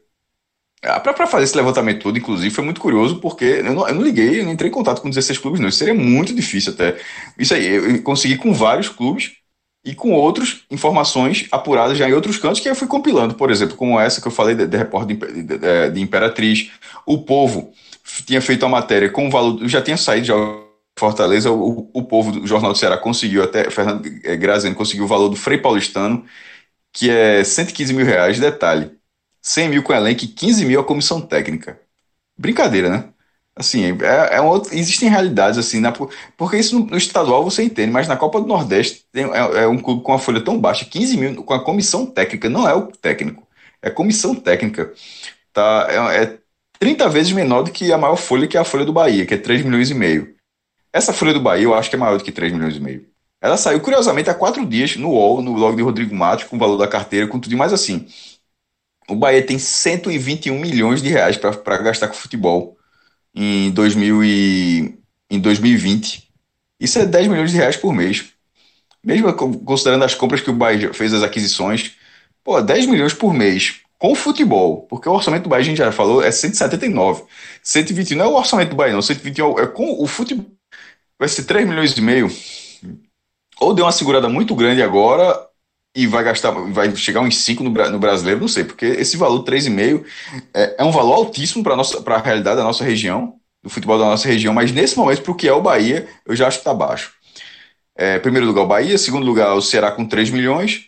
ah, 0.85 0.99
Para 0.99 1.27
fazer 1.29 1.45
esse 1.45 1.57
levantamento 1.57 2.03
todo, 2.03 2.19
inclusive, 2.19 2.53
foi 2.53 2.65
muito 2.65 2.81
curioso, 2.81 3.21
porque 3.21 3.45
eu 3.45 3.65
não, 3.65 3.89
eu 3.89 3.95
não, 3.95 4.03
liguei, 4.03 4.41
eu 4.41 4.45
não 4.45 4.53
entrei 4.53 4.69
em 4.69 4.73
contato 4.73 5.01
com 5.01 5.09
16 5.09 5.39
clubes, 5.39 5.61
não. 5.61 5.69
Isso 5.69 5.79
seria 5.79 5.95
muito 5.95 6.35
difícil 6.35 6.73
até. 6.73 6.99
Isso 7.39 7.55
aí, 7.55 7.67
eu 7.67 8.03
consegui 8.03 8.37
com 8.37 8.53
vários 8.53 8.89
clubes 8.89 9.42
e 9.85 9.95
com 9.95 10.13
outras 10.13 10.63
informações 10.71 11.49
apuradas 11.51 11.99
já 11.99 12.09
em 12.09 12.13
outros 12.13 12.39
cantos 12.39 12.61
que 12.61 12.69
eu 12.69 12.75
fui 12.75 12.87
compilando, 12.87 13.35
por 13.35 13.51
exemplo, 13.51 13.77
como 13.77 13.99
essa 13.99 14.21
que 14.21 14.29
eu 14.29 14.33
falei 14.33 14.55
de, 14.55 14.67
de 14.67 14.77
repórter 14.77 15.17
de, 15.17 15.43
de, 15.43 15.91
de, 15.91 16.01
Imperatriz. 16.01 16.71
O 17.05 17.19
Povo 17.19 17.73
tinha 18.27 18.41
feito 18.41 18.65
a 18.65 18.69
matéria 18.69 19.11
com 19.11 19.27
o 19.27 19.31
valor, 19.31 19.67
já 19.69 19.83
tinha 19.83 19.97
saído 19.97 20.27
já 20.27 20.35
Fortaleza, 20.99 21.51
o, 21.51 21.91
o 21.93 22.05
Povo 22.05 22.33
do 22.33 22.47
Jornal 22.47 22.73
do 22.73 22.79
Ceará 22.79 22.97
conseguiu, 22.99 23.43
até 23.43 23.71
Fernando 23.71 24.07
é, 24.25 24.37
Graziano 24.37 24.77
conseguiu 24.77 25.05
o 25.05 25.09
valor 25.09 25.29
do 25.29 25.37
Frei 25.37 25.59
Paulistano, 25.59 26.25
que 26.93 27.11
é 27.11 27.43
115 27.43 27.93
mil 27.95 28.07
reais, 28.07 28.39
detalhe 28.39 28.91
100 29.43 29.69
mil 29.69 29.83
com 29.83 29.93
elenco 29.93 30.25
e 30.25 30.29
15 30.29 30.65
mil 30.65 30.81
a 30.81 30.85
comissão 30.85 31.21
técnica. 31.21 31.81
Brincadeira, 32.39 32.89
né? 32.89 33.13
Assim, 33.55 33.85
é, 33.85 34.37
é 34.37 34.41
um 34.41 34.47
outro, 34.47 34.75
existem 34.75 35.11
realidades 35.11 35.59
assim, 35.59 35.79
né? 35.79 35.93
porque 36.39 36.57
isso 36.57 36.79
no, 36.79 36.87
no, 36.87 36.97
estadual 36.97 37.45
você 37.45 37.63
entende, 37.63 37.93
mas 37.93 38.09
na 38.09 38.17
Copa 38.17 38.41
do 38.41 38.47
Nordeste 38.47 39.05
tem, 39.13 39.25
é, 39.25 39.65
é, 39.65 39.69
um 39.69 39.79
clube 39.79 40.03
com 40.03 40.13
uma 40.13 40.19
folha 40.19 40.43
tão 40.43 40.59
baixa, 40.59 40.87
15 40.87 41.17
mil 41.19 41.45
com 41.45 41.53
a 41.53 41.63
comissão 41.63 42.07
técnica, 42.07 42.49
não 42.49 42.67
é 42.67 42.75
o 42.75 42.87
técnico, 42.87 43.47
é 43.83 43.91
comissão 43.91 44.35
técnica. 44.35 44.93
Tá, 45.53 45.87
é, 45.91 46.23
é 46.23 46.39
30 46.79 47.09
vezes 47.11 47.33
menor 47.33 47.63
do 47.63 47.71
que 47.71 47.93
a 47.93 47.99
maior 47.99 48.17
folha, 48.17 48.49
que 48.49 48.57
é 48.57 48.61
a 48.61 48.65
folha 48.65 48.87
do 48.87 48.93
Bahia, 48.93 49.27
que 49.27 49.35
é 49.35 49.39
3 49.39 49.63
milhões 49.63 49.91
e 49.91 49.95
meio. 49.95 50.35
Essa 50.91 51.13
folha 51.13 51.35
do 51.35 51.41
Bahia 51.41 51.65
eu 51.65 51.75
acho 51.75 51.91
que 51.91 51.97
é 51.97 51.99
maior 51.99 52.17
do 52.17 52.25
que 52.25 52.33
3 52.33 52.53
milhões 52.53 52.77
e 52.77 52.81
meio. 52.81 53.07
Ela 53.41 53.57
saiu, 53.59 53.81
curiosamente, 53.81 54.31
há 54.31 54.35
quatro 54.35 54.65
dias 54.65 54.97
no 54.97 55.11
UOL, 55.11 55.43
no 55.43 55.55
blog 55.55 55.77
de 55.77 55.83
Rodrigo 55.83 56.15
Matos, 56.15 56.45
com 56.45 56.57
o 56.57 56.59
valor 56.59 56.79
da 56.79 56.89
carteira, 56.89 57.27
com 57.27 57.39
tudo 57.39 57.57
mais 57.57 57.73
assim. 57.73 58.07
O 59.09 59.15
Bahia 59.15 59.45
tem 59.45 59.59
121 59.59 60.59
milhões 60.59 61.03
de 61.03 61.09
reais 61.09 61.37
para 61.37 61.79
gastar 61.79 62.09
com 62.09 62.15
futebol 62.15 62.79
em, 63.35 63.71
2000 63.71 64.25
e, 64.25 64.99
em 65.31 65.41
2020. 65.41 66.29
Isso 66.81 66.99
é 66.99 67.07
10 67.07 67.29
milhões 67.29 67.51
de 67.51 67.57
reais 67.57 67.77
por 67.77 67.93
mês. 67.93 68.33
Mesmo 69.05 69.33
considerando 69.33 70.05
as 70.05 70.15
compras 70.15 70.41
que 70.41 70.51
o 70.51 70.55
Bahia 70.55 70.93
fez, 70.93 71.13
as 71.13 71.23
aquisições, 71.23 71.97
pô, 72.45 72.61
10 72.61 72.87
milhões 72.87 73.15
por 73.15 73.35
mês 73.35 73.81
com 73.99 74.15
futebol, 74.17 74.83
porque 74.89 75.09
o 75.09 75.13
orçamento 75.13 75.45
do 75.45 75.49
Bahia, 75.49 75.63
a 75.63 75.65
gente 75.65 75.79
já 75.79 75.93
falou, 75.93 76.23
é 76.23 76.31
179. 76.31 77.23
121 77.63 78.19
não 78.19 78.25
é 78.25 78.29
o 78.29 78.35
orçamento 78.35 78.71
do 78.71 78.77
Bahia, 78.77 78.93
não. 78.93 79.03
121 79.03 79.61
é 79.61 79.67
com 79.67 80.03
o 80.03 80.07
futebol. 80.07 80.47
Vai 81.19 81.29
ser 81.29 81.45
3 81.45 81.69
milhões 81.69 81.97
e 81.97 82.01
meio. 82.01 82.29
Ou 83.61 83.73
deu 83.73 83.85
uma 83.85 83.93
segurada 83.93 84.29
muito 84.29 84.57
grande 84.57 84.83
agora, 84.83 85.49
e 85.95 86.07
vai 86.07 86.25
gastar, 86.25 86.51
vai 86.51 86.95
chegar 86.97 87.21
uns 87.21 87.37
5 87.39 87.63
no, 87.63 87.71
no 87.71 87.99
brasileiro, 87.99 88.41
não 88.41 88.49
sei, 88.49 88.65
porque 88.65 88.87
esse 88.87 89.17
valor 89.17 89.45
3,5 89.45 90.05
é, 90.55 90.77
é 90.79 90.85
um 90.85 90.91
valor 90.91 91.15
altíssimo 91.15 91.63
para 91.63 92.17
a 92.17 92.21
realidade 92.21 92.57
da 92.57 92.63
nossa 92.63 92.83
região, 92.83 93.35
do 93.63 93.69
futebol 93.69 93.99
da 93.99 94.07
nossa 94.07 94.27
região, 94.27 94.55
mas 94.55 94.73
nesse 94.73 94.97
momento, 94.97 95.23
para 95.23 95.33
o 95.33 95.35
que 95.35 95.47
é 95.47 95.53
o 95.53 95.63
Bahia, 95.63 96.09
eu 96.27 96.35
já 96.35 96.49
acho 96.49 96.59
que 96.59 96.63
está 96.63 96.75
baixo. 96.75 97.13
É, 97.95 98.19
primeiro 98.19 98.47
lugar 98.47 98.63
o 98.63 98.67
Bahia, 98.67 98.97
segundo 98.97 99.27
lugar 99.27 99.55
o 99.55 99.61
Ceará 99.61 99.93
com 99.93 100.07
3 100.07 100.31
milhões, 100.31 100.87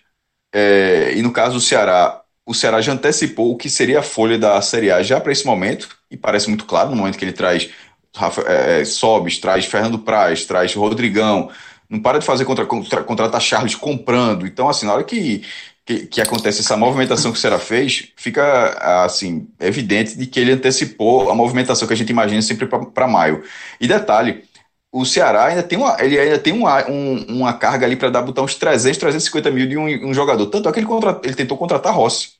é, 0.54 1.12
e 1.14 1.22
no 1.22 1.32
caso 1.32 1.54
do 1.54 1.60
Ceará, 1.60 2.22
o 2.46 2.54
Ceará 2.54 2.80
já 2.80 2.92
antecipou 2.92 3.52
o 3.52 3.56
que 3.56 3.68
seria 3.68 4.00
a 4.00 4.02
folha 4.02 4.38
da 4.38 4.60
Série 4.62 4.90
A 4.90 5.02
já 5.02 5.20
para 5.20 5.32
esse 5.32 5.44
momento, 5.44 5.88
e 6.10 6.16
parece 6.16 6.48
muito 6.48 6.64
claro 6.64 6.90
no 6.90 6.96
momento 6.96 7.18
que 7.18 7.24
ele 7.24 7.32
traz 7.32 7.70
Rafa, 8.16 8.42
é, 8.42 8.80
é 8.80 8.84
Sobes, 8.84 9.38
traz 9.38 9.66
Fernando 9.66 9.98
Praz, 9.98 10.44
traz 10.44 10.74
Rodrigão, 10.74 11.50
não 11.94 12.00
para 12.00 12.18
de 12.18 12.26
fazer 12.26 12.44
contra, 12.44 12.66
contra, 12.66 13.02
contratar 13.04 13.40
Charles 13.40 13.74
comprando. 13.74 14.46
Então, 14.46 14.68
assim, 14.68 14.86
na 14.86 14.94
hora 14.94 15.04
que, 15.04 15.42
que, 15.86 16.06
que, 16.06 16.20
acontece 16.20 16.60
essa 16.60 16.76
movimentação 16.76 17.30
que 17.30 17.38
o 17.38 17.40
Ceará 17.40 17.58
fez, 17.58 18.12
fica 18.16 19.04
assim 19.04 19.48
evidente 19.60 20.18
de 20.18 20.26
que 20.26 20.40
ele 20.40 20.52
antecipou 20.52 21.30
a 21.30 21.34
movimentação 21.34 21.86
que 21.86 21.94
a 21.94 21.96
gente 21.96 22.10
imagina 22.10 22.42
sempre 22.42 22.66
para 22.66 23.06
maio. 23.06 23.44
E 23.80 23.86
detalhe, 23.86 24.44
o 24.92 25.04
Ceará 25.04 25.46
ainda 25.46 25.62
tem 25.62 25.78
uma, 25.78 25.96
ele 26.00 26.18
ainda 26.18 26.38
tem 26.38 26.52
uma, 26.52 26.88
um, 26.90 27.26
uma 27.28 27.52
carga 27.52 27.86
ali 27.86 27.96
para 27.96 28.10
dar 28.10 28.22
botar 28.22 28.42
uns 28.42 28.56
300, 28.56 28.98
350 28.98 29.50
mil 29.50 29.68
de 29.68 29.76
um, 29.76 30.10
um 30.10 30.14
jogador. 30.14 30.46
Tanto 30.46 30.68
é 30.68 30.72
que 30.72 30.80
ele, 30.80 30.86
contra, 30.86 31.20
ele 31.22 31.34
tentou 31.34 31.56
contratar 31.56 31.94
Rossi. 31.94 32.32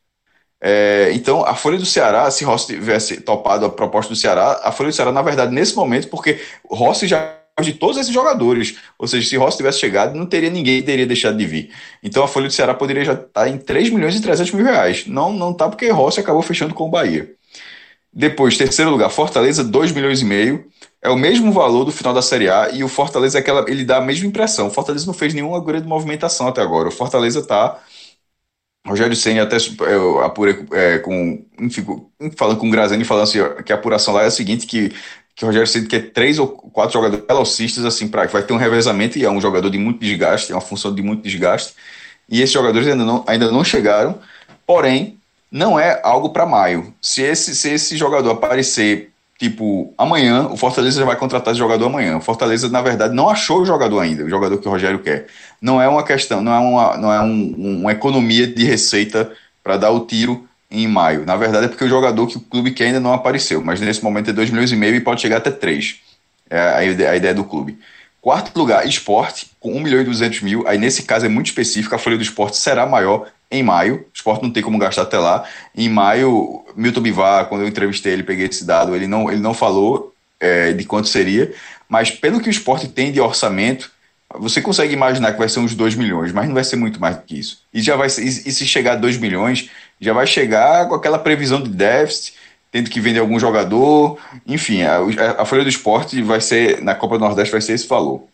É, 0.61 1.11
então, 1.13 1.45
a 1.45 1.55
Folha 1.55 1.79
do 1.79 1.85
Ceará, 1.85 2.31
se 2.31 2.45
Rossi 2.45 2.69
tivesse 2.75 3.21
topado 3.21 3.67
a 3.67 3.71
proposta 3.71 4.13
do 4.13 4.17
Ceará, 4.17 4.61
a 4.65 4.73
Folha 4.73 4.91
do 4.91 4.95
Ceará, 4.95 5.13
na 5.13 5.23
verdade, 5.23 5.53
nesse 5.55 5.77
momento, 5.77 6.09
porque 6.09 6.41
Rossi 6.65 7.07
já 7.07 7.44
de 7.63 7.75
todos 7.75 7.97
esses 7.97 8.13
jogadores. 8.13 8.77
Ou 8.99 9.07
seja, 9.07 9.29
se 9.29 9.37
Rossi 9.37 9.59
tivesse 9.59 9.79
chegado, 9.79 10.17
não 10.17 10.27
teria 10.27 10.51
ninguém 10.51 10.81
que 10.81 10.87
teria 10.87 11.07
deixado 11.07 11.37
de 11.37 11.47
vir. 11.47 11.71
Então 12.03 12.25
a 12.25 12.29
folha 12.29 12.49
do 12.49 12.53
Ceará 12.53 12.75
poderia 12.75 13.05
já 13.05 13.13
estar 13.13 13.29
tá 13.33 13.49
em 13.49 13.59
3 13.59 13.91
milhões 13.91 14.15
e 14.17 14.21
300 14.21 14.53
mil 14.53 14.65
reais. 14.65 15.07
Não, 15.07 15.33
não 15.33 15.53
tá 15.53 15.69
porque 15.69 15.89
Rossi 15.91 16.21
acabou 16.21 16.43
fechando 16.43 16.75
com 16.75 16.87
o 16.87 16.91
Bahia. 16.91 17.33
Depois, 18.13 18.57
terceiro 18.57 18.91
lugar, 18.91 19.11
Fortaleza, 19.11 19.65
2 19.65 19.93
milhões 19.93 20.23
e 20.23 20.25
meio. 20.25 20.67
É 21.03 21.11
o 21.11 21.17
mesmo 21.17 21.53
valor 21.53 21.85
do 21.85 21.93
final 21.93 22.15
da 22.15 22.23
Série 22.23 22.49
A 22.49 22.71
e 22.71 22.83
o 22.83 22.89
Fortaleza 22.89 23.39
é 23.39 23.41
aquela, 23.41 23.65
ele 23.69 23.85
dá 23.85 23.99
a 23.99 24.01
mesma 24.01 24.27
impressão. 24.27 24.69
O 24.69 24.71
Fortaleza 24.71 25.07
não 25.07 25.13
fez 25.13 25.35
nenhuma 25.35 25.63
grande 25.63 25.87
movimentação 25.87 26.49
até 26.49 26.63
agora. 26.63 26.89
O 26.89 26.93
Fortaleza 26.93 27.41
está 27.41 27.79
Rogério 28.87 29.17
Senna 29.17 29.43
até 29.43 29.57
eu 29.91 30.21
apurei 30.21 30.65
é, 30.73 30.99
com, 30.99 31.45
enfim, 31.59 31.85
falando 32.37 32.59
com 32.59 32.69
o 32.69 32.71
Grazani, 32.71 33.03
falando 33.03 33.25
assim, 33.25 33.39
que 33.65 33.73
a 33.73 33.77
apuração 33.77 34.13
lá 34.13 34.23
é 34.23 34.27
a 34.27 34.31
seguinte, 34.31 34.67
que 34.67 34.93
que 35.35 35.45
o 35.45 35.49
Rogério 35.49 35.67
Ceni 35.67 35.87
quer 35.87 36.13
três 36.13 36.39
ou 36.39 36.49
quatro 36.49 36.93
jogadores 36.93 37.25
velocistas, 37.27 37.85
assim, 37.85 38.07
para 38.07 38.27
vai 38.27 38.43
ter 38.43 38.53
um 38.53 38.57
revezamento 38.57 39.19
e 39.19 39.25
é 39.25 39.31
um 39.31 39.41
jogador 39.41 39.69
de 39.69 39.79
muito 39.79 40.01
desgaste, 40.01 40.53
é 40.53 40.55
uma 40.55 40.61
função 40.61 40.95
de 40.95 41.03
muito 41.03 41.23
desgaste. 41.23 41.75
E 42.29 42.41
esses 42.41 42.53
jogadores 42.53 42.87
ainda 42.87 43.05
não, 43.05 43.25
ainda 43.27 43.51
não 43.51 43.65
chegaram, 43.65 44.19
porém, 44.67 45.19
não 45.51 45.79
é 45.79 46.01
algo 46.03 46.31
para 46.31 46.47
maio. 46.47 46.95
Se 47.01 47.23
esse, 47.23 47.55
se 47.55 47.71
esse 47.71 47.97
jogador 47.97 48.31
aparecer, 48.31 49.11
tipo, 49.39 49.93
amanhã, 49.99 50.49
o 50.49 50.57
Fortaleza 50.57 51.01
já 51.01 51.07
vai 51.07 51.17
contratar 51.17 51.53
esse 51.53 51.59
jogador 51.59 51.87
amanhã. 51.87 52.17
O 52.17 52.21
Fortaleza, 52.21 52.69
na 52.69 52.81
verdade, 52.81 53.15
não 53.15 53.29
achou 53.29 53.63
o 53.63 53.67
jogador 53.67 54.01
ainda, 54.01 54.25
o 54.25 54.31
jogador 54.31 54.59
que 54.59 54.69
o 54.69 54.71
Rogério 54.71 55.01
quer. 55.01 55.27
Não 55.61 55.83
é 55.83 55.89
uma 55.89 56.05
questão, 56.05 56.41
não 56.41 56.53
é 56.53 56.59
uma, 56.59 56.97
não 56.97 57.13
é 57.13 57.21
um, 57.21 57.81
uma 57.81 57.93
economia 57.93 58.47
de 58.47 58.65
receita 58.65 59.31
para 59.63 59.77
dar 59.77 59.91
o 59.91 60.07
tiro 60.07 60.49
em 60.75 60.89
maio. 60.89 61.25
Na 61.25 61.37
verdade, 61.37 61.67
é 61.67 61.69
porque 61.69 61.85
o 61.85 61.89
jogador 61.89 62.27
que 62.27 62.37
o 62.37 62.41
clube 62.41 62.73
quer 62.73 62.87
ainda 62.87 63.01
não 63.01 63.13
apareceu, 63.13 63.63
mas 63.63 63.81
nesse 63.81 64.03
momento 64.03 64.31
é 64.31 64.33
2 64.33 64.51
milhões 64.51 64.73
e 64.73 64.77
meio 64.77 64.97
e 64.97 65.01
pode 65.01 65.21
chegar 65.21 65.37
até 65.37 65.51
3. 65.51 65.97
É 66.51 66.59
a 66.59 66.85
ideia, 66.85 67.11
a 67.11 67.17
ideia 67.17 67.35
do 67.35 67.45
clube. 67.45 67.79
Quarto 68.21 68.57
lugar, 68.59 68.87
esporte, 68.87 69.51
com 69.61 69.73
1 69.73 69.81
milhão 69.81 70.01
e 70.01 70.05
200 70.05 70.41
mil. 70.41 70.67
Aí, 70.67 70.79
nesse 70.79 71.03
caso, 71.03 71.27
é 71.27 71.29
muito 71.29 71.47
específico. 71.47 71.95
A 71.95 71.99
folha 71.99 72.17
do 72.17 72.23
esporte 72.23 72.57
será 72.57 72.87
maior 72.87 73.29
em 73.51 73.63
maio. 73.63 73.97
O 73.97 74.07
esporte 74.15 74.43
não 74.43 74.51
tem 74.51 74.63
como 74.63 74.79
gastar 74.79 75.03
até 75.03 75.19
lá. 75.19 75.45
Em 75.77 75.89
maio, 75.89 76.65
Milton 76.75 77.01
Bivar, 77.01 77.47
quando 77.47 77.63
eu 77.63 77.69
entrevistei 77.69 78.13
ele, 78.13 78.23
peguei 78.23 78.47
esse 78.47 78.65
dado, 78.65 78.97
ele 78.97 79.07
não, 79.07 79.31
ele 79.31 79.41
não 79.41 79.55
falou 79.55 80.15
é, 80.41 80.73
de 80.73 80.85
quanto 80.85 81.09
seria, 81.09 81.53
mas 81.89 82.11
pelo 82.11 82.41
que 82.41 82.49
o 82.49 82.51
esporte 82.51 82.89
tem 82.89 83.13
de 83.13 83.21
orçamento, 83.21 83.91
você 84.37 84.61
consegue 84.61 84.93
imaginar 84.93 85.33
que 85.33 85.39
vai 85.39 85.49
ser 85.49 85.61
uns 85.61 85.75
2 85.75 85.95
milhões, 85.95 86.33
mas 86.33 86.47
não 86.47 86.55
vai 86.55 86.65
ser 86.65 86.77
muito 86.77 87.01
mais 87.01 87.17
do 87.17 87.23
que 87.23 87.39
isso. 87.39 87.63
E 87.73 87.81
já 87.81 87.95
vai 87.95 88.09
ser, 88.09 88.25
e 88.25 88.31
se 88.31 88.67
chegar 88.67 88.93
a 88.93 88.97
2 88.97 89.17
milhões, 89.17 89.71
já 90.01 90.13
vai 90.13 90.27
chegar 90.27 90.89
com 90.89 90.95
aquela 90.95 91.19
previsão 91.19 91.63
de 91.63 91.71
déficit, 91.71 92.35
tendo 92.71 92.91
que 92.91 93.01
vender 93.01 93.21
algum 93.21 93.39
jogador, 93.39 94.19
enfim, 94.47 94.83
a, 94.83 94.99
a 95.39 95.45
folha 95.45 95.63
do 95.63 95.69
esporte 95.69 96.21
vai 96.23 96.41
ser, 96.41 96.83
na 96.83 96.95
Copa 96.95 97.17
do 97.17 97.25
Nordeste 97.25 97.53
vai 97.53 97.61
ser 97.61 97.75
esse 97.75 97.87
valor. 97.87 98.25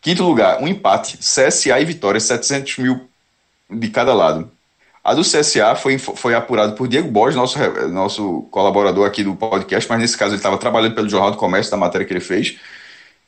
Quinto 0.00 0.24
lugar, 0.24 0.60
um 0.60 0.66
empate, 0.66 1.18
CSA 1.18 1.78
e 1.78 1.84
Vitória, 1.84 2.18
700 2.18 2.78
mil 2.78 3.08
de 3.70 3.88
cada 3.88 4.12
lado. 4.14 4.50
A 5.02 5.14
do 5.14 5.22
CSA 5.22 5.74
foi, 5.76 5.98
foi 5.98 6.34
apurado 6.34 6.74
por 6.74 6.86
Diego 6.88 7.10
Borges, 7.10 7.36
nosso, 7.36 7.58
nosso 7.88 8.42
colaborador 8.50 9.06
aqui 9.06 9.24
do 9.24 9.34
podcast, 9.34 9.88
mas 9.88 10.00
nesse 10.00 10.16
caso 10.16 10.32
ele 10.32 10.38
estava 10.38 10.58
trabalhando 10.58 10.94
pelo 10.94 11.08
Jornal 11.08 11.30
do 11.30 11.36
Comércio, 11.36 11.70
da 11.70 11.76
matéria 11.76 12.06
que 12.06 12.12
ele 12.12 12.20
fez, 12.20 12.58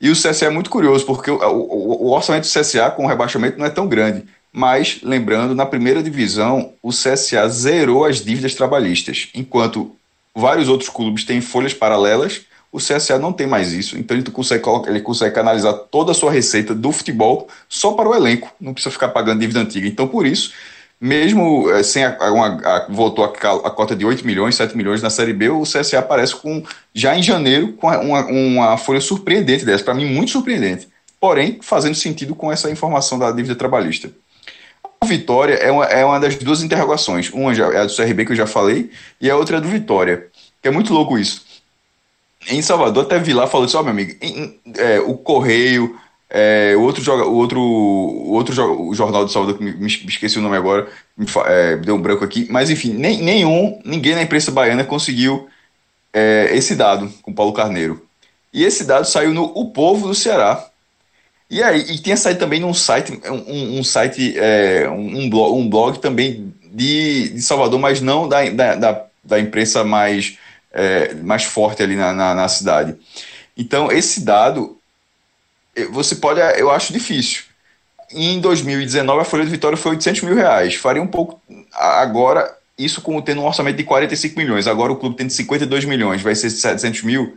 E 0.01 0.11
o 0.11 0.15
CSA 0.15 0.47
é 0.47 0.51
muito 0.51 0.69
curioso, 0.69 1.07
porque 1.07 1.31
o, 1.31 1.39
o, 1.39 2.09
o 2.09 2.11
orçamento 2.11 2.49
do 2.49 2.53
CSA 2.53 2.91
com 2.91 3.05
o 3.05 3.09
rebaixamento 3.09 3.59
não 3.59 3.67
é 3.67 3.71
tão 3.71 3.87
grande. 3.87 4.25
Mas, 4.53 5.01
lembrando, 5.03 5.55
na 5.55 5.65
primeira 5.65 6.03
divisão, 6.03 6.75
o 6.83 6.91
CSA 6.91 7.49
zerou 7.49 8.05
as 8.05 8.23
dívidas 8.23 8.55
trabalhistas, 8.55 9.29
enquanto 9.35 9.97
vários 10.35 10.69
outros 10.69 10.91
clubes 10.91 11.25
têm 11.25 11.41
folhas 11.41 11.73
paralelas, 11.73 12.43
o 12.71 12.79
CSA 12.79 13.19
não 13.19 13.33
tem 13.33 13.47
mais 13.47 13.73
isso. 13.73 13.99
Então 13.99 14.17
ele 14.17 14.31
consegue, 14.31 14.63
ele 14.87 15.01
consegue 15.01 15.35
canalizar 15.35 15.75
toda 15.91 16.13
a 16.13 16.15
sua 16.15 16.33
receita 16.33 16.75
do 16.75 16.91
futebol 16.91 17.49
só 17.69 17.93
para 17.93 18.09
o 18.09 18.15
elenco, 18.15 18.51
não 18.61 18.73
precisa 18.73 18.93
ficar 18.93 19.09
pagando 19.09 19.41
dívida 19.41 19.61
antiga. 19.61 19.87
Então, 19.87 20.09
por 20.09 20.27
isso, 20.27 20.53
mesmo 21.01 21.71
é, 21.71 21.83
sem 21.83 22.05
a, 22.05 22.33
uma, 22.33 22.61
a, 22.65 22.87
voltou 22.89 23.25
a, 23.25 23.29
a, 23.29 23.71
cota 23.71 23.95
de 23.95 24.07
8 24.07 24.27
milhões, 24.27 24.55
7 24.55 24.77
milhões 24.77 25.03
na 25.03 25.11
Série 25.11 25.35
B, 25.35 25.51
o 25.51 25.63
CSA 25.65 25.99
aparece 25.99 26.35
com, 26.37 26.63
já 26.95 27.17
em 27.17 27.23
janeiro, 27.23 27.73
com 27.75 27.89
uma, 27.89 28.25
uma 28.27 28.77
folha 28.79 29.01
surpreendente 29.01 29.65
dessa, 29.65 29.85
para 29.85 29.95
mim 29.95 30.07
muito 30.07 30.31
surpreendente. 30.31 30.89
Porém, 31.21 31.59
fazendo 31.61 31.95
sentido 31.95 32.35
com 32.35 32.51
essa 32.51 32.71
informação 32.71 33.19
da 33.19 33.31
dívida 33.31 33.55
trabalhista. 33.55 34.11
Vitória 35.03 35.55
é 35.55 35.71
uma, 35.71 35.85
é 35.87 36.05
uma 36.05 36.21
das 36.21 36.37
duas 36.37 36.63
interrogações. 36.63 37.31
Uma 37.31 37.53
é 37.53 37.79
a 37.79 37.85
do 37.85 37.95
CRB, 37.95 38.27
que 38.27 38.33
eu 38.33 38.37
já 38.37 38.47
falei, 38.47 38.91
e 39.21 39.31
a 39.31 39.37
outra 39.37 39.59
é 39.59 39.61
do 39.61 39.69
Vitória. 39.69 40.29
Que 40.61 40.69
é 40.69 40.71
muito 40.71 40.93
louco 40.93 41.19
isso. 41.19 41.45
Em 42.49 42.61
Salvador, 42.63 43.05
até 43.05 43.19
vi 43.19 43.33
lá 43.33 43.47
falou 43.47 43.67
assim: 43.67 43.77
ó, 43.77 43.81
oh, 43.81 43.83
meu 43.85 43.93
amigo, 43.93 44.17
em, 44.21 44.59
é, 44.77 45.01
o 45.01 45.15
Correio, 45.15 45.97
é, 46.29 46.75
o 46.77 46.81
outro, 46.81 47.03
joga, 47.03 47.25
o 47.25 47.35
outro, 47.35 47.61
o 47.61 48.33
outro 48.33 48.83
o 48.89 48.95
jornal 48.95 49.25
de 49.25 49.33
Salvador, 49.33 49.59
que 49.59 49.65
me, 49.65 49.73
me, 49.73 49.87
esqueci 49.87 50.39
o 50.39 50.43
nome 50.43 50.57
agora, 50.57 50.89
me, 51.17 51.27
é, 51.47 51.77
deu 51.77 51.95
um 51.95 52.01
branco 52.01 52.25
aqui, 52.25 52.47
mas 52.51 52.71
enfim, 52.71 52.95
nem, 52.95 53.23
nenhum, 53.23 53.81
ninguém 53.85 54.15
na 54.15 54.23
imprensa 54.23 54.51
baiana 54.51 54.83
conseguiu 54.83 55.49
é, 56.13 56.51
esse 56.53 56.75
dado 56.75 57.13
com 57.23 57.33
Paulo 57.33 57.53
Carneiro. 57.53 58.05
E 58.53 58.65
esse 58.65 58.85
dado 58.85 59.07
saiu 59.07 59.33
no 59.33 59.45
O 59.55 59.73
Povo 59.73 60.09
do 60.09 60.15
Ceará, 60.15 60.72
e 61.53 61.63
aí, 61.63 61.81
e 61.81 61.99
tinha 61.99 62.17
saído 62.17 62.41
também 62.41 62.61
num 62.61 62.73
site, 62.73 63.21
um, 63.29 63.79
um 63.79 63.85
site, 63.85 64.35
é, 64.39 64.89
um, 64.89 65.29
blog, 65.29 65.55
um 65.55 65.69
blog 65.69 65.99
também 65.99 66.51
de, 66.65 67.29
de 67.29 67.43
Salvador, 67.43 67.79
mas 67.79 68.01
não 68.01 68.27
da, 68.27 68.49
da, 68.49 69.05
da, 69.23 69.39
imprensa 69.39 69.85
mais, 69.85 70.39
é, 70.73 71.13
mais 71.13 71.45
forte 71.45 71.83
ali 71.83 71.95
na, 71.95 72.15
na, 72.15 72.35
na, 72.35 72.49
cidade. 72.49 72.97
Então, 73.55 73.93
esse 73.93 74.25
dado, 74.25 74.79
você 75.91 76.15
pode, 76.15 76.41
eu 76.59 76.71
acho 76.71 76.91
difícil. 76.91 77.43
Em 78.11 78.41
2019, 78.41 79.21
a 79.21 79.25
folha 79.25 79.45
de 79.45 79.51
vitória 79.51 79.77
foi 79.77 79.91
800 79.91 80.23
mil 80.23 80.35
reais. 80.35 80.77
Faria 80.77 81.03
um 81.03 81.07
pouco. 81.07 81.39
Agora, 81.75 82.51
isso 82.79 83.03
com 83.03 83.21
tendo 83.21 83.43
um 83.43 83.47
orçamento 83.47 83.77
de 83.77 83.85
45 83.85 84.39
milhões. 84.39 84.67
Agora, 84.67 84.91
o 84.91 84.97
clube 84.97 85.17
tendo 85.17 85.29
52 85.29 85.85
milhões, 85.85 86.23
vai 86.23 86.35
ser 86.35 86.49
700 86.49 87.03
mil 87.03 87.37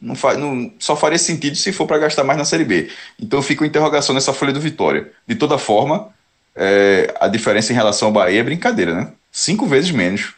não, 0.00 0.14
fa, 0.14 0.34
não 0.34 0.72
só 0.78 0.96
faria 0.96 1.18
sentido 1.18 1.56
se 1.56 1.72
for 1.72 1.86
para 1.86 1.98
gastar 1.98 2.24
mais 2.24 2.38
na 2.38 2.44
Série 2.44 2.64
B. 2.64 2.88
Então 3.20 3.42
fica 3.42 3.62
uma 3.62 3.68
interrogação 3.68 4.14
nessa 4.14 4.32
folha 4.32 4.52
do 4.52 4.60
Vitória. 4.60 5.10
De 5.26 5.34
toda 5.34 5.58
forma, 5.58 6.08
é, 6.56 7.14
a 7.20 7.28
diferença 7.28 7.72
em 7.72 7.76
relação 7.76 8.08
ao 8.08 8.12
Bahia 8.12 8.40
é 8.40 8.42
brincadeira, 8.42 8.94
né? 8.94 9.12
Cinco 9.30 9.66
vezes 9.66 9.90
menos. 9.90 10.34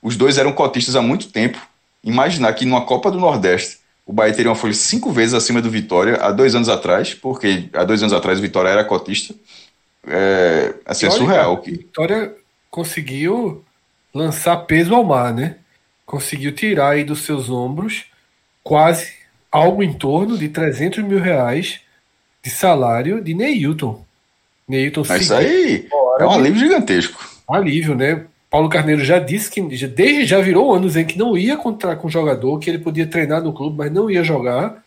Os 0.00 0.16
dois 0.16 0.38
eram 0.38 0.52
cotistas 0.52 0.94
há 0.94 1.02
muito 1.02 1.28
tempo. 1.32 1.58
Imaginar 2.04 2.52
que 2.52 2.64
numa 2.64 2.82
Copa 2.82 3.10
do 3.10 3.18
Nordeste 3.18 3.78
o 4.06 4.12
Bahia 4.12 4.32
teria 4.32 4.50
uma 4.50 4.56
folha 4.56 4.72
cinco 4.72 5.10
vezes 5.10 5.34
acima 5.34 5.60
do 5.60 5.68
Vitória 5.68 6.16
há 6.20 6.30
dois 6.30 6.54
anos 6.54 6.68
atrás, 6.68 7.12
porque 7.12 7.68
há 7.72 7.82
dois 7.82 8.02
anos 8.02 8.12
atrás 8.12 8.38
o 8.38 8.42
Vitória 8.42 8.68
era 8.68 8.84
cotista. 8.84 9.34
É, 10.06 10.74
assim, 10.86 11.06
é 11.06 11.10
surreal. 11.10 11.58
Que... 11.58 11.72
Vitória 11.72 12.32
conseguiu 12.70 13.64
lançar 14.14 14.56
peso 14.58 14.94
ao 14.94 15.02
mar, 15.02 15.34
né? 15.34 15.56
Conseguiu 16.04 16.52
tirar 16.52 16.90
aí 16.90 17.02
dos 17.02 17.24
seus 17.24 17.50
ombros 17.50 18.04
quase 18.66 19.12
algo 19.50 19.80
em 19.80 19.92
torno 19.92 20.36
de 20.36 20.48
300 20.48 21.04
mil 21.04 21.20
reais 21.20 21.78
de 22.42 22.50
salário 22.50 23.22
de 23.22 23.32
Neilton. 23.32 24.04
Neilton 24.66 25.04
Mas 25.08 25.22
isso 25.22 25.34
aí 25.34 25.86
é 26.18 26.24
um 26.24 26.32
alívio 26.32 26.58
gigantesco. 26.58 27.24
Alívio, 27.48 27.94
né? 27.94 28.24
Paulo 28.50 28.68
Carneiro 28.68 29.04
já 29.04 29.20
disse 29.20 29.48
que 29.48 29.60
desde 29.86 30.26
já 30.26 30.40
virou 30.40 30.74
anos 30.74 30.96
em 30.96 31.04
que 31.04 31.16
não 31.16 31.38
ia 31.38 31.56
contar 31.56 31.94
com 31.94 32.08
o 32.08 32.10
jogador, 32.10 32.58
que 32.58 32.68
ele 32.68 32.80
podia 32.80 33.06
treinar 33.06 33.40
no 33.40 33.52
clube, 33.52 33.78
mas 33.78 33.92
não 33.92 34.10
ia 34.10 34.24
jogar. 34.24 34.82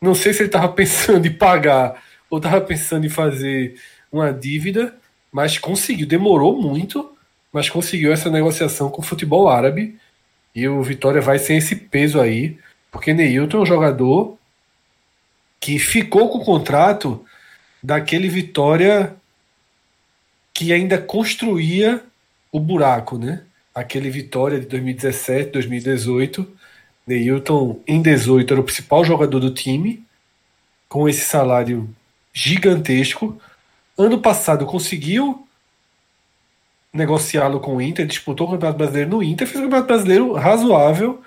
Não 0.00 0.14
sei 0.14 0.32
se 0.32 0.40
ele 0.40 0.48
estava 0.48 0.68
pensando 0.72 1.26
em 1.26 1.32
pagar 1.32 2.02
ou 2.30 2.38
estava 2.38 2.62
pensando 2.62 3.04
em 3.04 3.10
fazer 3.10 3.74
uma 4.10 4.32
dívida, 4.32 4.94
mas 5.30 5.58
conseguiu. 5.58 6.06
Demorou 6.06 6.58
muito, 6.58 7.12
mas 7.52 7.68
conseguiu 7.68 8.10
essa 8.10 8.30
negociação 8.30 8.88
com 8.88 9.02
o 9.02 9.04
futebol 9.04 9.48
árabe. 9.48 9.98
E 10.54 10.66
o 10.66 10.82
Vitória 10.82 11.20
vai 11.20 11.38
sem 11.38 11.58
esse 11.58 11.76
peso 11.76 12.18
aí. 12.18 12.56
Porque 12.90 13.12
Neilton 13.12 13.58
é 13.58 13.60
um 13.60 13.66
jogador 13.66 14.38
que 15.60 15.78
ficou 15.78 16.30
com 16.30 16.38
o 16.38 16.44
contrato 16.44 17.24
daquele 17.82 18.28
Vitória 18.28 19.14
que 20.54 20.72
ainda 20.72 20.98
construía 20.98 22.02
o 22.50 22.58
buraco, 22.58 23.18
né? 23.18 23.42
Aquele 23.74 24.10
Vitória 24.10 24.58
de 24.58 24.66
2017, 24.66 25.52
2018. 25.52 26.58
Neilton, 27.06 27.80
em 27.86 28.02
18, 28.02 28.52
era 28.52 28.60
o 28.60 28.64
principal 28.64 29.04
jogador 29.04 29.40
do 29.40 29.54
time, 29.54 30.04
com 30.88 31.08
esse 31.08 31.24
salário 31.24 31.88
gigantesco. 32.32 33.40
Ano 33.96 34.20
passado 34.20 34.66
conseguiu 34.66 35.46
negociá-lo 36.92 37.60
com 37.60 37.76
o 37.76 37.82
Inter, 37.82 38.06
disputou 38.06 38.46
o 38.46 38.50
Campeonato 38.50 38.78
Brasileiro 38.78 39.10
no 39.10 39.22
Inter, 39.22 39.46
fez 39.46 39.60
um 39.60 39.64
Campeonato 39.64 39.88
Brasileiro 39.88 40.32
razoável, 40.32 41.22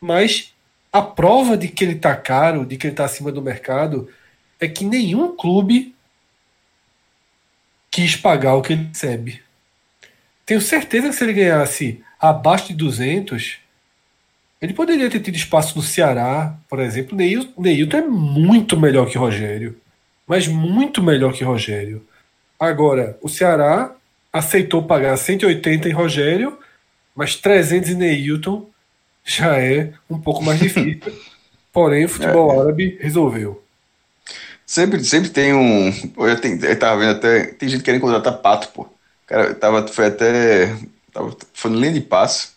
mas 0.00 0.54
a 0.96 1.02
prova 1.02 1.58
de 1.58 1.68
que 1.68 1.84
ele 1.84 1.92
está 1.92 2.16
caro, 2.16 2.64
de 2.64 2.78
que 2.78 2.86
ele 2.86 2.94
está 2.94 3.04
acima 3.04 3.30
do 3.30 3.42
mercado, 3.42 4.08
é 4.58 4.66
que 4.66 4.82
nenhum 4.82 5.36
clube 5.36 5.94
quis 7.90 8.16
pagar 8.16 8.54
o 8.54 8.62
que 8.62 8.72
ele 8.72 8.88
recebe. 8.88 9.42
Tenho 10.46 10.58
certeza 10.58 11.08
que 11.10 11.14
se 11.14 11.22
ele 11.22 11.34
ganhasse 11.34 12.02
abaixo 12.18 12.68
de 12.68 12.74
200, 12.74 13.58
ele 14.62 14.72
poderia 14.72 15.10
ter 15.10 15.20
tido 15.20 15.34
espaço 15.34 15.76
no 15.76 15.82
Ceará, 15.82 16.56
por 16.66 16.80
exemplo. 16.80 17.14
Neil, 17.14 17.52
Neilton 17.58 17.98
é 17.98 18.02
muito 18.02 18.80
melhor 18.80 19.06
que 19.06 19.18
Rogério. 19.18 19.78
Mas 20.26 20.48
muito 20.48 21.02
melhor 21.02 21.34
que 21.34 21.44
Rogério. 21.44 22.06
Agora, 22.58 23.18
o 23.20 23.28
Ceará 23.28 23.94
aceitou 24.32 24.82
pagar 24.82 25.14
180 25.18 25.90
em 25.90 25.92
Rogério, 25.92 26.58
mas 27.14 27.36
300 27.36 27.90
em 27.90 27.94
Neilton 27.96 28.66
já 29.26 29.58
é 29.58 29.92
um 30.08 30.18
pouco 30.18 30.42
mais 30.42 30.60
difícil. 30.60 31.12
Porém, 31.72 32.06
o 32.06 32.08
futebol 32.08 32.54
é. 32.54 32.60
árabe 32.60 32.98
resolveu. 33.00 33.62
Sempre, 34.64 35.04
sempre 35.04 35.28
tem 35.28 35.52
um. 35.52 35.92
Pô, 36.14 36.26
eu, 36.26 36.40
tenho, 36.40 36.64
eu 36.64 36.78
tava 36.78 36.98
vendo 36.98 37.16
até. 37.16 37.46
Tem 37.46 37.68
gente 37.68 37.82
querendo 37.82 38.00
contratar 38.00 38.38
pato, 38.38 38.68
pô. 38.68 38.86
Cara, 39.26 39.54
tava, 39.54 39.86
foi 39.88 40.06
até. 40.06 40.74
Tava, 41.12 41.36
foi 41.52 41.70
no 41.70 41.78
linha 41.78 41.92
de 41.92 42.00
passe. 42.00 42.48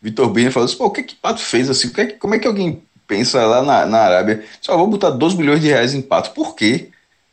Vitor 0.00 0.30
Bini 0.30 0.50
falou 0.50 0.66
assim: 0.66 0.76
pô, 0.76 0.86
o 0.86 0.90
que 0.90 1.02
que 1.02 1.14
pato 1.14 1.40
fez 1.40 1.68
assim? 1.68 1.90
Que, 1.90 2.06
como 2.06 2.34
é 2.34 2.38
que 2.38 2.46
alguém 2.46 2.82
pensa 3.06 3.44
lá 3.44 3.62
na, 3.62 3.86
na 3.86 3.98
Arábia? 3.98 4.44
Só 4.60 4.76
vou 4.76 4.86
botar 4.86 5.10
2 5.10 5.34
milhões 5.34 5.60
de 5.60 5.68
reais 5.68 5.94
em 5.94 6.02
pato. 6.02 6.30
Por 6.30 6.54
quê? 6.54 6.88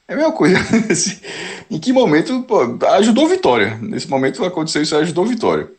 É 0.08 0.14
a 0.14 0.18
mesma 0.18 0.34
coisa. 0.34 0.58
em 1.72 1.80
que 1.80 1.94
momento 1.94 2.44
pô, 2.44 2.78
ajudou 2.98 3.26
a 3.26 3.30
vitória? 3.30 3.78
Nesse 3.82 4.10
momento 4.10 4.44
aconteceu 4.44 4.82
isso, 4.82 4.96
ajudou 4.98 5.24
a 5.24 5.28
vitória. 5.28 5.70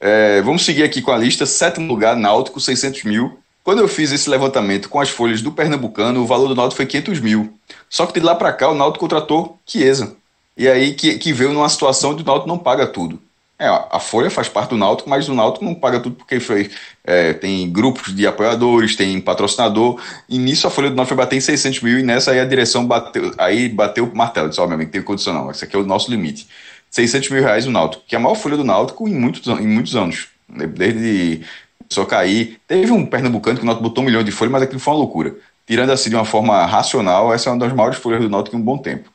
É, 0.00 0.40
vamos 0.42 0.64
seguir 0.64 0.82
aqui 0.82 1.02
com 1.02 1.10
a 1.10 1.16
lista. 1.16 1.46
Sétimo 1.46 1.86
lugar, 1.86 2.16
Náutico, 2.16 2.60
600 2.60 3.04
mil. 3.04 3.38
Quando 3.64 3.80
eu 3.80 3.88
fiz 3.88 4.12
esse 4.12 4.30
levantamento 4.30 4.88
com 4.88 5.00
as 5.00 5.10
folhas 5.10 5.42
do 5.42 5.52
Pernambucano, 5.52 6.22
o 6.22 6.26
valor 6.26 6.48
do 6.48 6.54
Náutico 6.54 6.76
foi 6.76 6.86
500 6.86 7.20
mil. 7.20 7.52
Só 7.90 8.06
que 8.06 8.18
de 8.18 8.24
lá 8.24 8.34
para 8.34 8.52
cá, 8.52 8.70
o 8.70 8.74
Náutico 8.74 9.00
contratou 9.00 9.58
Chiesa. 9.66 10.16
E 10.56 10.66
aí 10.66 10.94
que, 10.94 11.18
que 11.18 11.32
veio 11.32 11.52
numa 11.52 11.68
situação 11.68 12.12
onde 12.12 12.22
o 12.22 12.26
Náutico 12.26 12.48
não 12.48 12.58
paga 12.58 12.86
tudo. 12.86 13.20
É, 13.60 13.66
a 13.66 13.98
Folha 13.98 14.30
faz 14.30 14.48
parte 14.48 14.70
do 14.70 14.76
Náutico, 14.76 15.10
mas 15.10 15.28
o 15.28 15.34
Náutico 15.34 15.64
não 15.64 15.74
paga 15.74 15.98
tudo 15.98 16.14
porque 16.14 16.38
foi, 16.38 16.70
é, 17.02 17.32
tem 17.32 17.68
grupos 17.68 18.14
de 18.14 18.24
apoiadores, 18.24 18.94
tem 18.94 19.20
patrocinador, 19.20 20.00
e 20.28 20.38
nisso 20.38 20.68
a 20.68 20.70
Folha 20.70 20.90
do 20.90 20.94
Náutico 20.94 21.16
foi 21.16 21.24
bater 21.24 21.36
em 21.36 21.40
600 21.40 21.82
mil, 21.82 21.98
e 21.98 22.02
nessa 22.04 22.30
aí 22.30 22.38
a 22.38 22.44
direção 22.44 22.86
bateu, 22.86 23.34
aí 23.36 23.68
bateu 23.68 24.04
o 24.04 24.16
martelo, 24.16 24.48
disse, 24.48 24.60
ó, 24.60 24.64
oh, 24.64 24.68
meu 24.68 24.76
amigo, 24.76 24.92
tem 24.92 25.02
condição 25.02 25.50
esse 25.50 25.64
aqui 25.64 25.74
é 25.74 25.78
o 25.78 25.84
nosso 25.84 26.08
limite. 26.08 26.46
600 26.90 27.30
mil 27.30 27.42
reais 27.42 27.66
o 27.66 27.70
Náutico, 27.70 28.02
que 28.06 28.14
é 28.14 28.18
a 28.18 28.20
maior 28.20 28.34
folha 28.34 28.56
do 28.56 28.64
Náutico 28.64 29.08
em 29.08 29.14
muitos, 29.14 29.46
em 29.46 29.66
muitos 29.66 29.94
anos. 29.94 30.28
Desde 30.48 31.42
só 31.88 32.04
cair. 32.04 32.60
Teve 32.66 32.92
um 32.92 33.04
pernambucano 33.06 33.58
que 33.58 33.62
o 33.62 33.66
Náutico 33.66 33.88
botou 33.88 34.02
um 34.02 34.06
milhão 34.06 34.22
de 34.22 34.30
folha, 34.30 34.50
mas 34.50 34.62
aquilo 34.62 34.80
foi 34.80 34.92
uma 34.92 35.00
loucura. 35.00 35.34
Tirando 35.66 35.90
assim 35.90 36.10
de 36.10 36.16
uma 36.16 36.24
forma 36.24 36.64
racional, 36.66 37.32
essa 37.32 37.50
é 37.50 37.52
uma 37.52 37.58
das 37.58 37.72
maiores 37.72 37.98
folhas 37.98 38.20
do 38.20 38.28
Náutico 38.28 38.56
em 38.56 38.60
um 38.60 38.62
bom 38.62 38.78
tempo. 38.78 39.10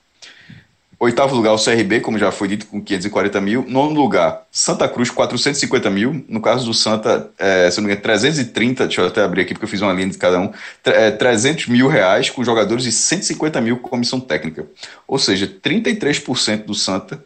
Oitavo 0.99 1.35
lugar, 1.35 1.51
o 1.51 1.61
CRB, 1.61 1.99
como 1.99 2.17
já 2.17 2.31
foi 2.31 2.47
dito, 2.47 2.65
com 2.65 2.81
540 2.81 3.41
mil. 3.41 3.65
Nono 3.67 3.99
lugar, 3.99 4.43
Santa 4.49 4.87
Cruz, 4.87 5.09
450 5.09 5.89
mil. 5.89 6.23
No 6.29 6.39
caso 6.39 6.65
do 6.65 6.73
Santa, 6.73 7.29
é, 7.37 7.69
se 7.69 7.77
não 7.77 7.87
me 7.87 7.91
engano, 7.91 8.03
330, 8.03 8.85
deixa 8.85 9.01
eu 9.01 9.07
até 9.07 9.21
abrir 9.21 9.41
aqui 9.41 9.53
porque 9.53 9.65
eu 9.65 9.69
fiz 9.69 9.81
uma 9.81 9.91
linha 9.91 10.07
de 10.07 10.17
cada 10.17 10.39
um. 10.39 10.49
É, 10.85 11.11
300 11.11 11.67
mil 11.67 11.89
reais 11.89 12.29
com 12.29 12.41
jogadores 12.41 12.85
e 12.85 12.91
150 12.91 13.59
mil 13.59 13.77
com 13.79 13.89
comissão 13.89 14.17
técnica. 14.17 14.65
Ou 15.05 15.19
seja, 15.19 15.45
33% 15.45 16.63
do 16.63 16.73
Santa 16.73 17.21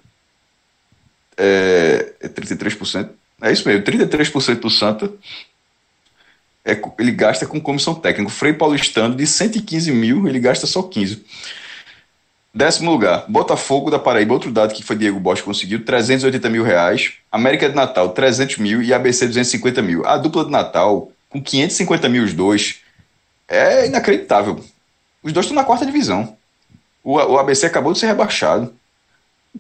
é, 1.38 2.14
é 2.22 2.28
33%. 2.28 3.10
É 3.42 3.52
isso 3.52 3.68
mesmo, 3.68 3.84
33% 3.84 4.60
do 4.60 4.70
Santa 4.70 5.12
é, 6.68 6.78
ele 7.00 7.12
gasta 7.12 7.46
com 7.46 7.62
comissão 7.62 7.96
técnica. 7.96 8.30
O 8.30 8.34
Frei 8.34 8.52
Paulistano, 8.52 9.16
de 9.16 9.26
115 9.26 9.90
mil, 9.94 10.28
ele 10.28 10.38
gasta 10.38 10.68
só 10.68 10.84
15. 10.84 11.24
Décimo 12.54 12.92
lugar, 12.92 13.24
Botafogo 13.30 13.90
da 13.90 13.98
Paraíba, 13.98 14.34
outro 14.34 14.52
dado 14.52 14.74
que 14.74 14.84
foi 14.84 14.98
Diego 14.98 15.20
Bosch 15.20 15.42
conseguiu, 15.42 15.86
380 15.86 16.50
mil 16.50 16.64
reais. 16.64 17.14
América 17.32 17.70
de 17.70 17.76
Natal, 17.76 18.10
300 18.10 18.58
mil 18.58 18.82
e 18.82 18.94
ABC 18.94 19.28
250 19.28 19.82
mil. 19.82 20.06
A 20.06 20.18
dupla 20.18 20.44
de 20.44 20.52
Natal, 20.52 21.10
com 21.30 21.42
550 21.42 22.10
mil 22.10 22.24
os 22.24 22.34
dois, 22.34 22.82
é 23.48 23.88
inacreditável. 23.88 24.62
Os 25.24 25.32
dois 25.32 25.46
estão 25.46 25.56
na 25.56 25.64
quarta 25.64 25.86
divisão. 25.86 26.36
O, 27.02 27.14
o 27.14 27.40
ABC 27.40 27.66
acabou 27.66 27.94
de 27.94 28.00
ser 28.00 28.08
rebaixado. 28.08 28.74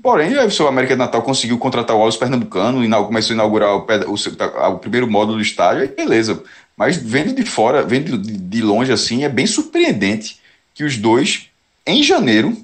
Porém, 0.01 0.37
o 0.37 0.51
seu 0.51 0.67
América 0.67 0.93
de 0.93 0.99
Natal 0.99 1.21
conseguiu 1.21 1.57
contratar 1.57 1.95
o 1.95 1.99
Alves 1.99 2.17
Pernambucano, 2.17 2.83
e 2.83 2.89
começou 3.05 3.33
a 3.33 3.35
inaugurar 3.35 3.75
o, 3.75 3.85
o, 3.85 4.73
o, 4.73 4.79
primeiro 4.79 5.09
módulo 5.09 5.37
do 5.37 5.41
estádio, 5.41 5.83
aí 5.83 5.87
beleza. 5.87 6.43
Mas 6.75 6.97
vendo 6.97 7.33
de 7.33 7.43
fora, 7.43 7.83
vendo 7.83 8.17
de, 8.17 8.61
longe 8.61 8.91
assim, 8.91 9.23
é 9.23 9.29
bem 9.29 9.47
surpreendente 9.47 10.39
que 10.73 10.83
os 10.83 10.97
dois, 10.97 11.49
em 11.85 12.03
janeiro, 12.03 12.55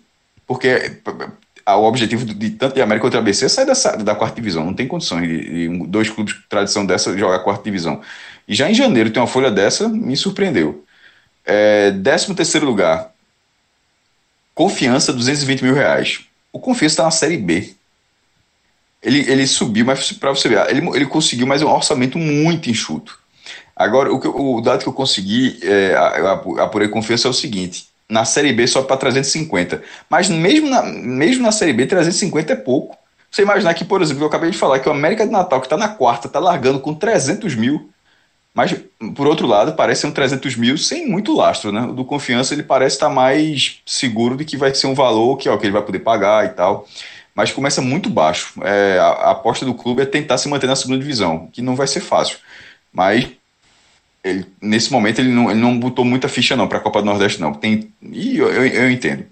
porque 0.45 0.99
o 1.65 1.83
objetivo 1.83 2.25
de 2.25 2.49
tanto 2.51 2.75
de 2.75 2.81
América 2.81 3.05
quanto 3.05 3.13
de 3.13 3.19
ABC 3.19 3.45
é 3.45 3.49
sair 3.49 3.65
dessa, 3.65 3.95
da 3.97 4.13
quarta 4.13 4.35
divisão. 4.35 4.65
Não 4.65 4.73
tem 4.73 4.87
condições 4.87 5.27
de, 5.27 5.67
de, 5.69 5.87
dois 5.87 6.09
clubes 6.09 6.35
de 6.35 6.41
tradição 6.47 6.85
dessa 6.85 7.17
jogar 7.17 7.37
a 7.37 7.39
quarta 7.39 7.63
divisão. 7.63 8.01
E 8.47 8.53
já 8.53 8.69
em 8.69 8.73
janeiro 8.73 9.09
tem 9.09 9.21
uma 9.21 9.27
folha 9.27 9.49
dessa, 9.49 9.87
me 9.87 10.15
surpreendeu. 10.15 10.83
É, 11.45 11.91
13 11.91 12.35
terceiro 12.35 12.65
lugar, 12.65 13.13
Confiança, 14.53 15.11
220 15.11 15.63
mil 15.63 15.73
reais. 15.73 16.25
O 16.53 16.59
Confiança 16.59 16.93
está 16.93 17.03
na 17.03 17.11
Série 17.11 17.37
B. 17.37 17.73
Ele, 19.01 19.29
ele 19.29 19.45
subiu, 19.47 19.85
mas 19.85 20.13
para 20.13 20.29
você 20.29 20.47
ver, 20.47 20.69
ele, 20.69 20.87
ele 20.95 21.05
conseguiu 21.07 21.45
mais 21.45 21.61
um 21.61 21.67
orçamento 21.67 22.17
muito 22.17 22.69
enxuto. 22.69 23.19
Agora, 23.75 24.13
o, 24.13 24.19
que, 24.19 24.27
o 24.27 24.61
dado 24.61 24.83
que 24.83 24.87
eu 24.87 24.93
consegui, 24.93 25.59
é, 25.63 25.95
apurei 26.59 26.87
confiança, 26.87 27.27
é 27.27 27.31
o 27.31 27.33
seguinte: 27.33 27.87
na 28.07 28.23
Série 28.23 28.53
B 28.53 28.67
só 28.67 28.83
para 28.83 28.95
350. 28.95 29.81
Mas 30.09 30.29
mesmo 30.29 30.69
na, 30.69 30.83
mesmo 30.83 31.41
na 31.41 31.51
Série 31.51 31.73
B, 31.73 31.87
350 31.87 32.53
é 32.53 32.55
pouco. 32.55 32.95
Você 33.29 33.41
imaginar 33.41 33.73
que, 33.73 33.83
por 33.83 34.01
exemplo, 34.01 34.23
eu 34.23 34.27
acabei 34.27 34.51
de 34.51 34.57
falar 34.57 34.79
que 34.79 34.87
o 34.87 34.91
América 34.91 35.25
de 35.25 35.31
Natal, 35.31 35.59
que 35.59 35.65
está 35.65 35.75
na 35.75 35.87
quarta, 35.87 36.27
está 36.27 36.39
largando 36.39 36.79
com 36.79 36.93
300 36.93 37.55
mil. 37.55 37.89
Mas, 38.53 38.75
por 39.15 39.25
outro 39.25 39.47
lado, 39.47 39.73
parece 39.73 40.05
um 40.05 40.11
300 40.11 40.55
mil 40.55 40.77
sem 40.77 41.07
muito 41.07 41.35
lastro, 41.35 41.71
né? 41.71 41.81
O 41.81 41.93
do 41.93 42.05
Confiança, 42.05 42.53
ele 42.53 42.61
parece 42.61 42.97
estar 42.97 43.07
tá 43.07 43.13
mais 43.13 43.81
seguro 43.85 44.37
de 44.37 44.45
que 44.45 44.55
vai 44.55 44.73
ser 44.75 44.85
um 44.87 44.93
valor 44.93 45.37
que, 45.37 45.49
ó, 45.49 45.57
que 45.57 45.65
ele 45.65 45.73
vai 45.73 45.81
poder 45.81 45.99
pagar 45.99 46.45
e 46.45 46.49
tal. 46.49 46.87
Mas 47.33 47.51
começa 47.51 47.81
muito 47.81 48.11
baixo. 48.11 48.53
É, 48.63 48.99
a, 48.99 49.05
a 49.05 49.31
aposta 49.31 49.65
do 49.65 49.73
clube 49.73 50.03
é 50.03 50.05
tentar 50.05 50.37
se 50.37 50.47
manter 50.47 50.67
na 50.67 50.75
segunda 50.75 50.99
divisão, 50.99 51.49
que 51.51 51.63
não 51.63 51.75
vai 51.75 51.87
ser 51.87 52.01
fácil. 52.01 52.37
Mas 52.93 53.27
ele, 54.23 54.45
nesse 54.61 54.91
momento 54.91 55.19
ele 55.19 55.29
não, 55.31 55.49
ele 55.49 55.59
não 55.59 55.77
botou 55.77 56.05
muita 56.05 56.29
ficha 56.29 56.55
não 56.55 56.67
para 56.67 56.77
a 56.77 56.81
Copa 56.81 57.01
do 57.01 57.05
Nordeste 57.05 57.41
não. 57.41 57.53
Tem, 57.53 57.91
e 58.03 58.37
eu, 58.37 58.49
eu, 58.49 58.65
eu 58.67 58.91
entendo. 58.91 59.25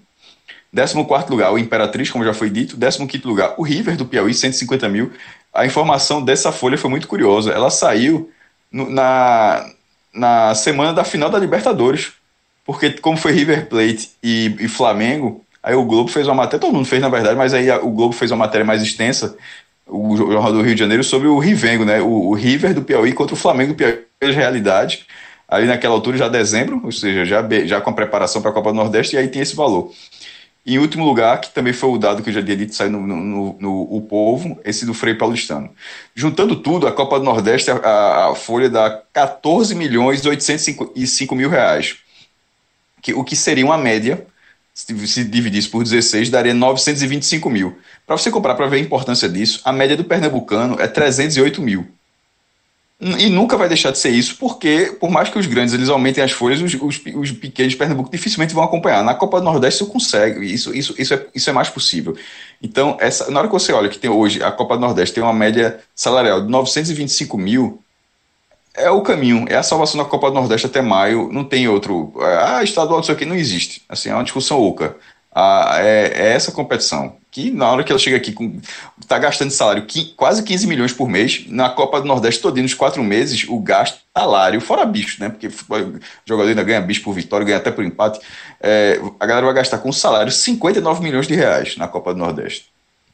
14 0.74 1.30
lugar, 1.30 1.52
o 1.52 1.58
Imperatriz, 1.58 2.10
como 2.10 2.24
já 2.24 2.34
foi 2.34 2.50
dito. 2.50 2.76
15 2.76 3.24
lugar, 3.24 3.54
o 3.56 3.62
River 3.62 3.96
do 3.96 4.06
Piauí, 4.06 4.34
150 4.34 4.88
mil. 4.88 5.12
A 5.54 5.64
informação 5.64 6.24
dessa 6.24 6.50
folha 6.50 6.76
foi 6.76 6.90
muito 6.90 7.06
curiosa. 7.06 7.52
Ela 7.52 7.70
saiu 7.70 8.30
na, 8.72 9.70
na 10.14 10.54
semana 10.54 10.92
da 10.92 11.04
final 11.04 11.28
da 11.28 11.38
Libertadores. 11.38 12.12
Porque, 12.64 12.90
como 12.90 13.16
foi 13.16 13.32
River 13.32 13.66
Plate 13.68 14.10
e, 14.22 14.56
e 14.60 14.68
Flamengo, 14.68 15.44
aí 15.62 15.74
o 15.74 15.84
Globo 15.84 16.08
fez 16.08 16.26
uma 16.26 16.34
matéria, 16.34 16.60
todo 16.60 16.74
mundo 16.74 16.86
fez 16.86 17.02
na 17.02 17.08
verdade, 17.08 17.36
mas 17.36 17.52
aí 17.52 17.70
o 17.70 17.90
Globo 17.90 18.14
fez 18.14 18.30
uma 18.30 18.38
matéria 18.38 18.64
mais 18.64 18.82
extensa, 18.82 19.36
o 19.86 20.16
Jornal 20.16 20.52
do 20.52 20.62
Rio 20.62 20.74
de 20.74 20.80
Janeiro, 20.80 21.02
sobre 21.02 21.26
o 21.26 21.38
Rivengo, 21.38 21.84
né? 21.84 22.00
O, 22.00 22.28
o 22.28 22.34
River 22.34 22.72
do 22.72 22.82
Piauí 22.82 23.12
contra 23.12 23.34
o 23.34 23.38
Flamengo 23.38 23.72
do 23.72 23.76
Piauí 23.76 23.98
realidade, 24.20 25.04
ali 25.48 25.66
naquela 25.66 25.94
altura 25.94 26.16
já 26.16 26.28
dezembro, 26.28 26.80
ou 26.84 26.92
seja, 26.92 27.24
já, 27.24 27.46
já 27.64 27.80
com 27.80 27.90
a 27.90 27.92
preparação 27.92 28.40
para 28.40 28.52
a 28.52 28.54
Copa 28.54 28.70
do 28.70 28.76
Nordeste, 28.76 29.16
e 29.16 29.18
aí 29.18 29.28
tem 29.28 29.42
esse 29.42 29.56
valor. 29.56 29.92
Em 30.64 30.78
último 30.78 31.04
lugar, 31.04 31.40
que 31.40 31.50
também 31.50 31.72
foi 31.72 31.90
o 31.90 31.98
dado 31.98 32.22
que 32.22 32.30
eu 32.30 32.34
já 32.34 32.42
tinha 32.42 32.56
dito, 32.56 32.74
saiu 32.74 32.92
no, 32.92 33.04
no, 33.04 33.56
no, 33.58 33.82
O 33.90 34.00
Povo, 34.00 34.60
esse 34.64 34.86
do 34.86 34.94
Frei 34.94 35.14
Paulistano. 35.14 35.70
Juntando 36.14 36.54
tudo, 36.54 36.86
a 36.86 36.92
Copa 36.92 37.18
do 37.18 37.24
Nordeste, 37.24 37.70
a, 37.70 38.30
a 38.30 38.34
folha 38.36 38.70
dá 38.70 39.02
14 39.12 39.74
milhões 39.74 40.24
805 40.24 41.34
mil 41.34 41.50
reais. 41.50 41.96
Que, 43.00 43.12
o 43.12 43.24
que 43.24 43.34
seria 43.34 43.64
uma 43.64 43.76
média, 43.76 44.24
se, 44.72 45.06
se 45.08 45.24
dividisse 45.24 45.68
por 45.68 45.82
16, 45.82 46.30
daria 46.30 46.54
925 46.54 47.50
mil. 47.50 47.76
Para 48.06 48.16
você 48.16 48.30
comprar, 48.30 48.54
para 48.54 48.68
ver 48.68 48.76
a 48.76 48.80
importância 48.80 49.28
disso, 49.28 49.60
a 49.64 49.72
média 49.72 49.96
do 49.96 50.04
pernambucano 50.04 50.80
é 50.80 50.86
308 50.86 51.60
mil. 51.60 51.88
E 53.04 53.28
nunca 53.28 53.56
vai 53.56 53.68
deixar 53.68 53.90
de 53.90 53.98
ser 53.98 54.10
isso, 54.10 54.36
porque, 54.38 54.96
por 55.00 55.10
mais 55.10 55.28
que 55.28 55.36
os 55.36 55.46
grandes 55.46 55.74
eles 55.74 55.88
aumentem 55.88 56.22
as 56.22 56.30
folhas, 56.30 56.62
os, 56.62 56.72
os, 56.74 57.00
os 57.16 57.32
pequenos 57.32 57.72
de 57.72 57.76
Pernambuco 57.76 58.08
dificilmente 58.08 58.54
vão 58.54 58.62
acompanhar. 58.62 59.02
Na 59.02 59.12
Copa 59.12 59.40
do 59.40 59.44
Nordeste 59.44 59.82
isso 59.82 59.92
consegue, 59.92 60.46
isso, 60.46 60.72
isso, 60.72 60.94
isso, 60.96 61.12
é, 61.12 61.26
isso 61.34 61.50
é 61.50 61.52
mais 61.52 61.68
possível. 61.68 62.16
Então, 62.62 62.96
essa, 63.00 63.28
na 63.28 63.40
hora 63.40 63.48
que 63.48 63.52
você 63.52 63.72
olha 63.72 63.88
que 63.88 63.98
tem 63.98 64.08
hoje, 64.08 64.40
a 64.40 64.52
Copa 64.52 64.76
do 64.76 64.82
Nordeste 64.82 65.16
tem 65.16 65.22
uma 65.22 65.32
média 65.32 65.80
salarial 65.96 66.42
de 66.42 66.48
925 66.48 67.36
mil, 67.36 67.82
é 68.72 68.88
o 68.88 69.00
caminho, 69.00 69.46
é 69.48 69.56
a 69.56 69.64
salvação 69.64 70.00
da 70.00 70.08
Copa 70.08 70.28
do 70.28 70.34
Nordeste 70.34 70.68
até 70.68 70.80
maio, 70.80 71.28
não 71.32 71.42
tem 71.42 71.66
outro. 71.66 72.14
Ah, 72.20 72.62
estadual, 72.62 73.00
isso 73.00 73.10
aqui 73.10 73.24
não 73.24 73.34
existe. 73.34 73.82
Assim, 73.88 74.10
é 74.10 74.14
uma 74.14 74.22
discussão 74.22 74.60
oca. 74.62 74.96
Ah, 75.34 75.78
é, 75.80 76.12
é 76.14 76.32
essa 76.34 76.52
competição 76.52 77.16
que 77.32 77.50
na 77.50 77.66
hora 77.68 77.82
que 77.82 77.90
ela 77.90 77.98
chega 77.98 78.18
aqui 78.18 78.30
com 78.30 78.60
tá 79.08 79.18
gastando 79.18 79.50
salário 79.50 79.86
quase 80.14 80.42
15 80.42 80.66
milhões 80.66 80.92
por 80.92 81.08
mês, 81.08 81.46
na 81.48 81.70
Copa 81.70 81.98
do 81.98 82.06
Nordeste 82.06 82.42
todinho 82.42 82.64
nos 82.64 82.74
quatro 82.74 83.02
meses, 83.02 83.46
o 83.48 83.58
gasto 83.58 84.00
salário, 84.14 84.60
fora 84.60 84.84
bicho, 84.84 85.18
né? 85.18 85.30
Porque 85.30 85.48
o 85.48 86.00
jogador 86.26 86.50
ainda 86.50 86.62
ganha 86.62 86.80
bicho 86.82 87.02
por 87.02 87.14
vitória, 87.14 87.46
ganha 87.46 87.56
até 87.56 87.70
por 87.70 87.82
empate. 87.82 88.20
É, 88.60 89.00
a 89.18 89.26
galera 89.26 89.46
vai 89.46 89.54
gastar 89.54 89.78
com 89.78 89.90
salário 89.90 90.30
59 90.30 91.02
milhões 91.02 91.26
de 91.26 91.34
reais 91.34 91.76
na 91.78 91.88
Copa 91.88 92.12
do 92.12 92.20
Nordeste. 92.20 92.66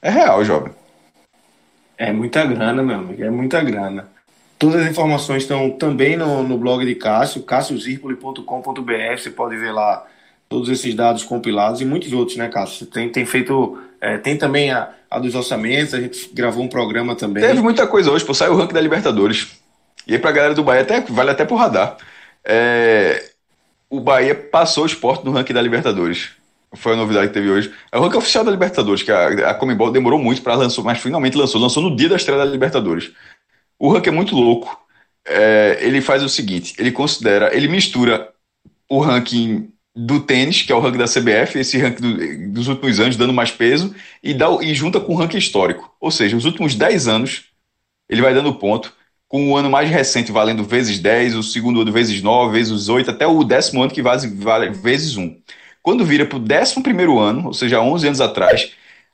É 0.02 0.10
real, 0.10 0.44
jovem. 0.44 0.72
É 1.96 2.12
muita 2.12 2.44
grana, 2.44 2.82
meu 2.82 2.96
amigo, 2.96 3.22
é 3.22 3.30
muita 3.30 3.62
grana. 3.62 4.08
Todas 4.58 4.82
as 4.82 4.90
informações 4.90 5.44
estão 5.44 5.70
também 5.70 6.16
no, 6.16 6.42
no 6.42 6.58
blog 6.58 6.84
de 6.84 6.96
Cássio, 6.96 7.44
cassiozirpoli.com.br, 7.44 9.16
você 9.16 9.30
pode 9.30 9.56
ver 9.56 9.70
lá 9.70 10.04
todos 10.48 10.68
esses 10.68 10.94
dados 10.94 11.22
compilados 11.22 11.80
e 11.80 11.84
muitos 11.84 12.12
outros, 12.12 12.36
né, 12.36 12.48
Cássio? 12.48 12.86
Tem, 12.86 13.08
tem 13.08 13.24
feito. 13.24 13.80
É, 14.00 14.16
tem 14.18 14.36
também 14.36 14.70
a, 14.70 14.90
a, 15.10 15.18
dos 15.18 15.34
orçamentos, 15.34 15.94
a 15.94 16.00
gente 16.00 16.30
gravou 16.32 16.62
um 16.62 16.68
programa 16.68 17.14
também. 17.14 17.42
Teve 17.42 17.60
muita 17.60 17.86
coisa 17.86 18.10
hoje, 18.10 18.24
pô, 18.24 18.32
saiu 18.32 18.52
o 18.52 18.56
ranking 18.56 18.74
da 18.74 18.80
Libertadores. 18.80 19.58
E 20.06 20.14
aí 20.14 20.18
pra 20.18 20.32
galera 20.32 20.54
do 20.54 20.62
Bahia 20.62 20.82
até, 20.82 21.00
vale 21.00 21.30
até 21.30 21.44
pro 21.44 21.56
radar. 21.56 21.96
É, 22.44 23.30
o 23.90 24.00
Bahia 24.00 24.34
passou 24.34 24.84
o 24.84 24.86
esporte 24.86 25.24
no 25.24 25.32
ranking 25.32 25.52
da 25.52 25.62
Libertadores. 25.62 26.30
Foi 26.74 26.92
a 26.92 26.96
novidade 26.96 27.28
que 27.28 27.34
teve 27.34 27.50
hoje. 27.50 27.72
É 27.90 27.98
o 27.98 28.02
ranking 28.02 28.18
oficial 28.18 28.44
da 28.44 28.50
Libertadores, 28.50 29.02
que 29.02 29.10
a, 29.10 29.50
a 29.50 29.54
Comembol 29.54 29.90
demorou 29.90 30.18
muito 30.18 30.42
para 30.42 30.54
lançar, 30.54 30.82
mas 30.82 30.98
finalmente 30.98 31.36
lançou. 31.36 31.60
Lançou 31.60 31.82
no 31.82 31.96
dia 31.96 32.08
da 32.08 32.16
estreia 32.16 32.38
da 32.38 32.44
Libertadores. 32.44 33.10
O 33.78 33.90
ranking 33.90 34.10
é 34.10 34.12
muito 34.12 34.34
louco. 34.34 34.78
É, 35.24 35.78
ele 35.80 36.00
faz 36.00 36.22
o 36.22 36.28
seguinte: 36.28 36.74
ele 36.78 36.92
considera, 36.92 37.54
ele 37.56 37.68
mistura 37.68 38.30
o 38.88 39.00
ranking 39.00 39.70
do 40.00 40.20
tênis, 40.20 40.62
que 40.62 40.70
é 40.70 40.74
o 40.76 40.78
ranking 40.78 40.98
da 40.98 41.06
CBF, 41.06 41.58
esse 41.58 41.76
ranking 41.76 42.00
do, 42.00 42.52
dos 42.52 42.68
últimos 42.68 43.00
anos, 43.00 43.16
dando 43.16 43.32
mais 43.32 43.50
peso, 43.50 43.92
e, 44.22 44.32
dá, 44.32 44.46
e 44.60 44.72
junta 44.72 45.00
com 45.00 45.12
o 45.12 45.16
ranking 45.16 45.38
histórico. 45.38 45.92
Ou 46.00 46.12
seja, 46.12 46.36
os 46.36 46.44
últimos 46.44 46.76
10 46.76 47.08
anos, 47.08 47.46
ele 48.08 48.22
vai 48.22 48.32
dando 48.32 48.54
ponto, 48.54 48.92
com 49.26 49.50
o 49.50 49.56
ano 49.56 49.68
mais 49.68 49.90
recente 49.90 50.30
valendo 50.30 50.62
vezes 50.62 51.00
10, 51.00 51.34
o 51.34 51.42
segundo 51.42 51.80
ano 51.80 51.90
vezes 51.90 52.22
9, 52.22 52.52
vezes 52.52 52.88
8, 52.88 53.10
até 53.10 53.26
o 53.26 53.42
décimo 53.42 53.82
ano 53.82 53.92
que 53.92 54.00
vale, 54.00 54.28
vale 54.28 54.70
vezes 54.70 55.16
1. 55.16 55.36
Quando 55.82 56.04
vira 56.04 56.24
para 56.24 56.36
o 56.36 56.40
décimo 56.40 56.82
primeiro 56.82 57.18
ano, 57.18 57.46
ou 57.46 57.52
seja, 57.52 57.80
11 57.80 58.06
anos 58.06 58.20
atrás, 58.20 58.70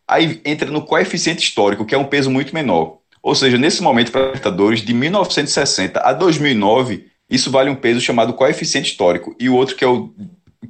aí 0.06 0.40
entra 0.44 0.70
no 0.70 0.82
coeficiente 0.82 1.42
histórico, 1.42 1.86
que 1.86 1.94
é 1.94 1.98
um 1.98 2.04
peso 2.04 2.30
muito 2.30 2.54
menor. 2.54 2.98
Ou 3.22 3.34
seja, 3.34 3.56
nesse 3.56 3.82
momento, 3.82 4.12
para 4.12 4.26
Libertadores, 4.26 4.82
de 4.82 4.92
1960 4.92 5.98
a 6.00 6.12
2009, 6.12 7.06
isso 7.30 7.50
vale 7.50 7.70
um 7.70 7.74
peso 7.74 8.02
chamado 8.02 8.34
coeficiente 8.34 8.90
histórico. 8.90 9.34
E 9.40 9.48
o 9.48 9.54
outro, 9.54 9.74
que 9.74 9.82
é 9.82 9.88
o 9.88 10.12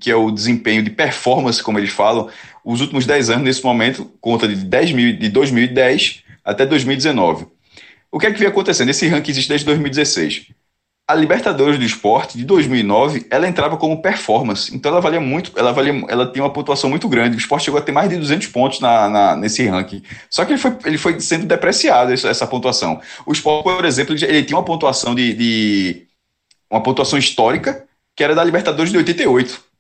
que 0.00 0.10
é 0.10 0.16
o 0.16 0.30
desempenho 0.30 0.82
de 0.82 0.90
performance, 0.90 1.62
como 1.62 1.78
eles 1.78 1.90
falam, 1.90 2.28
os 2.64 2.80
últimos 2.80 3.06
10 3.06 3.30
anos, 3.30 3.44
nesse 3.44 3.64
momento, 3.64 4.10
conta 4.20 4.48
de, 4.48 4.56
10 4.56 4.92
mil, 4.92 5.16
de 5.16 5.28
2010 5.28 6.22
até 6.44 6.64
2019. 6.66 7.46
O 8.10 8.18
que 8.18 8.26
é 8.26 8.32
que 8.32 8.38
vem 8.38 8.48
acontecendo? 8.48 8.90
Esse 8.90 9.08
ranking 9.08 9.30
existe 9.30 9.48
desde 9.48 9.66
2016. 9.66 10.46
A 11.06 11.14
Libertadores 11.14 11.78
do 11.78 11.84
Esporte, 11.84 12.38
de 12.38 12.44
2009, 12.46 13.26
ela 13.28 13.46
entrava 13.46 13.76
como 13.76 14.00
performance. 14.00 14.74
Então 14.74 14.90
ela 14.90 15.02
valia 15.02 15.20
muito, 15.20 15.52
ela 15.54 15.72
valia, 15.72 16.02
ela 16.08 16.30
tinha 16.32 16.42
uma 16.42 16.52
pontuação 16.52 16.88
muito 16.88 17.06
grande. 17.08 17.36
O 17.36 17.38
esporte 17.38 17.64
chegou 17.64 17.78
a 17.78 17.82
ter 17.82 17.92
mais 17.92 18.08
de 18.08 18.16
200 18.16 18.46
pontos 18.46 18.80
na, 18.80 19.10
na 19.10 19.36
nesse 19.36 19.66
ranking. 19.66 20.02
Só 20.30 20.46
que 20.46 20.52
ele 20.52 20.58
foi, 20.58 20.76
ele 20.86 20.96
foi 20.96 21.20
sendo 21.20 21.44
depreciado, 21.44 22.12
essa, 22.12 22.28
essa 22.28 22.46
pontuação. 22.46 23.00
O 23.26 23.32
esporte, 23.32 23.64
por 23.64 23.84
exemplo, 23.84 24.14
ele 24.14 24.44
tinha 24.44 24.56
uma 24.56 24.64
pontuação 24.64 25.14
de, 25.14 25.34
de 25.34 26.06
uma 26.70 26.82
pontuação 26.82 27.18
histórica, 27.18 27.84
que 28.16 28.24
era 28.24 28.34
da 28.34 28.42
Libertadores 28.42 28.90
de 28.90 28.96
88 28.96 29.73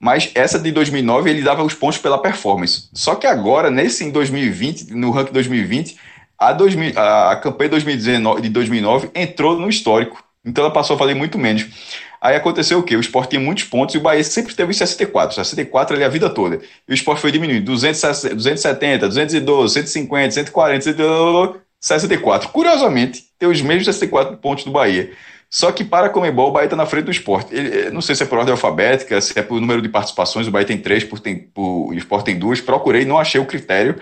mas 0.00 0.30
essa 0.34 0.58
de 0.58 0.70
2009 0.70 1.30
ele 1.30 1.42
dava 1.42 1.62
os 1.62 1.74
pontos 1.74 1.98
pela 1.98 2.18
performance. 2.18 2.88
Só 2.92 3.14
que 3.14 3.26
agora, 3.26 3.70
nesse 3.70 4.04
em 4.04 4.10
2020, 4.10 4.92
no 4.94 5.10
ranking 5.10 5.32
2020, 5.32 5.96
a, 6.38 6.52
2000, 6.52 6.92
a 6.98 7.36
campanha 7.36 7.70
2019, 7.70 8.42
de 8.42 8.48
2009 8.50 9.10
entrou 9.14 9.58
no 9.58 9.68
histórico. 9.68 10.22
Então 10.44 10.64
ela 10.64 10.72
passou 10.72 10.94
a 10.94 10.98
valer 10.98 11.16
muito 11.16 11.38
menos. 11.38 11.66
Aí 12.20 12.34
aconteceu 12.36 12.78
o 12.78 12.82
quê? 12.82 12.96
O 12.96 13.00
Sport 13.00 13.30
tinha 13.30 13.40
muitos 13.40 13.64
pontos 13.64 13.94
e 13.94 13.98
o 13.98 14.00
Bahia 14.00 14.22
sempre 14.24 14.54
teve 14.54 14.72
64. 14.72 15.34
64 15.34 15.96
ali 15.96 16.04
a 16.04 16.08
vida 16.08 16.30
toda. 16.30 16.60
E 16.88 16.92
o 16.92 16.94
Sport 16.94 17.20
foi 17.20 17.30
diminuindo. 17.30 17.64
270, 17.64 19.06
212, 19.08 19.74
150, 19.74 20.30
140, 20.32 20.84
164. 21.80 22.48
Curiosamente, 22.50 23.24
tem 23.38 23.48
os 23.48 23.60
mesmos 23.60 23.86
64 23.86 24.36
pontos 24.38 24.64
do 24.64 24.70
Bahia. 24.70 25.12
Só 25.50 25.70
que 25.70 25.84
para 25.84 26.06
a 26.06 26.10
Comebol, 26.10 26.48
o 26.48 26.52
Bahia 26.52 26.66
está 26.66 26.76
na 26.76 26.86
frente 26.86 27.04
do 27.04 27.10
esporte. 27.10 27.54
Ele, 27.54 27.90
não 27.90 28.00
sei 28.00 28.14
se 28.14 28.22
é 28.22 28.26
por 28.26 28.38
ordem 28.38 28.52
alfabética, 28.52 29.20
se 29.20 29.38
é 29.38 29.42
por 29.42 29.60
número 29.60 29.80
de 29.80 29.88
participações. 29.88 30.46
O 30.46 30.50
Bahia 30.50 30.66
tem 30.66 30.78
três, 30.78 31.04
por, 31.04 31.20
tem, 31.20 31.38
por, 31.38 31.88
o 31.88 31.94
esporte 31.94 32.26
tem 32.26 32.38
duas. 32.38 32.60
Procurei, 32.60 33.04
não 33.04 33.18
achei 33.18 33.40
o 33.40 33.46
critério, 33.46 33.96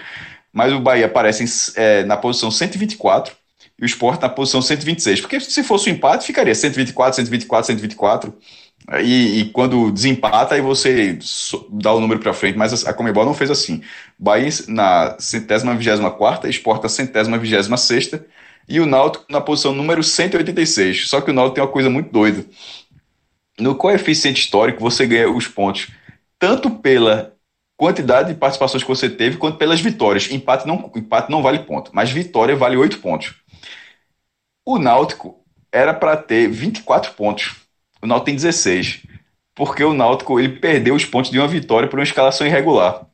mas 0.53 0.73
o 0.73 0.81
Bahia 0.81 1.07
aparece 1.07 1.45
em, 1.45 1.81
é, 1.81 2.05
na 2.05 2.17
posição 2.17 2.51
124 2.51 3.35
e 3.79 3.85
o 3.85 3.87
esporte 3.87 4.23
na 4.23 4.29
posição 4.29 4.63
126. 4.63 5.21
Porque 5.21 5.39
se 5.39 5.63
fosse 5.63 5.91
um 5.91 5.93
empate, 5.93 6.27
ficaria 6.27 6.55
124, 6.55 7.17
124, 7.17 7.67
124. 7.67 8.35
E, 9.03 9.41
e 9.41 9.45
quando 9.47 9.91
desempata, 9.91 10.55
aí 10.55 10.61
você 10.61 11.19
dá 11.71 11.93
o 11.93 12.01
número 12.01 12.21
para 12.21 12.33
frente. 12.33 12.57
Mas 12.57 12.87
a 12.87 12.93
Comebol 12.93 13.25
não 13.25 13.35
fez 13.35 13.51
assim. 13.51 13.83
Bahia 14.19 14.49
na 14.69 15.17
centésima 15.19 15.75
vigésima 15.75 16.11
quarta, 16.11 16.49
esporte 16.49 16.85
na 16.85 16.89
centésima 16.89 17.39
vigésima 17.39 17.77
sexta 17.77 18.25
e 18.69 18.81
o 18.81 18.87
Náutico 18.87 19.25
na 19.29 19.41
posição 19.41 19.73
número 19.73 20.03
186. 20.03 21.09
Só 21.09 21.21
que 21.21 21.31
o 21.31 21.35
Náutico 21.35 21.55
tem 21.57 21.65
uma 21.65 21.71
coisa 21.71 21.91
muito 21.91 22.11
doida. 22.11 22.45
No 23.59 23.75
coeficiente 23.75 24.41
histórico, 24.41 24.81
você 24.81 25.07
ganha 25.07 25.31
os 25.31 25.47
pontos 25.47 25.91
tanto 26.39 26.71
pela 26.71 27.35
quantidade 27.77 28.33
de 28.33 28.39
participações 28.39 28.83
que 28.83 28.89
você 28.89 29.09
teve, 29.09 29.37
quanto 29.37 29.59
pelas 29.59 29.81
vitórias. 29.81 30.31
Empate 30.31 30.67
não, 30.67 30.91
empate 30.95 31.31
não 31.31 31.43
vale 31.43 31.61
ponto, 31.61 31.91
mas 31.95 32.11
vitória 32.11 32.57
vale 32.57 32.77
8 32.77 32.99
pontos. 32.99 33.35
O 34.65 34.79
Náutico 34.79 35.45
era 35.73 35.93
para 35.93 36.17
ter 36.17 36.49
24 36.49 37.13
pontos. 37.13 37.57
O 38.03 38.07
Náutico 38.07 38.27
tem 38.27 38.35
16. 38.35 39.03
Porque 39.55 39.85
o 39.85 39.95
Náutico 39.95 40.39
ele 40.39 40.59
perdeu 40.59 40.95
os 40.95 41.05
pontos 41.05 41.31
de 41.31 41.39
uma 41.39 41.49
vitória 41.49 41.89
por 41.89 41.99
uma 41.99 42.05
escalação 42.05 42.47
irregular. 42.47 43.07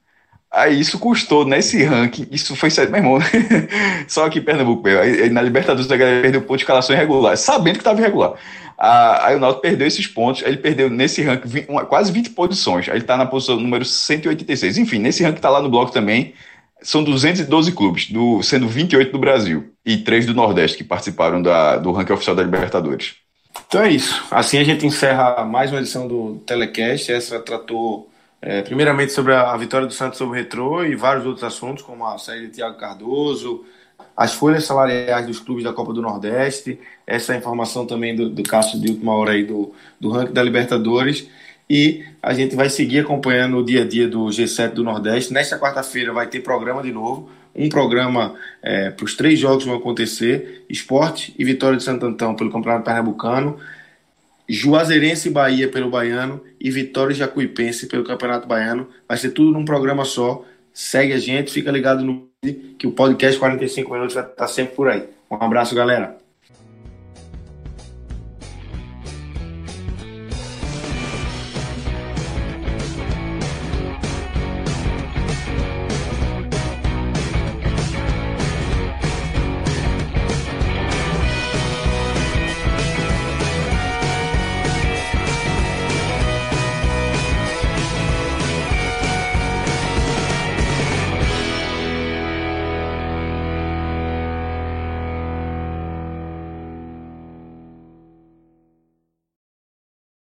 Aí 0.53 0.81
isso 0.81 0.99
custou 0.99 1.45
nesse 1.45 1.85
ranking, 1.85 2.27
isso 2.29 2.57
foi 2.57 2.71
certo, 2.71 2.91
meu 2.91 2.99
irmão. 2.99 3.19
Só 4.09 4.29
que 4.29 4.41
Pernambuco, 4.41 4.89
aí, 4.89 5.31
na 5.31 5.41
Libertadores 5.41 5.89
a 5.89 5.97
galera 5.97 6.23
perdeu 6.23 6.43
ponto 6.43 6.57
de 6.57 6.65
escalação 6.65 6.95
irregular, 6.95 7.37
sabendo 7.37 7.75
que 7.75 7.81
estava 7.81 8.01
irregular. 8.01 8.35
aí 8.77 9.37
o 9.37 9.39
Náutico 9.39 9.63
perdeu 9.63 9.87
esses 9.87 10.09
pontos, 10.09 10.43
ele 10.43 10.57
perdeu 10.57 10.91
nesse 10.91 11.23
ranking 11.23 11.49
20, 11.49 11.69
uma, 11.69 11.85
quase 11.85 12.11
20 12.11 12.31
posições. 12.31 12.89
Aí 12.89 12.95
ele 12.95 13.05
está 13.05 13.17
na 13.17 13.27
posição 13.27 13.61
número 13.61 13.85
186. 13.85 14.79
Enfim, 14.79 14.99
nesse 14.99 15.23
ranking 15.23 15.37
está 15.37 15.51
lá 15.51 15.63
no 15.63 15.71
bloco 15.71 15.93
também. 15.93 16.35
São 16.83 17.05
212 17.05 17.71
clubes, 17.71 18.11
do, 18.11 18.43
sendo 18.43 18.67
28 18.67 19.13
do 19.13 19.19
Brasil 19.21 19.73
e 19.87 19.99
3 19.99 20.27
do 20.27 20.35
Nordeste 20.35 20.79
que 20.79 20.83
participaram 20.83 21.41
da, 21.41 21.77
do 21.77 21.93
ranking 21.93 22.13
oficial 22.13 22.35
da 22.35 22.43
Libertadores. 22.43 23.15
Então 23.69 23.83
é 23.83 23.91
isso. 23.91 24.25
Assim 24.33 24.59
a 24.59 24.65
gente 24.65 24.85
encerra 24.85 25.45
mais 25.45 25.71
uma 25.71 25.79
edição 25.79 26.09
do 26.09 26.43
Telecast. 26.45 27.13
Essa 27.13 27.39
tratou 27.39 28.10
é, 28.43 28.63
primeiramente 28.63 29.13
sobre 29.13 29.35
a, 29.35 29.57
vitória 29.57 29.87
do 29.87 29.93
Santos 29.93 30.19
sobre 30.19 30.39
o 30.39 30.43
Retrô 30.43 30.85
e 30.85 30.95
vários 30.95 31.27
outros 31.27 31.45
assuntos, 31.45 31.83
como 31.83 32.07
a 32.07 32.17
saída 32.19 32.47
de 32.47 32.53
Thiago 32.53 32.79
Cardoso, 32.79 33.65
as 34.17 34.33
folhas 34.33 34.65
salariais 34.65 35.27
dos 35.27 35.39
clubes 35.39 35.65
da 35.65 35.73
Copa 35.73 35.93
do 35.93 36.01
Nordeste, 36.01 36.81
essa 37.07 37.37
informação 37.37 37.87
também 37.87 38.17
do, 38.17 38.31
do 38.31 38.43
Cássio 38.43 38.81
de 38.81 38.91
última 38.91 39.15
hora 39.15 39.33
aí 39.33 39.45
do, 39.45 39.73
do 40.01 40.11
ranking 40.11 40.33
da 40.33 40.43
Libertadores. 40.43 41.29
E 41.69 42.05
a 42.21 42.35
gente 42.35 42.57
vai 42.57 42.69
seguir 42.69 42.99
acompanhando 43.01 43.59
o 43.59 43.65
dia 43.65 43.83
a 43.83 43.87
dia 43.87 44.09
do 44.09 44.25
G7 44.27 44.71
do 44.71 44.83
Nordeste. 44.83 45.33
Nesta 45.33 45.57
quarta-feira 45.57 46.13
vai 46.13 46.27
ter 46.27 46.41
programa 46.41 46.83
de 46.83 46.91
novo. 46.91 47.31
Um 47.55 47.69
programa 47.69 48.35
é, 48.61 48.91
para 48.91 49.05
os 49.05 49.15
três 49.15 49.39
jogos 49.39 49.63
que 49.63 49.71
vão 49.71 49.79
acontecer: 49.79 50.65
Esporte 50.69 51.33
e 51.39 51.45
Vitória 51.45 51.77
de 51.77 51.85
Santo 51.85 52.07
Antão 52.07 52.35
pelo 52.35 52.51
Campeonato 52.51 52.85
Pernambucano. 52.85 53.59
Juazeirense 54.53 55.29
e 55.29 55.31
Bahia 55.31 55.69
pelo 55.69 55.91
Baiano 55.91 56.43
e 56.61 56.71
Vitória 56.71 57.13
e 57.13 57.17
Jacuipense 57.17 57.87
pelo 57.87 58.03
Campeonato 58.03 58.49
Baiano. 58.49 58.89
Vai 59.07 59.17
ser 59.17 59.31
tudo 59.31 59.53
num 59.53 59.65
programa 59.65 60.05
só. 60.05 60.45
Segue 60.73 61.13
a 61.13 61.19
gente, 61.19 61.53
fica 61.53 61.71
ligado 61.71 62.03
no 62.03 62.29
que 62.79 62.87
o 62.87 62.93
podcast 62.93 63.39
45 63.39 63.93
minutos 63.93 64.15
vai 64.15 64.25
estar 64.25 64.49
sempre 64.49 64.75
por 64.75 64.89
aí. 64.89 65.05
Um 65.31 65.37
abraço, 65.37 65.75
galera. 65.75 66.19